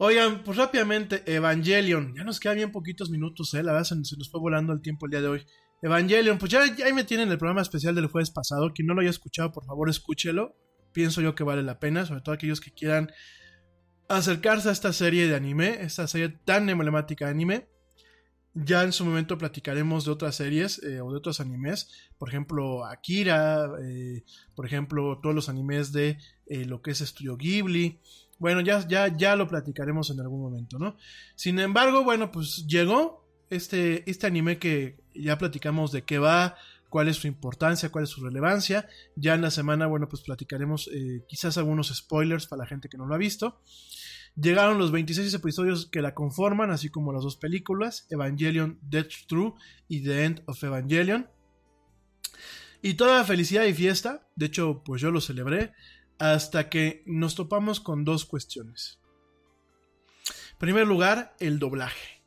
Oigan, 0.01 0.43
pues 0.45 0.57
rápidamente, 0.57 1.23
Evangelion. 1.25 2.15
Ya 2.15 2.23
nos 2.23 2.39
quedan 2.39 2.55
bien 2.55 2.71
poquitos 2.71 3.09
minutos, 3.09 3.53
¿eh? 3.53 3.61
La 3.63 3.73
verdad 3.73 3.83
se, 3.83 3.95
nos 3.95 4.31
fue 4.31 4.39
volando 4.39 4.71
el 4.71 4.81
tiempo 4.81 5.05
el 5.05 5.11
día 5.11 5.21
de 5.21 5.27
hoy. 5.27 5.45
Evangelion, 5.81 6.37
pues 6.37 6.49
ya, 6.49 6.73
ya 6.73 6.85
ahí 6.85 6.93
me 6.93 7.03
tienen 7.03 7.29
el 7.29 7.37
programa 7.37 7.61
especial 7.61 7.95
del 7.95 8.07
jueves 8.07 8.31
pasado. 8.31 8.71
Quien 8.73 8.87
no 8.87 8.93
lo 8.93 9.01
haya 9.01 9.09
escuchado, 9.09 9.51
por 9.51 9.65
favor, 9.65 9.89
escúchelo. 9.89 10.55
Pienso 10.93 11.19
yo 11.19 11.35
que 11.35 11.43
vale 11.43 11.63
la 11.63 11.81
pena, 11.81 12.05
sobre 12.05 12.21
todo 12.21 12.33
aquellos 12.33 12.61
que 12.61 12.71
quieran 12.71 13.11
acercarse 14.07 14.69
a 14.69 14.71
esta 14.71 14.93
serie 14.93 15.27
de 15.27 15.35
anime, 15.35 15.81
esta 15.81 16.07
serie 16.07 16.29
tan 16.29 16.69
emblemática 16.69 17.25
de 17.25 17.31
anime. 17.31 17.67
Ya 18.53 18.83
en 18.83 18.93
su 18.93 19.03
momento 19.03 19.37
platicaremos 19.37 20.05
de 20.05 20.11
otras 20.11 20.35
series 20.35 20.81
eh, 20.81 21.01
o 21.01 21.11
de 21.11 21.17
otros 21.17 21.41
animes, 21.41 21.89
por 22.17 22.29
ejemplo 22.29 22.85
Akira, 22.85 23.69
eh, 23.83 24.23
por 24.55 24.65
ejemplo 24.65 25.19
todos 25.21 25.35
los 25.35 25.49
animes 25.49 25.91
de 25.91 26.17
eh, 26.47 26.63
lo 26.63 26.81
que 26.81 26.91
es 26.91 27.01
Estudio 27.01 27.35
Ghibli. 27.35 27.99
Bueno, 28.39 28.61
ya, 28.61 28.87
ya, 28.87 29.15
ya 29.15 29.35
lo 29.35 29.47
platicaremos 29.47 30.09
en 30.09 30.19
algún 30.21 30.41
momento, 30.41 30.79
¿no? 30.79 30.95
Sin 31.35 31.59
embargo, 31.59 32.03
bueno, 32.03 32.31
pues 32.31 32.65
llegó 32.67 33.27
este, 33.49 34.09
este 34.09 34.27
anime 34.27 34.57
que 34.57 35.03
ya 35.13 35.37
platicamos 35.37 35.91
de 35.91 36.03
qué 36.03 36.19
va, 36.19 36.55
cuál 36.89 37.07
es 37.07 37.17
su 37.17 37.27
importancia, 37.27 37.89
cuál 37.89 38.05
es 38.05 38.09
su 38.09 38.23
relevancia. 38.23 38.87
Ya 39.15 39.35
en 39.35 39.41
la 39.41 39.51
semana, 39.51 39.87
bueno, 39.87 40.07
pues 40.09 40.23
platicaremos 40.23 40.89
quizás 41.27 41.57
algunos 41.57 41.89
spoilers 41.95 42.47
para 42.47 42.63
la 42.63 42.67
gente 42.67 42.89
que 42.89 42.97
no 42.97 43.05
lo 43.05 43.15
ha 43.15 43.17
visto. 43.17 43.61
Llegaron 44.35 44.77
los 44.77 44.91
26 44.91 45.33
episodios 45.33 45.87
que 45.87 46.01
la 46.01 46.13
conforman, 46.13 46.71
así 46.71 46.89
como 46.89 47.11
las 47.11 47.23
dos 47.23 47.35
películas, 47.35 48.07
Evangelion 48.09 48.79
Death 48.81 49.27
True 49.27 49.53
y 49.87 50.03
The 50.03 50.23
End 50.23 50.43
of 50.45 50.63
Evangelion. 50.63 51.27
Y 52.81 52.93
toda 52.93 53.25
felicidad 53.25 53.65
y 53.65 53.73
fiesta, 53.73 54.27
de 54.35 54.45
hecho, 54.45 54.81
pues 54.85 55.01
yo 55.01 55.11
lo 55.11 55.19
celebré, 55.19 55.73
hasta 56.19 56.69
que 56.69 57.03
nos 57.05 57.35
topamos 57.35 57.79
con 57.79 58.03
dos 58.03 58.25
cuestiones. 58.25 58.99
En 60.51 60.57
primer 60.57 60.85
lugar, 60.85 61.35
el 61.39 61.59
doblaje. 61.59 62.21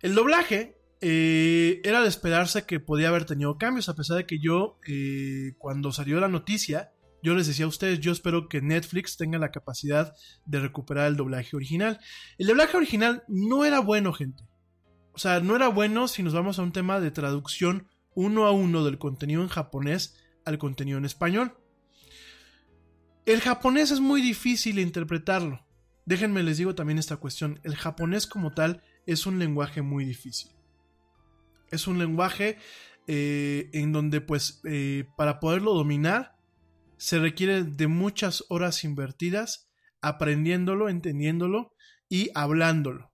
El 0.00 0.14
doblaje 0.14 0.78
eh, 1.00 1.80
era 1.84 2.02
de 2.02 2.08
esperarse 2.08 2.66
que 2.66 2.80
podía 2.80 3.08
haber 3.08 3.24
tenido 3.24 3.58
cambios, 3.58 3.88
a 3.88 3.94
pesar 3.94 4.18
de 4.18 4.26
que 4.26 4.38
yo, 4.38 4.78
eh, 4.86 5.54
cuando 5.58 5.90
salió 5.92 6.20
la 6.20 6.28
noticia, 6.28 6.92
yo 7.22 7.34
les 7.34 7.46
decía 7.46 7.64
a 7.64 7.68
ustedes, 7.68 7.98
yo 8.00 8.12
espero 8.12 8.48
que 8.48 8.60
Netflix 8.60 9.16
tenga 9.16 9.38
la 9.38 9.50
capacidad 9.50 10.14
de 10.44 10.60
recuperar 10.60 11.08
el 11.08 11.16
doblaje 11.16 11.56
original. 11.56 11.98
El 12.36 12.46
doblaje 12.46 12.76
original 12.76 13.24
no 13.26 13.64
era 13.64 13.80
bueno, 13.80 14.12
gente. 14.12 14.44
O 15.12 15.18
sea, 15.18 15.40
no 15.40 15.56
era 15.56 15.68
bueno 15.68 16.06
si 16.06 16.22
nos 16.22 16.32
vamos 16.32 16.58
a 16.58 16.62
un 16.62 16.72
tema 16.72 17.00
de 17.00 17.10
traducción 17.10 17.88
uno 18.14 18.46
a 18.46 18.52
uno 18.52 18.84
del 18.84 18.98
contenido 18.98 19.42
en 19.42 19.48
japonés 19.48 20.16
al 20.44 20.58
contenido 20.58 20.98
en 20.98 21.04
español. 21.04 21.56
El 23.28 23.42
japonés 23.42 23.90
es 23.90 24.00
muy 24.00 24.22
difícil 24.22 24.78
interpretarlo. 24.78 25.62
Déjenme 26.06 26.42
les 26.42 26.56
digo 26.56 26.74
también 26.74 26.98
esta 26.98 27.18
cuestión. 27.18 27.60
El 27.62 27.76
japonés 27.76 28.26
como 28.26 28.54
tal 28.54 28.82
es 29.04 29.26
un 29.26 29.38
lenguaje 29.38 29.82
muy 29.82 30.06
difícil. 30.06 30.50
Es 31.70 31.86
un 31.86 31.98
lenguaje 31.98 32.56
eh, 33.06 33.68
en 33.74 33.92
donde 33.92 34.22
pues 34.22 34.62
eh, 34.64 35.04
para 35.18 35.40
poderlo 35.40 35.74
dominar 35.74 36.38
se 36.96 37.18
requiere 37.18 37.64
de 37.64 37.86
muchas 37.86 38.46
horas 38.48 38.82
invertidas 38.82 39.70
aprendiéndolo, 40.00 40.88
entendiéndolo 40.88 41.74
y 42.08 42.30
hablándolo. 42.34 43.12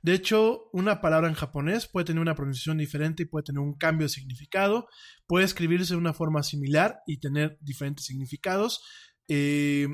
De 0.00 0.14
hecho, 0.14 0.70
una 0.72 1.00
palabra 1.00 1.26
en 1.26 1.34
japonés 1.34 1.88
puede 1.88 2.04
tener 2.04 2.22
una 2.22 2.36
pronunciación 2.36 2.78
diferente 2.78 3.24
y 3.24 3.26
puede 3.26 3.42
tener 3.46 3.58
un 3.58 3.76
cambio 3.76 4.04
de 4.04 4.10
significado, 4.10 4.86
puede 5.26 5.44
escribirse 5.44 5.94
de 5.94 5.98
una 5.98 6.12
forma 6.12 6.44
similar 6.44 7.00
y 7.04 7.18
tener 7.18 7.58
diferentes 7.60 8.06
significados. 8.06 8.84
Eh, 9.28 9.88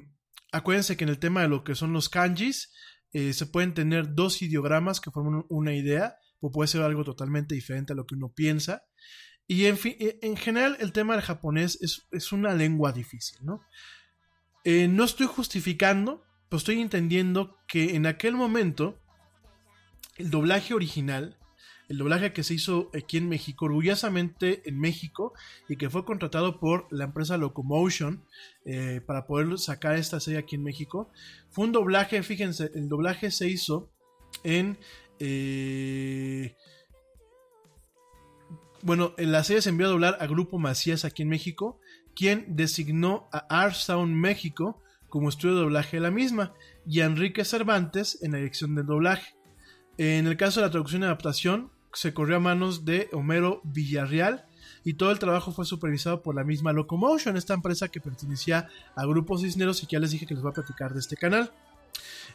acuérdense 0.52 0.96
que 0.96 1.04
en 1.04 1.10
el 1.10 1.18
tema 1.18 1.42
de 1.42 1.48
lo 1.48 1.64
que 1.64 1.74
son 1.74 1.92
los 1.92 2.08
kanjis, 2.08 2.72
eh, 3.12 3.32
se 3.32 3.46
pueden 3.46 3.74
tener 3.74 4.14
dos 4.14 4.40
ideogramas 4.42 5.00
que 5.00 5.10
forman 5.10 5.44
una 5.48 5.74
idea, 5.74 6.16
o 6.40 6.50
puede 6.50 6.68
ser 6.68 6.82
algo 6.82 7.04
totalmente 7.04 7.54
diferente 7.54 7.92
a 7.92 7.96
lo 7.96 8.06
que 8.06 8.14
uno 8.14 8.32
piensa. 8.32 8.84
Y 9.46 9.66
en, 9.66 9.76
fin, 9.76 9.96
e, 10.00 10.18
en 10.22 10.36
general 10.36 10.76
el 10.80 10.92
tema 10.92 11.14
del 11.14 11.22
japonés 11.22 11.78
es, 11.80 12.32
una 12.32 12.54
lengua 12.54 12.92
difícil, 12.92 13.38
¿no? 13.42 13.60
Eh, 14.64 14.88
no 14.88 15.04
estoy 15.04 15.26
justificando, 15.26 16.24
pero 16.48 16.58
estoy 16.58 16.80
entendiendo 16.80 17.58
que 17.66 17.96
en 17.96 18.06
aquel 18.06 18.34
momento 18.34 18.98
el 20.16 20.30
doblaje 20.30 20.74
original, 20.74 21.38
el 21.88 21.98
doblaje 21.98 22.32
que 22.32 22.42
se 22.42 22.54
hizo 22.54 22.90
aquí 22.94 23.18
en 23.18 23.28
México, 23.28 23.66
orgullosamente 23.66 24.62
en 24.68 24.78
México, 24.78 25.34
y 25.68 25.76
que 25.76 25.90
fue 25.90 26.04
contratado 26.04 26.58
por 26.58 26.86
la 26.90 27.04
empresa 27.04 27.36
Locomotion 27.36 28.24
eh, 28.64 29.00
para 29.04 29.26
poder 29.26 29.58
sacar 29.58 29.96
esta 29.96 30.20
serie 30.20 30.38
aquí 30.38 30.56
en 30.56 30.62
México, 30.62 31.10
fue 31.50 31.64
un 31.64 31.72
doblaje, 31.72 32.22
fíjense, 32.22 32.70
el 32.74 32.88
doblaje 32.88 33.30
se 33.30 33.48
hizo 33.48 33.90
en... 34.44 34.78
Eh, 35.18 36.56
bueno, 38.82 39.14
la 39.16 39.44
serie 39.44 39.62
se 39.62 39.70
envió 39.70 39.86
a 39.86 39.90
doblar 39.90 40.16
a 40.20 40.26
Grupo 40.26 40.58
Macías 40.58 41.04
aquí 41.04 41.22
en 41.22 41.28
México, 41.28 41.78
quien 42.16 42.44
designó 42.48 43.28
a 43.32 43.38
Art 43.62 43.74
Sound 43.74 44.14
México 44.14 44.82
como 45.08 45.28
estudio 45.28 45.56
de 45.56 45.60
doblaje 45.62 45.98
de 45.98 46.02
la 46.02 46.10
misma 46.10 46.54
y 46.86 47.00
a 47.00 47.04
Enrique 47.04 47.44
Cervantes 47.44 48.18
en 48.22 48.32
la 48.32 48.38
dirección 48.38 48.74
del 48.74 48.86
doblaje. 48.86 49.34
En 49.98 50.26
el 50.26 50.36
caso 50.36 50.60
de 50.60 50.66
la 50.66 50.70
traducción 50.70 51.02
y 51.02 51.04
adaptación, 51.04 51.70
se 51.92 52.14
corrió 52.14 52.36
a 52.36 52.40
manos 52.40 52.84
de 52.84 53.08
Homero 53.12 53.60
Villarreal 53.64 54.46
y 54.84 54.94
todo 54.94 55.10
el 55.10 55.18
trabajo 55.18 55.52
fue 55.52 55.64
supervisado 55.64 56.22
por 56.22 56.34
la 56.34 56.44
misma 56.44 56.72
Locomotion, 56.72 57.36
esta 57.36 57.54
empresa 57.54 57.88
que 57.88 58.00
pertenecía 58.00 58.68
a 58.94 59.06
Grupo 59.06 59.38
Cisneros 59.38 59.82
y 59.82 59.86
ya 59.86 60.00
les 60.00 60.10
dije 60.10 60.26
que 60.26 60.34
les 60.34 60.42
voy 60.42 60.50
a 60.50 60.54
platicar 60.54 60.92
de 60.92 61.00
este 61.00 61.16
canal. 61.16 61.52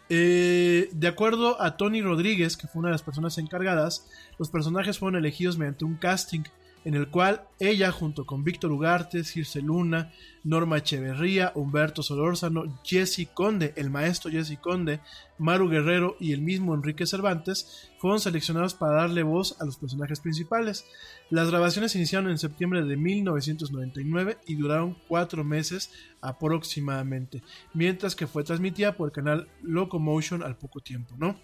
Eh, 0.09 0.89
de 0.93 1.07
acuerdo 1.07 1.61
a 1.61 1.75
Tony 1.75 2.01
Rodríguez, 2.01 2.55
que 2.55 2.67
fue 2.67 2.79
una 2.79 2.89
de 2.89 2.93
las 2.93 3.03
personas 3.03 3.38
encargadas, 3.38 4.07
los 4.38 4.49
personajes 4.49 4.99
fueron 4.99 5.17
elegidos 5.17 5.57
mediante 5.57 5.85
un 5.85 5.95
casting 5.95 6.43
en 6.85 6.95
el 6.95 7.09
cual 7.09 7.41
ella, 7.59 7.91
junto 7.91 8.25
con 8.25 8.43
Víctor 8.43 8.71
Ugarte, 8.71 9.23
Circe 9.23 9.61
Luna, 9.61 10.13
Norma 10.43 10.77
Echeverría, 10.77 11.51
Humberto 11.55 12.03
Solórzano, 12.03 12.79
Jesse 12.83 13.27
Conde, 13.33 13.73
el 13.75 13.89
maestro 13.89 14.31
Jesse 14.31 14.57
Conde, 14.57 15.01
Maru 15.37 15.67
Guerrero 15.67 16.15
y 16.19 16.31
el 16.31 16.41
mismo 16.41 16.73
Enrique 16.73 17.05
Cervantes, 17.05 17.89
fueron 17.99 18.19
seleccionados 18.19 18.73
para 18.73 19.01
darle 19.01 19.23
voz 19.23 19.59
a 19.59 19.65
los 19.65 19.77
personajes 19.77 20.19
principales. 20.19 20.85
Las 21.29 21.49
grabaciones 21.49 21.95
iniciaron 21.95 22.29
en 22.29 22.37
septiembre 22.37 22.83
de 22.83 22.95
1999 22.95 24.37
y 24.45 24.55
duraron 24.55 24.97
cuatro 25.07 25.43
meses 25.43 25.91
aproximadamente, 26.21 27.43
mientras 27.73 28.15
que 28.15 28.27
fue 28.27 28.43
transmitida 28.43 28.95
por 28.95 29.09
el 29.09 29.13
canal 29.13 29.47
Locomotion 29.61 30.43
al 30.43 30.57
poco 30.57 30.79
tiempo, 30.79 31.15
¿no? 31.17 31.35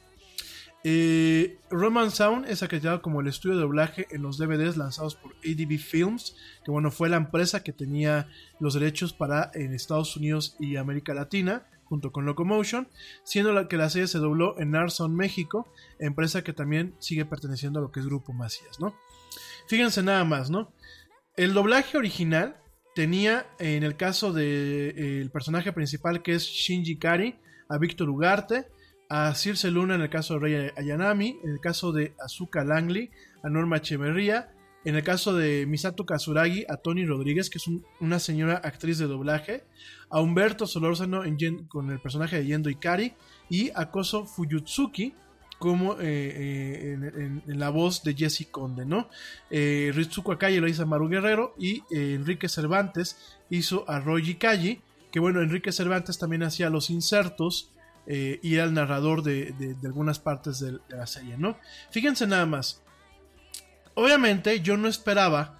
Eh, 0.85 1.60
Roman 1.69 2.11
Sound 2.11 2.49
es 2.49 2.61
acreditado 2.61 3.01
como 3.01 3.22
el 3.22 3.27
estudio 3.27 3.55
de 3.55 3.61
doblaje 3.61 4.07
en 4.11 4.22
los 4.22 4.38
DVDs 4.38 4.76
lanzados 4.76 5.15
por 5.15 5.31
ADB 5.45 5.77
Films, 5.77 6.35
que 6.65 6.72
bueno, 6.72 6.91
fue 6.91 7.10
la 7.10 7.18
empresa 7.18 7.64
que 7.64 7.72
tenía 7.72 8.27
los 8.60 8.73
derechos 8.73 9.14
para 9.14 9.49
en 9.53 9.73
Estados 9.73 10.18
Unidos 10.18 10.57
y 10.60 10.76
América 10.76 11.14
Latina, 11.14 11.68
junto 11.85 12.11
con 12.11 12.26
Locomotion, 12.26 12.89
siendo 13.23 13.53
la 13.53 13.68
que 13.68 13.77
la 13.77 13.89
serie 13.89 14.07
se 14.07 14.18
dobló 14.18 14.60
en 14.60 14.76
Arson 14.76 15.15
México, 15.15 15.72
empresa 15.99 16.43
que 16.43 16.51
también 16.51 16.95
sigue 16.99 17.26
perteneciendo 17.26 17.80
a 17.80 17.81
lo 17.81 17.91
que 17.91 18.01
es 18.01 18.05
Grupo 18.05 18.34
Macías, 18.34 18.80
¿no? 18.80 18.93
Fíjense 19.68 20.03
nada 20.03 20.26
más, 20.26 20.49
¿no? 20.49 20.73
El 21.38 21.53
doblaje 21.53 21.97
original 21.97 22.57
tenía 22.93 23.47
en 23.60 23.84
el 23.84 23.95
caso 23.95 24.34
del 24.34 24.95
de, 24.95 25.22
el 25.22 25.31
personaje 25.31 25.72
principal 25.72 26.22
que 26.22 26.35
es 26.35 26.43
Shinji 26.43 26.97
Kari, 26.97 27.39
a 27.69 27.77
Víctor 27.77 28.10
Ugarte, 28.10 28.68
a 29.09 29.34
Circe 29.35 29.71
Luna 29.71 29.95
en 29.95 30.01
el 30.01 30.09
caso 30.09 30.35
de 30.35 30.39
Rey 30.39 30.71
Ayanami, 30.75 31.39
en 31.43 31.51
el 31.51 31.59
caso 31.59 31.91
de 31.91 32.13
Azuka 32.19 32.63
Langley, 32.63 33.11
a 33.43 33.49
Norma 33.49 33.77
Echeverría, 33.77 34.53
en 34.85 34.95
el 34.95 35.03
caso 35.03 35.34
de 35.34 35.65
Misato 35.65 36.05
Kasuragi, 36.05 36.65
a 36.67 36.77
Tony 36.77 37.05
Rodríguez, 37.05 37.49
que 37.49 37.57
es 37.57 37.67
un, 37.67 37.85
una 38.01 38.19
señora 38.19 38.55
actriz 38.55 38.97
de 38.97 39.07
doblaje, 39.07 39.63
a 40.09 40.19
Humberto 40.19 40.67
Solórzano 40.67 41.23
con 41.69 41.89
el 41.89 41.99
personaje 41.99 42.38
de 42.38 42.45
Yendo 42.45 42.69
Ikari, 42.69 43.13
y 43.49 43.71
a 43.75 43.91
Koso 43.91 44.25
Fuyutsuki 44.25 45.13
como 45.59 45.93
eh, 45.93 45.97
eh, 46.01 46.93
en, 47.47 47.59
la 47.59 47.69
voz 47.69 48.03
de 48.03 48.13
Jesse 48.13 48.47
Conde, 48.51 48.85
¿no? 48.85 49.07
Eh, 49.49 49.91
Ritsuko 49.93 50.34
Akaye 50.34 50.59
lo 50.59 50.67
hizo 50.67 50.84
a 50.84 50.85
Maru 50.85 51.07
Guerrero 51.07 51.55
y 51.57 51.84
eh, 51.89 52.15
Enrique 52.15 52.49
Cervantes 52.49 53.38
hizo 53.49 53.89
a 53.89 54.01
Roy 54.01 54.35
Kaji, 54.35 54.81
que 55.09 55.21
bueno, 55.21 55.41
Enrique 55.41 55.71
Cervantes 55.71 56.17
también 56.17 56.43
hacía 56.43 56.69
los 56.69 56.89
insertos 56.89 57.71
eh, 58.07 58.39
y 58.41 58.55
era 58.55 58.65
el 58.65 58.73
narrador 58.73 59.23
de, 59.23 59.51
de, 59.53 59.75
algunas 59.88 60.19
partes 60.19 60.59
de, 60.59 60.80
la 60.89 61.07
serie, 61.07 61.38
¿no? 61.38 61.57
Fíjense 61.91 62.27
nada 62.27 62.45
más. 62.45 62.81
Obviamente 63.95 64.61
yo 64.61 64.77
no 64.77 64.88
esperaba 64.88 65.59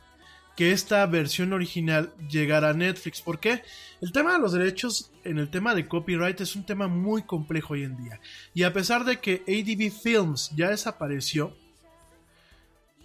que 0.55 0.71
esta 0.71 1.05
versión 1.05 1.53
original 1.53 2.13
llegara 2.29 2.69
a 2.69 2.73
Netflix. 2.73 3.21
¿Por 3.21 3.39
qué? 3.39 3.63
El 4.01 4.11
tema 4.11 4.33
de 4.33 4.39
los 4.39 4.53
derechos 4.53 5.11
en 5.23 5.39
el 5.39 5.49
tema 5.49 5.73
de 5.73 5.87
copyright 5.87 6.39
es 6.41 6.55
un 6.55 6.65
tema 6.65 6.87
muy 6.87 7.23
complejo 7.23 7.73
hoy 7.73 7.83
en 7.83 7.97
día. 7.97 8.19
Y 8.53 8.63
a 8.63 8.73
pesar 8.73 9.03
de 9.05 9.19
que 9.19 9.43
ADV 9.47 9.91
Films 9.91 10.51
ya 10.55 10.69
desapareció, 10.69 11.55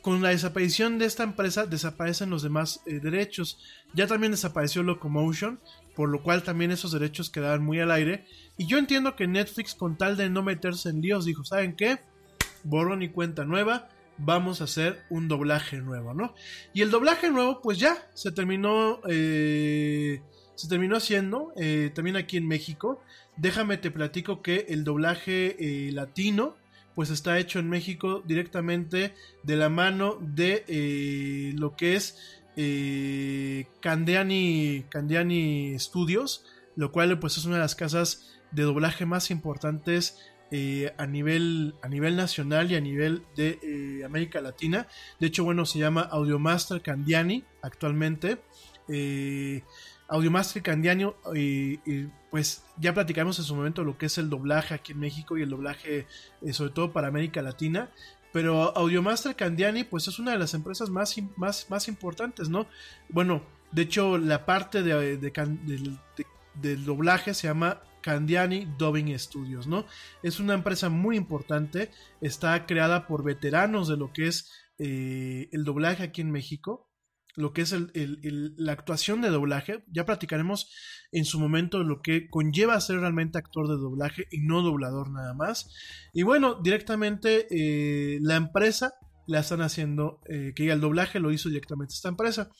con 0.02 0.22
la 0.22 0.30
desaparición 0.30 0.98
de 0.98 1.06
esta 1.06 1.22
empresa 1.22 1.66
desaparecen 1.66 2.30
los 2.30 2.42
demás 2.42 2.80
eh, 2.86 3.00
derechos. 3.00 3.58
Ya 3.94 4.06
también 4.06 4.32
desapareció 4.32 4.82
Locomotion, 4.82 5.60
por 5.98 6.10
lo 6.10 6.22
cual 6.22 6.44
también 6.44 6.70
esos 6.70 6.92
derechos 6.92 7.28
quedaban 7.28 7.64
muy 7.64 7.80
al 7.80 7.90
aire. 7.90 8.24
Y 8.56 8.66
yo 8.66 8.78
entiendo 8.78 9.16
que 9.16 9.26
Netflix, 9.26 9.74
con 9.74 9.98
tal 9.98 10.16
de 10.16 10.30
no 10.30 10.44
meterse 10.44 10.90
en 10.90 11.00
líos, 11.00 11.24
dijo, 11.24 11.42
¿saben 11.44 11.74
qué? 11.74 11.98
Borrón 12.62 13.02
y 13.02 13.08
cuenta 13.08 13.44
nueva 13.44 13.88
vamos 14.16 14.60
a 14.60 14.64
hacer 14.64 15.02
un 15.10 15.26
doblaje 15.26 15.78
nuevo, 15.78 16.14
¿no? 16.14 16.36
Y 16.72 16.82
el 16.82 16.92
doblaje 16.92 17.30
nuevo, 17.30 17.60
pues 17.60 17.80
ya, 17.80 17.96
se 18.14 18.30
terminó, 18.30 19.00
eh, 19.08 20.22
se 20.54 20.68
terminó 20.68 20.96
haciendo, 20.96 21.52
eh, 21.56 21.90
también 21.92 22.14
aquí 22.14 22.36
en 22.36 22.46
México. 22.46 23.02
Déjame 23.36 23.76
te 23.76 23.90
platico 23.90 24.40
que 24.40 24.66
el 24.68 24.84
doblaje 24.84 25.56
eh, 25.58 25.90
latino, 25.90 26.54
pues 26.94 27.10
está 27.10 27.40
hecho 27.40 27.58
en 27.58 27.68
México 27.68 28.22
directamente 28.24 29.14
de 29.42 29.56
la 29.56 29.68
mano 29.68 30.16
de 30.20 30.64
eh, 30.68 31.54
lo 31.56 31.74
que 31.74 31.96
es 31.96 32.38
Candiani, 33.80 34.84
Candiani 34.88 35.78
Studios, 35.78 36.44
lo 36.74 36.90
cual 36.92 37.18
pues 37.18 37.38
es 37.38 37.44
una 37.44 37.56
de 37.56 37.62
las 37.62 37.74
casas 37.74 38.38
de 38.50 38.62
doblaje 38.62 39.06
más 39.06 39.30
importantes 39.30 40.18
eh, 40.50 40.94
a, 40.96 41.06
nivel, 41.06 41.74
a 41.82 41.88
nivel 41.88 42.16
nacional 42.16 42.70
y 42.70 42.76
a 42.76 42.80
nivel 42.80 43.22
de 43.36 43.58
eh, 43.62 44.04
América 44.04 44.40
Latina. 44.40 44.88
De 45.20 45.26
hecho, 45.26 45.44
bueno, 45.44 45.66
se 45.66 45.78
llama 45.78 46.02
Audiomaster 46.02 46.80
Candiani 46.80 47.44
actualmente. 47.62 48.38
Eh, 48.88 49.62
Audiomaster 50.08 50.62
Candiani, 50.62 51.04
pues 52.30 52.64
ya 52.78 52.94
platicamos 52.94 53.38
en 53.38 53.44
su 53.44 53.54
momento 53.54 53.84
lo 53.84 53.96
que 53.96 54.06
es 54.06 54.18
el 54.18 54.30
doblaje 54.30 54.74
aquí 54.74 54.92
en 54.92 55.00
México 55.00 55.36
y 55.36 55.42
el 55.42 55.50
doblaje 55.50 56.06
eh, 56.42 56.52
sobre 56.52 56.72
todo 56.72 56.92
para 56.92 57.08
América 57.08 57.42
Latina. 57.42 57.90
Pero 58.32 58.76
Audiomaster 58.76 59.34
Candiani, 59.34 59.84
pues 59.84 60.08
es 60.08 60.18
una 60.18 60.32
de 60.32 60.38
las 60.38 60.54
empresas 60.54 60.90
más, 60.90 61.16
más, 61.36 61.70
más 61.70 61.88
importantes, 61.88 62.48
¿no? 62.48 62.66
Bueno, 63.08 63.42
de 63.72 63.82
hecho, 63.82 64.18
la 64.18 64.46
parte 64.46 64.82
de, 64.82 65.16
de, 65.16 65.30
de, 65.30 65.98
del 66.54 66.84
doblaje 66.84 67.34
se 67.34 67.48
llama 67.48 67.80
Candiani 68.00 68.66
Dubbing 68.78 69.18
Studios, 69.18 69.66
¿no? 69.66 69.84
Es 70.22 70.40
una 70.40 70.54
empresa 70.54 70.88
muy 70.88 71.16
importante, 71.16 71.90
está 72.20 72.66
creada 72.66 73.06
por 73.06 73.22
veteranos 73.22 73.88
de 73.88 73.96
lo 73.96 74.12
que 74.12 74.28
es 74.28 74.50
eh, 74.78 75.48
el 75.52 75.64
doblaje 75.64 76.04
aquí 76.04 76.20
en 76.20 76.30
México, 76.30 76.87
lo 77.38 77.52
que 77.52 77.62
es 77.62 77.72
el, 77.72 78.54
la 78.56 78.72
actuación 78.72 79.20
de 79.22 79.30
doblaje. 79.30 79.84
Ya 79.92 80.04
platicaremos 80.04 80.70
en 81.12 81.24
su 81.24 81.38
momento 81.38 81.84
lo 81.84 82.02
que 82.02 82.28
conlleva 82.28 82.80
ser 82.80 82.98
realmente 82.98 83.38
actor 83.38 83.68
de 83.68 83.76
doblaje 83.76 84.26
y 84.32 84.40
no 84.40 84.60
doblador 84.62 85.10
nada 85.10 85.34
más. 85.34 85.70
Y 86.12 86.24
bueno, 86.24 86.56
directamente 86.60 87.46
eh, 87.50 88.18
la 88.22 88.34
empresa 88.34 88.94
la 89.28 89.40
están 89.40 89.60
haciendo, 89.60 90.20
eh, 90.28 90.52
que 90.56 90.68
el 90.68 90.80
doblaje 90.80 91.20
lo 91.20 91.30
hizo 91.30 91.48
directamente 91.48 91.94
esta 91.94 92.08
empresa. 92.08 92.50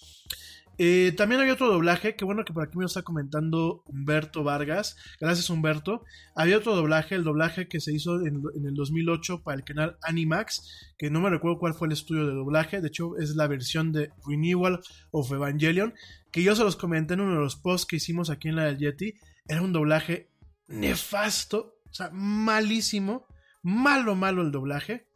Eh, 0.79 1.13
también 1.17 1.41
hay 1.41 1.51
otro 1.51 1.69
doblaje, 1.69 2.15
que 2.15 2.25
bueno 2.25 2.45
que 2.45 2.53
por 2.53 2.63
aquí 2.63 2.77
me 2.79 2.83
lo 2.83 2.87
está 2.87 3.03
comentando 3.03 3.83
Humberto 3.87 4.45
Vargas. 4.45 4.97
Gracias 5.21 5.51
Humberto. 5.51 6.05
Había 6.37 6.59
otro 6.59 6.77
doblaje, 6.77 7.17
el 7.17 7.25
doblaje 7.25 7.67
que 7.67 7.81
se 7.81 7.93
hizo 7.93 8.21
en, 8.21 8.43
en, 8.55 8.67
el 8.67 8.75
2008 8.75 9.43
para 9.43 9.57
el 9.57 9.65
canal 9.65 9.99
Animax, 10.03 10.95
que 10.97 11.11
no 11.11 11.21
me 11.21 11.31
recuerdo 11.31 11.59
cuál 11.59 11.75
fue 11.75 11.89
el 11.89 11.93
estudio 11.93 12.27
de 12.27 12.35
doblaje. 12.35 12.81
De 12.81 12.89
hecho 12.89 13.17
es 13.19 13.35
la 13.35 13.49
versión 13.49 13.91
de 13.91 14.13
Renewal 14.25 14.79
of 15.11 15.33
Evangelion, 15.33 15.95
que 16.31 16.45
yo 16.45 16.55
se 16.55 16.63
los 16.63 16.77
comenté 16.77 17.15
en 17.15 17.23
uno 17.23 17.35
de 17.35 17.41
los 17.41 17.57
posts 17.57 17.87
que 17.87 17.97
hicimos 17.97 18.31
aquí 18.31 18.49
en 18.49 18.57
la 18.57 18.65
del 18.65 18.79
Yeti. 18.79 19.15
Era 19.49 19.63
un 19.63 19.73
doblaje 19.73 20.31
nefasto, 20.69 21.81
o 21.91 21.95
sea, 21.95 22.11
malísimo. 22.13 23.27
Malo, 23.63 24.15
malo 24.15 24.43
el 24.43 24.53
doblaje. 24.53 25.08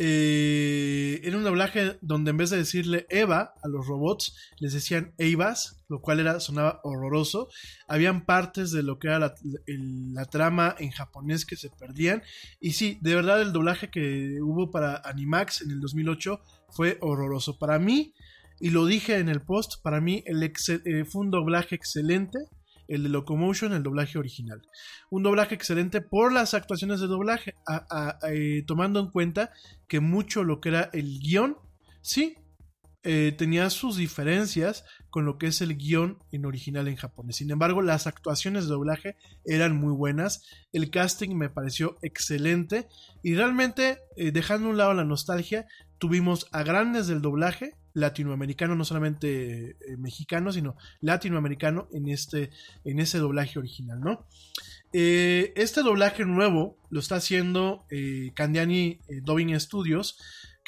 Eh, 0.00 1.20
era 1.24 1.36
un 1.36 1.42
doblaje 1.42 1.98
donde 2.02 2.30
en 2.30 2.36
vez 2.36 2.50
de 2.50 2.56
decirle 2.56 3.06
Eva 3.10 3.54
a 3.62 3.68
los 3.68 3.86
robots, 3.86 4.36
les 4.60 4.72
decían 4.72 5.12
Evas, 5.18 5.84
lo 5.88 6.00
cual 6.00 6.20
era, 6.20 6.38
sonaba 6.38 6.80
horroroso. 6.84 7.48
Habían 7.88 8.24
partes 8.24 8.70
de 8.70 8.84
lo 8.84 8.98
que 8.98 9.08
era 9.08 9.18
la, 9.18 10.24
trama 10.26 10.76
en 10.78 10.90
japonés 10.90 11.44
que 11.44 11.56
se 11.56 11.70
perdían. 11.70 12.22
Y 12.60 12.72
sí, 12.72 12.98
de 13.00 13.16
verdad 13.16 13.42
el 13.42 13.52
doblaje 13.52 13.90
que 13.90 14.38
hubo 14.40 14.70
para 14.70 15.02
Animax 15.04 15.62
en 15.62 15.72
el 15.72 15.80
2008 15.80 16.40
fue 16.70 16.98
horroroso. 17.00 17.58
Para 17.58 17.80
mí, 17.80 18.14
y 18.60 18.70
lo 18.70 18.86
dije 18.86 19.18
en 19.18 19.28
el 19.28 19.40
post, 19.40 19.82
para 19.82 20.00
mí 20.00 20.22
el 20.26 20.42
eh, 20.42 21.04
fue 21.04 21.22
un 21.22 21.30
doblaje 21.30 21.74
excelente 21.74 22.38
el 22.88 23.02
de 23.04 23.08
Locomotion, 23.10 23.72
el 23.72 23.82
doblaje 23.82 24.18
original. 24.18 24.62
Un 25.10 25.22
doblaje 25.22 25.54
excelente 25.54 26.00
por 26.00 26.32
las 26.32 26.54
actuaciones 26.54 27.00
de 27.00 27.06
doblaje, 27.06 27.54
eh, 28.28 28.64
tomando 28.66 28.98
en 29.00 29.10
cuenta 29.10 29.52
que 29.86 30.00
mucho 30.00 30.42
lo 30.42 30.60
que 30.60 30.70
era 30.70 30.90
el 30.92 31.20
guion, 31.20 31.56
sí, 32.00 32.36
eh, 33.04 33.32
tenía 33.38 33.70
sus 33.70 33.96
diferencias 33.96 34.84
con 35.10 35.24
lo 35.24 35.38
que 35.38 35.46
es 35.46 35.60
el 35.60 35.76
guion 35.76 36.18
en 36.32 36.44
original 36.44 36.88
en 36.88 36.96
japonés. 36.96 37.36
Sin 37.36 37.50
embargo, 37.50 37.80
las 37.80 38.06
actuaciones 38.06 38.64
de 38.64 38.70
doblaje 38.70 39.16
eran 39.44 39.76
muy 39.76 39.92
buenas, 39.92 40.42
el 40.72 40.90
casting 40.90 41.34
me 41.36 41.48
pareció 41.48 41.96
excelente 42.02 42.88
y 43.22 43.34
realmente, 43.34 43.98
eh, 44.16 44.32
dejando 44.32 44.66
a 44.66 44.70
un 44.72 44.76
lado 44.76 44.94
la 44.94 45.04
nostalgia, 45.04 45.66
tuvimos 45.98 46.48
a 46.52 46.62
grandes 46.62 47.06
del 47.06 47.20
doblaje, 47.20 47.76
latinoamericano, 47.94 48.74
no 48.74 48.84
solamente 48.84 49.70
eh, 49.70 49.96
mexicano, 49.96 50.52
sino 50.52 50.76
latinoamericano 51.00 51.88
en, 51.92 52.08
este, 52.08 52.50
en 52.84 53.00
ese 53.00 53.18
doblaje 53.18 53.58
original, 53.58 54.00
¿no? 54.00 54.26
Eh, 54.92 55.52
este 55.56 55.82
doblaje 55.82 56.24
nuevo 56.24 56.78
lo 56.88 57.00
está 57.00 57.16
haciendo 57.16 57.84
eh, 57.90 58.30
Candiani 58.34 59.00
Dubbing 59.22 59.58
Studios, 59.60 60.18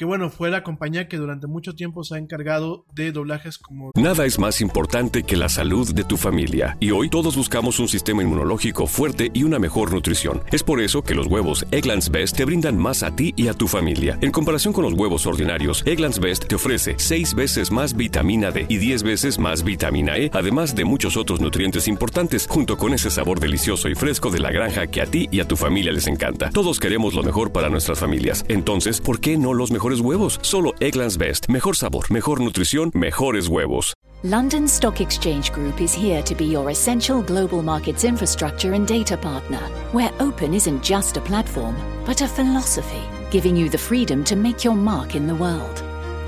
que 0.01 0.05
bueno, 0.05 0.31
fue 0.31 0.49
la 0.49 0.63
compañía 0.63 1.07
que 1.07 1.17
durante 1.17 1.45
mucho 1.45 1.75
tiempo 1.75 2.03
se 2.03 2.15
ha 2.15 2.17
encargado 2.17 2.87
de 2.91 3.11
doblajes 3.11 3.59
como... 3.59 3.91
Nada 3.95 4.25
es 4.25 4.39
más 4.39 4.59
importante 4.59 5.21
que 5.21 5.37
la 5.37 5.47
salud 5.47 5.93
de 5.93 6.03
tu 6.03 6.17
familia, 6.17 6.75
y 6.79 6.89
hoy 6.89 7.07
todos 7.07 7.37
buscamos 7.37 7.79
un 7.79 7.87
sistema 7.87 8.23
inmunológico 8.23 8.87
fuerte 8.87 9.29
y 9.31 9.43
una 9.43 9.59
mejor 9.59 9.93
nutrición. 9.93 10.41
Es 10.51 10.63
por 10.63 10.81
eso 10.81 11.03
que 11.03 11.13
los 11.13 11.27
huevos 11.27 11.67
Egglands 11.69 12.09
Best 12.09 12.35
te 12.35 12.45
brindan 12.45 12.79
más 12.79 13.03
a 13.03 13.15
ti 13.15 13.35
y 13.37 13.47
a 13.47 13.53
tu 13.53 13.67
familia. 13.67 14.17
En 14.21 14.31
comparación 14.31 14.73
con 14.73 14.85
los 14.85 14.93
huevos 14.93 15.27
ordinarios, 15.27 15.83
Egglands 15.85 16.19
Best 16.19 16.47
te 16.47 16.55
ofrece 16.55 16.95
6 16.97 17.35
veces 17.35 17.69
más 17.69 17.95
vitamina 17.95 18.49
D 18.49 18.65
y 18.69 18.77
10 18.77 19.03
veces 19.03 19.37
más 19.37 19.63
vitamina 19.63 20.17
E, 20.17 20.31
además 20.33 20.73
de 20.73 20.83
muchos 20.83 21.15
otros 21.15 21.41
nutrientes 21.41 21.87
importantes, 21.87 22.47
junto 22.49 22.75
con 22.75 22.95
ese 22.95 23.11
sabor 23.11 23.39
delicioso 23.39 23.87
y 23.87 23.93
fresco 23.93 24.31
de 24.31 24.39
la 24.39 24.49
granja 24.49 24.87
que 24.87 25.01
a 25.03 25.05
ti 25.05 25.29
y 25.29 25.41
a 25.41 25.47
tu 25.47 25.57
familia 25.57 25.91
les 25.91 26.07
encanta. 26.07 26.49
Todos 26.49 26.79
queremos 26.79 27.13
lo 27.13 27.21
mejor 27.21 27.51
para 27.51 27.69
nuestras 27.69 27.99
familias, 27.99 28.43
entonces, 28.47 28.99
¿por 28.99 29.19
qué 29.19 29.37
no 29.37 29.53
los 29.53 29.69
mejores 29.69 29.90
huevos. 29.99 30.39
Solo 30.41 30.73
Egglands 30.79 31.17
Best. 31.17 31.49
Mejor 31.49 31.75
sabor, 31.75 32.09
mejor 32.09 32.39
nutrición, 32.39 32.91
mejores 32.93 33.47
huevos. 33.47 33.93
London 34.23 34.67
Stock 34.67 35.01
Exchange 35.01 35.51
Group 35.51 35.81
is 35.81 35.95
here 35.95 36.21
to 36.21 36.35
be 36.35 36.45
your 36.45 36.69
essential 36.69 37.23
global 37.23 37.63
markets 37.63 38.03
infrastructure 38.03 38.75
and 38.75 38.87
data 38.87 39.17
partner, 39.17 39.59
where 39.93 40.11
open 40.19 40.53
isn't 40.53 40.83
just 40.83 41.17
a 41.17 41.21
platform, 41.21 41.75
but 42.05 42.21
a 42.21 42.27
philosophy, 42.27 43.01
giving 43.31 43.55
you 43.55 43.67
the 43.67 43.79
freedom 43.79 44.23
to 44.23 44.35
make 44.35 44.63
your 44.63 44.75
mark 44.75 45.15
in 45.15 45.25
the 45.25 45.33
world. 45.33 45.83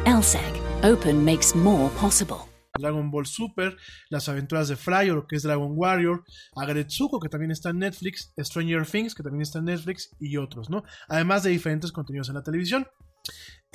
LSEG, 0.06 0.60
open 0.84 1.24
makes 1.24 1.54
more 1.54 1.92
possible. 1.92 2.50
Dragon 2.80 3.12
Ball 3.12 3.28
Super, 3.28 3.78
Las 4.10 4.28
aventuras 4.28 4.68
de 4.68 4.76
Fry 4.76 5.12
o 5.12 5.16
lo 5.16 5.28
que 5.28 5.36
es 5.36 5.44
Dragon 5.44 5.74
Warrior, 5.76 6.24
Agretsuko 6.56 7.20
que 7.20 7.30
también 7.30 7.52
está 7.52 7.70
en 7.70 7.78
Netflix, 7.78 8.34
Stranger 8.40 8.88
Things 8.88 9.14
que 9.14 9.22
también 9.22 9.44
está 9.44 9.60
en 9.60 9.66
Netflix 9.66 10.16
y 10.20 10.38
otros, 10.38 10.72
¿no? 10.72 10.84
Además 11.08 11.44
de 11.44 11.52
diferentes 11.52 11.92
contenidos 11.92 12.30
en 12.30 12.36
la 12.36 12.42
televisión. 12.42 12.88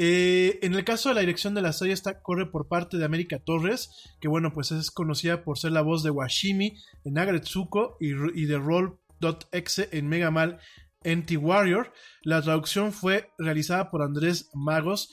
Eh, 0.01 0.61
en 0.63 0.75
el 0.75 0.85
caso 0.85 1.09
de 1.09 1.17
la 1.17 1.23
dirección 1.23 1.55
de 1.55 1.63
la 1.63 1.73
serie, 1.73 1.93
esta 1.93 2.23
corre 2.23 2.47
por 2.47 2.69
parte 2.69 2.99
de 2.99 3.05
América 3.05 3.41
Torres, 3.41 3.91
que 4.21 4.29
bueno, 4.29 4.53
pues 4.53 4.71
es 4.71 4.93
conocida 4.93 5.43
por 5.43 5.59
ser 5.59 5.73
la 5.73 5.83
voz 5.83 6.05
de 6.05 6.11
Washimi 6.11 6.77
en 7.05 7.19
Agretsuko 7.19 7.97
y, 8.01 8.45
de 8.45 8.59
Roll.exe 8.59 9.89
en 9.91 10.09
Mega 10.09 10.31
Man 10.31 10.59
NT 11.05 11.37
Warrior. 11.39 11.93
La 12.23 12.41
traducción 12.43 12.93
fue 12.93 13.31
realizada 13.39 13.91
por 13.91 14.03
Andrés 14.03 14.51
Magos. 14.55 15.11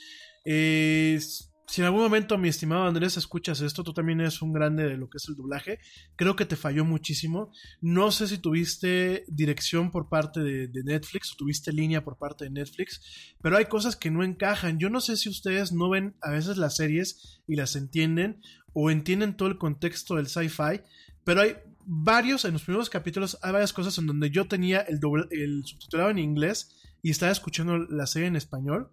Si 1.68 1.82
en 1.82 1.86
algún 1.86 2.02
momento, 2.02 2.38
mi 2.38 2.48
estimado 2.48 2.86
Andrés, 2.86 3.18
escuchas 3.18 3.60
esto, 3.62 3.84
tú 3.84 3.92
también 3.92 4.22
eres 4.22 4.42
un 4.42 4.54
grande 4.54 4.84
de 4.84 4.98
lo 4.98 5.10
que 5.10 5.18
es 5.18 5.28
el 5.28 5.36
doblaje. 5.36 5.80
Creo 6.16 6.36
que 6.36 6.46
te 6.46 6.56
falló 6.56 6.86
muchísimo. 6.86 7.52
No 7.82 8.12
sé 8.12 8.28
si 8.28 8.38
tuviste 8.38 9.26
dirección 9.28 9.90
por 9.90 10.08
parte 10.08 10.42
de, 10.42 10.84
Netflix 10.84 11.32
o 11.32 11.36
tuviste 11.36 11.74
línea 11.74 12.04
por 12.04 12.18
parte 12.18 12.46
de 12.46 12.52
Netflix, 12.52 13.36
pero 13.42 13.58
hay 13.58 13.66
cosas 13.66 13.96
que 13.96 14.12
no 14.12 14.24
encajan. 14.24 14.78
Yo 14.78 14.90
no 14.90 15.02
sé 15.02 15.18
si 15.18 15.30
ustedes 15.30 15.72
no 15.72 15.90
ven 15.90 16.16
a 16.22 16.30
veces 16.32 16.58
las 16.58 16.76
series 16.76 17.42
y 17.48 17.56
las 17.56 17.76
entienden 17.76 18.42
o 18.74 18.92
entienden 18.92 19.36
todo 19.36 19.50
el 19.50 19.58
contexto 19.58 20.16
del 20.16 20.28
sci-fi, 20.28 20.82
pero 21.24 21.42
hay 21.42 21.56
varios, 21.86 22.46
en 22.46 22.54
los 22.54 22.64
primeros 22.64 22.90
capítulos, 22.90 23.38
hay 23.42 23.52
varias 23.52 23.74
cosas 23.74 23.98
en 23.98 24.06
donde 24.06 24.30
yo 24.30 24.48
tenía 24.48 24.82
el, 24.82 25.00
doble, 25.00 25.26
el 25.32 25.64
subtitulado 25.66 26.12
en 26.12 26.20
inglés 26.20 26.76
y 27.02 27.10
estaba 27.10 27.32
escuchando 27.32 27.78
la 27.78 28.06
serie 28.06 28.28
en 28.28 28.36
español 28.36 28.92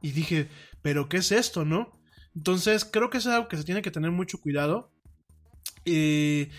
y 0.00 0.12
dije, 0.12 0.48
pero 0.82 1.08
¿qué 1.08 1.18
es 1.18 1.32
esto, 1.32 1.64
no? 1.64 1.97
Entonces, 2.38 2.84
creo 2.84 3.10
que 3.10 3.18
es 3.18 3.26
algo 3.26 3.48
que 3.48 3.56
se 3.56 3.64
tiene 3.64 3.82
que 3.82 3.90
tener 3.90 4.12
mucho 4.12 4.38
cuidado. 4.40 4.92
Eh, 5.84 6.50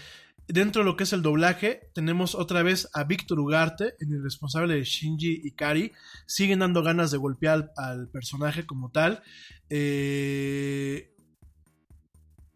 dentro 0.46 0.82
de 0.82 0.86
lo 0.86 0.98
que 0.98 1.06
es 1.06 1.14
el 1.14 1.22
doblaje, 1.22 1.90
tenemos 1.94 2.36
otra 2.36 2.64
vez 2.64 2.90
a 2.94 3.06
Víctor 3.06 3.40
Ugarte, 3.40 3.94
el 4.02 4.22
responsable 4.22 4.74
de 4.74 4.84
Shinji 4.84 5.40
Ikari. 5.46 5.94
Siguen 6.26 6.60
dando 6.60 6.84
ganas 6.84 7.12
de 7.12 7.18
golpear 7.18 7.72
al, 7.78 8.10
personaje 8.10 8.66
como 8.66 8.92
tal. 8.92 9.24
Eh, 9.70 11.14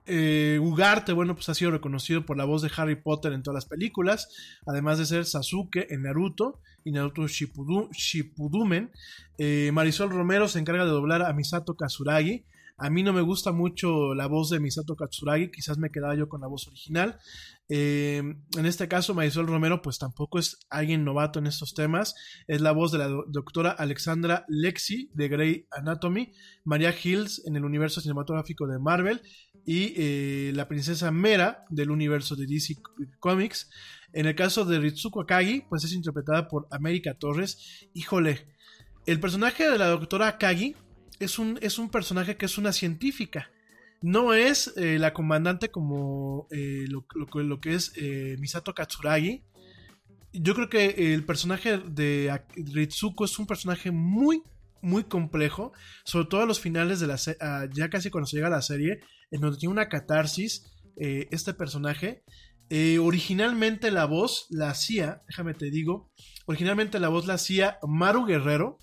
eh, 0.06 0.60
Ugarte, 0.62 1.14
bueno, 1.14 1.34
pues 1.34 1.48
ha 1.48 1.54
sido 1.54 1.72
reconocido 1.72 2.26
por 2.26 2.36
la 2.36 2.44
voz 2.44 2.62
de 2.62 2.72
Harry 2.76 3.02
Potter 3.02 3.32
en 3.32 3.42
todas 3.42 3.56
las 3.56 3.66
películas, 3.66 4.28
además 4.66 4.98
de 4.98 5.06
ser 5.06 5.24
Sasuke 5.24 5.88
en 5.92 6.02
Naruto 6.02 6.60
y 6.84 6.92
Naruto 6.92 7.26
Shippudumen. 7.26 8.92
Eh, 9.38 9.72
Marisol 9.72 10.10
Romero 10.10 10.50
se 10.50 10.60
encarga 10.60 10.84
de 10.84 10.92
doblar 10.92 11.22
a 11.22 11.32
Misato 11.32 11.78
Kasuragi. 11.78 12.44
A 12.84 12.90
mí 12.90 13.02
no 13.02 13.14
me 13.14 13.22
gusta 13.22 13.54
mucho 13.54 14.14
la 14.14 14.28
voz 14.28 14.50
de 14.50 14.60
Misato 14.60 14.98
Katsuragi, 14.98 15.50
quizás 15.50 15.78
me 15.78 15.90
quedaba 15.90 16.18
yo 16.18 16.28
con 16.28 16.42
la 16.42 16.48
voz 16.48 16.68
original. 16.68 17.18
Eh, 17.70 18.18
en 18.18 18.66
este 18.66 18.90
caso, 18.90 19.14
Marisol 19.14 19.48
Romero, 19.48 19.82
pues 19.82 19.98
tampoco 20.00 20.38
es 20.38 20.60
alguien 20.70 21.06
novato 21.06 21.40
en 21.40 21.48
estos 21.48 21.74
temas. 21.74 22.14
Es 22.46 22.60
la 22.60 22.74
voz 22.74 22.92
de 22.92 22.98
la 22.98 23.08
doctora 23.08 23.72
Alexandra 23.72 24.44
Lexi 24.50 25.10
de 25.14 25.30
Grey 25.30 25.66
Anatomy, 25.72 26.34
María 26.66 26.94
Hills 26.94 27.42
en 27.46 27.56
el 27.56 27.64
universo 27.64 28.02
cinematográfico 28.02 28.68
de 28.68 28.80
Marvel 28.80 29.22
y 29.66 29.94
eh, 29.96 30.52
la 30.54 30.68
princesa 30.68 31.10
Mera 31.10 31.64
del 31.70 31.90
universo 31.90 32.36
de 32.36 32.48
DC 32.48 32.82
Comics. 33.20 33.70
En 34.12 34.26
el 34.26 34.36
caso 34.36 34.66
de 34.66 34.80
Ritsuko 34.80 35.22
Akagi, 35.22 35.64
pues 35.70 35.86
es 35.86 35.94
interpretada 35.94 36.50
por 36.50 36.68
América 36.70 37.14
Torres. 37.14 37.88
Híjole, 37.94 38.46
el 39.06 39.22
personaje 39.22 39.70
de 39.70 39.78
la 39.78 39.88
doctora 39.88 40.28
Akagi 40.28 40.76
es 41.20 41.40
un, 41.40 41.60
es 41.62 41.80
un 41.80 41.90
personaje 41.90 42.38
que 42.38 42.46
es 42.46 42.58
una 42.58 42.74
científica. 42.74 43.50
No 44.02 44.34
es 44.34 44.74
eh, 44.76 45.00
la 45.00 45.14
comandante 45.14 45.72
como 45.72 46.48
eh, 46.52 46.86
lo, 46.90 47.60
que 47.62 47.74
es 47.74 47.94
eh, 47.96 48.36
Misato 48.40 48.74
Katsuragi. 48.74 49.44
Yo 50.34 50.56
creo 50.56 50.70
que 50.70 51.14
el 51.14 51.24
personaje 51.26 51.78
de 51.78 52.42
Ritsuko 52.56 53.24
es 53.24 53.40
un 53.40 53.48
personaje 53.48 53.92
muy, 53.92 54.44
muy 54.82 55.06
complejo. 55.06 55.72
Sobre 56.04 56.28
todo 56.28 56.42
a 56.42 56.46
los 56.46 56.60
finales 56.60 57.00
de 57.00 57.08
la 57.08 57.18
serie, 57.18 57.40
ya 57.72 57.90
casi 57.90 58.10
cuando 58.10 58.28
se 58.28 58.38
llega 58.38 58.48
a 58.48 58.52
la 58.52 58.62
serie, 58.62 59.00
en 59.32 59.42
donde 59.42 59.58
tiene 59.58 59.72
una 59.72 59.90
catarsis 59.90 60.70
este 60.96 61.54
personaje. 61.54 62.24
originalmente 63.00 63.92
la 63.92 64.06
voz 64.06 64.48
la 64.50 64.70
hacía, 64.70 65.22
déjame 65.28 65.54
te 65.54 65.70
digo, 65.70 66.12
originalmente 66.46 67.00
la 67.00 67.10
voz 67.10 67.28
la 67.28 67.36
hacía 67.36 67.78
Maru 67.84 68.26
Guerrero, 68.26 68.80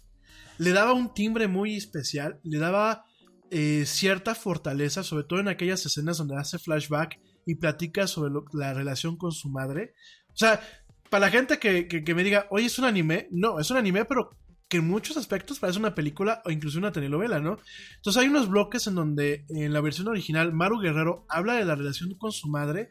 le 0.60 0.72
daba 0.72 0.92
un 0.92 1.14
timbre 1.14 1.48
muy 1.48 1.74
especial, 1.74 2.38
le 2.42 2.58
daba 2.58 3.06
eh, 3.50 3.84
cierta 3.86 4.34
fortaleza, 4.34 5.02
sobre 5.02 5.24
todo 5.24 5.40
en 5.40 5.48
aquellas 5.48 5.86
escenas 5.86 6.18
donde 6.18 6.36
hace 6.36 6.58
flashback 6.58 7.18
y 7.46 7.54
platica 7.54 8.06
sobre 8.06 8.34
la 8.52 8.74
relación 8.74 9.16
con 9.16 9.32
su 9.32 9.48
madre. 9.48 9.94
O 10.28 10.36
sea, 10.36 10.60
para 11.08 11.26
la 11.26 11.30
gente 11.30 11.58
que, 11.58 12.14
me 12.14 12.22
diga, 12.22 12.46
oye, 12.50 12.66
es 12.66 12.78
un 12.78 12.84
anime, 12.84 13.26
no, 13.30 13.58
es 13.58 13.70
un 13.70 13.78
anime, 13.78 14.04
pero 14.04 14.36
que 14.68 14.76
en 14.76 14.86
muchos 14.86 15.16
aspectos 15.16 15.58
parece 15.58 15.78
una 15.78 15.94
película 15.94 16.42
o 16.44 16.50
incluso 16.50 16.78
una 16.78 16.92
telenovela, 16.92 17.40
¿no? 17.40 17.56
Entonces 17.96 18.22
hay 18.22 18.28
unos 18.28 18.50
bloques 18.50 18.86
en 18.86 18.96
donde 18.96 19.46
en 19.48 19.72
la 19.72 19.80
versión 19.80 20.08
original 20.08 20.52
Maru 20.52 20.78
Guerrero 20.78 21.24
habla 21.30 21.54
de 21.54 21.64
la 21.64 21.74
relación 21.74 22.12
con 22.18 22.32
su 22.32 22.48
madre 22.48 22.90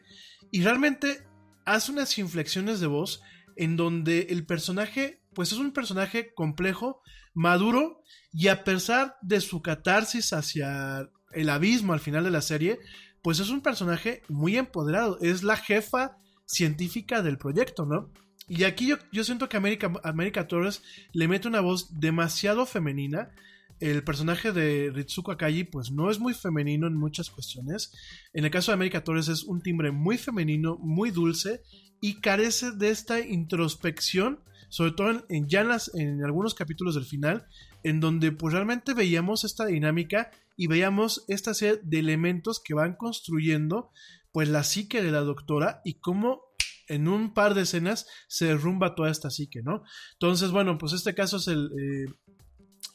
y 0.50 0.62
realmente 0.62 1.22
hace 1.64 1.92
unas 1.92 2.18
inflexiones 2.18 2.80
de 2.80 2.88
voz 2.88 3.22
en 3.54 3.76
donde 3.76 4.26
el 4.30 4.44
personaje, 4.44 5.22
pues 5.34 5.52
es 5.52 5.58
un 5.58 5.70
personaje 5.70 6.34
complejo, 6.34 7.00
maduro 7.34 8.02
y 8.32 8.48
a 8.48 8.64
pesar 8.64 9.16
de 9.22 9.40
su 9.40 9.62
catarsis 9.62 10.32
hacia 10.32 11.10
el 11.32 11.48
abismo 11.48 11.92
al 11.92 12.00
final 12.00 12.24
de 12.24 12.30
la 12.30 12.42
serie, 12.42 12.78
pues 13.22 13.40
es 13.40 13.50
un 13.50 13.60
personaje 13.60 14.22
muy 14.28 14.56
empoderado, 14.56 15.18
es 15.20 15.42
la 15.42 15.56
jefa 15.56 16.16
científica 16.46 17.22
del 17.22 17.38
proyecto, 17.38 17.86
¿no? 17.86 18.10
Y 18.48 18.64
aquí 18.64 18.88
yo, 18.88 18.96
yo 19.12 19.22
siento 19.22 19.48
que 19.48 19.56
América, 19.56 19.92
América 20.02 20.48
Torres 20.48 20.82
le 21.12 21.28
mete 21.28 21.46
una 21.46 21.60
voz 21.60 22.00
demasiado 22.00 22.66
femenina. 22.66 23.30
El 23.78 24.02
personaje 24.02 24.50
de 24.50 24.90
Ritsuko 24.92 25.30
Akagi 25.30 25.64
pues 25.64 25.92
no 25.92 26.10
es 26.10 26.18
muy 26.18 26.34
femenino 26.34 26.88
en 26.88 26.96
muchas 26.96 27.30
cuestiones. 27.30 27.92
En 28.32 28.44
el 28.44 28.50
caso 28.50 28.72
de 28.72 28.74
América 28.74 29.04
Torres 29.04 29.28
es 29.28 29.44
un 29.44 29.62
timbre 29.62 29.92
muy 29.92 30.18
femenino, 30.18 30.76
muy 30.78 31.12
dulce 31.12 31.62
y 32.00 32.20
carece 32.20 32.72
de 32.72 32.90
esta 32.90 33.20
introspección 33.20 34.40
sobre 34.70 34.92
todo 34.92 35.26
en, 35.28 35.48
ya 35.48 35.66
en, 35.94 36.24
algunos 36.24 36.54
capítulos 36.54 36.94
del 36.94 37.04
final, 37.04 37.46
en 37.82 38.00
donde 38.00 38.32
pues 38.32 38.54
realmente 38.54 38.94
veíamos 38.94 39.44
esta 39.44 39.66
dinámica 39.66 40.30
y 40.56 40.66
veíamos 40.66 41.24
esta 41.28 41.52
serie 41.52 41.80
de 41.82 41.98
elementos 41.98 42.60
que 42.64 42.74
van 42.74 42.94
construyendo 42.94 43.90
pues 44.32 44.48
la 44.48 44.64
psique 44.64 45.02
de 45.02 45.10
la 45.10 45.20
doctora 45.20 45.82
y 45.84 45.94
cómo 45.94 46.42
en 46.88 47.08
un 47.08 47.34
par 47.34 47.54
de 47.54 47.62
escenas 47.62 48.06
se 48.26 48.46
derrumba 48.46 48.94
toda 48.94 49.10
esta 49.10 49.30
psique, 49.30 49.62
¿no? 49.62 49.84
Entonces, 50.14 50.50
bueno, 50.50 50.76
pues 50.78 50.92
este 50.92 51.14
caso 51.14 51.36
es 51.36 51.46
el 51.46 51.70
eh, 51.78 52.12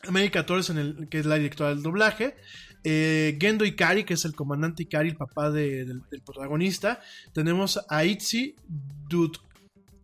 América 0.07 0.45
Torres, 0.45 0.69
en 0.69 0.77
el, 0.77 1.10
que 1.10 1.19
es 1.19 1.26
la 1.26 1.35
directora 1.35 1.69
del 1.69 1.81
doblaje. 1.81 2.35
Eh, 2.84 3.38
Gendo 3.39 3.65
Ikari, 3.65 4.03
que 4.03 4.14
es 4.14 4.26
el 4.26 4.35
comandante 4.35 4.84
Ikari, 4.84 5.10
el 5.10 5.15
papá 5.15 5.49
del, 5.49 6.03
protagonista. 6.26 7.02
Tenemos 7.34 7.80
a 7.89 8.06
Itzy 8.06 8.56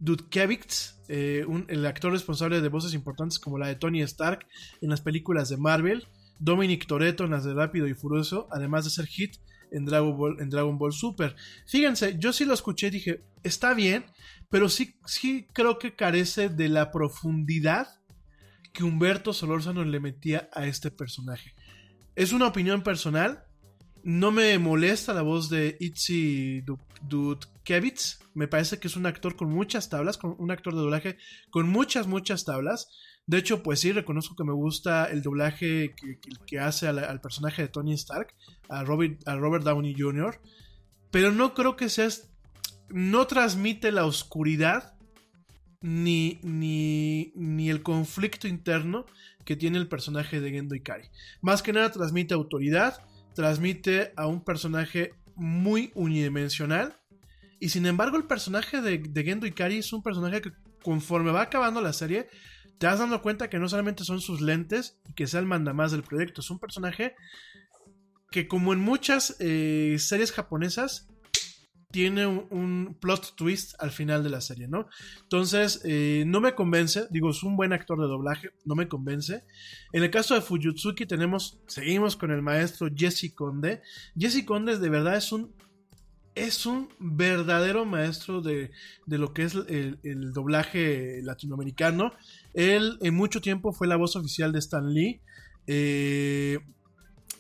Dudkevich, 0.02 0.96
eh, 1.08 1.46
el 1.68 1.86
actor 1.86 2.12
responsable 2.12 2.60
de 2.60 2.70
voces 2.70 2.96
importantes 2.96 3.38
como 3.38 3.60
la 3.60 3.68
de 3.68 3.76
Tony 3.76 4.02
Stark 4.02 4.48
en 4.82 4.90
las 4.90 5.00
películas 5.00 5.48
de 5.48 5.58
Marvel, 5.58 6.08
Dominic 6.40 6.88
Toretto 6.88 7.24
en 7.24 7.32
las 7.32 7.46
de 7.46 7.54
Rápido 7.54 7.88
y 7.88 7.94
Furioso, 7.94 8.48
además 8.52 8.84
de 8.84 8.90
ser 8.90 9.06
hit 9.06 9.36
en 9.72 9.86
Dragon 9.86 10.18
Ball, 10.18 10.38
en 10.42 10.50
Dragon 10.50 10.78
Ball 10.78 10.92
Super. 10.92 11.36
Fíjense, 11.68 12.18
yo 12.18 12.34
sí 12.34 12.46
lo 12.46 12.56
escuché 12.56 12.88
y 12.88 12.92
dije, 12.92 13.22
está 13.44 13.76
bien, 13.76 14.06
pero 14.50 14.70
sí, 14.70 14.96
sí 15.06 15.48
creo 15.54 15.78
que 15.78 15.96
carece 15.96 16.50
de 16.50 16.68
la 16.68 16.92
profundidad 16.92 17.88
que 18.74 18.84
Humberto 18.84 19.34
Solórzano 19.34 19.86
le 19.86 20.00
metía 20.00 20.50
a 20.52 20.66
este 20.66 20.90
personaje. 20.90 21.54
Es 22.16 22.34
una 22.34 22.48
opinión 22.48 22.82
personal, 22.82 23.44
no 24.04 24.32
me 24.32 24.58
molesta 24.58 25.14
la 25.14 25.22
voz 25.22 25.50
de 25.50 25.78
Itzy 25.80 26.64
Dudkevich. 27.08 28.20
Me 28.34 28.48
parece 28.48 28.80
que 28.80 28.88
es 28.88 28.96
un 28.96 29.06
actor 29.06 29.36
con 29.36 29.50
muchas 29.50 29.90
tablas, 29.90 30.18
con 30.18 30.36
un 30.38 30.52
actor 30.52 30.74
de 30.74 30.82
doblaje 30.82 31.18
con 31.50 31.70
muchas, 31.70 32.08
muchas 32.08 32.46
tablas. 32.46 32.90
De 33.28 33.38
hecho, 33.38 33.64
pues 33.64 33.80
sí, 33.80 33.92
reconozco 33.92 34.36
que 34.36 34.44
me 34.44 34.54
gusta 34.54 35.06
el 35.06 35.22
doblaje 35.22 35.94
que, 36.46 36.60
hace 36.60 36.88
al, 36.88 37.22
personaje 37.22 37.64
de 37.64 37.68
Tony 37.68 37.94
Stark, 37.94 38.34
a 38.70 38.84
Robert, 38.84 39.28
a 39.28 39.36
Robert 39.36 39.64
Downey 39.64 39.96
Jr. 39.98 40.40
Pero 41.12 41.32
no 41.32 41.54
creo 41.54 41.76
que 41.76 41.90
sea. 41.90 42.10
No 42.90 43.26
transmite 43.26 43.92
la 43.92 44.06
oscuridad 44.06 44.96
ni, 45.82 46.40
ni, 46.44 47.32
ni 47.36 47.70
el 47.70 47.84
conflicto 47.84 48.48
interno 48.48 49.06
que 49.46 49.56
tiene 49.56 49.78
el 49.78 49.88
personaje 49.88 50.42
de 50.42 50.52
Gendo 50.52 50.76
Ikari. 50.76 51.08
Más 51.42 51.62
que 51.62 51.74
nada 51.74 51.92
transmite 51.92 52.34
autoridad 52.34 53.02
transmite 53.34 54.14
a 54.16 54.28
un 54.28 54.44
personaje 54.44 55.14
muy 55.42 55.92
unidimensional. 55.96 57.00
Y 57.60 57.70
sin 57.70 57.86
embargo, 57.86 58.18
el 58.18 58.26
personaje 58.26 58.82
de, 58.82 59.00
de 59.00 59.24
Gendo 59.24 59.48
Ikari 59.48 59.80
es 59.80 59.92
un 59.92 60.04
personaje 60.04 60.42
que 60.42 60.52
conforme 60.84 61.32
va 61.32 61.42
acabando 61.42 61.82
la 61.82 61.94
serie, 61.94 62.30
te 62.78 62.88
vas 62.88 63.00
dando 63.00 63.22
cuenta 63.22 63.50
que 63.50 63.60
no 63.60 63.68
solamente 63.68 64.04
son 64.04 64.22
sus 64.22 64.42
lentes 64.42 65.00
y 65.08 65.14
que 65.14 65.28
sea 65.28 65.40
el 65.40 65.46
mandamás 65.46 65.92
del 65.92 66.04
proyecto, 66.04 66.42
es 66.42 66.50
un 66.50 66.60
personaje 66.60 67.16
que 68.32 68.48
como 68.48 68.74
en 68.74 68.80
muchas 68.80 69.36
eh, 69.40 69.98
series 70.00 70.32
japonesas, 70.32 71.08
tiene 71.92 72.26
un, 72.26 72.98
plot 73.00 73.36
twist 73.36 73.74
al 73.80 73.92
final 73.92 74.24
de 74.24 74.30
la 74.30 74.42
serie, 74.42 74.68
¿no? 74.68 74.88
Entonces, 75.24 75.82
eh, 75.84 76.24
no 76.28 76.42
me 76.42 76.56
convence, 76.56 77.08
digo, 77.10 77.32
es 77.32 77.44
un 77.44 77.56
buen 77.56 77.74
actor 77.74 78.00
de 78.00 78.08
doblaje, 78.08 78.50
no 78.66 78.76
me 78.76 78.88
convence. 78.88 79.44
En 79.94 80.04
el 80.04 80.12
caso 80.12 80.36
de 80.36 80.42
Fujitsuki 80.42 81.06
tenemos, 81.06 81.60
seguimos 81.68 82.16
con 82.16 82.32
el 82.32 82.42
maestro 82.42 82.90
Jesse 82.94 83.34
Conde. 83.34 83.82
Jesse 84.18 84.46
Conde 84.46 84.78
de 84.78 84.90
verdad 84.90 85.18
es 85.18 85.32
un 85.32 85.54
es 86.34 86.66
un 86.66 86.90
verdadero 87.00 87.86
maestro 87.86 88.42
de, 88.42 88.72
de 89.06 89.18
lo 89.18 89.34
que 89.34 89.44
es 89.44 89.54
el, 89.54 90.00
el, 90.04 90.32
doblaje 90.32 91.22
latinoamericano. 91.24 92.14
Él 92.54 92.98
en 93.02 93.16
mucho 93.16 93.42
tiempo 93.42 93.74
fue 93.74 93.88
la 93.88 93.98
voz 93.98 94.16
oficial 94.16 94.54
de 94.54 94.60
Stan 94.60 94.94
Lee. 94.94 95.22
Eh, 95.68 96.60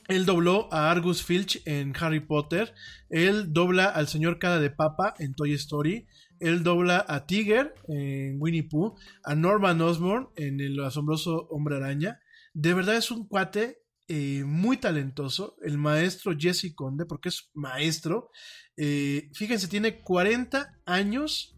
él 0.08 0.26
dobló 0.26 0.68
a 0.74 0.92
Argus 0.92 1.24
Filch 1.24 1.62
en 1.66 1.94
Harry 2.00 2.20
Potter. 2.20 2.74
Él 3.10 3.54
dobla 3.54 3.86
al 3.86 4.08
señor 4.08 4.40
Cara 4.40 4.60
de 4.60 4.70
Papa 4.70 5.14
en 5.20 5.34
Toy 5.34 5.54
Story. 5.54 6.08
Él 6.40 6.64
dobla 6.64 7.06
a 7.08 7.26
Tiger 7.26 7.74
en 7.88 8.38
Winnie 8.40 8.64
Pooh. 8.64 8.96
A 9.24 9.36
Norman 9.36 9.80
Osborn 9.82 10.30
en 10.36 10.60
El 10.60 10.84
asombroso 10.84 11.48
Hombre 11.50 11.78
Araña. 11.78 12.20
De 12.54 12.74
verdad 12.74 12.98
es 12.98 13.12
un 13.12 13.28
cuate 13.28 13.84
eh, 14.08 14.44
muy 14.46 14.78
talentoso. 14.78 15.56
El 15.64 15.78
maestro 15.78 16.36
Jesse 16.38 16.74
Conde, 16.76 17.06
porque 17.06 17.30
es 17.30 17.50
maestro. 17.54 18.32
Eh, 18.76 19.30
fíjense, 19.34 19.68
tiene 19.68 20.00
40 20.02 20.82
años. 20.86 21.58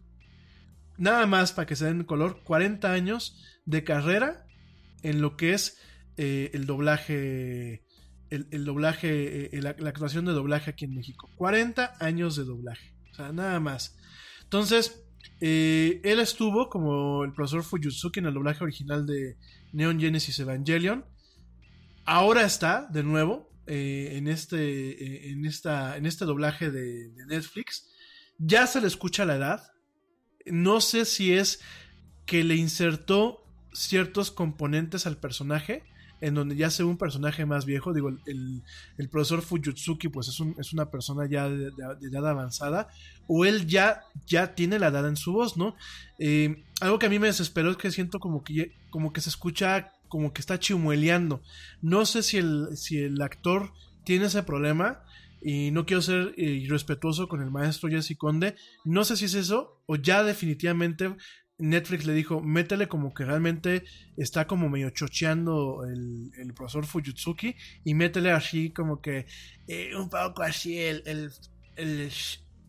Nada 0.96 1.26
más 1.26 1.52
para 1.52 1.66
que 1.66 1.76
se 1.76 1.86
den 1.86 2.04
color. 2.04 2.42
40 2.44 2.92
años 2.92 3.42
de 3.64 3.82
carrera 3.82 4.46
en 5.02 5.20
lo 5.20 5.36
que 5.36 5.54
es 5.54 5.78
eh, 6.16 6.50
el 6.54 6.66
doblaje 6.66 7.84
el, 8.34 8.64
doblaje, 8.64 9.56
eh, 9.56 9.62
la, 9.62 9.70
actuación 9.70 10.24
de 10.24 10.32
doblaje 10.32 10.70
aquí 10.70 10.84
en 10.84 10.94
México. 10.94 11.30
40 11.36 11.94
años 12.00 12.36
de 12.36 12.44
doblaje. 12.44 12.94
O 13.12 13.14
sea, 13.14 13.32
nada 13.32 13.60
más. 13.60 13.96
Entonces, 14.42 15.04
eh, 15.40 16.00
él 16.04 16.20
estuvo 16.20 16.68
como 16.68 17.24
el 17.24 17.32
profesor 17.32 17.62
Fujitsuki 17.62 18.20
en 18.20 18.26
el 18.26 18.34
doblaje 18.34 18.64
original 18.64 19.06
de 19.06 19.36
Neon 19.72 20.00
Genesis 20.00 20.38
Evangelion. 20.38 21.04
Ahora 22.04 22.44
está, 22.44 22.86
de 22.90 23.02
nuevo, 23.02 23.50
eh, 23.66 24.10
en, 24.12 24.28
este, 24.28 25.30
en, 25.30 25.46
esta, 25.46 25.96
en 25.96 26.06
este 26.06 26.24
doblaje 26.24 26.70
de 26.70 27.12
Netflix. 27.26 27.90
Ya 28.38 28.66
se 28.66 28.80
le 28.80 28.86
escucha 28.86 29.24
la 29.24 29.36
edad. 29.36 29.62
No 30.46 30.80
sé 30.80 31.04
si 31.04 31.32
es 31.32 31.60
que 32.26 32.44
le 32.44 32.56
insertó 32.56 33.44
ciertos 33.72 34.30
componentes 34.30 35.06
al 35.06 35.18
personaje 35.18 35.82
en 36.20 36.34
donde 36.34 36.56
ya 36.56 36.70
se 36.70 36.82
ve 36.82 36.88
un 36.88 36.96
personaje 36.96 37.44
más 37.46 37.66
viejo, 37.66 37.92
digo, 37.92 38.08
el, 38.08 38.62
el, 38.98 39.08
profesor 39.08 39.42
Fujitsuki 39.42 40.08
pues 40.08 40.28
es, 40.28 40.40
un, 40.40 40.54
es, 40.58 40.72
una 40.72 40.90
persona 40.90 41.28
ya 41.28 41.48
de, 41.48 41.70
edad 42.02 42.28
avanzada, 42.28 42.88
o 43.26 43.44
él 43.44 43.66
ya, 43.66 44.02
ya 44.26 44.54
tiene 44.54 44.78
la 44.78 44.88
edad 44.88 45.08
en 45.08 45.16
su 45.16 45.32
voz, 45.32 45.56
¿no? 45.56 45.76
Eh, 46.18 46.64
algo 46.80 46.98
que 46.98 47.06
a 47.06 47.10
mí 47.10 47.18
me 47.18 47.26
desesperó 47.26 47.70
es 47.70 47.76
que 47.76 47.90
siento 47.90 48.20
como 48.20 48.42
que, 48.42 48.72
como 48.90 49.12
que 49.12 49.20
se 49.20 49.30
escucha 49.30 49.92
como 50.08 50.32
que 50.32 50.40
está 50.40 50.58
chimueleando. 50.60 51.42
No 51.82 52.06
sé 52.06 52.22
si 52.22 52.38
el, 52.38 52.76
si 52.76 52.98
el 52.98 53.20
actor 53.20 53.72
tiene 54.04 54.26
ese 54.26 54.44
problema, 54.44 55.02
y 55.44 55.70
no 55.72 55.84
quiero 55.84 56.00
ser 56.00 56.32
irrespetuoso 56.38 57.28
con 57.28 57.42
el 57.42 57.50
maestro 57.50 57.90
Jesse 57.90 58.16
Conde. 58.16 58.56
No 58.84 59.04
sé 59.04 59.16
si 59.16 59.26
es 59.26 59.34
eso 59.34 59.82
o 59.84 59.96
ya 59.96 60.22
definitivamente 60.22 61.14
Netflix 61.68 62.04
le 62.04 62.14
dijo, 62.14 62.40
métele 62.40 62.88
como 62.88 63.14
que 63.14 63.24
realmente 63.24 63.84
está 64.16 64.46
como 64.46 64.68
medio 64.68 64.90
chocheando 64.90 65.84
el, 65.84 66.30
el 66.38 66.54
profesor 66.54 66.86
Fujitsuki 66.86 67.54
y 67.84 67.94
métele 67.94 68.30
así 68.30 68.70
como 68.70 69.00
que 69.00 69.26
eh, 69.66 69.90
un 69.96 70.08
poco 70.08 70.42
así 70.42 70.78
el, 70.78 71.30
el, 71.76 72.12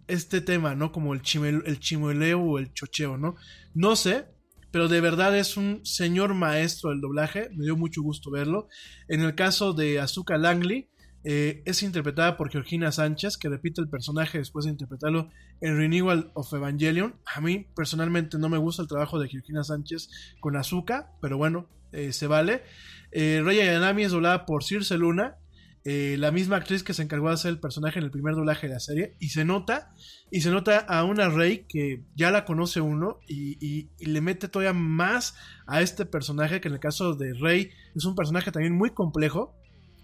este 0.07 0.41
tema, 0.41 0.75
¿no? 0.75 0.91
Como 0.91 1.13
el, 1.13 1.21
chimel, 1.21 1.63
el 1.65 1.79
chimueleo 1.79 2.41
o 2.41 2.59
el 2.59 2.73
chocheo, 2.73 3.17
¿no? 3.17 3.35
No 3.73 3.95
sé, 3.95 4.25
pero 4.71 4.87
de 4.87 5.01
verdad 5.01 5.37
es 5.37 5.57
un 5.57 5.85
señor 5.85 6.33
maestro 6.33 6.89
del 6.89 7.01
doblaje, 7.01 7.49
me 7.53 7.65
dio 7.65 7.75
mucho 7.75 8.01
gusto 8.01 8.31
verlo. 8.31 8.67
En 9.07 9.21
el 9.21 9.35
caso 9.35 9.73
de 9.73 9.99
Azuka 9.99 10.37
Langley, 10.37 10.89
eh, 11.25 11.63
es 11.65 11.81
interpretada 11.81 12.37
por 12.37 12.51
Georgina 12.51 12.91
Sánchez, 12.91 13.37
que 13.37 13.49
repite 13.49 13.81
el 13.81 13.89
personaje 13.89 14.37
después 14.37 14.65
de 14.65 14.71
interpretarlo 14.71 15.29
en 15.59 15.75
Renewal 15.75 16.31
of 16.35 16.53
Evangelion. 16.53 17.15
A 17.25 17.41
mí 17.41 17.67
personalmente 17.75 18.37
no 18.37 18.47
me 18.47 18.59
gusta 18.59 18.83
el 18.83 18.87
trabajo 18.87 19.19
de 19.19 19.27
Georgina 19.27 19.63
Sánchez 19.63 20.09
con 20.39 20.55
Azuka, 20.55 21.11
pero 21.21 21.37
bueno, 21.37 21.67
eh, 21.91 22.13
se 22.13 22.27
vale. 22.27 22.63
Eh, 23.11 23.41
Raya 23.43 23.91
es 23.97 24.11
doblada 24.11 24.45
por 24.45 24.63
Circe 24.63 24.97
Luna, 24.97 25.37
eh, 25.83 26.15
la 26.19 26.31
misma 26.31 26.57
actriz 26.57 26.83
que 26.83 26.93
se 26.93 27.03
encargó 27.03 27.29
de 27.29 27.35
hacer 27.35 27.51
el 27.51 27.59
personaje 27.59 27.99
en 27.99 28.05
el 28.05 28.11
primer 28.11 28.35
doblaje 28.35 28.67
de 28.67 28.73
la 28.73 28.79
serie, 28.79 29.15
y 29.19 29.29
se 29.29 29.45
nota, 29.45 29.93
y 30.29 30.41
se 30.41 30.51
nota 30.51 30.79
a 30.79 31.03
una 31.05 31.29
Rey 31.29 31.65
que 31.69 32.03
ya 32.15 32.31
la 32.31 32.43
conoce 32.43 32.81
uno 32.81 33.19
y, 33.27 33.57
y, 33.65 34.05
le 34.05 34.21
mete 34.21 34.47
todavía 34.47 34.73
más 34.73 35.35
a 35.65 35.81
este 35.81 36.05
personaje, 36.05 36.59
que 36.59 36.67
en 36.67 36.73
el 36.73 36.79
caso 36.79 37.15
de 37.15 37.33
Rey 37.33 37.71
es 37.95 38.05
un 38.05 38.15
personaje 38.15 38.51
también 38.51 38.73
muy 38.73 38.89
complejo, 38.89 39.55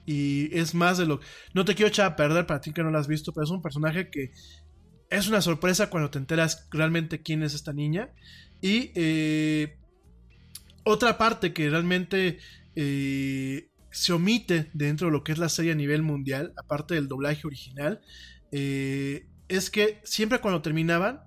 y 0.06 0.50
es 0.58 0.74
más 0.74 0.98
de 0.98 1.06
lo... 1.06 1.20
No 1.54 1.66
te 1.66 1.76
quiero 1.76 1.90
echar 1.90 2.06
a 2.06 2.16
perder 2.16 2.46
para 2.46 2.62
ti 2.62 2.74
que 2.74 2.84
no 2.84 2.92
lo 2.92 2.98
has 2.98 3.08
visto, 3.08 3.34
pero 3.34 3.46
es 3.46 3.52
un 3.52 3.62
personaje 3.62 4.10
que 4.10 4.32
es 5.10 5.28
una 5.28 5.42
sorpresa 5.42 5.90
cuando 5.90 6.10
te 6.10 6.20
enteras 6.20 6.68
realmente 6.72 7.22
quién 7.22 7.44
es 7.44 7.54
esta 7.54 7.74
niña. 7.74 8.12
Y 8.62 8.92
eh, 8.96 9.78
otra 10.84 11.18
parte 11.18 11.54
que 11.54 11.70
realmente 11.70 12.40
eh, 12.76 13.70
se 13.92 14.14
omite 14.14 14.70
dentro 14.74 15.08
de 15.08 15.12
lo 15.12 15.24
que 15.24 15.34
es 15.34 15.38
la 15.38 15.50
serie 15.50 15.74
a 15.74 15.76
nivel 15.76 16.02
mundial, 16.02 16.54
aparte 16.58 16.96
del 16.96 17.08
doblaje 17.08 17.46
original, 17.46 18.02
eh, 18.52 19.28
es 19.50 19.70
que 19.70 20.00
siempre 20.04 20.40
cuando 20.40 20.62
terminaban, 20.62 21.22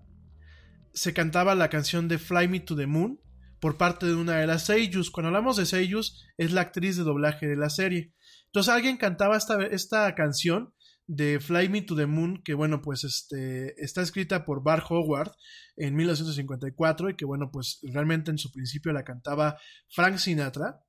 se 0.94 1.12
cantaba 1.12 1.54
la 1.54 1.68
canción 1.68 2.08
de 2.08 2.18
Fly 2.18 2.48
Me 2.48 2.60
to 2.60 2.76
the 2.76 2.86
Moon 2.86 3.20
por 3.60 3.76
parte 3.76 4.06
de 4.06 4.14
una 4.14 4.36
de 4.36 4.46
las 4.46 4.66
Seiyus. 4.66 5.10
Cuando 5.10 5.28
hablamos 5.28 5.56
de 5.56 5.66
Seiyus, 5.66 6.24
es 6.38 6.52
la 6.52 6.62
actriz 6.62 6.96
de 6.96 7.02
doblaje 7.02 7.46
de 7.46 7.56
la 7.56 7.68
serie. 7.68 8.12
Entonces 8.54 8.72
alguien 8.72 8.98
cantaba 8.98 9.36
esta, 9.36 9.60
esta 9.66 10.14
canción 10.14 10.72
de 11.08 11.40
Fly 11.40 11.68
Me 11.70 11.82
to 11.82 11.96
the 11.96 12.06
Moon, 12.06 12.40
que 12.44 12.54
bueno, 12.54 12.82
pues 12.82 13.02
este, 13.02 13.74
está 13.82 14.00
escrita 14.00 14.44
por 14.44 14.62
Bar 14.62 14.84
Howard 14.88 15.32
en 15.76 15.96
1954 15.96 17.10
y 17.10 17.16
que 17.16 17.24
bueno, 17.24 17.50
pues 17.50 17.80
realmente 17.82 18.30
en 18.30 18.38
su 18.38 18.52
principio 18.52 18.92
la 18.92 19.02
cantaba 19.02 19.58
Frank 19.88 20.18
Sinatra. 20.18 20.84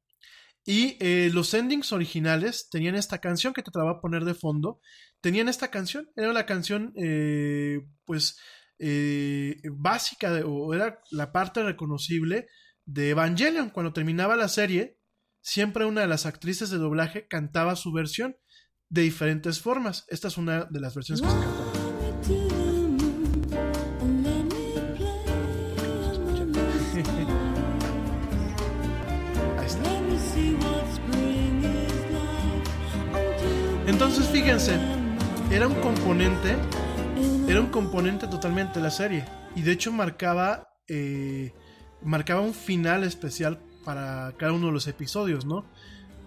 Y 0.64 0.96
eh, 1.00 1.32
los 1.34 1.56
endings 1.56 1.92
originales 1.92 2.70
tenían 2.70 2.94
esta 2.94 3.18
canción 3.18 3.52
que 3.52 3.64
te 3.64 3.72
la 3.74 3.90
a 3.90 4.00
poner 4.00 4.26
de 4.26 4.36
fondo. 4.36 4.80
Tenían 5.20 5.50
esta 5.50 5.72
canción, 5.72 6.08
era 6.16 6.34
la 6.34 6.46
canción 6.46 6.94
eh, 6.96 7.80
pues 8.06 8.38
eh, 8.78 9.60
básica 9.72 10.32
o 10.46 10.72
era 10.72 11.00
la 11.10 11.32
parte 11.32 11.64
reconocible 11.64 12.48
de 12.86 13.10
Evangelion. 13.10 13.72
Cuando 13.72 13.92
terminaba 13.92 14.36
la 14.36 14.50
serie, 14.50 15.00
siempre 15.46 15.86
una 15.86 16.02
de 16.02 16.08
las 16.08 16.26
actrices 16.26 16.72
de 16.72 16.80
doblaje 16.80 17.28
cantaba 17.28 17.76
su 17.76 17.94
versión 17.94 18.36
de 18.90 19.04
diferentes 19.04 19.62
formas. 19.62 20.06
Esta 20.10 20.28
es 20.28 20.38
una 20.38 20.66
de 20.66 20.80
las 20.80 20.96
versiones 20.96 21.22
que 21.22 21.28
se 21.28 21.34
cantaba. 21.36 21.72
Entonces 33.86 34.28
fíjense, 34.30 34.80
era 35.52 35.68
un 35.68 35.76
componente, 35.76 36.56
era 37.48 37.62
un 37.62 37.68
componente 37.68 38.28
totalmente 38.28 38.80
de 38.80 38.84
la 38.84 38.90
serie 38.90 39.26
y 39.56 39.62
de 39.62 39.74
hecho 39.74 39.92
marcaba, 39.92 40.70
eh, 40.88 41.54
marcaba 42.02 42.42
un 42.42 42.56
final 42.56 43.04
especial 43.04 43.60
para 43.86 44.34
cada 44.38 44.52
uno 44.52 44.68
de 44.68 44.74
los 44.74 44.88
episodios, 44.88 45.46
¿no? 45.46 45.64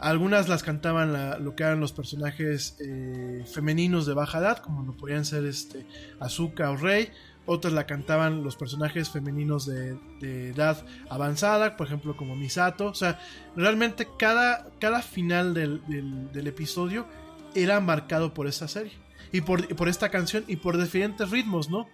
Algunas 0.01 0.49
las 0.49 0.63
cantaban 0.63 1.45
lo 1.45 1.57
que 1.57 1.65
eran 1.65 1.81
los 1.81 1.93
personajes 1.93 2.77
eh, 2.81 3.45
femeninos 3.53 4.07
de 4.07 4.15
baja 4.15 4.39
edad, 4.39 4.59
como 4.59 4.83
lo 4.83 4.97
podían 4.97 5.25
ser 5.25 5.45
este, 5.45 5.87
Azuka 6.21 6.71
o 6.71 6.77
Rey. 6.77 7.11
Otras 7.47 7.73
la 7.73 7.87
cantaban 7.87 8.45
los 8.45 8.57
personajes 8.57 9.11
femeninos 9.11 9.67
de, 9.67 9.99
edad 10.21 10.85
avanzada, 11.09 11.77
por 11.77 11.89
ejemplo 11.89 12.17
como 12.17 12.37
Misato. 12.37 12.87
O 12.87 12.95
sea, 12.95 13.19
realmente 13.57 14.07
cada, 14.19 14.69
cada 14.79 15.03
final 15.03 15.53
del, 15.53 16.47
episodio 16.47 17.07
era 17.55 17.81
marcado 17.81 18.35
por 18.35 18.47
esa 18.47 18.69
serie. 18.69 18.93
Y 19.33 19.41
por, 19.41 19.67
por 19.75 19.89
esta 19.89 20.11
canción 20.11 20.45
y 20.47 20.57
por 20.57 20.81
diferentes 20.81 21.31
ritmos, 21.31 21.71
¿no? 21.71 21.89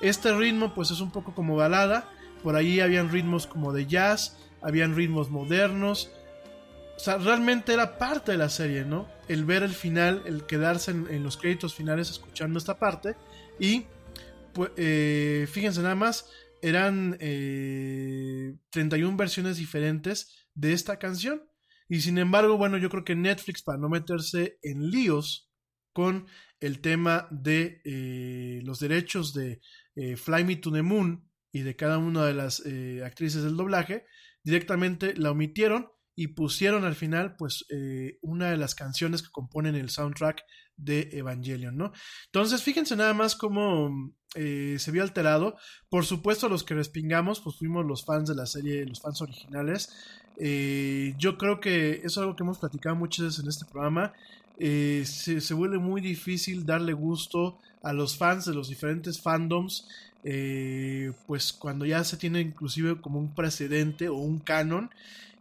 Este 0.00 0.32
ritmo 0.34 0.74
pues 0.74 0.90
es 0.90 1.00
un 1.00 1.10
poco 1.10 1.34
como 1.34 1.56
balada. 1.56 2.08
Por 2.42 2.56
ahí 2.56 2.80
habían 2.80 3.10
ritmos 3.10 3.46
como 3.46 3.72
de 3.74 3.86
jazz 3.86 4.38
habían 4.62 4.94
ritmos 4.94 5.30
modernos. 5.30 6.10
O 6.96 7.00
sea, 7.00 7.16
realmente 7.16 7.72
era 7.72 7.98
parte 7.98 8.32
de 8.32 8.38
la 8.38 8.50
serie, 8.50 8.84
¿no? 8.84 9.08
El 9.28 9.44
ver 9.44 9.62
el 9.62 9.72
final, 9.72 10.22
el 10.26 10.44
quedarse 10.44 10.90
en, 10.90 11.22
los 11.22 11.36
créditos 11.36 11.74
finales 11.74 12.10
escuchando 12.10 12.58
esta 12.58 12.78
parte. 12.78 13.16
Y 13.58 13.86
pues, 14.52 14.70
eh, 14.76 15.46
fíjense 15.50 15.80
nada 15.80 15.94
más, 15.94 16.26
eran 16.62 17.16
31 17.18 19.12
eh, 19.12 19.16
versiones 19.16 19.56
diferentes 19.56 20.46
de 20.54 20.72
esta 20.72 20.98
canción. 20.98 21.42
Y 21.88 22.00
sin 22.00 22.18
embargo, 22.18 22.56
bueno, 22.56 22.76
yo 22.76 22.88
creo 22.90 23.04
que 23.04 23.16
Netflix, 23.16 23.62
para 23.62 23.78
no 23.78 23.88
meterse 23.88 24.58
en 24.62 24.90
líos 24.90 25.50
con 25.92 26.26
el 26.60 26.80
tema 26.80 27.26
de 27.30 27.80
eh, 27.84 28.60
los 28.62 28.78
derechos 28.78 29.34
de 29.34 29.60
eh, 29.96 30.16
Fly 30.16 30.44
Me 30.44 30.56
to 30.56 30.70
the 30.70 30.82
Moon 30.82 31.28
y 31.50 31.62
de 31.62 31.74
cada 31.74 31.98
una 31.98 32.24
de 32.26 32.34
las 32.34 32.62
actrices 33.04 33.42
del 33.42 33.56
doblaje, 33.56 34.06
directamente 34.42 35.14
la 35.14 35.30
omitieron 35.30 35.88
y 36.16 36.28
pusieron 36.28 36.84
al 36.84 36.96
final 36.96 37.36
pues 37.36 37.64
una 38.20 38.50
de 38.50 38.56
las 38.56 38.74
canciones 38.74 39.22
que 39.22 39.30
componen 39.30 39.74
el 39.74 39.88
soundtrack 39.90 40.42
de 40.76 41.08
Evangelion, 41.12 41.76
¿no? 41.76 41.92
Entonces 42.26 42.62
fíjense 42.62 42.96
nada 42.96 43.14
más 43.14 43.36
cómo 43.36 44.12
se 44.34 44.90
vio 44.90 45.02
alterado. 45.02 45.56
Por 45.88 46.04
supuesto 46.04 46.48
los 46.48 46.64
que 46.64 46.74
respingamos 46.74 47.40
pues 47.40 47.56
fuimos 47.56 47.86
los 47.86 48.04
fans 48.04 48.28
de 48.28 48.34
la 48.34 48.46
serie, 48.46 48.84
los 48.84 49.00
fans 49.00 49.22
originales. 49.22 49.88
yo 50.36 51.38
creo 51.38 51.60
que 51.60 51.92
eso 51.92 52.06
es 52.06 52.18
algo 52.18 52.36
que 52.36 52.42
hemos 52.42 52.58
platicado 52.58 52.96
muchas 52.96 53.26
veces 53.26 53.40
en 53.42 53.48
este 53.48 53.64
programa 53.64 54.12
eh, 54.62 55.04
se, 55.06 55.54
vuelve 55.54 55.78
muy 55.78 56.02
difícil 56.02 56.66
darle 56.66 56.92
gusto 56.92 57.58
a 57.82 57.94
los 57.94 58.18
fans 58.18 58.44
de 58.44 58.52
los 58.52 58.68
diferentes 58.68 59.18
fandoms, 59.18 59.88
eh, 60.24 61.12
pues 61.26 61.52
cuando 61.52 61.86
ya 61.86 62.04
se 62.04 62.16
tiene 62.16 62.40
inclusive 62.40 63.00
como 63.00 63.18
un 63.18 63.34
precedente 63.34 64.08
o 64.08 64.16
un 64.16 64.38
canon. 64.38 64.90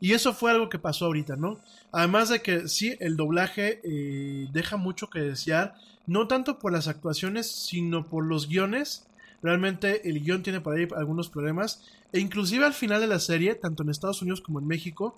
Y 0.01 0.13
eso 0.13 0.33
fue 0.33 0.51
algo 0.51 0.69
que 0.69 0.79
pasó 0.79 1.05
ahorita, 1.05 1.35
¿no? 1.35 1.59
Además 1.91 2.29
de 2.29 2.41
que 2.41 2.67
sí, 2.67 2.95
el 2.99 3.17
doblaje 3.17 3.81
eh, 3.83 4.47
deja 4.53 4.77
mucho 4.77 5.09
que 5.09 5.19
desear, 5.19 5.75
no 6.07 6.27
tanto 6.27 6.59
por 6.59 6.71
las 6.71 6.87
actuaciones, 6.87 7.51
sino 7.51 8.05
por 8.05 8.25
los 8.25 8.47
guiones. 8.47 9.05
Realmente 9.41 10.09
el 10.09 10.23
guion 10.23 10.43
tiene 10.43 10.61
por 10.61 10.77
ahí 10.77 10.87
algunos 10.95 11.29
problemas. 11.29 11.83
E 12.13 12.19
inclusive 12.19 12.65
al 12.65 12.73
final 12.73 13.01
de 13.01 13.07
la 13.07 13.19
serie, 13.19 13.55
tanto 13.55 13.83
en 13.83 13.89
Estados 13.89 14.21
Unidos 14.21 14.41
como 14.41 14.59
en 14.59 14.67
México, 14.67 15.17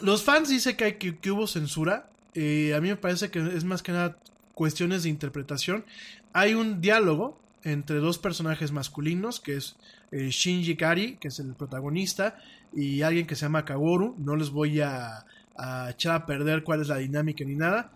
los 0.00 0.22
fans 0.22 0.48
dicen 0.48 0.76
que, 0.76 0.84
hay, 0.84 0.92
que 0.94 1.30
hubo 1.30 1.46
censura. 1.46 2.08
Eh, 2.34 2.74
a 2.74 2.80
mí 2.80 2.88
me 2.88 2.96
parece 2.96 3.30
que 3.30 3.38
es 3.38 3.64
más 3.64 3.82
que 3.82 3.92
nada 3.92 4.16
cuestiones 4.54 5.02
de 5.02 5.10
interpretación. 5.10 5.84
Hay 6.32 6.54
un 6.54 6.80
diálogo 6.80 7.38
entre 7.64 7.96
dos 7.96 8.18
personajes 8.18 8.72
masculinos, 8.72 9.40
que 9.40 9.56
es 9.56 9.76
eh, 10.12 10.28
Shinji 10.30 10.76
Kari, 10.76 11.16
que 11.16 11.28
es 11.28 11.38
el 11.38 11.54
protagonista, 11.54 12.36
y 12.72 13.02
alguien 13.02 13.26
que 13.26 13.36
se 13.36 13.42
llama 13.42 13.64
Kagoru. 13.64 14.14
No 14.18 14.36
les 14.36 14.50
voy 14.50 14.80
a, 14.80 15.26
a 15.56 15.90
echar 15.90 16.14
a 16.14 16.26
perder 16.26 16.62
cuál 16.62 16.80
es 16.80 16.88
la 16.88 16.96
dinámica 16.96 17.44
ni 17.44 17.54
nada. 17.54 17.92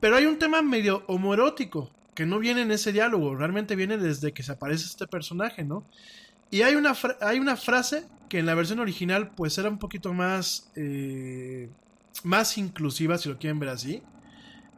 Pero 0.00 0.16
hay 0.16 0.26
un 0.26 0.38
tema 0.38 0.62
medio 0.62 1.04
homoerótico, 1.06 1.90
que 2.14 2.26
no 2.26 2.38
viene 2.38 2.62
en 2.62 2.72
ese 2.72 2.92
diálogo, 2.92 3.34
realmente 3.34 3.76
viene 3.76 3.96
desde 3.96 4.32
que 4.32 4.42
se 4.42 4.52
aparece 4.52 4.84
este 4.84 5.06
personaje, 5.06 5.64
¿no? 5.64 5.84
Y 6.50 6.62
hay 6.62 6.74
una, 6.74 6.94
hay 7.20 7.38
una 7.38 7.56
frase 7.56 8.04
que 8.28 8.40
en 8.40 8.46
la 8.46 8.54
versión 8.54 8.80
original 8.80 9.30
pues 9.34 9.56
era 9.56 9.70
un 9.70 9.78
poquito 9.78 10.12
más 10.12 10.70
eh, 10.76 11.70
más 12.24 12.58
inclusiva, 12.58 13.18
si 13.18 13.28
lo 13.28 13.38
quieren 13.38 13.58
ver 13.58 13.70
así. 13.70 14.02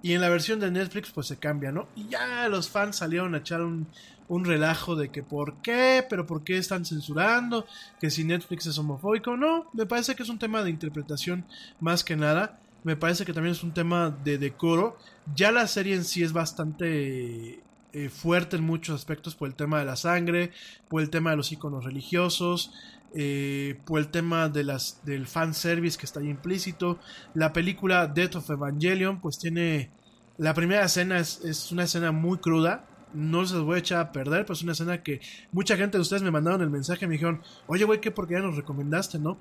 Y 0.04 0.12
en 0.12 0.20
la 0.20 0.28
versión 0.28 0.60
de 0.60 0.70
Netflix, 0.70 1.10
pues 1.10 1.28
se 1.28 1.38
cambia, 1.38 1.72
¿no? 1.72 1.88
Y 1.96 2.08
ya 2.08 2.46
los 2.50 2.68
fans 2.68 2.96
salieron 2.96 3.34
a 3.34 3.38
echar 3.38 3.62
un, 3.62 3.86
un 4.28 4.44
relajo 4.44 4.96
de 4.96 5.08
que 5.08 5.22
por 5.22 5.54
qué, 5.62 6.04
pero 6.10 6.26
por 6.26 6.44
qué 6.44 6.58
están 6.58 6.84
censurando, 6.84 7.64
que 7.98 8.10
si 8.10 8.22
Netflix 8.22 8.66
es 8.66 8.76
homofóbico. 8.76 9.38
No, 9.38 9.70
me 9.72 9.86
parece 9.86 10.14
que 10.14 10.22
es 10.22 10.28
un 10.28 10.38
tema 10.38 10.62
de 10.62 10.68
interpretación 10.68 11.46
más 11.80 12.04
que 12.04 12.16
nada. 12.16 12.58
Me 12.82 12.96
parece 12.96 13.24
que 13.24 13.32
también 13.32 13.54
es 13.54 13.62
un 13.62 13.72
tema 13.72 14.14
de 14.22 14.36
decoro. 14.36 14.98
Ya 15.34 15.50
la 15.52 15.66
serie 15.66 15.94
en 15.94 16.04
sí 16.04 16.22
es 16.22 16.34
bastante 16.34 17.60
eh, 17.94 18.10
fuerte 18.10 18.56
en 18.56 18.62
muchos 18.62 18.96
aspectos 18.96 19.34
por 19.34 19.48
el 19.48 19.54
tema 19.54 19.78
de 19.78 19.86
la 19.86 19.96
sangre, 19.96 20.52
por 20.88 21.00
el 21.00 21.08
tema 21.08 21.30
de 21.30 21.38
los 21.38 21.50
iconos 21.50 21.84
religiosos, 21.84 22.74
eh, 23.16 23.78
por 23.84 24.00
el 24.00 24.08
tema 24.08 24.48
de 24.48 24.64
las, 24.64 25.00
del 25.04 25.28
fanservice 25.28 25.96
que 25.96 26.04
está 26.04 26.18
ahí 26.18 26.28
implícito. 26.28 26.98
La 27.34 27.52
película 27.52 28.08
Death 28.08 28.36
of 28.36 28.50
Evangelion, 28.50 29.20
pues 29.20 29.38
tiene. 29.38 29.90
La 30.36 30.52
primera 30.52 30.84
escena 30.84 31.20
es, 31.20 31.70
una 31.70 31.84
escena 31.84 32.10
muy 32.10 32.38
cruda. 32.38 32.86
No 33.12 33.46
se 33.46 33.54
los 33.54 33.62
voy 33.62 33.76
a 33.76 33.78
echar 33.78 34.00
a 34.00 34.10
perder, 34.10 34.44
pues 34.44 34.58
es 34.58 34.62
una 34.64 34.72
escena 34.72 35.04
que 35.04 35.20
mucha 35.52 35.76
gente 35.76 35.96
de 35.96 36.02
ustedes 36.02 36.22
me 36.22 36.32
mandaron 36.32 36.60
el 36.62 36.70
mensaje 36.70 37.06
me 37.06 37.12
dijeron: 37.12 37.40
Oye, 37.68 37.84
güey, 37.84 38.00
¿qué 38.00 38.12
ya 38.28 38.40
nos 38.40 38.56
recomendaste, 38.56 39.20
no? 39.20 39.38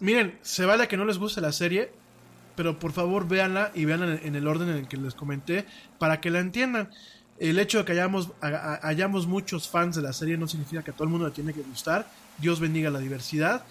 Miren, 0.00 0.36
se 0.42 0.64
vale 0.64 0.88
que 0.88 0.96
no 0.96 1.04
les 1.04 1.18
guste 1.18 1.40
la 1.40 1.52
serie, 1.52 1.92
pero 2.56 2.80
por 2.80 2.90
favor 2.90 3.28
véanla 3.28 3.70
y 3.72 3.84
véanla 3.84 4.18
en 4.20 4.34
el 4.34 4.48
orden 4.48 4.68
en 4.70 4.78
el 4.78 4.88
que 4.88 4.96
les 4.96 5.14
comenté 5.14 5.64
para 6.00 6.20
que 6.20 6.30
la 6.30 6.40
entiendan. 6.40 6.90
El 7.38 7.60
hecho 7.60 7.78
de 7.78 7.84
que 7.84 7.92
hayamos, 7.92 8.32
hayamos 8.40 9.28
muchos 9.28 9.68
fans 9.68 9.94
de 9.94 10.02
la 10.02 10.12
serie 10.12 10.36
no 10.36 10.48
significa 10.48 10.82
que 10.82 10.90
a 10.90 10.94
todo 10.94 11.04
el 11.04 11.10
mundo 11.10 11.26
le 11.26 11.32
tiene 11.32 11.52
que 11.52 11.62
gustar. 11.62 12.06
Dios 12.38 12.60
bendiga 12.60 12.90
la 12.90 12.98
diversidad. 12.98 13.64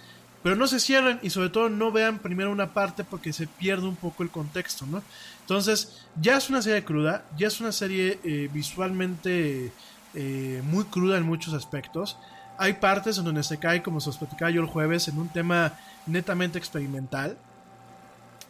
Pero 0.44 0.56
no 0.56 0.68
se 0.68 0.80
cierren 0.80 1.20
y 1.24 1.32
sobre 1.32 1.50
todo 1.50 1.70
no 1.70 1.92
vean 1.92 2.20
primero 2.20 2.52
una 2.52 2.72
parte 2.72 3.04
porque 3.04 3.34
se 3.34 3.48
pierde 3.48 3.88
un 3.88 3.96
poco 3.96 4.22
el 4.22 4.30
contexto, 4.30 4.86
¿no? 4.86 5.02
Entonces, 5.42 6.06
ya 6.22 6.38
es 6.38 6.52
una 6.52 6.62
serie 6.62 6.84
cruda, 6.84 7.26
ya 7.36 7.48
es 7.48 7.60
una 7.62 7.72
serie 7.72 8.20
eh, 8.24 8.48
visualmente 8.54 9.72
eh, 10.14 10.62
muy 10.66 10.84
cruda 10.86 11.18
en 11.18 11.24
muchos 11.24 11.56
aspectos. 11.56 12.18
Hay 12.60 12.74
partes 12.74 13.18
en 13.18 13.26
donde 13.26 13.42
se 13.42 13.58
cae, 13.58 13.82
como 13.82 14.00
se 14.00 14.12
os 14.12 14.18
platicaba 14.18 14.52
yo 14.52 14.62
el 14.62 14.68
jueves, 14.68 15.08
en 15.08 15.18
un 15.18 15.30
tema 15.30 15.74
netamente 16.06 16.60
experimental. 16.60 17.38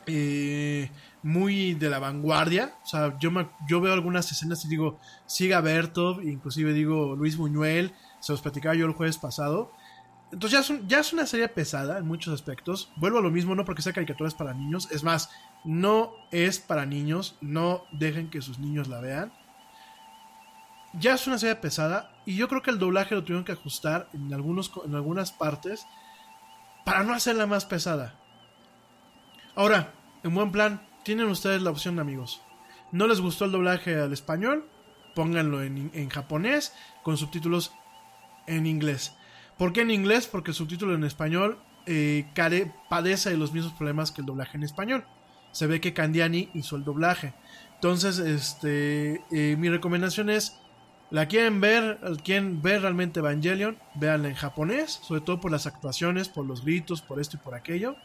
Eh, 0.05 0.89
muy 1.23 1.73
de 1.73 1.89
la 1.89 1.99
vanguardia. 1.99 2.75
O 2.83 2.87
sea, 2.87 3.17
yo, 3.19 3.31
yo 3.67 3.81
veo 3.81 3.93
algunas 3.93 4.31
escenas 4.31 4.63
y 4.63 4.67
digo, 4.67 4.99
siga 5.25 5.59
Bertov, 5.59 6.21
inclusive 6.21 6.71
digo 6.71 7.15
Luis 7.15 7.35
Buñuel, 7.35 7.93
se 8.19 8.31
los 8.31 8.41
platicaba 8.41 8.75
yo 8.75 8.85
el 8.85 8.91
jueves 8.91 9.17
pasado. 9.17 9.71
Entonces 10.31 10.71
ya 10.87 10.99
es, 10.99 11.13
una 11.13 11.25
serie 11.25 11.47
pesada 11.47 11.97
en 11.97 12.07
muchos 12.07 12.33
aspectos. 12.33 12.91
Vuelvo 12.97 13.19
a 13.19 13.21
lo 13.21 13.31
mismo, 13.31 13.55
no 13.55 13.63
porque 13.63 13.81
sea 13.81 13.93
caricatura 13.93 14.27
es 14.27 14.33
para 14.33 14.53
niños. 14.53 14.89
Es 14.91 15.03
más, 15.03 15.29
no 15.63 16.13
es 16.31 16.59
para 16.59 16.85
niños. 16.85 17.37
No 17.41 17.85
dejen 17.91 18.29
que 18.29 18.41
sus 18.41 18.59
niños 18.59 18.87
la 18.87 18.99
vean. 18.99 19.31
Ya 20.93 21.13
es 21.13 21.27
una 21.27 21.37
serie 21.37 21.55
pesada. 21.55 22.11
Y 22.25 22.35
yo 22.35 22.47
creo 22.47 22.61
que 22.61 22.71
el 22.71 22.79
doblaje 22.79 23.15
lo 23.15 23.23
tuvieron 23.23 23.45
que 23.45 23.51
ajustar 23.53 24.09
en, 24.13 24.33
algunos, 24.33 24.71
en 24.85 24.95
algunas 24.95 25.31
partes. 25.31 25.85
Para 26.83 27.03
no 27.03 27.13
hacerla 27.13 27.45
más 27.45 27.65
pesada. 27.65 28.15
Ahora, 29.55 29.93
en 30.23 30.35
buen 30.35 30.51
plan, 30.51 30.85
tienen 31.03 31.27
ustedes 31.27 31.61
la 31.61 31.69
opción, 31.69 31.99
amigos. 31.99 32.41
¿No 32.91 33.07
les 33.07 33.21
gustó 33.21 33.45
el 33.45 33.51
doblaje 33.51 33.99
al 33.99 34.11
español? 34.11 34.67
Pónganlo 35.15 35.63
en, 35.63 36.09
japonés 36.09 36.73
con 37.03 37.17
subtítulos 37.17 37.73
en 38.47 38.65
inglés. 38.65 39.15
¿Por 39.57 39.73
qué 39.73 39.81
en 39.81 39.91
inglés? 39.91 40.27
Porque 40.27 40.51
el 40.51 40.55
subtítulo 40.55 40.93
en 40.93 41.03
español 41.03 41.59
eh, 41.85 42.25
padece 42.89 43.29
de 43.29 43.37
los 43.37 43.53
mismos 43.53 43.73
problemas 43.73 44.11
que 44.11 44.21
el 44.21 44.27
doblaje 44.27 44.57
en 44.57 44.63
español. 44.63 45.05
Se 45.51 45.67
ve 45.67 45.79
que 45.79 45.93
Candiani 45.93 46.49
hizo 46.53 46.75
el 46.75 46.83
doblaje. 46.83 47.33
Entonces, 47.75 48.19
este, 48.19 49.21
eh, 49.31 49.55
mi 49.57 49.69
recomendación 49.69 50.29
es, 50.29 50.59
la 51.11 51.27
quieren 51.27 51.61
ver, 51.61 51.99
quieren 52.23 52.61
ver 52.61 52.81
realmente 52.81 53.19
Evangelion, 53.19 53.77
véanla 53.95 54.27
en 54.27 54.35
japonés, 54.35 54.99
sobre 55.03 55.21
todo 55.21 55.39
por 55.39 55.51
las 55.51 55.67
actuaciones, 55.67 56.27
por 56.27 56.45
los 56.45 56.63
gritos, 56.65 57.01
por 57.01 57.21
esto 57.21 57.37
y 57.37 57.39
por 57.39 57.55
aquello 57.55 57.95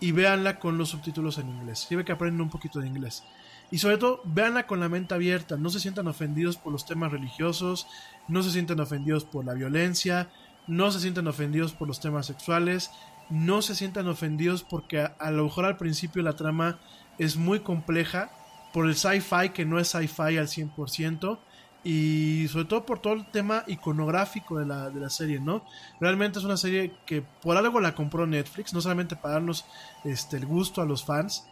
y 0.00 0.12
véanla 0.12 0.58
con 0.58 0.78
los 0.78 0.90
subtítulos 0.90 1.38
en 1.38 1.48
inglés. 1.48 1.80
Sirve 1.80 2.04
que 2.04 2.12
aprendan 2.12 2.42
un 2.42 2.50
poquito 2.50 2.80
de 2.80 2.86
inglés. 2.86 3.24
Y 3.70 3.78
sobre 3.78 3.98
todo, 3.98 4.20
véanla 4.24 4.66
con 4.66 4.78
la 4.78 4.88
mente 4.88 5.14
abierta. 5.14 5.56
No 5.56 5.70
se 5.70 5.80
sientan 5.80 6.06
ofendidos 6.06 6.56
por 6.56 6.72
los 6.72 6.86
temas 6.86 7.10
religiosos, 7.10 7.86
no 8.28 8.42
se 8.42 8.50
sientan 8.50 8.80
ofendidos 8.80 9.24
por 9.24 9.44
la 9.44 9.54
violencia, 9.54 10.30
no 10.66 10.90
se 10.90 11.00
sientan 11.00 11.26
ofendidos 11.26 11.72
por 11.72 11.88
los 11.88 12.00
temas 12.00 12.26
sexuales, 12.26 12.90
no 13.30 13.62
se 13.62 13.74
sientan 13.74 14.08
ofendidos 14.08 14.62
porque 14.62 15.00
a, 15.00 15.30
lo 15.30 15.44
mejor 15.44 15.64
al 15.64 15.76
principio 15.76 16.22
la 16.22 16.36
trama 16.36 16.78
es 17.18 17.36
muy 17.36 17.60
compleja 17.60 18.30
por 18.72 18.86
el 18.86 18.94
sci-fi 18.94 19.50
que 19.52 19.64
no 19.64 19.78
es 19.78 19.88
sci-fi 19.88 20.38
al 20.38 20.48
100% 20.48 21.38
y 21.82 22.46
sobre 22.48 22.64
todo 22.64 22.84
por 22.84 23.00
todo 23.00 23.12
el 23.12 23.30
tema 23.30 23.62
iconográfico 23.68 24.58
de 24.58 24.66
la, 24.66 24.90
de 24.90 25.00
la 25.00 25.08
serie, 25.08 25.38
¿no? 25.38 25.64
Realmente 26.00 26.40
es 26.40 26.44
una 26.44 26.56
serie 26.56 26.92
que 27.06 27.22
por 27.22 27.56
algo 27.56 27.80
la 27.80 27.94
compró 27.94 28.26
Netflix, 28.26 28.74
no 28.74 28.80
solamente 28.80 29.14
para 29.14 29.34
darnos 29.34 29.64
este, 30.02 30.36
el 30.36 30.46
gusto 30.46 30.82
a 30.82 30.84
los 30.84 31.04
fans, 31.04 31.46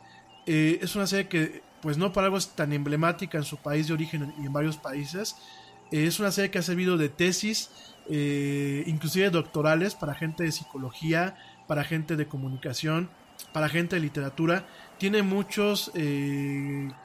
eh, 0.47 0.81
es 0.83 0.97
una 0.97 1.07
serie 1.07 1.29
que 1.29 1.63
pues 1.81 1.99
no 1.99 2.13
por 2.13 2.25
algo 2.25 2.37
es 2.37 2.49
tan 2.49 2.73
emblemática 2.73 3.39
en 3.39 3.45
su 3.45 3.59
país 3.59 3.87
de 3.87 3.95
origen 3.95 4.35
y 4.43 4.47
en 4.47 4.53
varios 4.53 4.77
países, 4.77 5.37
es 6.03 6.21
una 6.21 6.31
serie 6.33 6.51
que 6.51 6.59
ha 6.59 6.63
servido 6.63 6.97
de 6.97 7.09
tesis, 7.09 7.71
eh, 8.11 8.85
inclusive 8.87 9.31
doctorales 9.31 9.95
para 9.95 10.15
gente 10.15 10.45
de 10.45 10.53
psicología, 10.53 11.37
para 11.67 11.85
gente 11.85 12.17
de 12.17 12.27
comunicación, 12.27 13.11
para 13.53 13.69
gente 13.69 13.97
de 13.97 14.03
literatura, 14.03 14.67
tiene 14.99 15.23
muchos, 15.23 15.91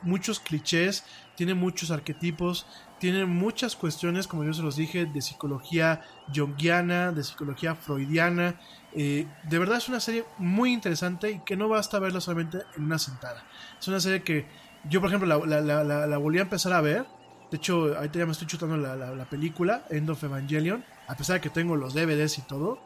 muchos 0.03 0.39
clichés, 0.39 1.03
tiene 1.35 1.53
muchos 1.53 1.89
arquetipos, 1.89 2.67
tiene 2.99 3.25
muchas 3.25 3.75
cuestiones, 3.75 4.27
como 4.27 4.43
yo 4.43 4.53
se 4.53 4.61
los 4.61 4.75
dije, 4.75 5.05
de 5.05 5.21
psicología 5.21 6.01
junguiana, 6.35 7.11
de 7.11 7.23
psicología 7.23 7.75
freudiana. 7.75 8.59
Eh, 8.93 9.25
de 9.43 9.59
verdad 9.59 9.77
es 9.77 9.87
una 9.87 10.01
serie 10.01 10.25
muy 10.37 10.73
interesante 10.73 11.31
y 11.31 11.39
que 11.39 11.55
no 11.55 11.69
basta 11.69 11.97
verla 11.99 12.19
solamente 12.19 12.59
en 12.75 12.83
una 12.83 12.99
sentada. 12.99 13.45
Es 13.79 13.87
una 13.87 14.01
serie 14.01 14.21
que 14.21 14.47
yo, 14.89 14.99
por 14.99 15.09
ejemplo, 15.09 15.45
la, 15.45 16.17
volví 16.17 16.39
a 16.39 16.43
empezar 16.43 16.73
a 16.73 16.81
ver. 16.81 17.05
De 17.51 17.57
hecho, 17.57 17.95
ahorita 17.95 18.19
ya 18.19 18.25
me 18.25 18.31
estoy 18.31 18.47
chutando 18.47 18.77
la, 18.77 19.25
película, 19.25 19.83
End 19.89 20.09
of 20.09 20.23
Evangelion, 20.23 20.83
a 21.07 21.15
pesar 21.15 21.35
de 21.35 21.41
que 21.41 21.49
tengo 21.49 21.75
los 21.75 21.93
DVDs 21.93 22.37
y 22.37 22.41
todo. 22.43 22.79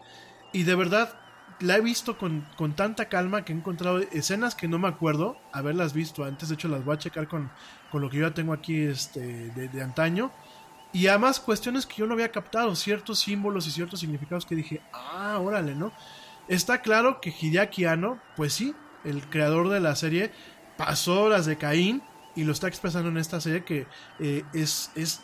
Y 0.54 0.64
de 0.64 0.76
verdad, 0.76 1.16
la 1.60 1.78
he 1.78 1.82
visto 1.82 2.18
con, 2.18 2.48
con, 2.56 2.74
tanta 2.74 3.10
calma 3.10 3.44
que 3.44 3.52
he 3.52 3.56
encontrado 3.56 4.00
escenas 4.00 4.56
que 4.56 4.68
no 4.68 4.80
me 4.80 4.88
acuerdo 4.88 5.38
haberlas 5.52 5.94
visto 5.94 6.24
antes. 6.24 6.48
De 6.48 6.56
hecho, 6.56 6.70
las 6.70 6.86
voy 6.86 6.96
a 6.96 7.00
checar 7.00 7.28
con, 7.28 7.52
con 7.92 8.02
lo 8.02 8.10
que 8.10 8.18
yo 8.18 8.28
ya 8.28 8.34
tengo 8.34 8.54
aquí 8.54 8.84
este, 8.84 9.52
de, 9.52 9.68
de, 9.68 9.82
antaño. 9.84 10.32
Y 10.94 11.08
además 11.08 11.40
cuestiones 11.40 11.86
que 11.86 11.96
yo 11.98 12.08
no 12.08 12.14
había 12.14 12.32
captado, 12.32 12.74
ciertos 12.76 13.20
símbolos 13.20 13.68
y 13.68 13.72
ciertos 13.72 14.00
significados 14.00 14.46
que 14.46 14.56
dije, 14.56 14.82
ah, 14.94 15.40
órale, 15.42 15.76
¿no? 15.76 15.92
Está 16.48 16.82
claro 16.82 17.20
que 17.20 17.34
Hideaki 17.38 17.86
Anno, 17.86 18.20
pues 18.36 18.54
sí, 18.54 18.76
el 19.04 19.28
creador 19.30 19.70
de 19.70 19.80
la 19.80 19.96
serie, 19.96 20.32
pasó 20.78 21.30
las 21.30 21.46
de 21.46 21.58
Caín 21.58 22.02
y 22.36 22.44
lo 22.44 22.52
está 22.52 22.68
expresando 22.68 23.10
en 23.10 23.18
esta 23.18 23.40
serie 23.42 23.64
que 23.64 23.88
eh, 24.20 24.44
es, 24.54 24.92
es, 24.96 25.22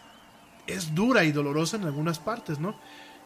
es 0.68 0.94
dura 0.94 1.24
y 1.24 1.32
dolorosa 1.32 1.78
en 1.78 1.84
algunas 1.84 2.20
partes, 2.20 2.60
¿no? 2.60 2.76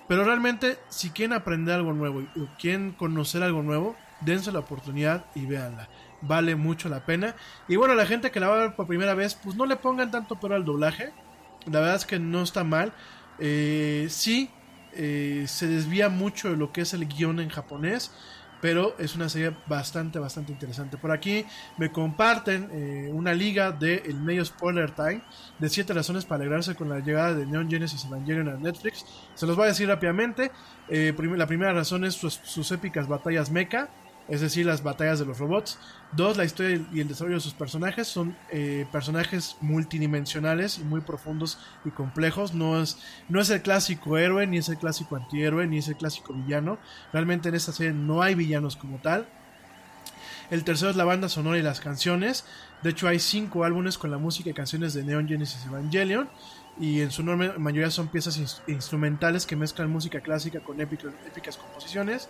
Pero 0.07 0.25
realmente, 0.25 0.77
si 0.89 1.09
quieren 1.09 1.33
aprender 1.33 1.75
algo 1.75 1.93
nuevo 1.93 2.19
o 2.35 2.47
quieren 2.59 2.91
conocer 2.91 3.43
algo 3.43 3.61
nuevo, 3.61 3.95
dense 4.21 4.51
la 4.51 4.59
oportunidad 4.59 5.25
y 5.35 5.45
véanla. 5.45 5.89
Vale 6.21 6.55
mucho 6.55 6.89
la 6.89 7.05
pena. 7.05 7.35
Y 7.67 7.75
bueno, 7.75 7.95
la 7.95 8.05
gente 8.05 8.31
que 8.31 8.39
la 8.39 8.47
va 8.47 8.55
a 8.55 8.61
ver 8.61 8.75
por 8.75 8.87
primera 8.87 9.13
vez, 9.13 9.35
pues 9.35 9.55
no 9.55 9.65
le 9.65 9.75
pongan 9.75 10.11
tanto 10.11 10.39
pero 10.39 10.55
al 10.55 10.65
doblaje. 10.65 11.11
La 11.65 11.79
verdad 11.79 11.95
es 11.95 12.05
que 12.05 12.19
no 12.19 12.41
está 12.41 12.63
mal. 12.63 12.93
Eh, 13.39 14.07
sí, 14.09 14.49
eh, 14.93 15.45
se 15.47 15.67
desvía 15.67 16.09
mucho 16.09 16.49
de 16.49 16.57
lo 16.57 16.71
que 16.71 16.81
es 16.81 16.93
el 16.93 17.07
guion 17.07 17.39
en 17.39 17.49
japonés 17.49 18.11
pero 18.63 18.95
es 18.97 19.13
una 19.13 19.27
serie 19.27 19.51
bastante, 19.67 20.19
bastante 20.19 20.53
interesante. 20.53 20.95
Por 20.95 21.11
aquí 21.11 21.45
me 21.75 21.91
comparten 21.91 22.69
eh, 22.71 23.09
una 23.11 23.33
liga 23.33 23.73
de 23.73 23.95
el 24.05 24.15
medio 24.21 24.45
Spoiler 24.45 24.91
Time 24.91 25.21
de 25.59 25.67
7 25.67 25.91
razones 25.91 26.23
para 26.23 26.43
alegrarse 26.43 26.73
con 26.73 26.87
la 26.87 26.99
llegada 26.99 27.33
de 27.33 27.45
Neon 27.45 27.69
Genesis 27.69 28.05
Evangelion 28.05 28.47
a 28.47 28.53
Netflix. 28.53 29.05
Se 29.35 29.45
los 29.45 29.57
voy 29.57 29.65
a 29.65 29.67
decir 29.67 29.89
rápidamente. 29.89 30.49
Eh, 30.87 31.13
la 31.35 31.45
primera 31.45 31.73
razón 31.73 32.05
es 32.05 32.13
sus, 32.13 32.35
sus 32.41 32.71
épicas 32.71 33.09
batallas 33.09 33.51
mecha 33.51 33.89
es 34.27 34.41
decir, 34.41 34.65
las 34.65 34.83
batallas 34.83 35.19
de 35.19 35.25
los 35.25 35.39
robots. 35.39 35.77
Dos, 36.11 36.37
la 36.37 36.45
historia 36.45 36.79
y 36.93 36.99
el 36.99 37.07
desarrollo 37.07 37.37
de 37.37 37.41
sus 37.41 37.53
personajes 37.53 38.07
son 38.07 38.35
eh, 38.51 38.85
personajes 38.91 39.57
multidimensionales 39.61 40.79
y 40.79 40.83
muy 40.83 41.01
profundos 41.01 41.57
y 41.85 41.89
complejos. 41.89 42.53
No 42.53 42.81
es, 42.81 42.97
no 43.29 43.41
es 43.41 43.49
el 43.49 43.61
clásico 43.61 44.17
héroe, 44.17 44.47
ni 44.47 44.57
es 44.57 44.69
el 44.69 44.77
clásico 44.77 45.15
antihéroe, 45.15 45.67
ni 45.67 45.79
es 45.79 45.87
el 45.87 45.95
clásico 45.95 46.33
villano. 46.33 46.77
Realmente 47.11 47.49
en 47.49 47.55
esta 47.55 47.71
serie 47.71 47.93
no 47.93 48.21
hay 48.21 48.35
villanos 48.35 48.75
como 48.75 48.97
tal. 48.99 49.27
El 50.51 50.63
tercero 50.63 50.91
es 50.91 50.97
la 50.97 51.05
banda 51.05 51.29
sonora 51.29 51.57
y 51.57 51.61
las 51.61 51.79
canciones. 51.79 52.45
De 52.83 52.91
hecho, 52.91 53.07
hay 53.07 53.19
cinco 53.19 53.63
álbumes 53.63 53.97
con 53.97 54.11
la 54.11 54.17
música 54.17 54.49
y 54.49 54.53
canciones 54.53 54.93
de 54.93 55.03
Neon 55.03 55.27
Genesis 55.27 55.65
Evangelion 55.65 56.29
y 56.79 57.01
en 57.01 57.11
su 57.11 57.21
enorme 57.21 57.51
mayoría 57.57 57.91
son 57.91 58.07
piezas 58.07 58.61
instrumentales 58.67 59.45
que 59.45 59.55
mezclan 59.55 59.91
música 59.91 60.21
clásica 60.21 60.59
con 60.59 60.81
épicas 60.81 61.57
composiciones. 61.57 62.29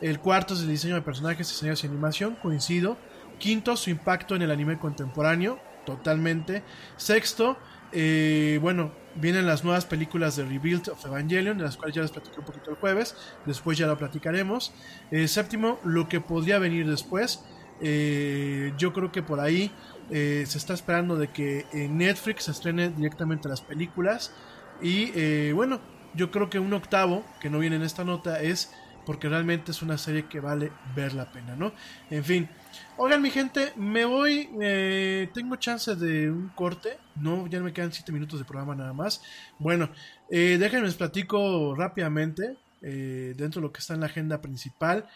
El 0.00 0.18
cuarto 0.18 0.54
es 0.54 0.60
el 0.60 0.68
diseño 0.68 0.94
de 0.94 1.02
personajes, 1.02 1.50
escenarios 1.50 1.84
y 1.84 1.88
animación, 1.88 2.36
coincido. 2.36 2.96
Quinto, 3.38 3.76
su 3.76 3.90
impacto 3.90 4.34
en 4.34 4.42
el 4.42 4.50
anime 4.50 4.78
contemporáneo, 4.78 5.58
totalmente. 5.84 6.62
Sexto, 6.96 7.58
eh, 7.92 8.58
bueno, 8.62 8.92
vienen 9.16 9.46
las 9.46 9.64
nuevas 9.64 9.84
películas 9.84 10.36
de 10.36 10.44
Rebuild 10.44 10.88
of 10.88 11.04
Evangelion, 11.04 11.58
de 11.58 11.64
las 11.64 11.76
cuales 11.76 11.94
ya 11.94 12.02
les 12.02 12.10
platiqué 12.10 12.40
un 12.40 12.46
poquito 12.46 12.70
el 12.70 12.76
jueves, 12.76 13.14
después 13.44 13.76
ya 13.76 13.86
lo 13.86 13.98
platicaremos. 13.98 14.72
Eh, 15.10 15.28
séptimo, 15.28 15.78
lo 15.84 16.08
que 16.08 16.20
podría 16.20 16.58
venir 16.58 16.88
después. 16.88 17.44
Eh, 17.84 18.72
yo 18.78 18.92
creo 18.92 19.10
que 19.10 19.22
por 19.22 19.40
ahí 19.40 19.72
eh, 20.10 20.44
se 20.46 20.58
está 20.58 20.74
esperando 20.74 21.16
de 21.16 21.28
que 21.28 21.66
en 21.72 21.98
Netflix 21.98 22.48
estrene 22.48 22.90
directamente 22.90 23.48
las 23.48 23.60
películas. 23.60 24.34
Y 24.80 25.12
eh, 25.14 25.52
bueno, 25.54 25.80
yo 26.14 26.30
creo 26.30 26.50
que 26.50 26.58
un 26.58 26.72
octavo, 26.72 27.24
que 27.40 27.50
no 27.50 27.58
viene 27.58 27.76
en 27.76 27.82
esta 27.82 28.04
nota, 28.04 28.40
es 28.40 28.72
porque 29.06 29.28
realmente 29.28 29.72
es 29.72 29.82
una 29.82 29.98
serie 29.98 30.26
que 30.26 30.40
vale 30.40 30.70
ver 30.94 31.12
la 31.12 31.30
pena, 31.32 31.56
¿no? 31.56 31.72
En 32.10 32.24
fin. 32.24 32.48
Oigan, 32.96 33.20
mi 33.20 33.30
gente, 33.30 33.72
me 33.76 34.04
voy. 34.04 34.48
Eh, 34.60 35.28
tengo 35.34 35.56
chance 35.56 35.96
de 35.96 36.30
un 36.30 36.48
corte. 36.50 36.98
No, 37.16 37.46
ya 37.46 37.60
me 37.60 37.72
quedan 37.72 37.92
7 37.92 38.12
minutos 38.12 38.38
de 38.38 38.44
programa 38.44 38.74
nada 38.74 38.92
más. 38.92 39.22
Bueno, 39.58 39.90
déjenme 40.28 40.86
les 40.86 40.94
platico 40.94 41.74
rápidamente. 41.74 42.56
dentro 42.80 43.60
de 43.60 43.66
lo 43.66 43.72
que 43.72 43.80
está 43.80 43.94
en 43.94 44.00
la 44.00 44.06
agenda 44.06 44.40
principal. 44.40 45.06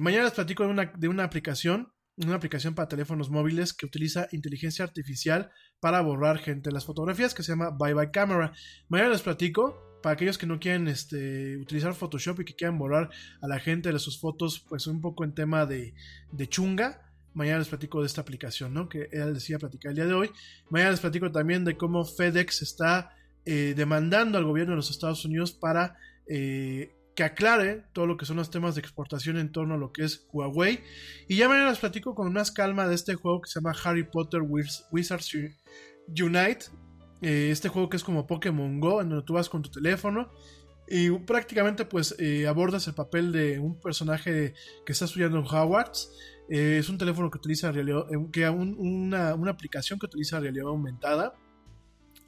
mañana 0.00 0.24
les 0.24 0.32
platico 0.32 0.64
de 0.64 0.70
una, 0.70 0.86
de 0.96 1.08
una 1.08 1.24
aplicación 1.24 1.92
una 2.26 2.34
aplicación 2.34 2.74
para 2.74 2.88
teléfonos 2.88 3.30
móviles 3.30 3.72
que 3.72 3.86
utiliza 3.86 4.28
inteligencia 4.32 4.84
artificial 4.84 5.50
para 5.80 6.00
borrar 6.00 6.38
gente 6.38 6.72
las 6.72 6.84
fotografías 6.84 7.34
que 7.34 7.42
se 7.42 7.52
llama 7.52 7.70
Bye 7.70 7.94
Bye 7.94 8.10
Camera. 8.10 8.52
Mañana 8.88 9.10
les 9.10 9.22
platico. 9.22 9.84
Para 10.02 10.12
aquellos 10.12 10.38
que 10.38 10.46
no 10.46 10.60
quieren 10.60 10.86
este, 10.86 11.56
utilizar 11.56 11.92
Photoshop 11.92 12.40
y 12.40 12.44
que 12.44 12.54
quieran 12.54 12.78
borrar 12.78 13.10
a 13.40 13.48
la 13.48 13.58
gente 13.58 13.92
de 13.92 13.98
sus 13.98 14.20
fotos, 14.20 14.64
pues 14.68 14.86
un 14.86 15.00
poco 15.00 15.24
en 15.24 15.34
tema 15.34 15.66
de, 15.66 15.92
chunga. 16.48 17.02
Mañana 17.34 17.58
les 17.58 17.68
platico 17.68 18.00
de 18.00 18.06
esta 18.06 18.20
aplicación, 18.20 18.72
¿no? 18.72 18.88
Que 18.88 19.08
él 19.10 19.34
decía 19.34 19.58
platicar 19.58 19.90
el 19.90 19.96
día 19.96 20.06
de 20.06 20.14
hoy. 20.14 20.30
Mañana 20.70 20.92
les 20.92 21.00
platico 21.00 21.32
también 21.32 21.64
de 21.64 21.76
cómo 21.76 22.04
FedEx 22.04 22.62
está 22.62 23.12
eh, 23.44 23.74
demandando 23.76 24.38
al 24.38 24.44
gobierno 24.44 24.72
de 24.72 24.76
los 24.76 24.90
Estados 24.90 25.24
Unidos 25.24 25.52
para 25.52 25.96
eh, 26.28 26.92
que 27.18 27.24
aclare 27.24 27.82
todo 27.92 28.06
lo 28.06 28.16
que 28.16 28.24
son 28.24 28.36
los 28.36 28.48
temas 28.48 28.76
de 28.76 28.80
exportación 28.80 29.38
en 29.38 29.50
torno 29.50 29.74
a 29.74 29.76
lo 29.76 29.90
que 29.92 30.04
es 30.04 30.28
Huawei. 30.32 30.84
Y 31.26 31.34
ya 31.34 31.48
mañana 31.48 31.70
les 31.70 31.80
platico 31.80 32.14
con 32.14 32.32
más 32.32 32.52
calma 32.52 32.86
de 32.86 32.94
este 32.94 33.16
juego 33.16 33.40
que 33.40 33.50
se 33.50 33.58
llama 33.58 33.74
Harry 33.82 34.04
Potter 34.04 34.40
Wizards 34.42 35.34
Unite. 36.06 36.66
Eh, 37.20 37.48
este 37.50 37.68
juego 37.70 37.88
que 37.88 37.96
es 37.96 38.04
como 38.04 38.28
Pokémon 38.28 38.78
Go, 38.78 39.02
en 39.02 39.08
donde 39.08 39.24
tú 39.24 39.32
vas 39.32 39.48
con 39.48 39.62
tu 39.62 39.68
teléfono 39.68 40.30
y 40.86 41.10
prácticamente 41.10 41.84
pues 41.84 42.14
eh, 42.20 42.46
abordas 42.46 42.86
el 42.86 42.94
papel 42.94 43.32
de 43.32 43.58
un 43.58 43.80
personaje 43.80 44.54
que 44.86 44.92
está 44.92 45.06
estudiando 45.06 45.40
en 45.40 45.44
Hogwarts. 45.44 46.12
Eh, 46.48 46.76
es 46.78 46.88
un 46.88 46.98
teléfono 46.98 47.32
que 47.32 47.38
utiliza 47.38 47.72
realidad, 47.72 48.04
que 48.32 48.48
una, 48.48 49.34
una 49.34 49.50
aplicación 49.50 49.98
que 49.98 50.06
utiliza 50.06 50.38
realidad 50.38 50.68
aumentada, 50.68 51.34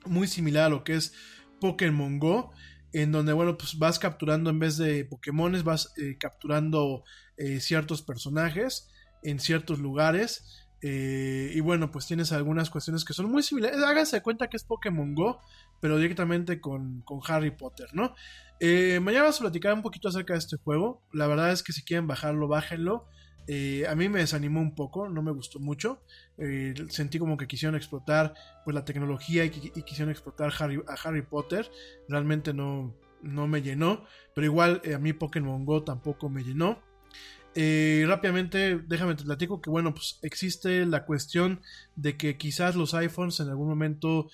muy 0.05 0.27
similar 0.27 0.65
a 0.65 0.69
lo 0.69 0.83
que 0.83 0.97
es 0.97 1.15
Pokémon 1.61 2.19
Go 2.19 2.51
en 2.93 3.13
donde, 3.13 3.33
bueno, 3.33 3.57
pues 3.57 3.79
vas 3.79 3.99
capturando 3.99 4.51
en 4.51 4.59
vez 4.59 4.77
de 4.77 5.05
Pokémones, 5.05 5.65
vas 5.65 5.93
eh, 5.97 6.17
capturando 6.19 7.05
eh, 7.37 7.61
ciertos 7.61 8.03
personajes 8.03 8.89
en 9.23 9.39
ciertos 9.39 9.79
lugares. 9.79 10.67
Eh, 10.83 11.53
y 11.55 11.61
bueno, 11.61 11.91
pues 11.91 12.07
tienes 12.07 12.33
algunas 12.33 12.71
cuestiones 12.71 13.05
que 13.05 13.13
son 13.13 13.31
muy 13.31 13.43
similares. 13.43 13.83
Háganse 13.83 14.23
cuenta 14.23 14.49
que 14.49 14.57
es 14.57 14.65
Pokémon 14.65 15.15
Go, 15.15 15.41
pero 15.81 15.99
directamente 15.99 16.61
con, 16.61 17.03
con 17.03 17.21
Harry 17.29 17.51
Potter, 17.51 17.89
¿no? 17.93 18.15
mañana 18.63 19.23
vamos 19.23 19.39
a 19.39 19.45
platicar 19.45 19.73
un 19.73 19.81
poquito 19.81 20.09
acerca 20.09 20.35
de 20.35 20.39
este 20.39 20.59
juego. 20.59 21.03
La 21.15 21.27
verdad 21.27 21.51
es 21.51 21.63
que 21.63 21.73
si 21.73 21.83
quieren 21.83 22.07
bajarlo, 22.07 22.47
bájenlo. 22.47 23.07
Eh, 23.47 23.87
a 23.89 23.95
mí 23.95 24.09
me 24.09 24.21
desanimó 24.21 24.61
un 24.61 24.75
poco, 24.75 25.09
no 25.09 25.23
me 25.23 25.33
gustó 25.33 25.59
mucho. 25.59 26.03
Eh, 26.39 26.75
sentí 26.89 27.19
como 27.19 27.37
que 27.37 27.47
quisieron 27.47 27.75
explotar 27.75 28.35
pues, 28.65 28.75
la 28.75 28.85
tecnología 28.85 29.45
y, 29.45 29.51
quisieron 29.51 30.11
explotar 30.11 30.53
a 30.53 30.95
Harry 31.05 31.23
Potter. 31.23 31.71
Realmente 32.09 32.55
no, 32.55 32.95
no 33.23 33.47
me 33.47 33.63
llenó. 33.63 34.05
Pero 34.35 34.45
igual 34.45 34.81
eh, 34.85 34.95
a 34.95 34.99
mí 34.99 35.13
Pokémon 35.13 35.65
Go 35.65 35.83
tampoco 35.83 36.29
me 36.29 36.45
llenó. 36.45 36.81
rápidamente, 37.55 38.79
déjame 38.87 39.17
te 39.17 39.25
platico 39.25 39.61
que 39.61 39.71
bueno, 39.71 39.95
pues 39.95 40.21
existe 40.23 40.87
la 40.87 41.05
cuestión 41.05 41.61
de 41.97 42.17
que 42.17 42.37
quizás 42.37 42.77
los 42.77 42.95
iPhones 42.95 43.41
en 43.41 43.49
algún 43.49 43.69
momento 43.69 44.31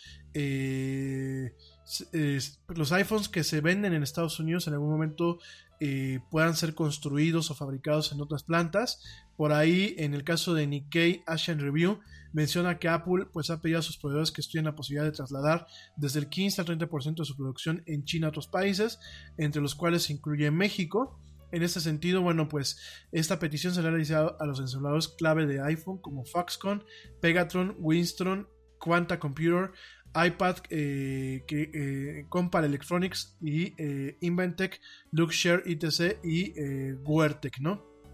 los 2.69 2.93
iPhones 2.93 3.29
que 3.31 3.43
se 3.45 3.63
venden 3.63 3.95
en 3.95 4.03
Estados 4.03 4.39
Unidos 4.39 4.67
en 4.67 4.75
algún 4.75 4.91
momento 4.91 5.39
eh, 5.81 6.21
puedan 6.31 6.57
ser 6.57 6.75
construidos 6.75 7.51
o 7.51 7.55
fabricados 7.55 8.13
en 8.13 8.21
otras 8.21 8.45
plantas. 8.45 9.03
Por 9.37 9.53
ahí, 9.53 9.95
en 9.99 10.15
el 10.15 10.25
caso 10.25 10.55
de 10.55 10.67
Nikkei 10.67 11.23
Asian 11.27 11.59
Review, 11.59 12.01
menciona 12.33 12.79
que 12.79 12.89
Apple 12.89 13.27
pues, 13.33 13.51
ha 13.51 13.61
pedido 13.61 13.79
a 13.79 13.83
sus 13.83 13.99
proveedores 13.99 14.31
que 14.31 14.41
estudien 14.41 14.67
la 14.67 14.75
posibilidad 14.75 15.05
de 15.05 15.17
trasladar 15.17 15.67
desde 15.97 16.21
el 16.21 16.29
15 16.29 16.61
al 16.61 16.67
30% 16.67 17.17
de 17.17 17.25
su 17.25 17.37
producción 17.37 17.83
en 17.87 18.05
China 18.05 18.27
a 18.27 18.31
otros 18.31 18.47
países, 18.47 18.99
entre 19.39 19.63
los 19.63 19.75
cuales 19.75 20.05
se 20.05 20.13
incluye 20.13 20.51
México. 20.51 21.21
En 21.53 21.63
este 21.63 21.81
sentido, 21.81 22.23
bueno, 22.23 22.49
pues 22.49 22.79
esta 23.13 23.39
petición 23.39 23.75
se 23.75 23.81
le 23.81 23.89
ha 23.89 23.91
realizado 23.91 24.37
a 24.41 24.47
los 24.47 24.61
ensambladores 24.61 25.09
clave 25.09 25.47
de 25.47 25.63
iPhone 25.63 25.99
como 26.01 26.25
Foxconn, 26.25 26.85
Pegatron, 27.21 27.77
Winston, 27.79 28.49
Quanta 28.79 29.19
Computer, 29.19 29.73
iPad, 30.17 30.57
eh, 30.71 31.45
que, 31.47 31.71
eh, 31.75 32.27
Electronics 32.65 33.37
y 33.41 33.75
eh, 33.77 34.17
Inventec, 34.21 34.81
Luxshare 35.13 35.63
ITC 35.67 36.21
y 36.25 36.53
eh, 36.59 36.97
¿no? 37.61 37.96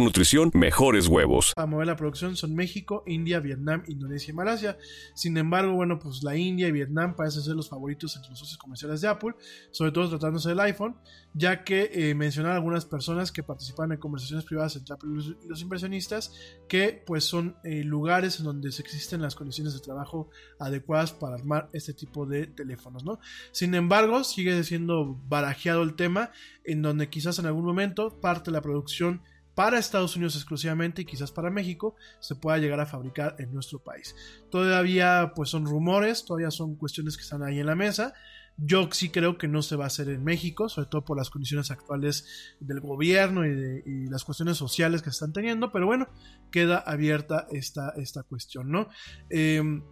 nutrición 0.00 0.50
mejores 0.54 1.06
huevos. 1.06 1.52
A 1.56 1.66
mover 1.66 1.86
la 1.86 1.96
producción 1.96 2.36
son 2.36 2.54
México, 2.54 3.02
India, 3.06 3.40
Vietnam, 3.40 3.82
Indonesia 3.88 4.32
y 4.32 4.34
Malasia. 4.34 4.78
Sin 5.14 5.36
embargo, 5.36 5.74
bueno, 5.74 5.98
pues 5.98 6.22
la 6.22 6.36
India 6.36 6.68
y 6.68 6.72
Vietnam 6.72 7.14
parecen 7.14 7.42
ser 7.42 7.54
los 7.54 7.68
favoritos 7.68 8.16
entre 8.16 8.30
los 8.30 8.38
socios 8.38 8.58
comerciales 8.58 9.00
de 9.00 9.08
Apple, 9.08 9.34
sobre 9.70 9.92
todo 9.92 10.08
tratándose 10.08 10.48
del 10.50 10.60
iPhone, 10.60 10.96
ya 11.34 11.64
que 11.64 11.90
eh, 11.92 12.14
mencionan 12.14 12.52
algunas 12.52 12.84
personas 12.84 13.30
que 13.32 13.42
participan 13.42 13.92
en 13.92 13.98
conversaciones 13.98 14.44
privadas 14.44 14.76
entre 14.76 14.94
Apple 14.94 15.10
y 15.12 15.48
los 15.48 15.62
inversionistas, 15.62 16.32
que 16.68 17.02
pues 17.06 17.24
son 17.24 17.56
eh, 17.64 17.84
lugares 17.84 18.38
en 18.38 18.46
donde 18.46 18.68
existen 18.68 19.22
las 19.22 19.34
condiciones 19.34 19.74
de 19.74 19.80
trabajo 19.80 20.30
adecuadas 20.58 21.12
para 21.12 21.36
armar 21.36 21.68
este 21.72 21.94
tipo 21.94 22.26
de 22.26 22.46
teléfonos, 22.46 23.04
¿no? 23.04 23.18
Sin 23.52 23.74
embargo, 23.74 24.24
sigue 24.24 24.62
siendo 24.64 25.20
barajeado 25.28 25.82
el 25.82 25.94
tema 25.94 26.30
en 26.64 26.82
donde 26.82 27.08
quizás 27.08 27.38
en 27.38 27.46
algún 27.46 27.64
momento 27.64 28.20
parte 28.20 28.50
de 28.50 28.52
la 28.52 28.62
producción 28.62 29.22
para 29.54 29.78
Estados 29.78 30.16
Unidos 30.16 30.36
exclusivamente 30.36 31.02
y 31.02 31.04
quizás 31.04 31.32
para 31.32 31.50
México 31.50 31.94
se 32.20 32.34
pueda 32.34 32.58
llegar 32.58 32.80
a 32.80 32.86
fabricar 32.86 33.36
en 33.38 33.52
nuestro 33.52 33.82
país. 33.82 34.14
Todavía 34.50 35.32
pues 35.34 35.50
son 35.50 35.66
rumores, 35.66 36.24
todavía 36.24 36.50
son 36.50 36.76
cuestiones 36.76 37.16
que 37.16 37.22
están 37.22 37.42
ahí 37.42 37.58
en 37.58 37.66
la 37.66 37.74
mesa. 37.74 38.14
Yo 38.56 38.88
sí 38.92 39.08
creo 39.08 39.38
que 39.38 39.48
no 39.48 39.62
se 39.62 39.76
va 39.76 39.84
a 39.84 39.86
hacer 39.86 40.08
en 40.08 40.22
México, 40.22 40.68
sobre 40.68 40.88
todo 40.88 41.04
por 41.04 41.16
las 41.16 41.30
condiciones 41.30 41.70
actuales 41.70 42.56
del 42.60 42.80
gobierno 42.80 43.46
y, 43.46 44.06
las 44.10 44.24
cuestiones 44.24 44.56
sociales 44.56 45.02
que 45.02 45.10
están 45.10 45.32
teniendo, 45.32 45.72
pero 45.72 45.86
bueno, 45.86 46.08
queda 46.50 46.78
abierta 46.78 47.46
esta, 47.50 47.94
esta 47.96 48.22
cuestión, 48.22 48.70
¿no? 48.70 48.88
Em, 49.30 49.82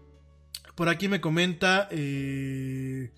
por 0.75 0.89
aquí 0.89 1.09
me 1.09 1.21
comenta 1.21 1.89
eh, 1.91 3.13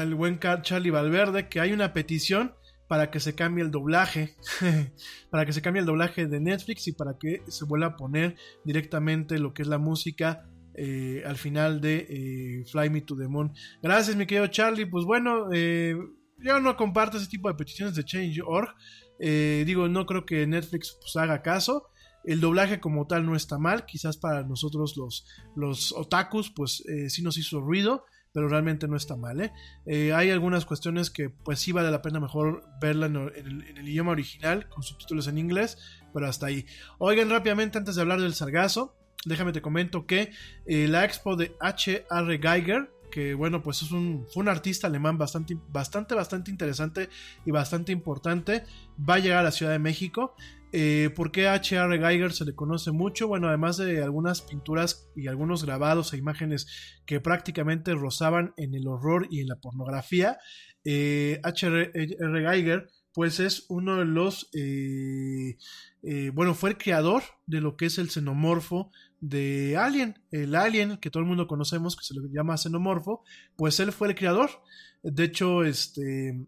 el 0.00 0.14
buen 0.14 0.38
Charlie 0.38 0.90
Valverde 0.90 1.48
que 1.48 1.60
hay 1.60 1.72
una 1.72 1.92
petición 1.92 2.54
para 2.88 3.10
que 3.10 3.20
se 3.20 3.34
cambie 3.34 3.64
el 3.64 3.70
doblaje, 3.70 4.36
para 5.30 5.46
que 5.46 5.52
se 5.52 5.62
cambie 5.62 5.80
el 5.80 5.86
doblaje 5.86 6.26
de 6.26 6.40
Netflix 6.40 6.88
y 6.88 6.92
para 6.92 7.18
que 7.18 7.42
se 7.48 7.64
vuelva 7.64 7.86
a 7.86 7.96
poner 7.96 8.36
directamente 8.64 9.38
lo 9.38 9.54
que 9.54 9.62
es 9.62 9.68
la 9.68 9.78
música 9.78 10.46
eh, 10.74 11.22
al 11.26 11.36
final 11.36 11.80
de 11.80 12.06
eh, 12.08 12.64
Fly 12.70 12.90
Me 12.90 13.02
to 13.02 13.16
the 13.16 13.28
Moon. 13.28 13.52
Gracias, 13.82 14.16
mi 14.16 14.26
querido 14.26 14.46
Charlie. 14.46 14.86
Pues 14.86 15.04
bueno, 15.04 15.48
eh, 15.52 15.96
yo 16.38 16.60
no 16.60 16.76
comparto 16.76 17.18
ese 17.18 17.28
tipo 17.28 17.48
de 17.48 17.54
peticiones 17.54 17.94
de 17.94 18.04
Change.org. 18.04 18.74
digo, 19.18 19.88
no 19.88 20.06
creo 20.06 20.24
que 20.24 20.46
Netflix 20.46 20.96
pues, 21.00 21.16
haga 21.16 21.42
caso. 21.42 21.88
El 22.24 22.40
doblaje 22.40 22.80
como 22.80 23.06
tal 23.06 23.26
no 23.26 23.36
está 23.36 23.58
mal. 23.58 23.84
Quizás 23.84 24.16
para 24.16 24.44
nosotros 24.44 24.96
los, 24.96 25.26
los 25.56 25.92
otakus, 25.92 26.50
pues 26.50 26.82
sí 27.08 27.22
nos 27.22 27.36
hizo 27.36 27.60
ruido 27.60 28.04
pero 28.32 28.48
realmente 28.48 28.88
no 28.88 28.96
está 28.96 29.16
mal. 29.16 29.40
¿eh? 29.40 29.52
¿eh? 29.86 30.12
hay 30.12 30.30
algunas 30.30 30.64
cuestiones 30.64 31.10
que 31.10 31.30
pues 31.30 31.58
sí 31.60 31.72
vale 31.72 31.90
la 31.90 32.02
pena 32.02 32.20
mejor 32.20 32.64
verla 32.80 33.06
en 33.06 33.16
el, 33.76 33.88
idioma 33.88 34.12
original, 34.12 34.68
con 34.68 34.82
subtítulos 34.82 35.28
en 35.28 35.38
inglés, 35.38 35.78
pero 36.12 36.26
hasta 36.26 36.46
ahí. 36.46 36.66
Oigan 36.98 37.30
rápidamente 37.30 37.78
antes 37.78 37.94
de 37.94 38.00
hablar 38.00 38.20
del 38.20 38.34
sargazo, 38.34 38.96
déjame 39.24 39.52
te 39.52 39.62
comento 39.62 40.06
que 40.06 40.32
eh, 40.66 40.88
la 40.88 41.04
expo 41.04 41.36
de 41.36 41.54
H.R. 41.60 42.38
Geiger, 42.38 42.90
que 43.10 43.34
bueno, 43.34 43.62
pues 43.62 43.82
es 43.82 43.92
un, 43.92 44.26
fue 44.32 44.42
un 44.42 44.48
artista 44.48 44.86
alemán 44.86 45.18
bastante, 45.18 45.56
bastante, 45.68 46.14
bastante 46.14 46.50
interesante 46.50 47.10
y 47.44 47.50
bastante 47.50 47.92
importante, 47.92 48.64
va 48.98 49.14
a 49.14 49.18
llegar 49.18 49.40
a 49.40 49.42
la 49.42 49.52
Ciudad 49.52 49.72
de 49.72 49.78
México. 49.78 50.34
Eh, 50.72 51.10
¿Por 51.14 51.32
qué 51.32 51.48
H.R. 51.48 51.98
Geiger 51.98 52.32
se 52.32 52.46
le 52.46 52.54
conoce 52.54 52.92
mucho? 52.92 53.28
Bueno, 53.28 53.48
además 53.48 53.76
de 53.76 54.02
algunas 54.02 54.40
pinturas 54.40 55.10
y 55.14 55.26
algunos 55.26 55.64
grabados 55.64 56.12
e 56.12 56.16
imágenes 56.16 56.66
que 57.04 57.20
prácticamente 57.20 57.94
rozaban 57.94 58.54
en 58.56 58.74
el 58.74 58.88
horror 58.88 59.28
y 59.30 59.40
en 59.40 59.48
la 59.48 59.56
pornografía, 59.56 60.38
H.R. 60.84 61.90
Eh, 61.94 62.16
Geiger 62.18 62.88
pues 63.14 63.40
es 63.40 63.66
uno 63.68 63.98
de 63.98 64.06
los, 64.06 64.48
eh, 64.54 65.58
bueno, 66.32 66.54
fue 66.54 66.70
el 66.70 66.78
creador 66.78 67.22
de 67.46 67.60
lo 67.60 67.76
que 67.76 67.84
es 67.84 67.98
el 67.98 68.08
xenomorfo 68.08 68.90
de 69.20 69.76
Alien, 69.76 70.18
el 70.30 70.54
Alien 70.54 70.96
que 70.96 71.10
todo 71.10 71.22
el 71.22 71.28
mundo 71.28 71.46
conocemos, 71.46 71.94
que 71.94 72.06
se 72.06 72.14
le 72.14 72.22
llama 72.32 72.56
xenomorfo, 72.56 73.22
pues 73.54 73.78
él 73.80 73.92
fue 73.92 74.08
el 74.08 74.14
creador. 74.14 74.48
De 75.02 75.24
hecho, 75.24 75.62
este, 75.62 76.46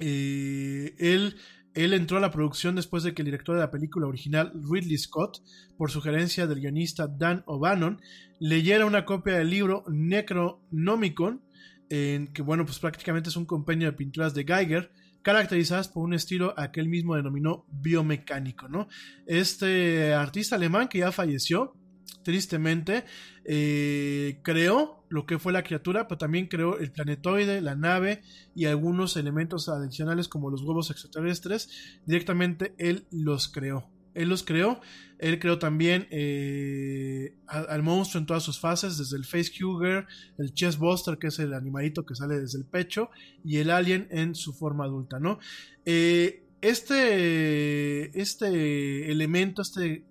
él 0.00 1.36
él 1.74 1.94
entró 1.94 2.18
a 2.18 2.20
la 2.20 2.30
producción 2.30 2.76
después 2.76 3.02
de 3.02 3.14
que 3.14 3.22
el 3.22 3.26
director 3.26 3.54
de 3.54 3.62
la 3.62 3.70
película 3.70 4.06
original, 4.06 4.52
Ridley 4.54 4.98
Scott, 4.98 5.42
por 5.76 5.90
sugerencia 5.90 6.46
del 6.46 6.60
guionista 6.60 7.06
Dan 7.06 7.42
O'Bannon, 7.46 8.00
leyera 8.38 8.86
una 8.86 9.04
copia 9.04 9.38
del 9.38 9.50
libro 9.50 9.84
Necronomicon, 9.88 11.40
en 11.88 12.32
que 12.32 12.42
bueno, 12.42 12.64
pues 12.64 12.78
prácticamente 12.78 13.28
es 13.28 13.36
un 13.36 13.46
compendio 13.46 13.90
de 13.90 13.96
pinturas 13.96 14.34
de 14.34 14.44
Geiger, 14.44 14.90
caracterizadas 15.22 15.88
por 15.88 16.02
un 16.02 16.14
estilo 16.14 16.54
que 16.72 16.80
él 16.80 16.88
mismo 16.88 17.14
denominó 17.14 17.64
biomecánico, 17.70 18.68
¿no? 18.68 18.88
Este 19.26 20.14
artista 20.14 20.56
alemán 20.56 20.88
que 20.88 20.98
ya 20.98 21.12
falleció, 21.12 21.76
tristemente, 22.22 23.04
eh, 23.44 24.40
creó 24.42 25.04
lo 25.08 25.26
que 25.26 25.38
fue 25.38 25.52
la 25.52 25.62
criatura, 25.62 26.08
pero 26.08 26.18
también 26.18 26.46
creó 26.46 26.78
el 26.78 26.90
planetoide, 26.90 27.60
la 27.60 27.74
nave 27.74 28.22
y 28.54 28.66
algunos 28.66 29.16
elementos 29.16 29.68
adicionales 29.68 30.28
como 30.28 30.50
los 30.50 30.62
huevos 30.62 30.90
extraterrestres. 30.90 31.98
Directamente 32.06 32.74
él 32.78 33.06
los 33.10 33.48
creó. 33.48 33.88
Él 34.14 34.28
los 34.28 34.42
creó. 34.42 34.80
Él 35.18 35.38
creó 35.38 35.58
también 35.58 36.06
eh, 36.10 37.36
al, 37.46 37.82
monstruo 37.82 38.20
en 38.20 38.26
todas 38.26 38.42
sus 38.42 38.58
fases, 38.58 38.98
desde 38.98 39.16
el 39.16 39.24
Facehugger, 39.24 40.06
el 40.38 40.52
Chestbuster, 40.52 41.18
que 41.18 41.28
es 41.28 41.38
el 41.38 41.54
animalito 41.54 42.04
que 42.04 42.14
sale 42.14 42.40
desde 42.40 42.58
el 42.58 42.64
pecho, 42.64 43.10
y 43.44 43.58
el 43.58 43.70
alien 43.70 44.08
en 44.10 44.34
su 44.34 44.52
forma 44.52 44.84
adulta, 44.84 45.20
¿no? 45.20 45.38
Eh, 45.84 46.44
este, 46.60 48.20
este 48.20 49.10
elemento, 49.10 49.62
este 49.62 50.04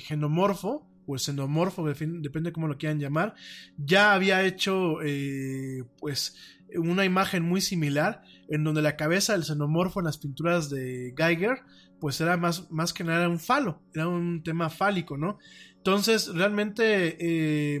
genomorfo, 0.00 0.87
o 1.08 1.14
el 1.14 1.20
xenomorfo, 1.20 1.86
depende 1.86 2.52
cómo 2.52 2.68
lo 2.68 2.76
quieran 2.76 3.00
llamar, 3.00 3.34
ya 3.76 4.12
había 4.12 4.44
hecho 4.44 5.02
eh, 5.02 5.84
pues 5.98 6.36
una 6.76 7.04
imagen 7.04 7.42
muy 7.42 7.60
similar 7.60 8.22
en 8.48 8.62
donde 8.62 8.82
la 8.82 8.96
cabeza 8.96 9.32
del 9.32 9.44
xenomorfo 9.44 10.00
en 10.00 10.06
las 10.06 10.18
pinturas 10.18 10.68
de 10.68 11.14
Geiger 11.16 11.62
pues 11.98 12.20
era 12.20 12.36
más, 12.36 12.70
más 12.70 12.92
que 12.92 13.04
nada 13.04 13.28
un 13.28 13.40
falo, 13.40 13.82
era 13.92 14.06
un 14.06 14.42
tema 14.42 14.70
fálico, 14.70 15.16
¿no? 15.16 15.38
Entonces 15.76 16.28
realmente 16.34 17.16
eh, 17.18 17.80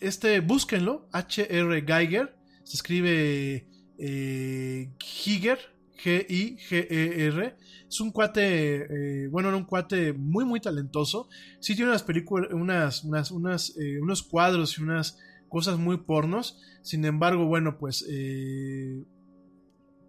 este, 0.00 0.40
búsquenlo, 0.40 1.08
HR 1.12 1.84
Geiger, 1.86 2.36
se 2.64 2.76
escribe 2.76 3.68
eh, 3.98 4.90
Giger, 4.98 5.73
G-I-G-E-R. 6.02 7.56
Es 7.88 8.00
un 8.00 8.10
cuate, 8.10 9.24
eh, 9.24 9.28
bueno, 9.28 9.48
era 9.48 9.56
un 9.56 9.64
cuate 9.64 10.12
muy, 10.12 10.44
muy 10.44 10.60
talentoso. 10.60 11.28
Sí 11.60 11.74
tiene 11.74 11.90
unas 11.90 12.02
películas, 12.02 12.50
unas, 12.52 13.30
unas, 13.30 13.76
eh, 13.76 14.00
unos 14.00 14.22
cuadros 14.22 14.78
y 14.78 14.82
unas 14.82 15.18
cosas 15.48 15.78
muy 15.78 15.98
pornos. 15.98 16.60
Sin 16.82 17.04
embargo, 17.04 17.46
bueno, 17.46 17.78
pues 17.78 18.04
eh, 18.08 19.04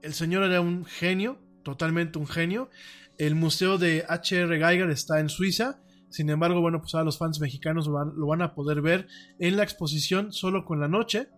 el 0.02 0.14
señor 0.14 0.44
era 0.44 0.62
un 0.62 0.86
genio, 0.86 1.40
totalmente 1.64 2.20
un 2.20 2.28
genio. 2.28 2.70
El 3.18 3.36
museo 3.36 3.78
de 3.78 4.06
H.R. 4.08 4.58
Geiger 4.58 4.90
está 4.90 5.20
en 5.20 5.30
Suiza. 5.30 5.82
Sin 6.10 6.30
embargo, 6.30 6.62
bueno, 6.62 6.82
pues 6.82 6.94
ahora 6.94 7.06
los 7.06 7.18
fans 7.18 7.40
mexicanos 7.40 7.88
lo 7.88 8.28
van 8.28 8.42
a 8.42 8.54
poder 8.56 8.82
ver 8.82 9.08
en 9.40 9.58
la 9.58 9.64
exposición 9.64 10.32
solo 10.32 10.64
con 10.64 10.80
la 10.80 10.88
noche 10.88 11.30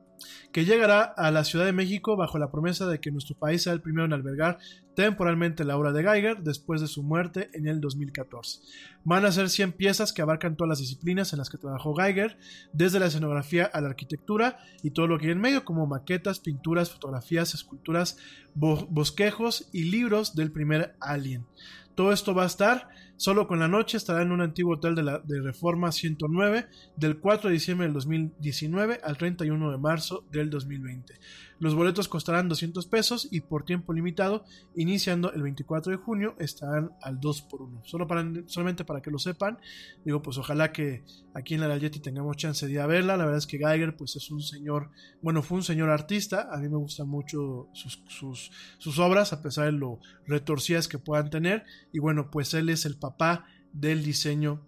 que 0.52 0.66
llegará 0.66 1.04
a 1.04 1.32
la 1.32 1.44
Ciudad 1.44 1.66
de 1.66 1.74
México 1.74 2.16
bajo 2.16 2.38
la 2.38 2.52
promesa 2.52 2.88
de 2.88 3.00
que 3.00 3.12
nuestro 3.12 3.36
país 3.36 3.64
sea 3.64 3.74
el 3.74 3.82
primero 3.82 4.06
en 4.06 4.14
albergar 4.14 4.60
temporalmente 4.96 5.64
la 5.64 5.78
obra 5.78 5.92
de 5.92 6.02
Geiger 6.02 6.42
después 6.42 6.82
de 6.82 6.88
su 6.88 7.04
muerte 7.04 7.52
en 7.54 7.68
el 7.68 7.80
2014. 7.80 8.62
Van 9.04 9.26
a 9.26 9.32
ser 9.32 9.50
100 9.50 9.74
piezas 9.74 10.12
que 10.12 10.24
abarcan 10.24 10.56
todas 10.56 10.70
las 10.70 10.80
disciplinas 10.80 11.34
en 11.34 11.40
las 11.40 11.52
que 11.52 11.60
trabajó 11.60 11.94
Geiger, 11.94 12.40
desde 12.74 13.00
la 13.00 13.06
escenografía 13.06 13.66
a 13.66 13.80
la 13.80 13.90
arquitectura 13.90 14.58
y 14.82 14.92
todo 14.92 15.06
lo 15.06 15.20
que 15.20 15.28
hay 15.28 15.34
en 15.34 15.40
medio, 15.40 15.66
como 15.66 15.86
maquetas, 15.86 16.40
pinturas, 16.40 16.90
fotografías, 16.90 17.54
esculturas, 17.54 18.18
bosquejos 18.56 19.70
y 19.72 19.84
libros 19.84 20.36
del 20.36 20.52
primer 20.52 20.96
Alien. 21.00 21.46
Todo 21.94 22.12
esto 22.12 22.34
va 22.34 22.44
a 22.44 22.48
estar 22.48 22.90
Solo 23.18 23.48
con 23.48 23.58
la 23.58 23.68
noche 23.68 23.98
estará 23.98 24.22
en 24.22 24.32
un 24.32 24.42
antiguo 24.42 24.76
hotel 24.76 24.94
de, 24.94 25.42
Reforma 25.42 25.92
109 25.92 26.68
del 26.96 27.18
4 27.18 27.50
de 27.50 27.54
diciembre 27.54 27.88
del 27.88 27.94
2019 27.96 29.00
al 29.04 29.18
31 29.18 29.72
de 29.72 29.78
marzo 29.80 30.24
del 30.32 30.52
2020. 30.52 31.16
Los 31.60 31.76
boletos 31.76 32.08
costarán 32.08 32.50
200 32.50 32.86
pesos 32.88 33.28
y 33.32 33.42
por 33.42 33.64
tiempo 33.64 33.94
limitado, 33.94 34.46
iniciando 34.76 35.32
el 35.34 35.42
24 35.42 35.92
de 35.92 35.98
junio, 35.98 36.36
estarán 36.40 36.92
al 37.02 37.20
2 37.20 37.42
por 37.44 37.62
1 37.62 37.82
Solo 37.86 38.08
para, 38.08 38.24
solamente 38.46 38.86
para 38.86 39.02
que 39.02 39.12
lo 39.12 39.20
sepan, 39.20 39.60
digo, 40.06 40.22
pues 40.22 40.38
ojalá 40.38 40.72
que 40.72 41.04
aquí 41.34 41.56
en 41.56 41.62
la 41.62 41.78
Yeti 41.78 42.00
tengamos 42.00 42.38
chance 42.38 42.66
de 42.66 42.74
ir 42.74 42.80
a 42.80 42.88
verla. 42.88 43.18
La 43.18 43.26
verdad 43.26 43.40
es 43.40 43.48
que 43.48 43.58
Geiger, 43.58 43.96
pues 43.96 44.16
es 44.16 44.30
un 44.32 44.42
señor, 44.42 44.92
bueno, 45.22 45.42
fue 45.42 45.58
un 45.58 45.64
señor 45.64 45.90
artista. 45.90 46.50
A 46.52 46.58
mí 46.58 46.70
me 46.70 46.78
gustan 46.78 47.08
mucho 47.08 47.70
sus, 47.74 48.04
sus, 48.08 48.52
sus 48.78 49.00
obras, 49.00 49.34
a 49.34 49.42
pesar 49.42 49.66
de 49.66 49.72
lo 49.74 50.00
retorcidas 50.26 50.88
que 50.88 51.00
puedan 51.00 51.30
tener. 51.30 51.66
Y 51.92 52.00
bueno, 52.00 52.30
pues 52.32 52.54
él 52.54 52.70
es 52.70 52.86
el 52.86 52.98
papá 52.98 53.46
del 53.74 54.04
diseño 54.04 54.62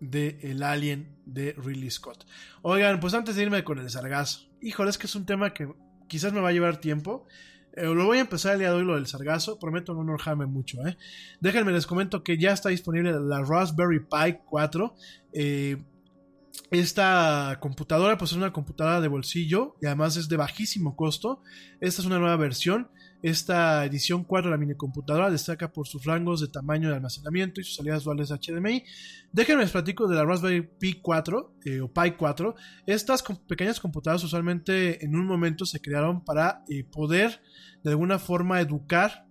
de 0.00 0.38
El 0.42 0.62
Alien 0.62 1.16
de 1.24 1.52
Ridley 1.52 1.90
Scott. 1.90 2.26
Oigan, 2.62 3.00
pues 3.00 3.14
antes 3.14 3.36
de 3.36 3.42
irme 3.42 3.64
con 3.64 3.78
el 3.78 3.90
sargazo, 3.90 4.48
híjole, 4.60 4.90
es 4.90 4.98
que 4.98 5.06
es 5.06 5.14
un 5.14 5.26
tema 5.26 5.52
que 5.54 5.68
quizás 6.08 6.32
me 6.32 6.40
va 6.40 6.50
a 6.50 6.52
llevar 6.52 6.78
tiempo. 6.78 7.26
Eh, 7.76 7.84
lo 7.84 8.06
voy 8.06 8.18
a 8.18 8.22
empezar 8.22 8.54
el 8.54 8.60
día 8.60 8.70
de 8.70 8.76
hoy, 8.76 8.84
lo 8.84 8.94
del 8.94 9.06
sargazo. 9.06 9.58
Prometo 9.58 9.94
no 9.94 10.02
enojarme 10.02 10.46
mucho, 10.46 10.86
¿eh? 10.86 10.96
Déjenme 11.40 11.72
les 11.72 11.86
comento 11.86 12.22
que 12.22 12.38
ya 12.38 12.52
está 12.52 12.70
disponible 12.70 13.12
la 13.12 13.42
Raspberry 13.42 14.00
Pi 14.00 14.38
4. 14.48 14.94
Eh, 15.34 15.76
esta 16.70 17.58
computadora, 17.60 18.16
pues 18.16 18.32
es 18.32 18.36
una 18.36 18.52
computadora 18.52 19.00
de 19.00 19.08
bolsillo 19.08 19.76
y 19.80 19.86
además 19.86 20.16
es 20.16 20.28
de 20.28 20.36
bajísimo 20.36 20.96
costo. 20.96 21.42
Esta 21.80 22.00
es 22.00 22.06
una 22.06 22.18
nueva 22.18 22.36
versión. 22.36 22.88
Esta 23.22 23.84
edición 23.84 24.24
4 24.24 24.50
de 24.50 24.56
la 24.56 24.60
minicomputadora 24.60 25.30
destaca 25.30 25.72
por 25.72 25.86
sus 25.86 26.04
rangos 26.04 26.40
de 26.40 26.48
tamaño 26.48 26.88
de 26.88 26.96
almacenamiento 26.96 27.60
y 27.60 27.64
sus 27.64 27.76
salidas 27.76 28.04
duales 28.04 28.30
HDMI. 28.30 28.84
Déjenme 29.32 29.62
les 29.62 29.72
platico 29.72 30.06
de 30.06 30.16
la 30.16 30.24
Raspberry 30.24 30.62
Pi 30.62 31.00
4 31.00 31.54
eh, 31.64 31.80
o 31.80 31.88
Pi 31.92 32.12
4. 32.12 32.54
Estas 32.86 33.24
pequeñas 33.48 33.80
computadoras 33.80 34.24
usualmente 34.24 35.04
en 35.04 35.16
un 35.16 35.26
momento 35.26 35.66
se 35.66 35.80
crearon 35.80 36.24
para 36.24 36.64
eh, 36.68 36.84
poder 36.84 37.40
de 37.82 37.90
alguna 37.90 38.18
forma 38.18 38.60
educar 38.60 39.25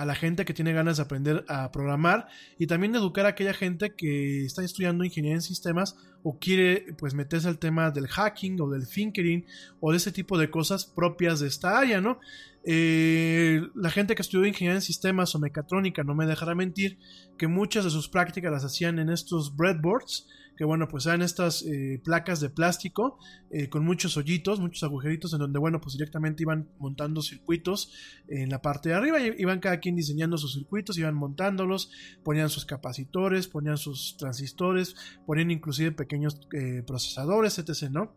a 0.00 0.06
la 0.06 0.14
gente 0.14 0.46
que 0.46 0.54
tiene 0.54 0.72
ganas 0.72 0.96
de 0.96 1.02
aprender 1.02 1.44
a 1.46 1.70
programar 1.70 2.26
y 2.58 2.66
también 2.66 2.94
educar 2.94 3.26
a 3.26 3.30
aquella 3.30 3.52
gente 3.52 3.94
que 3.94 4.46
está 4.46 4.64
estudiando 4.64 5.04
ingeniería 5.04 5.36
en 5.36 5.42
sistemas 5.42 5.94
o 6.22 6.38
quiere 6.38 6.94
pues 6.96 7.12
meterse 7.12 7.48
al 7.48 7.58
tema 7.58 7.90
del 7.90 8.08
hacking 8.08 8.58
o 8.62 8.70
del 8.70 8.88
thinkering 8.88 9.44
o 9.78 9.90
de 9.90 9.98
ese 9.98 10.10
tipo 10.10 10.38
de 10.38 10.50
cosas 10.50 10.86
propias 10.86 11.40
de 11.40 11.48
esta 11.48 11.78
área, 11.78 12.00
¿no? 12.00 12.18
Eh, 12.64 13.60
la 13.74 13.90
gente 13.90 14.14
que 14.14 14.22
estudió 14.22 14.46
ingeniería 14.46 14.76
en 14.76 14.82
sistemas 14.82 15.34
o 15.34 15.38
mecatrónica 15.38 16.02
no 16.02 16.14
me 16.14 16.24
dejará 16.24 16.54
mentir 16.54 16.98
que 17.36 17.46
muchas 17.46 17.84
de 17.84 17.90
sus 17.90 18.08
prácticas 18.08 18.50
las 18.50 18.64
hacían 18.64 18.98
en 18.98 19.10
estos 19.10 19.54
breadboards 19.54 20.26
que 20.60 20.66
bueno, 20.66 20.88
pues 20.88 21.06
eran 21.06 21.22
estas 21.22 21.62
eh, 21.62 22.02
placas 22.04 22.38
de 22.38 22.50
plástico 22.50 23.18
eh, 23.50 23.70
con 23.70 23.82
muchos 23.82 24.18
hoyitos, 24.18 24.60
muchos 24.60 24.82
agujeritos 24.82 25.32
en 25.32 25.38
donde 25.38 25.58
bueno, 25.58 25.80
pues 25.80 25.94
directamente 25.94 26.42
iban 26.42 26.68
montando 26.78 27.22
circuitos 27.22 27.94
en 28.28 28.50
la 28.50 28.60
parte 28.60 28.90
de 28.90 28.94
arriba, 28.94 29.18
iban 29.20 29.60
cada 29.60 29.80
quien 29.80 29.96
diseñando 29.96 30.36
sus 30.36 30.52
circuitos, 30.52 30.98
iban 30.98 31.14
montándolos, 31.14 31.90
ponían 32.22 32.50
sus 32.50 32.66
capacitores, 32.66 33.48
ponían 33.48 33.78
sus 33.78 34.18
transistores, 34.18 34.96
ponían 35.24 35.50
inclusive 35.50 35.92
pequeños 35.92 36.38
eh, 36.52 36.82
procesadores, 36.86 37.58
etc., 37.58 37.88
¿no? 37.90 38.14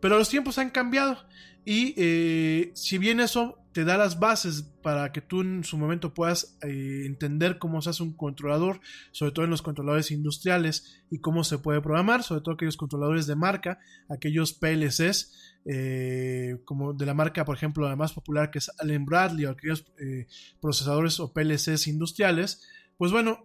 Pero 0.00 0.16
los 0.16 0.30
tiempos 0.30 0.56
han 0.56 0.70
cambiado 0.70 1.18
y 1.66 2.72
si 2.72 2.96
bien 2.96 3.20
eso 3.20 3.57
te 3.72 3.84
da 3.84 3.96
las 3.96 4.18
bases 4.18 4.62
para 4.82 5.12
que 5.12 5.20
tú 5.20 5.42
en 5.42 5.64
su 5.64 5.76
momento 5.78 6.14
puedas 6.14 6.56
eh, 6.62 7.04
entender 7.06 7.58
cómo 7.58 7.82
se 7.82 7.90
hace 7.90 8.02
un 8.02 8.12
controlador, 8.12 8.80
sobre 9.12 9.32
todo 9.32 9.44
en 9.44 9.50
los 9.50 9.62
controladores 9.62 10.10
industriales 10.10 11.02
y 11.10 11.18
cómo 11.18 11.44
se 11.44 11.58
puede 11.58 11.80
programar, 11.80 12.22
sobre 12.22 12.40
todo 12.40 12.54
aquellos 12.54 12.76
controladores 12.76 13.26
de 13.26 13.36
marca, 13.36 13.78
aquellos 14.08 14.52
PLCs, 14.54 15.56
eh, 15.66 16.60
como 16.64 16.94
de 16.94 17.06
la 17.06 17.14
marca, 17.14 17.44
por 17.44 17.56
ejemplo, 17.56 17.88
la 17.88 17.96
más 17.96 18.12
popular 18.12 18.50
que 18.50 18.58
es 18.58 18.70
Allen 18.78 19.04
Bradley 19.04 19.44
o 19.44 19.50
aquellos 19.50 19.84
eh, 20.00 20.26
procesadores 20.60 21.20
o 21.20 21.32
PLCs 21.32 21.86
industriales, 21.86 22.66
pues 22.96 23.12
bueno, 23.12 23.44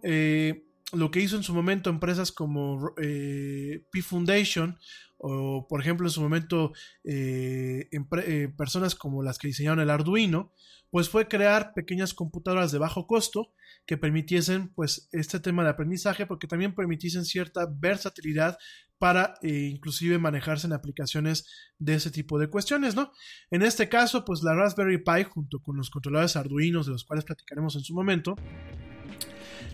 lo 0.94 1.10
que 1.10 1.20
hizo 1.20 1.36
en 1.36 1.42
su 1.42 1.54
momento 1.54 1.90
empresas 1.90 2.32
como 2.32 2.94
P 2.96 4.02
Foundation 4.02 4.78
o 5.26 5.66
por 5.68 5.80
ejemplo 5.80 6.06
en 6.06 6.10
su 6.10 6.20
momento 6.20 6.72
eh, 7.02 7.88
eh, 7.90 8.48
personas 8.56 8.94
como 8.94 9.22
las 9.22 9.38
que 9.38 9.48
diseñaron 9.48 9.80
el 9.80 9.88
Arduino, 9.88 10.52
pues 10.90 11.08
fue 11.08 11.28
crear 11.28 11.72
pequeñas 11.74 12.12
computadoras 12.12 12.72
de 12.72 12.78
bajo 12.78 13.06
costo 13.06 13.52
que 13.86 13.96
permitiesen 13.96 14.68
pues 14.74 15.08
este 15.12 15.40
tema 15.40 15.64
de 15.64 15.70
aprendizaje 15.70 16.26
porque 16.26 16.46
también 16.46 16.74
permitiesen 16.74 17.24
cierta 17.24 17.66
versatilidad 17.66 18.58
para 18.98 19.34
eh, 19.42 19.70
inclusive 19.72 20.18
manejarse 20.18 20.66
en 20.66 20.74
aplicaciones 20.74 21.46
de 21.78 21.94
ese 21.94 22.10
tipo 22.10 22.38
de 22.38 22.48
cuestiones, 22.48 22.94
¿no? 22.94 23.10
En 23.50 23.62
este 23.62 23.88
caso, 23.88 24.24
pues 24.24 24.42
la 24.42 24.54
Raspberry 24.54 24.98
Pi 24.98 25.24
junto 25.24 25.60
con 25.60 25.76
los 25.76 25.90
controladores 25.90 26.36
Arduinos 26.36 26.86
de 26.86 26.92
los 26.92 27.04
cuales 27.04 27.24
platicaremos 27.24 27.76
en 27.76 27.82
su 27.82 27.94
momento, 27.94 28.36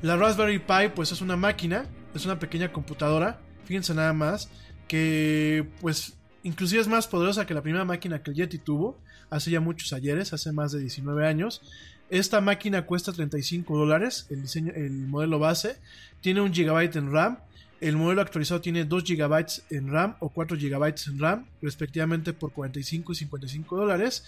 la 0.03 0.17
Raspberry 0.17 0.59
Pi 0.59 0.89
pues 0.95 1.13
es 1.13 1.21
una 1.21 1.37
máquina, 1.37 1.87
es 2.15 2.25
una 2.25 2.39
pequeña 2.39 2.73
computadora, 2.73 3.41
fíjense 3.65 3.95
nada 3.95 4.13
más, 4.13 4.51
que 4.89 5.67
pues 5.81 6.15
inclusive 6.43 6.81
es 6.81 6.89
más 6.89 7.07
poderosa 7.07 7.47
que 7.47 7.55
la 7.55 7.63
primera 7.63 7.85
máquina 7.85 8.23
que 8.23 8.31
el 8.31 8.37
Yeti 8.37 8.59
tuvo 8.59 8.99
hace 9.31 9.51
ya 9.51 9.61
muchos 9.61 9.93
ayeres, 9.93 10.33
hace 10.33 10.53
más 10.53 10.73
de 10.73 10.81
19 10.81 11.27
años. 11.27 11.63
Esta 12.11 12.41
máquina 12.41 12.87
cuesta 12.87 13.13
35 13.13 13.79
dólares, 13.79 14.27
el, 14.31 14.43
diseño, 14.43 14.73
el 14.75 15.07
modelo 15.07 15.39
base, 15.39 15.77
tiene 16.21 16.41
un 16.41 16.53
gigabyte 16.53 16.97
en 16.97 17.13
RAM, 17.13 17.39
el 17.81 17.97
modelo 17.97 18.21
actualizado 18.21 18.61
tiene 18.61 18.85
2 18.85 19.05
GB 19.05 19.47
en 19.71 19.91
RAM 19.91 20.17
o 20.21 20.29
4 20.29 20.57
GB 20.59 20.95
en 21.07 21.19
RAM, 21.19 21.47
respectivamente 21.63 22.33
por 22.33 22.53
45 22.53 23.13
y 23.13 23.15
55 23.15 23.77
dólares. 23.77 24.25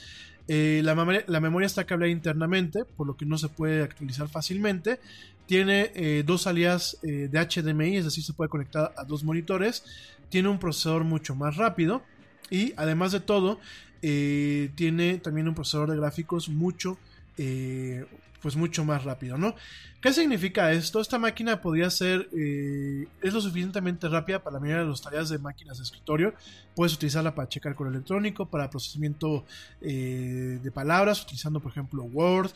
Eh, 0.49 0.81
la, 0.85 0.95
la, 1.27 1.41
memoria 1.41 1.67
está 1.67 1.85
cableada 1.85 2.11
internamente, 2.11 2.85
por 2.85 3.07
lo 3.07 3.17
que 3.17 3.27
no 3.27 3.39
se 3.39 3.49
puede 3.49 3.83
actualizar 3.83 4.29
fácilmente. 4.29 5.01
Tiene 5.47 5.91
eh, 5.95 6.23
dos 6.25 6.43
salidas 6.43 6.99
eh, 7.03 7.29
de 7.31 7.39
HDMI, 7.39 7.97
es 7.97 8.05
decir, 8.05 8.25
se 8.25 8.33
puede 8.33 8.49
conectar 8.49 8.95
a 8.97 9.05
dos 9.05 9.25
monitores. 9.25 9.85
Tiene 10.29 10.49
un 10.49 10.59
procesador 10.59 11.05
mucho 11.05 11.35
más 11.35 11.57
rápido 11.57 12.03
y 12.51 12.73
además 12.77 13.13
de 13.13 13.21
todo 13.21 13.61
eh, 14.03 14.71
tiene 14.75 15.19
también 15.19 15.49
un 15.49 15.55
procesador 15.55 15.91
de 15.91 15.97
gráficos 15.97 16.49
mucho 16.49 16.99
eh, 17.39 18.05
pues 18.41 18.57
mucho 18.57 18.85
más 18.85 19.05
rápido, 19.05 19.39
¿no? 19.39 19.55
¿Qué 20.01 20.13
significa 20.13 20.73
esto? 20.73 21.01
Esta 21.01 21.19
máquina 21.19 21.61
podría 21.61 21.89
ser, 21.91 22.29
eh, 22.37 23.07
es 23.23 23.33
lo 23.33 23.41
suficientemente 23.41 24.09
rápida 24.09 24.43
para 24.43 24.55
la 24.55 24.61
mayoría 24.61 24.83
de 24.83 24.91
las 24.91 25.01
tareas 25.01 25.29
de 25.29 25.39
máquinas 25.39 25.79
de 25.79 25.85
escritorio. 25.85 26.35
Puedes 26.75 26.95
utilizarla 26.95 27.35
para 27.35 27.49
checar 27.49 27.75
correo 27.77 27.93
electrónico, 27.93 28.47
para 28.47 28.69
procesamiento 28.69 29.45
de 29.81 30.71
palabras, 30.75 31.23
utilizando 31.23 31.61
por 31.61 31.71
ejemplo 31.71 32.03
Word, 32.03 32.51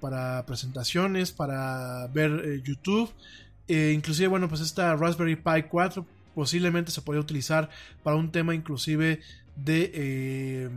para 0.00 0.44
presentaciones, 0.46 1.32
para 1.32 2.06
ver 2.08 2.62
YouTube. 2.62 3.10
inclusive, 3.66 4.28
bueno, 4.28 4.48
pues 4.48 4.60
esta 4.60 4.94
Raspberry 4.94 5.34
Pi 5.36 5.64
4 5.68 6.06
posiblemente 6.34 6.90
se 6.90 7.02
podría 7.02 7.20
utilizar 7.20 7.68
para 8.02 8.16
un 8.16 8.30
tema 8.30 8.54
inclusive 8.54 9.20
de, 9.56 9.90
eh, 9.94 10.70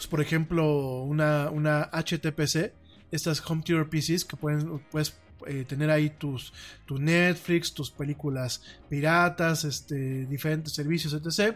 pues 0.00 0.08
por 0.08 0.22
ejemplo, 0.22 1.02
una, 1.02 1.50
una 1.50 1.90
HTPC, 1.92 2.72
estas 3.10 3.42
Home 3.50 3.62
Theater 3.62 3.86
PCs 3.86 4.24
que 4.24 4.34
puedes 4.34 5.14
eh, 5.46 5.66
tener 5.68 5.90
ahí 5.90 6.08
tus 6.08 6.54
tu 6.86 6.98
Netflix, 6.98 7.74
tus 7.74 7.90
películas 7.90 8.62
piratas, 8.88 9.64
este, 9.64 10.24
diferentes 10.24 10.72
servicios, 10.72 11.12
etc. 11.12 11.54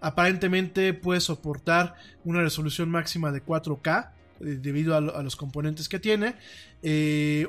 Aparentemente 0.00 0.94
puede 0.94 1.20
soportar 1.20 1.96
una 2.24 2.40
resolución 2.40 2.88
máxima 2.88 3.32
de 3.32 3.44
4K 3.44 4.10
eh, 4.42 4.44
debido 4.62 4.94
a, 4.94 5.00
los 5.00 5.34
componentes 5.34 5.88
que 5.88 5.98
tiene. 5.98 6.36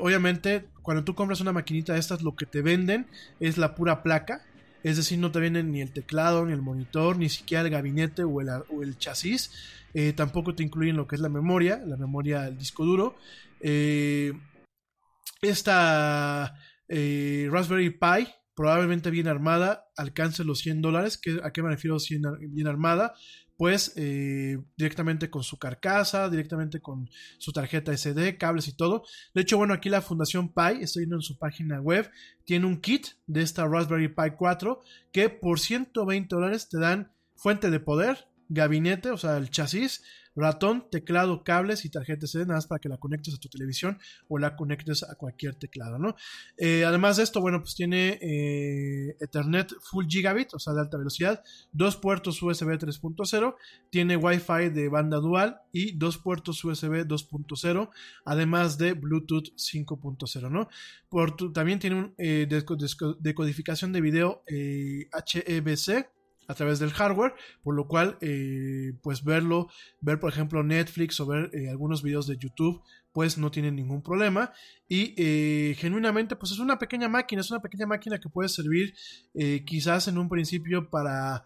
obviamente, 0.01 0.65
cuando 0.81 1.03
tú 1.03 1.13
compras 1.13 1.41
una 1.41 1.53
maquinita 1.53 1.93
de 1.93 1.99
estas, 1.99 2.23
lo 2.23 2.35
que 2.35 2.47
te 2.47 2.63
venden 2.63 3.05
es 3.39 3.59
la 3.59 3.75
pura 3.75 4.01
placa 4.01 4.41
es 4.83 4.95
decir, 4.95 5.19
no 5.19 5.31
te 5.31 5.39
vienen 5.39 5.71
ni 5.71 5.81
el 5.81 5.91
teclado, 5.91 6.45
ni 6.45 6.53
el 6.53 6.61
monitor, 6.61 7.17
ni 7.17 7.29
siquiera 7.29 7.63
el 7.63 7.69
gabinete 7.69 8.23
o 8.23 8.41
el, 8.41 8.97
chasis. 8.97 9.51
Eh, 9.99 10.13
tampoco 10.13 10.53
te 10.53 10.61
incluyen 10.61 10.95
lo 10.95 11.07
que 11.07 11.15
es 11.15 11.21
la 11.21 11.27
memoria, 11.27 11.81
la 11.83 11.97
memoria 11.97 12.43
del 12.43 12.55
disco 12.55 12.85
duro. 12.85 13.15
Eh, 13.59 14.31
esta 15.41 16.53
eh, 16.87 17.49
Raspberry 17.49 17.89
Pi, 17.89 18.27
probablemente 18.53 19.09
bien 19.09 19.27
armada, 19.27 19.87
alcance 19.97 20.43
los 20.43 20.59
100 20.59 20.83
dólares. 20.83 21.19
¿A 21.41 21.51
qué 21.51 21.63
me 21.63 21.69
refiero 21.69 21.97
bien 22.39 22.67
armada? 22.67 23.15
pues 23.55 23.95
directamente 23.95 25.31
con 25.31 25.41
su 25.41 25.57
carcasa, 25.57 26.29
directamente 26.29 26.79
con 26.79 27.09
su 27.39 27.51
tarjeta 27.51 27.91
SD, 27.91 28.37
cables 28.37 28.67
y 28.67 28.77
todo. 28.77 29.03
De 29.33 29.41
hecho, 29.41 29.57
bueno, 29.57 29.73
aquí 29.73 29.89
la 29.89 30.03
Fundación 30.03 30.53
Pi, 30.53 30.83
estoy 30.83 31.01
viendo 31.05 31.15
en 31.15 31.23
su 31.23 31.39
página 31.39 31.81
web, 31.81 32.07
tiene 32.45 32.67
un 32.67 32.79
kit 32.79 33.07
de 33.25 33.41
esta 33.41 33.65
Raspberry 33.65 34.09
Pi 34.09 34.35
4 34.37 34.79
que 35.11 35.29
por 35.29 35.59
120 35.59 36.35
dólares 36.35 36.69
te 36.69 36.77
dan 36.77 37.11
fuente 37.35 37.71
de 37.71 37.79
poder, 37.79 38.27
gabinete, 38.49 39.11
o 39.11 39.17
sea, 39.17 39.37
el 39.37 39.49
chasis, 39.49 40.03
ratón, 40.37 40.85
teclado, 40.91 41.43
cables 41.43 41.83
y 41.83 41.89
tarjeta 41.89 42.27
SD, 42.27 42.41
nada 42.41 42.55
más 42.57 42.67
para 42.67 42.79
que 42.79 42.89
la 42.89 42.97
conectes 42.97 43.33
a 43.33 43.37
tu 43.37 43.49
televisión 43.49 43.97
o 44.29 44.37
la 44.37 44.55
conectes 44.55 45.03
a 45.03 45.15
cualquier 45.15 45.55
teclado, 45.55 45.97
¿no? 45.97 46.15
Eh, 46.57 46.85
además 46.85 47.17
de 47.17 47.23
esto, 47.23 47.41
bueno, 47.41 47.59
pues 47.59 47.75
tiene 47.75 48.19
eh, 48.21 49.17
Ethernet 49.19 49.73
Full 49.81 50.05
Gigabit, 50.07 50.53
o 50.53 50.59
sea, 50.59 50.73
de 50.73 50.81
alta 50.81 50.97
velocidad, 50.97 51.43
dos 51.71 51.97
puertos 51.97 52.41
USB 52.41 52.77
3.0, 52.77 53.55
tiene 53.89 54.15
Wi-Fi 54.15 54.69
de 54.69 54.89
banda 54.89 55.17
dual 55.17 55.59
y 55.71 55.97
dos 55.97 56.19
puertos 56.19 56.63
USB 56.63 57.07
2.0, 57.07 57.89
además 58.23 58.77
de 58.77 58.93
Bluetooth 58.93 59.55
5.0, 59.55 60.51
¿no? 60.51 60.69
Por 61.09 61.35
también 61.51 61.79
tiene 61.79 61.95
un 61.95 62.13
eh, 62.17 62.47
decodificación 62.47 63.91
de 63.91 64.01
video 64.01 64.43
HEVC 64.47 66.16
a 66.47 66.55
través 66.55 66.79
del 66.79 66.91
hardware, 66.91 67.33
por 67.61 67.75
lo 67.75 67.87
cual, 67.87 68.17
eh, 68.21 68.93
pues 69.03 69.23
verlo, 69.23 69.67
ver 69.99 70.19
por 70.19 70.31
ejemplo 70.31 70.63
Netflix 70.63 71.19
o 71.19 71.25
ver 71.25 71.51
eh, 71.53 71.69
algunos 71.69 72.01
videos 72.01 72.25
de 72.27 72.37
YouTube, 72.37 72.81
pues 73.11 73.37
no 73.37 73.51
tiene 73.51 73.71
ningún 73.71 74.01
problema. 74.01 74.53
Y 74.87 75.13
eh, 75.17 75.75
genuinamente, 75.77 76.35
pues 76.35 76.53
es 76.53 76.59
una 76.59 76.79
pequeña 76.79 77.09
máquina, 77.09 77.41
es 77.41 77.51
una 77.51 77.61
pequeña 77.61 77.85
máquina 77.85 78.19
que 78.19 78.29
puede 78.29 78.49
servir 78.49 78.93
quizás 79.65 80.07
en 80.07 80.17
un 80.17 80.29
principio 80.29 80.89
para... 80.89 81.45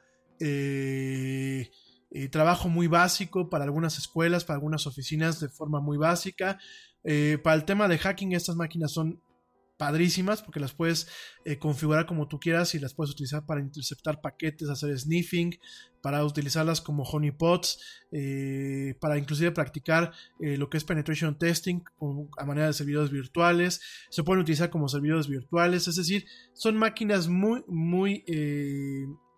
trabajo 2.30 2.70
muy 2.70 2.88
básico 2.88 3.50
para 3.50 3.64
algunas 3.64 3.98
escuelas, 3.98 4.44
para 4.44 4.56
algunas 4.58 4.86
oficinas 4.86 5.40
de 5.40 5.50
forma 5.50 5.80
muy 5.80 5.98
básica. 5.98 6.60
para 7.44 7.56
el 7.56 7.66
tema 7.66 7.88
de 7.88 7.98
hacking, 7.98 8.34
estas 8.34 8.56
máquinas 8.56 8.92
son 8.92 9.22
padrísimas 9.82 10.44
porque 10.44 10.60
las 10.60 10.74
puedes 10.74 11.08
eh, 11.44 11.58
configurar 11.58 12.06
como 12.06 12.28
tú 12.28 12.40
quieras 12.40 12.76
y 12.76 12.80
las 12.80 12.94
puedes 12.94 13.14
utilizar 13.14 13.48
para 13.48 13.62
interceptar 13.62 14.22
paquetes, 14.22 14.70
hacer 14.70 14.96
sniffing, 14.96 15.58
para 16.04 16.24
utilizarlas 16.24 16.82
como 16.82 17.02
honeypots, 17.02 17.80
eh, 18.12 18.94
para 19.02 19.18
inclusive 19.18 19.52
practicar 19.52 20.12
eh, 20.40 20.56
lo 20.56 20.70
que 20.70 20.78
es 20.78 20.84
penetration 20.84 21.36
testing 21.36 21.82
a 22.38 22.46
manera 22.46 22.68
de 22.68 22.74
servidores 22.74 23.10
virtuales, 23.10 23.82
se 24.12 24.22
pueden 24.22 24.44
utilizar 24.44 24.70
como 24.70 24.88
servidores 24.88 25.28
virtuales, 25.28 25.88
es 25.88 25.96
decir, 25.96 26.28
son 26.54 26.78
máquinas 26.78 27.28
muy, 27.28 27.64
muy, 27.68 28.24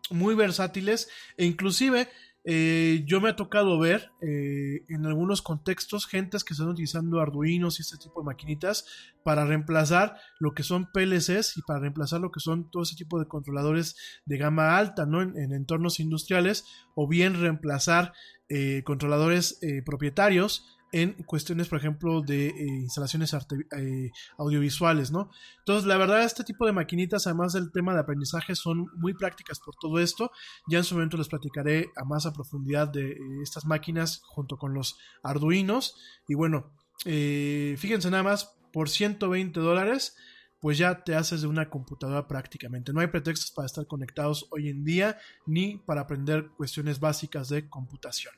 muy 0.09 0.35
versátiles 0.35 1.07
e 1.37 1.45
inclusive 1.45 2.09
eh, 2.45 3.03
yo 3.05 3.21
me 3.21 3.29
ha 3.29 3.35
tocado 3.37 3.79
ver 3.79 4.11
eh, 4.21 4.83
en 4.89 5.05
algunos 5.05 5.41
contextos 5.41 6.05
gentes 6.05 6.43
que 6.43 6.53
están 6.53 6.67
utilizando 6.67 7.21
Arduinos 7.21 7.79
y 7.79 7.83
este 7.83 7.97
tipo 7.97 8.19
de 8.19 8.25
maquinitas 8.25 8.85
para 9.23 9.45
reemplazar 9.45 10.17
lo 10.39 10.53
que 10.53 10.63
son 10.63 10.91
PLCs 10.91 11.55
y 11.55 11.61
para 11.61 11.79
reemplazar 11.79 12.19
lo 12.19 12.31
que 12.31 12.41
son 12.41 12.69
todo 12.69 12.83
ese 12.83 12.97
tipo 12.97 13.17
de 13.17 13.27
controladores 13.27 13.95
de 14.25 14.37
gama 14.37 14.77
alta 14.77 15.05
¿no? 15.05 15.21
en, 15.21 15.53
entornos 15.53 16.01
industriales 16.01 16.65
o 16.95 17.07
bien 17.07 17.39
reemplazar 17.39 18.11
eh, 18.49 18.83
controladores 18.83 19.59
propietarios 19.85 20.77
en 20.93 21.13
cuestiones, 21.23 21.67
por 21.67 21.79
ejemplo, 21.79 22.21
de 22.21 22.49
eh, 22.49 22.67
instalaciones 22.67 23.33
eh, 23.33 24.11
audiovisuales, 24.37 25.11
¿no? 25.11 25.31
Entonces, 25.57 25.87
la 25.87 25.97
verdad, 25.97 26.23
este 26.23 26.43
tipo 26.43 26.67
de 26.67 26.71
maquinitas, 26.71 27.25
además 27.25 27.53
del 27.53 27.71
tema 27.71 27.95
de 27.95 27.99
aprendizaje, 27.99 28.53
son 28.53 28.85
muy 28.95 29.15
prácticas 29.15 29.59
por 29.59 29.73
todo 29.81 29.97
esto. 29.99 30.31
Ya 30.67 30.77
en 30.77 30.83
su 30.83 30.93
momento 30.93 31.17
les 31.17 31.27
platicaré 31.29 31.89
a 31.95 32.05
más 32.05 32.27
a 32.27 32.31
profundidad 32.31 32.87
de 32.89 33.09
eh, 33.09 33.17
estas 33.41 33.65
máquinas 33.65 34.21
junto 34.23 34.57
con 34.57 34.75
los 34.75 34.95
Arduinos. 35.23 35.97
Y 36.27 36.35
bueno, 36.35 36.71
fíjense 37.03 38.11
nada 38.11 38.23
más, 38.23 38.55
por 38.71 38.87
120 38.87 39.59
dólares, 39.59 40.15
pues 40.61 40.77
ya 40.77 41.03
te 41.03 41.15
haces 41.15 41.41
de 41.41 41.47
una 41.47 41.71
computadora 41.71 42.27
prácticamente. 42.27 42.93
No 42.93 43.01
hay 43.01 43.07
pretextos 43.07 43.51
para 43.51 43.65
estar 43.65 43.87
conectados 43.87 44.47
hoy 44.51 44.69
en 44.69 44.83
día, 44.83 45.17
ni 45.47 45.79
para 45.79 46.01
aprender 46.01 46.49
cuestiones 46.55 46.99
básicas 46.99 47.49
de 47.49 47.67
computación. 47.67 48.33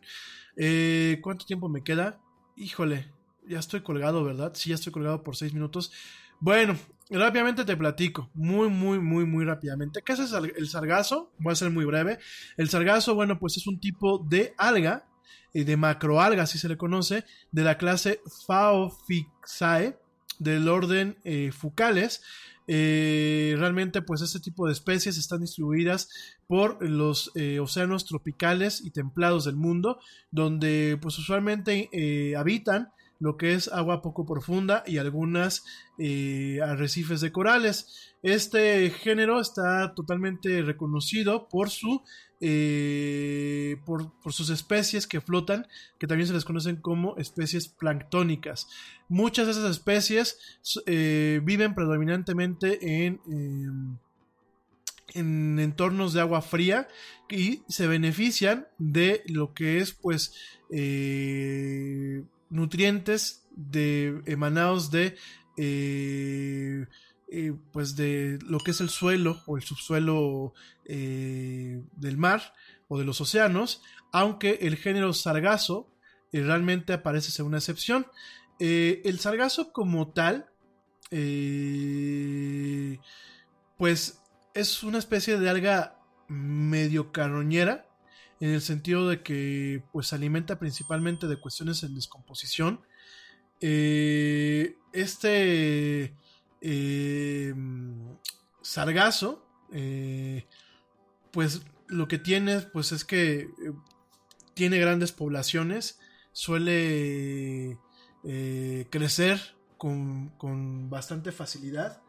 ¿Cuánto 1.22 1.46
tiempo 1.46 1.68
me 1.68 1.84
queda? 1.84 2.22
Híjole, 2.58 3.06
ya 3.48 3.60
estoy 3.60 3.82
colgado, 3.82 4.24
¿verdad? 4.24 4.54
Sí, 4.56 4.70
ya 4.70 4.76
estoy 4.76 4.94
colgado 4.94 5.24
por 5.24 5.36
seis 5.36 5.54
minutos. 5.54 5.92
Bueno, 6.40 6.78
rápidamente 7.10 7.66
te 7.66 7.76
platico, 7.76 8.30
muy, 8.34 8.70
muy, 8.70 9.00
muy, 9.00 9.26
muy 9.26 9.46
rápidamente. 9.46 10.02
¿Qué 10.02 10.14
es 10.14 10.20
el 10.20 10.68
sargazo? 10.68 11.32
Voy 11.38 11.54
a 11.54 11.56
ser 11.56 11.70
muy 11.70 11.86
breve. 11.86 12.20
El 12.58 12.70
sargazo, 12.70 13.14
bueno, 13.16 13.40
pues 13.40 13.58
es 13.58 13.68
un 13.68 13.80
tipo 13.80 14.20
de 14.20 14.54
alga, 14.58 15.06
eh, 15.54 15.66
de 15.66 15.78
macroalga, 15.78 16.44
así 16.44 16.58
se 16.58 16.70
le 16.70 16.78
conoce, 16.78 17.26
de 17.52 17.64
la 17.64 17.78
clase 17.78 18.22
Phaophysae, 18.48 19.98
del 20.40 20.68
orden 20.68 21.18
eh, 21.24 21.52
Fucales. 21.52 22.22
Eh, 22.68 23.56
realmente, 23.58 24.02
pues 24.02 24.22
este 24.22 24.40
tipo 24.40 24.66
de 24.66 24.74
especies 24.74 25.18
están 25.18 25.42
distribuidas 25.42 26.10
por 26.48 26.82
los 26.82 27.32
eh, 27.36 27.60
océanos 27.60 28.06
tropicales 28.06 28.84
y 28.84 28.92
templados 28.92 29.46
del 29.46 29.56
mundo, 29.56 30.00
donde 30.32 30.98
pues 31.02 31.18
usualmente 31.20 31.90
habitan 32.36 32.90
lo 33.20 33.38
que 33.38 33.54
es 33.54 33.68
agua 33.70 34.02
poco 34.02 34.26
profunda 34.26 34.84
y 34.86 34.98
algunas 34.98 35.64
arrecifes 35.98 37.22
de 37.22 37.32
corales. 37.32 38.14
Este 38.22 38.90
género 38.90 39.40
está 39.40 39.94
totalmente 39.96 40.62
reconocido 40.62 41.48
por 41.48 41.70
su 41.70 42.02
eh, 42.42 43.78
por, 43.86 44.12
sus 44.32 44.50
especies 44.50 45.08
que 45.08 45.22
flotan, 45.22 45.68
que 45.98 46.06
también 46.06 46.28
se 46.28 46.34
les 46.34 46.44
conocen 46.44 46.76
como 46.76 47.16
especies 47.18 47.70
planctónicas. 47.70 48.68
Muchas 49.08 49.46
de 49.46 49.54
esas 49.54 49.72
especies 49.72 50.38
eh, 50.86 51.40
viven 51.44 51.74
predominantemente 51.74 53.06
en, 53.06 53.22
em, 53.28 53.98
en 55.14 55.60
entornos 55.60 56.12
de 56.12 56.22
agua 56.22 56.42
fría 56.42 56.90
y 57.30 57.64
se 57.70 57.88
benefician 57.88 58.68
de 58.78 59.24
lo 59.28 59.54
que 59.54 59.80
es 59.80 59.94
pues 59.94 60.36
eh, 60.70 62.22
nutrientes 62.50 63.46
de, 63.56 64.22
emanados 64.26 64.92
de 64.92 65.16
eh, 67.28 67.54
pues 67.72 67.96
de 67.96 68.38
lo 68.44 68.60
que 68.60 68.70
es 68.70 68.82
el 68.82 68.90
suelo 68.90 69.42
o 69.48 69.58
el 69.58 69.64
subsuelo 69.64 70.54
eh, 70.86 71.84
del 71.94 72.18
mar 72.18 72.54
o 72.88 73.00
de 73.00 73.06
los 73.06 73.20
océanos, 73.20 73.82
aunque 74.12 74.60
el 74.62 74.78
género 74.78 75.12
sargazo 75.12 75.92
eh, 76.32 76.44
realmente 76.44 76.94
aparece 76.94 77.32
ser 77.32 77.46
una 77.46 77.58
excepción. 77.58 78.06
el 78.60 79.20
sargazo 79.20 79.74
como 79.74 80.14
tal, 80.14 80.50
pues 83.78 84.22
es 84.54 84.84
una 84.84 85.00
especie 85.00 85.40
de 85.40 85.50
alga 85.50 86.00
medio 86.28 87.12
carroñera, 87.12 87.88
en 88.46 88.54
el 88.54 88.62
sentido 88.62 89.10
de 89.10 89.24
que 89.24 89.84
pues 89.92 90.14
alimenta 90.14 90.60
principalmente 90.60 91.28
de 91.28 91.38
cuestiones 91.38 91.82
en 91.84 91.96
descomposición. 91.96 92.82
este 93.60 94.84
eh, 96.62 97.54
sargazo, 98.62 99.48
eh, 99.72 100.46
pues 101.32 101.64
lo 101.88 102.08
que 102.08 102.20
tiene 102.20 102.62
pues 102.62 102.92
es 102.92 103.04
que 103.04 103.40
eh, 103.40 103.50
tiene 104.54 104.78
grandes 104.78 105.12
poblaciones, 105.12 106.00
suele 106.32 107.80
crecer 108.90 109.40
con, 109.78 110.90
bastante 110.90 111.32
facilidad, 111.32 112.02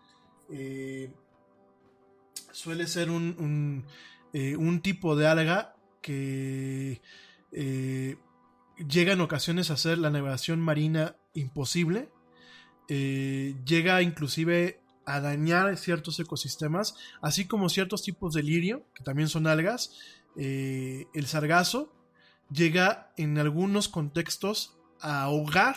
suele 2.52 2.86
ser 2.86 3.10
un, 3.10 3.84
un, 4.32 4.80
tipo 4.80 5.16
de 5.16 5.26
alga 5.26 5.75
que 6.00 7.00
llega 8.76 9.12
en 9.12 9.20
ocasiones 9.20 9.70
a 9.70 9.76
ser 9.76 9.98
la 9.98 10.10
navegación 10.10 10.60
marina 10.60 11.16
imposible 11.34 12.10
eh, 12.88 13.56
llega 13.64 14.02
inclusive 14.02 14.80
a 15.04 15.20
dañar 15.20 15.76
ciertos 15.76 16.18
ecosistemas, 16.20 16.96
así 17.20 17.46
como 17.46 17.68
ciertos 17.68 18.02
tipos 18.02 18.34
de 18.34 18.42
lirio, 18.42 18.86
que 18.94 19.04
también 19.04 19.28
son 19.28 19.46
algas. 19.46 19.92
Eh, 20.36 21.06
el 21.14 21.26
sargazo 21.26 21.92
llega 22.50 23.12
en 23.16 23.38
algunos 23.38 23.88
contextos 23.88 24.76
a 25.00 25.22
ahogar 25.22 25.76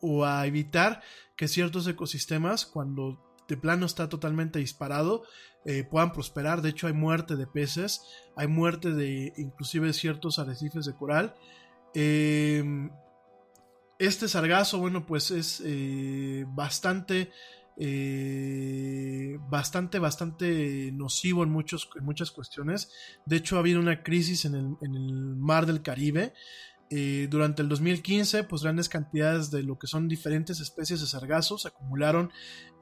o 0.00 0.24
a 0.24 0.46
evitar 0.46 1.02
que 1.36 1.48
ciertos 1.48 1.86
ecosistemas, 1.86 2.66
cuando 2.66 3.22
de 3.52 3.58
plano 3.58 3.86
está 3.86 4.08
totalmente 4.08 4.58
disparado, 4.58 5.24
eh, 5.64 5.84
puedan 5.84 6.12
prosperar. 6.12 6.62
De 6.62 6.70
hecho, 6.70 6.86
hay 6.86 6.94
muerte 6.94 7.36
de 7.36 7.46
peces, 7.46 8.02
hay 8.34 8.46
muerte 8.46 8.92
de 8.92 9.32
inclusive 9.36 9.92
ciertos 9.92 10.38
arrecifes 10.38 10.86
de 10.86 10.94
coral. 10.94 11.34
Este 14.02 14.26
sargazo, 14.26 14.78
bueno, 14.78 15.06
pues 15.06 15.30
es 15.30 15.62
eh, 15.64 16.44
bastante, 16.48 17.30
eh, 17.76 19.38
bastante, 19.48 20.00
bastante 20.00 20.90
nocivo 20.92 21.44
en, 21.44 21.50
muchos, 21.50 21.88
en 21.94 22.04
muchas 22.04 22.32
cuestiones. 22.32 22.90
De 23.26 23.36
hecho, 23.36 23.54
ha 23.54 23.60
habido 23.60 23.78
una 23.78 24.02
crisis 24.02 24.44
en 24.44 24.56
el, 24.80 25.36
mar 25.36 25.66
del 25.66 25.82
Caribe. 25.82 26.32
Eh, 26.94 27.26
durante 27.30 27.62
el 27.62 27.70
2015, 27.70 28.44
pues 28.44 28.64
grandes 28.64 28.90
cantidades 28.90 29.50
de 29.50 29.62
lo 29.62 29.78
que 29.78 29.86
son 29.86 30.08
diferentes 30.08 30.60
especies 30.60 31.00
de 31.00 31.06
sargazo 31.06 31.56
se 31.56 31.68
acumularon 31.68 32.30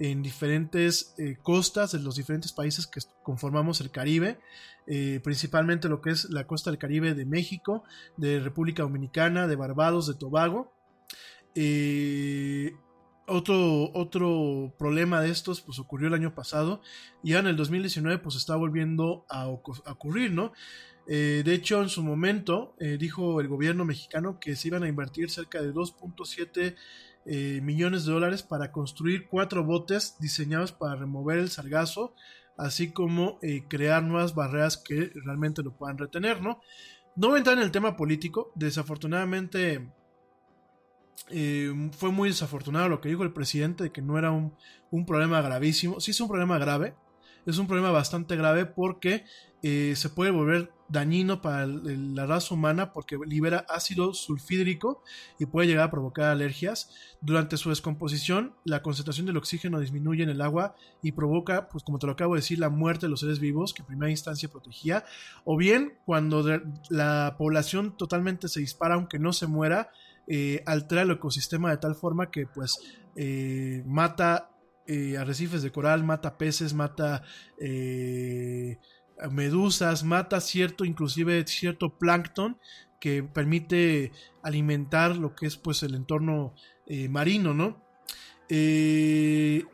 en 0.01 0.21
diferentes 0.21 1.15
eh, 1.17 1.37
costas 1.41 1.93
de 1.93 2.01
los 2.01 2.17
diferentes 2.17 2.53
países 2.53 2.89
que 2.89 2.99
conformamos 3.23 3.81
el 3.81 3.93
Caribe, 3.93 4.41
eh, 4.89 5.21
principalmente 5.23 5.89
lo 5.89 6.01
que 6.01 6.11
es 6.11 6.29
la 6.29 6.45
costa 6.49 6.71
del 6.71 6.81
Caribe 6.81 7.15
de 7.15 7.25
México, 7.25 7.85
de 8.17 8.41
República 8.41 8.83
Dominicana, 8.83 9.47
de 9.47 9.55
Barbados, 9.55 10.09
de 10.09 10.15
Tobago. 10.15 10.73
otro, 13.29 13.93
otro 13.95 14.75
problema 14.77 15.21
de 15.21 15.31
estos 15.31 15.61
pues 15.61 15.79
ocurrió 15.79 16.09
el 16.09 16.15
año 16.15 16.35
pasado 16.35 16.81
y 17.23 17.31
ya 17.31 17.39
en 17.39 17.47
el 17.47 17.55
2019 17.55 18.19
pues 18.19 18.35
está 18.35 18.57
volviendo 18.57 19.25
a 19.29 19.47
ocurrir, 19.47 20.33
¿no? 20.33 20.53
Eh, 21.13 21.43
de 21.45 21.55
hecho, 21.55 21.83
en 21.83 21.89
su 21.89 22.05
momento 22.05 22.77
eh, 22.79 22.97
dijo 22.97 23.41
el 23.41 23.49
gobierno 23.49 23.85
mexicano 23.85 24.39
que 24.39 24.55
se 24.55 24.69
iban 24.69 24.85
a 24.85 24.89
invertir 24.89 25.29
cerca 25.29 25.61
de 25.61 25.75
2.7 25.75 26.77
eh, 27.27 27.61
millones 27.65 28.05
de 28.05 28.13
dólares 28.13 28.45
para 28.45 28.71
construir 28.71 29.27
cuatro 29.27 29.65
botes 29.65 30.15
diseñados 30.21 30.71
para 30.71 30.95
remover 30.95 31.41
el 31.41 31.51
sargazo, 31.51 32.15
así 32.57 32.93
como 32.93 33.41
crear 33.69 34.05
nuevas 34.05 34.37
barreras 34.37 34.77
que 34.77 35.11
realmente 35.25 35.65
lo 35.65 35.77
puedan 35.77 35.99
retener, 35.99 36.41
¿no? 36.43 36.61
No 37.17 37.27
voy 37.27 37.37
a 37.37 37.39
entrar 37.39 37.57
en 37.57 37.65
el 37.65 37.73
tema 37.73 37.97
político, 37.97 38.53
desafortunadamente 38.55 39.91
fue 41.27 42.13
muy 42.13 42.29
desafortunado 42.29 42.89
lo 42.89 43.01
que 43.01 43.09
dijo 43.09 43.25
el 43.25 43.33
presidente 43.33 43.85
de 43.85 43.93
que 43.93 44.03
no 44.03 44.17
era 44.17 44.31
un, 44.31 44.55
un 44.93 45.07
problema 45.07 45.41
gravísimo, 45.41 45.99
sí 45.99 46.13
es 46.13 46.21
un 46.21 46.29
problema 46.29 46.59
grave, 46.59 46.95
es 47.47 47.59
un 47.59 47.67
problema 47.67 47.91
bastante 47.91 48.37
grave 48.37 48.67
porque 48.67 49.25
eh, 49.63 49.95
se 49.97 50.09
puede 50.09 50.31
volver 50.31 50.73
dañino 50.89 51.41
para 51.41 51.67
la 51.67 52.27
raza 52.27 52.55
humana 52.55 52.93
porque 52.93 53.17
libera 53.25 53.65
ácido 53.69 54.13
sulfídrico 54.13 55.03
y 55.39 55.47
puede 55.47 55.69
llegar 55.69 55.85
a 55.85 55.91
provocar 55.91 56.27
alergias. 56.27 56.91
Durante 57.21 57.57
su 57.57 57.69
descomposición, 57.69 58.55
la 58.65 58.83
concentración 58.83 59.27
del 59.27 59.37
oxígeno 59.37 59.79
disminuye 59.79 60.23
en 60.23 60.31
el 60.31 60.41
agua 60.41 60.75
y 61.03 61.13
provoca, 61.13 61.69
pues 61.69 61.85
como 61.85 61.99
te 61.99 62.07
lo 62.07 62.13
acabo 62.13 62.35
de 62.35 62.41
decir, 62.41 62.59
la 62.59 62.71
muerte 62.71 63.07
de 63.07 63.11
los 63.11 63.21
seres 63.21 63.39
vivos 63.39 63.73
que 63.73 63.83
en 63.83 63.87
primera 63.87 64.11
instancia 64.11 64.51
protegía. 64.51 65.05
O 65.45 65.57
bien, 65.57 65.95
cuando 66.07 66.45
la 66.89 67.37
población 67.39 67.97
totalmente 67.97 68.49
se 68.49 68.61
dispara, 68.61 68.95
aunque 68.95 69.19
no 69.19 69.33
se 69.33 69.47
muera, 69.47 69.91
eh, 70.27 70.63
altera 70.67 71.03
el 71.03 71.11
ecosistema 71.11 71.71
de 71.71 71.77
tal 71.77 71.95
forma 71.95 72.31
que 72.31 72.47
pues 72.47 72.79
eh, 73.17 73.83
mata 73.87 74.51
arrecifes 75.19 75.63
de 75.63 75.71
coral, 75.71 76.05
mata 76.05 76.37
peces, 76.37 76.75
mata 76.75 77.23
medusas, 79.31 80.05
mata 80.05 80.41
cierto, 80.41 80.85
inclusive 80.85 81.47
cierto 81.47 81.99
plancton 81.99 82.59
que 83.01 83.23
permite 83.23 84.13
alimentar 84.43 85.17
lo 85.17 85.35
que 85.35 85.47
es 85.47 85.57
pues 85.57 85.83
el 85.83 85.95
entorno 85.95 86.55
eh, 86.87 87.09
marino, 87.09 87.55
¿no? 87.55 87.83
Eh, 88.49 89.65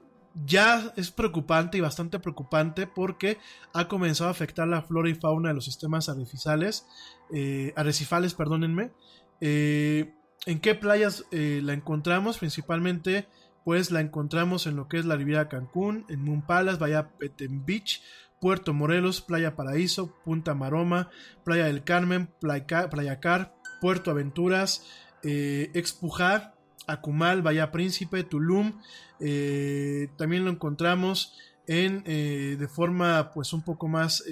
ya 0.44 0.92
es 0.96 1.10
preocupante 1.10 1.78
y 1.78 1.80
bastante 1.80 2.18
preocupante 2.20 2.86
porque 2.86 3.38
ha 3.72 3.88
comenzado 3.88 4.28
a 4.28 4.32
afectar 4.32 4.68
la 4.68 4.82
flora 4.82 5.08
y 5.08 5.14
fauna 5.14 5.48
de 5.48 5.54
los 5.54 5.64
sistemas 5.64 6.08
arrecifales, 6.08 6.86
eh, 7.32 7.72
arrecifales, 7.74 8.34
perdónenme. 8.34 8.92
¿En 9.40 10.60
qué 10.60 10.74
playas 10.74 11.24
la 11.31 11.72
encontramos? 11.72 12.39
Principalmente, 12.39 13.28
pues 13.66 13.90
la 13.90 14.00
encontramos 14.00 14.68
en 14.68 14.76
lo 14.76 14.86
que 14.86 14.96
es 14.96 15.06
la 15.06 15.16
Riviera 15.16 15.48
Cancún, 15.48 16.04
en 16.08 16.22
Moon 16.22 16.40
Palace, 16.40 16.78
Bahía 16.78 17.08
Petén 17.18 17.66
Beach, 17.66 18.00
Puerto 18.40 18.72
Morelos, 18.72 19.20
Playa 19.20 19.56
Paraíso, 19.56 20.14
Punta 20.24 20.54
Maroma, 20.54 21.10
Playa 21.42 21.64
del 21.64 21.82
Carmen, 21.82 22.28
Playa, 22.38 23.18
Car, 23.18 23.56
Puerto 23.80 24.12
Aventuras, 24.12 24.86
eh, 25.24 25.72
Expujar, 25.74 26.54
Acumal, 26.86 27.42
Bahía 27.42 27.72
Príncipe, 27.72 28.22
Tulum. 28.22 28.80
Eh, 29.18 30.10
también 30.16 30.44
lo 30.44 30.52
encontramos 30.52 31.36
en, 31.66 32.04
eh, 32.06 32.54
de 32.56 32.68
forma 32.68 33.32
pues 33.32 33.52
un 33.52 33.62
poco 33.62 33.88
más 33.88 34.22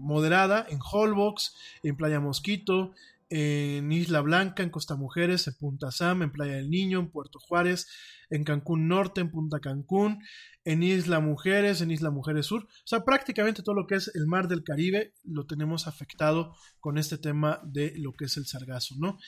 moderada 0.00 0.66
en 0.68 0.80
Holbox, 0.82 1.54
en 1.84 1.96
Playa 1.96 2.18
Mosquito, 2.18 2.90
en 3.30 3.90
Isla 3.92 4.20
Blanca, 4.20 4.62
en 4.62 4.70
Costa 4.70 4.96
Mujeres, 4.96 5.46
en 5.46 5.54
Punta 5.54 5.90
Sam, 5.90 6.22
en 6.22 6.32
Playa 6.32 6.54
del 6.54 6.70
Niño, 6.70 6.98
en 7.00 7.10
Puerto 7.10 7.38
Juárez, 7.38 7.86
en 8.30 8.44
Cancún 8.44 8.88
Norte, 8.88 9.20
en 9.20 9.30
Punta 9.30 9.60
Cancún, 9.60 10.22
en 10.64 10.82
Isla 10.82 11.20
Mujeres, 11.20 11.80
en 11.80 11.90
Isla 11.90 12.10
Mujeres 12.10 12.46
Sur. 12.46 12.64
O 12.64 12.86
sea, 12.86 13.04
prácticamente 13.04 13.62
todo 13.62 13.74
lo 13.74 13.86
que 13.86 13.96
es 13.96 14.10
el 14.14 14.26
mar 14.26 14.48
del 14.48 14.64
Caribe 14.64 15.14
lo 15.24 15.46
tenemos 15.46 15.86
afectado 15.86 16.54
con 16.80 16.98
este 16.98 17.18
tema 17.18 17.60
de 17.64 17.94
lo 17.96 18.12
que 18.12 18.26
es 18.26 18.36
el 18.36 18.46
sargazo, 18.46 18.94
¿no? 18.98 19.18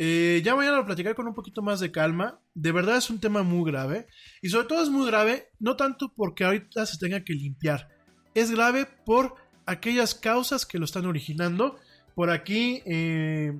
Eh, 0.00 0.42
ya 0.44 0.54
mañana 0.54 0.76
lo 0.76 0.86
platicar 0.86 1.16
con 1.16 1.26
un 1.26 1.34
poquito 1.34 1.60
más 1.60 1.80
de 1.80 1.90
calma. 1.90 2.40
De 2.54 2.70
verdad 2.70 2.96
es 2.96 3.10
un 3.10 3.18
tema 3.18 3.42
muy 3.42 3.68
grave. 3.68 4.06
Y 4.40 4.48
sobre 4.48 4.68
todo 4.68 4.82
es 4.82 4.88
muy 4.88 5.06
grave, 5.06 5.48
no 5.58 5.76
tanto 5.76 6.12
porque 6.14 6.44
ahorita 6.44 6.86
se 6.86 6.98
tenga 6.98 7.24
que 7.24 7.34
limpiar. 7.34 7.88
Es 8.34 8.52
grave 8.52 8.86
por 9.04 9.34
aquellas 9.66 10.14
causas 10.14 10.64
que 10.64 10.78
lo 10.78 10.84
están 10.84 11.04
originando. 11.04 11.78
Por 12.18 12.30
aquí 12.30 12.82
eh, 12.84 13.56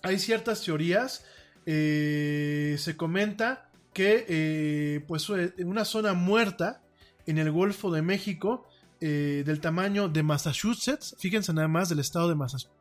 hay 0.00 0.20
ciertas 0.20 0.62
teorías. 0.62 1.24
Eh, 1.66 2.76
se 2.78 2.96
comenta 2.96 3.70
que 3.92 4.24
eh, 4.28 5.04
pues 5.08 5.28
una 5.28 5.84
zona 5.84 6.12
muerta 6.12 6.80
en 7.26 7.38
el 7.38 7.50
Golfo 7.50 7.90
de 7.90 8.02
México 8.02 8.68
eh, 9.00 9.42
del 9.44 9.60
tamaño 9.60 10.08
de 10.08 10.22
Massachusetts, 10.22 11.16
fíjense 11.18 11.52
nada 11.52 11.66
más 11.66 11.88
del 11.88 11.98
estado 11.98 12.28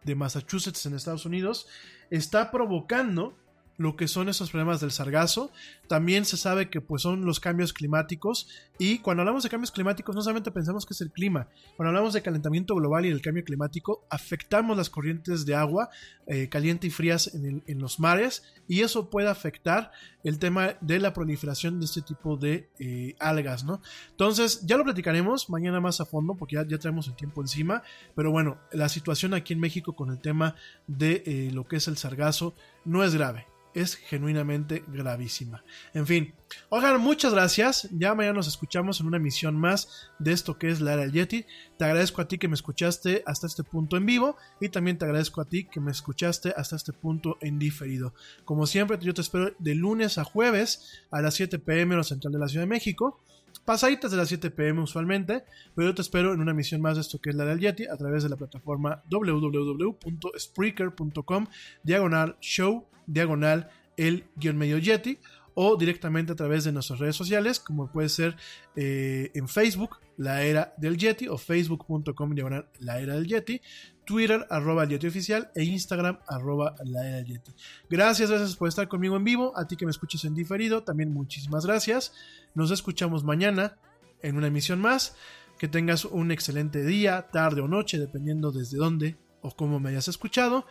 de 0.04 0.16
Massachusetts 0.16 0.86
en 0.86 0.94
Estados 0.94 1.26
Unidos, 1.26 1.66
está 2.12 2.52
provocando 2.52 3.36
lo 3.78 3.96
que 3.96 4.08
son 4.08 4.30
esos 4.30 4.52
problemas 4.52 4.80
del 4.80 4.92
sargazo. 4.92 5.52
También 5.88 6.26
se 6.26 6.38
sabe 6.38 6.70
que 6.70 6.82
pues 6.82 7.02
son 7.02 7.26
los 7.26 7.40
cambios 7.40 7.74
climáticos 7.74 8.48
y 8.78 9.00
cuando 9.00 9.22
hablamos 9.22 9.44
de 9.44 9.50
cambios 9.50 9.72
climáticos 9.72 10.16
no 10.16 10.22
solamente 10.22 10.52
pensamos 10.52 10.86
que 10.86 10.94
es 10.94 11.02
el 11.02 11.12
clima, 11.12 11.48
cuando 11.76 11.90
hablamos 11.90 12.14
de 12.14 12.22
calentamiento 12.22 12.76
global 12.76 13.06
y 13.06 13.10
del 13.10 13.22
cambio 13.22 13.44
climático 13.44 14.06
afectamos 14.10 14.76
las 14.78 14.90
corrientes 14.90 15.46
de 15.46 15.56
agua 15.56 15.90
eh, 16.28 16.50
caliente 16.50 16.88
y 16.88 16.90
frías 16.90 17.34
en, 17.34 17.80
los 17.80 18.00
mares 18.00 18.44
y 18.68 18.82
eso 18.82 19.10
puede 19.10 19.28
afectar 19.28 19.92
el 20.24 20.40
tema 20.40 20.76
de 20.82 21.00
la 21.00 21.14
proliferación 21.14 21.80
de 21.80 21.86
este 21.86 22.02
tipo 22.02 22.36
de 22.38 22.70
eh, 22.80 23.16
algas, 23.20 23.64
¿no? 23.64 23.82
Entonces 24.12 24.66
ya 24.66 24.78
lo 24.78 24.84
platicaremos 24.84 25.50
mañana 25.50 25.80
más 25.80 26.02
a 26.02 26.06
fondo 26.06 26.36
porque 26.36 26.56
ya, 26.56 26.66
ya 26.68 26.80
traemos 26.80 27.08
el 27.08 27.16
tiempo 27.16 27.42
encima, 27.42 27.84
pero 28.16 28.32
bueno, 28.32 28.58
la 28.72 28.90
situación 28.90 29.34
aquí 29.34 29.54
en 29.54 29.60
México 29.60 29.96
con 29.96 30.10
el 30.10 30.20
tema 30.20 30.56
de 30.88 31.24
eh, 31.26 31.52
lo 31.54 31.68
que 31.68 31.76
es 31.76 31.88
el 31.88 31.98
sargazo 31.98 32.56
no 32.86 33.04
es 33.04 33.16
grave 33.16 33.48
es 33.76 33.96
genuinamente 33.96 34.84
gravísima. 34.88 35.64
En 35.94 36.08
fin, 36.08 36.34
oigan, 36.70 37.00
muchas 37.02 37.34
gracias. 37.34 37.90
Ya 37.92 38.16
mañana 38.16 38.38
nos 38.38 38.48
escuchamos 38.48 39.02
en 39.02 39.08
una 39.08 39.18
emisión 39.18 39.58
más 39.58 40.10
de 40.18 40.32
esto 40.32 40.58
que 40.58 40.70
es 40.70 40.80
la 40.80 40.94
era 40.94 41.02
del 41.02 41.12
Yeti. 41.12 41.46
Te 41.78 41.84
agradezco 41.84 42.22
a 42.22 42.28
ti 42.28 42.38
que 42.38 42.48
me 42.48 42.56
escuchaste 42.56 43.22
hasta 43.28 43.48
este 43.48 43.66
punto 43.66 43.98
en 43.98 44.06
vivo 44.06 44.38
y 44.62 44.70
también 44.70 44.98
te 44.98 45.04
agradezco 45.04 45.42
a 45.42 45.46
ti 45.46 45.66
que 45.66 45.82
me 45.82 45.92
escuchaste 45.92 46.54
hasta 46.56 46.78
este 46.78 46.94
punto 46.94 47.38
en 47.42 47.60
diferido. 47.60 48.14
Como 48.46 48.66
siempre, 48.66 48.98
yo 49.02 49.14
te 49.14 49.22
espero 49.22 49.54
de 49.60 49.76
lunes 49.76 50.18
a 50.18 50.24
jueves 50.24 51.02
a 51.12 51.22
las 51.22 51.34
7 51.36 51.60
pm 51.60 51.96
en 51.96 51.98
la 51.98 52.04
central 52.06 52.32
de 52.32 52.40
la 52.40 52.48
Ciudad 52.48 52.64
de 52.64 52.70
México 52.70 53.20
pasaditas 53.60 54.12
de 54.12 54.18
las 54.18 54.28
7 54.28 54.52
pm 54.52 54.82
usualmente, 54.82 55.46
pero 55.76 55.88
yo 55.90 55.96
te 55.96 56.02
espero 56.02 56.34
en 56.34 56.42
una 56.42 56.52
emisión 56.52 56.82
más 56.82 56.96
de 56.96 57.02
esto 57.02 57.20
que 57.20 57.30
es 57.30 57.36
la 57.36 57.46
del 57.46 57.60
Yeti 57.60 57.86
a 57.88 57.96
través 57.98 58.24
de 58.24 58.30
la 58.30 58.38
plataforma 58.38 59.04
www.spreaker.com 59.10 61.48
diagonal 61.84 62.38
show 62.42 62.88
diagonal 63.08 63.70
el 63.98 64.26
guion 64.36 64.58
medio 64.58 64.78
Yeti 64.78 65.20
o 65.56 65.78
directamente 65.78 66.34
a 66.34 66.36
través 66.36 66.66
de 66.66 66.72
nuestras 66.72 67.00
redes 67.00 67.16
sociales, 67.16 67.60
como 67.60 67.92
puede 67.92 68.10
ser 68.10 68.36
eh, 68.76 69.32
en 69.34 69.48
Facebook, 69.48 69.98
la 70.18 70.44
era 70.44 70.74
del 70.78 70.98
Yeti, 70.98 71.28
o 71.28 71.38
facebook.com 71.38 72.36
diagonal 72.36 72.70
la 72.80 72.96
del 72.98 73.26
Yeti, 73.26 73.62
Twitter, 74.06 74.46
arroba 74.50 74.84
el 74.84 74.90
Yeti 74.90 75.08
oficial, 75.08 75.50
e 75.56 75.64
Instagram, 75.64 76.20
arroba 76.28 76.76
la 76.84 77.02
del 77.02 77.26
Yeti. 77.26 77.52
Gracias, 77.90 78.30
gracias 78.30 78.56
por 78.56 78.68
estar 78.68 78.88
conmigo 78.88 79.16
en 79.16 79.24
vivo, 79.24 79.58
a 79.58 79.66
ti 79.66 79.78
que 79.78 79.86
me 79.86 79.92
escuches 79.92 80.26
en 80.26 80.36
diferido, 80.36 80.84
también 80.84 81.12
muchísimas 81.12 81.66
gracias. 81.66 82.14
Nos 82.54 82.72
escuchamos 82.72 83.24
mañana 83.24 83.78
en 84.22 84.38
una 84.38 84.48
emisión 84.48 84.80
más. 84.80 85.16
Que 85.58 85.70
tengas 85.70 86.04
un 86.04 86.32
excelente 86.32 86.84
día, 86.84 87.30
tarde 87.32 87.62
o 87.62 87.70
noche, 87.70 87.98
dependiendo 87.98 88.52
desde 88.52 88.76
dónde 88.76 89.16
o 89.40 89.56
cómo 89.56 89.80
me 89.80 89.88
hayas 89.88 90.10
escuchado. 90.10 90.66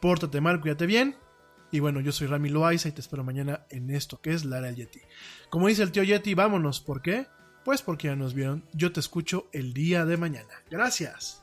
Pórtate 0.00 0.40
mal, 0.40 0.60
cuídate 0.60 0.86
bien 0.86 1.16
y 1.70 1.80
bueno, 1.80 2.00
yo 2.00 2.12
soy 2.12 2.26
Rami 2.26 2.48
Loaiza 2.48 2.88
y 2.88 2.92
te 2.92 3.00
espero 3.00 3.24
mañana 3.24 3.66
en 3.70 3.90
esto 3.90 4.20
que 4.20 4.32
es 4.32 4.44
Lara 4.44 4.68
el 4.68 4.76
Yeti. 4.76 5.00
Como 5.50 5.68
dice 5.68 5.82
el 5.82 5.92
tío 5.92 6.02
Yeti, 6.02 6.34
vámonos. 6.34 6.80
¿Por 6.80 7.02
qué? 7.02 7.26
Pues 7.64 7.82
porque 7.82 8.08
ya 8.08 8.16
nos 8.16 8.34
vieron. 8.34 8.64
Yo 8.72 8.92
te 8.92 9.00
escucho 9.00 9.48
el 9.52 9.74
día 9.74 10.04
de 10.04 10.16
mañana. 10.16 10.54
Gracias. 10.70 11.42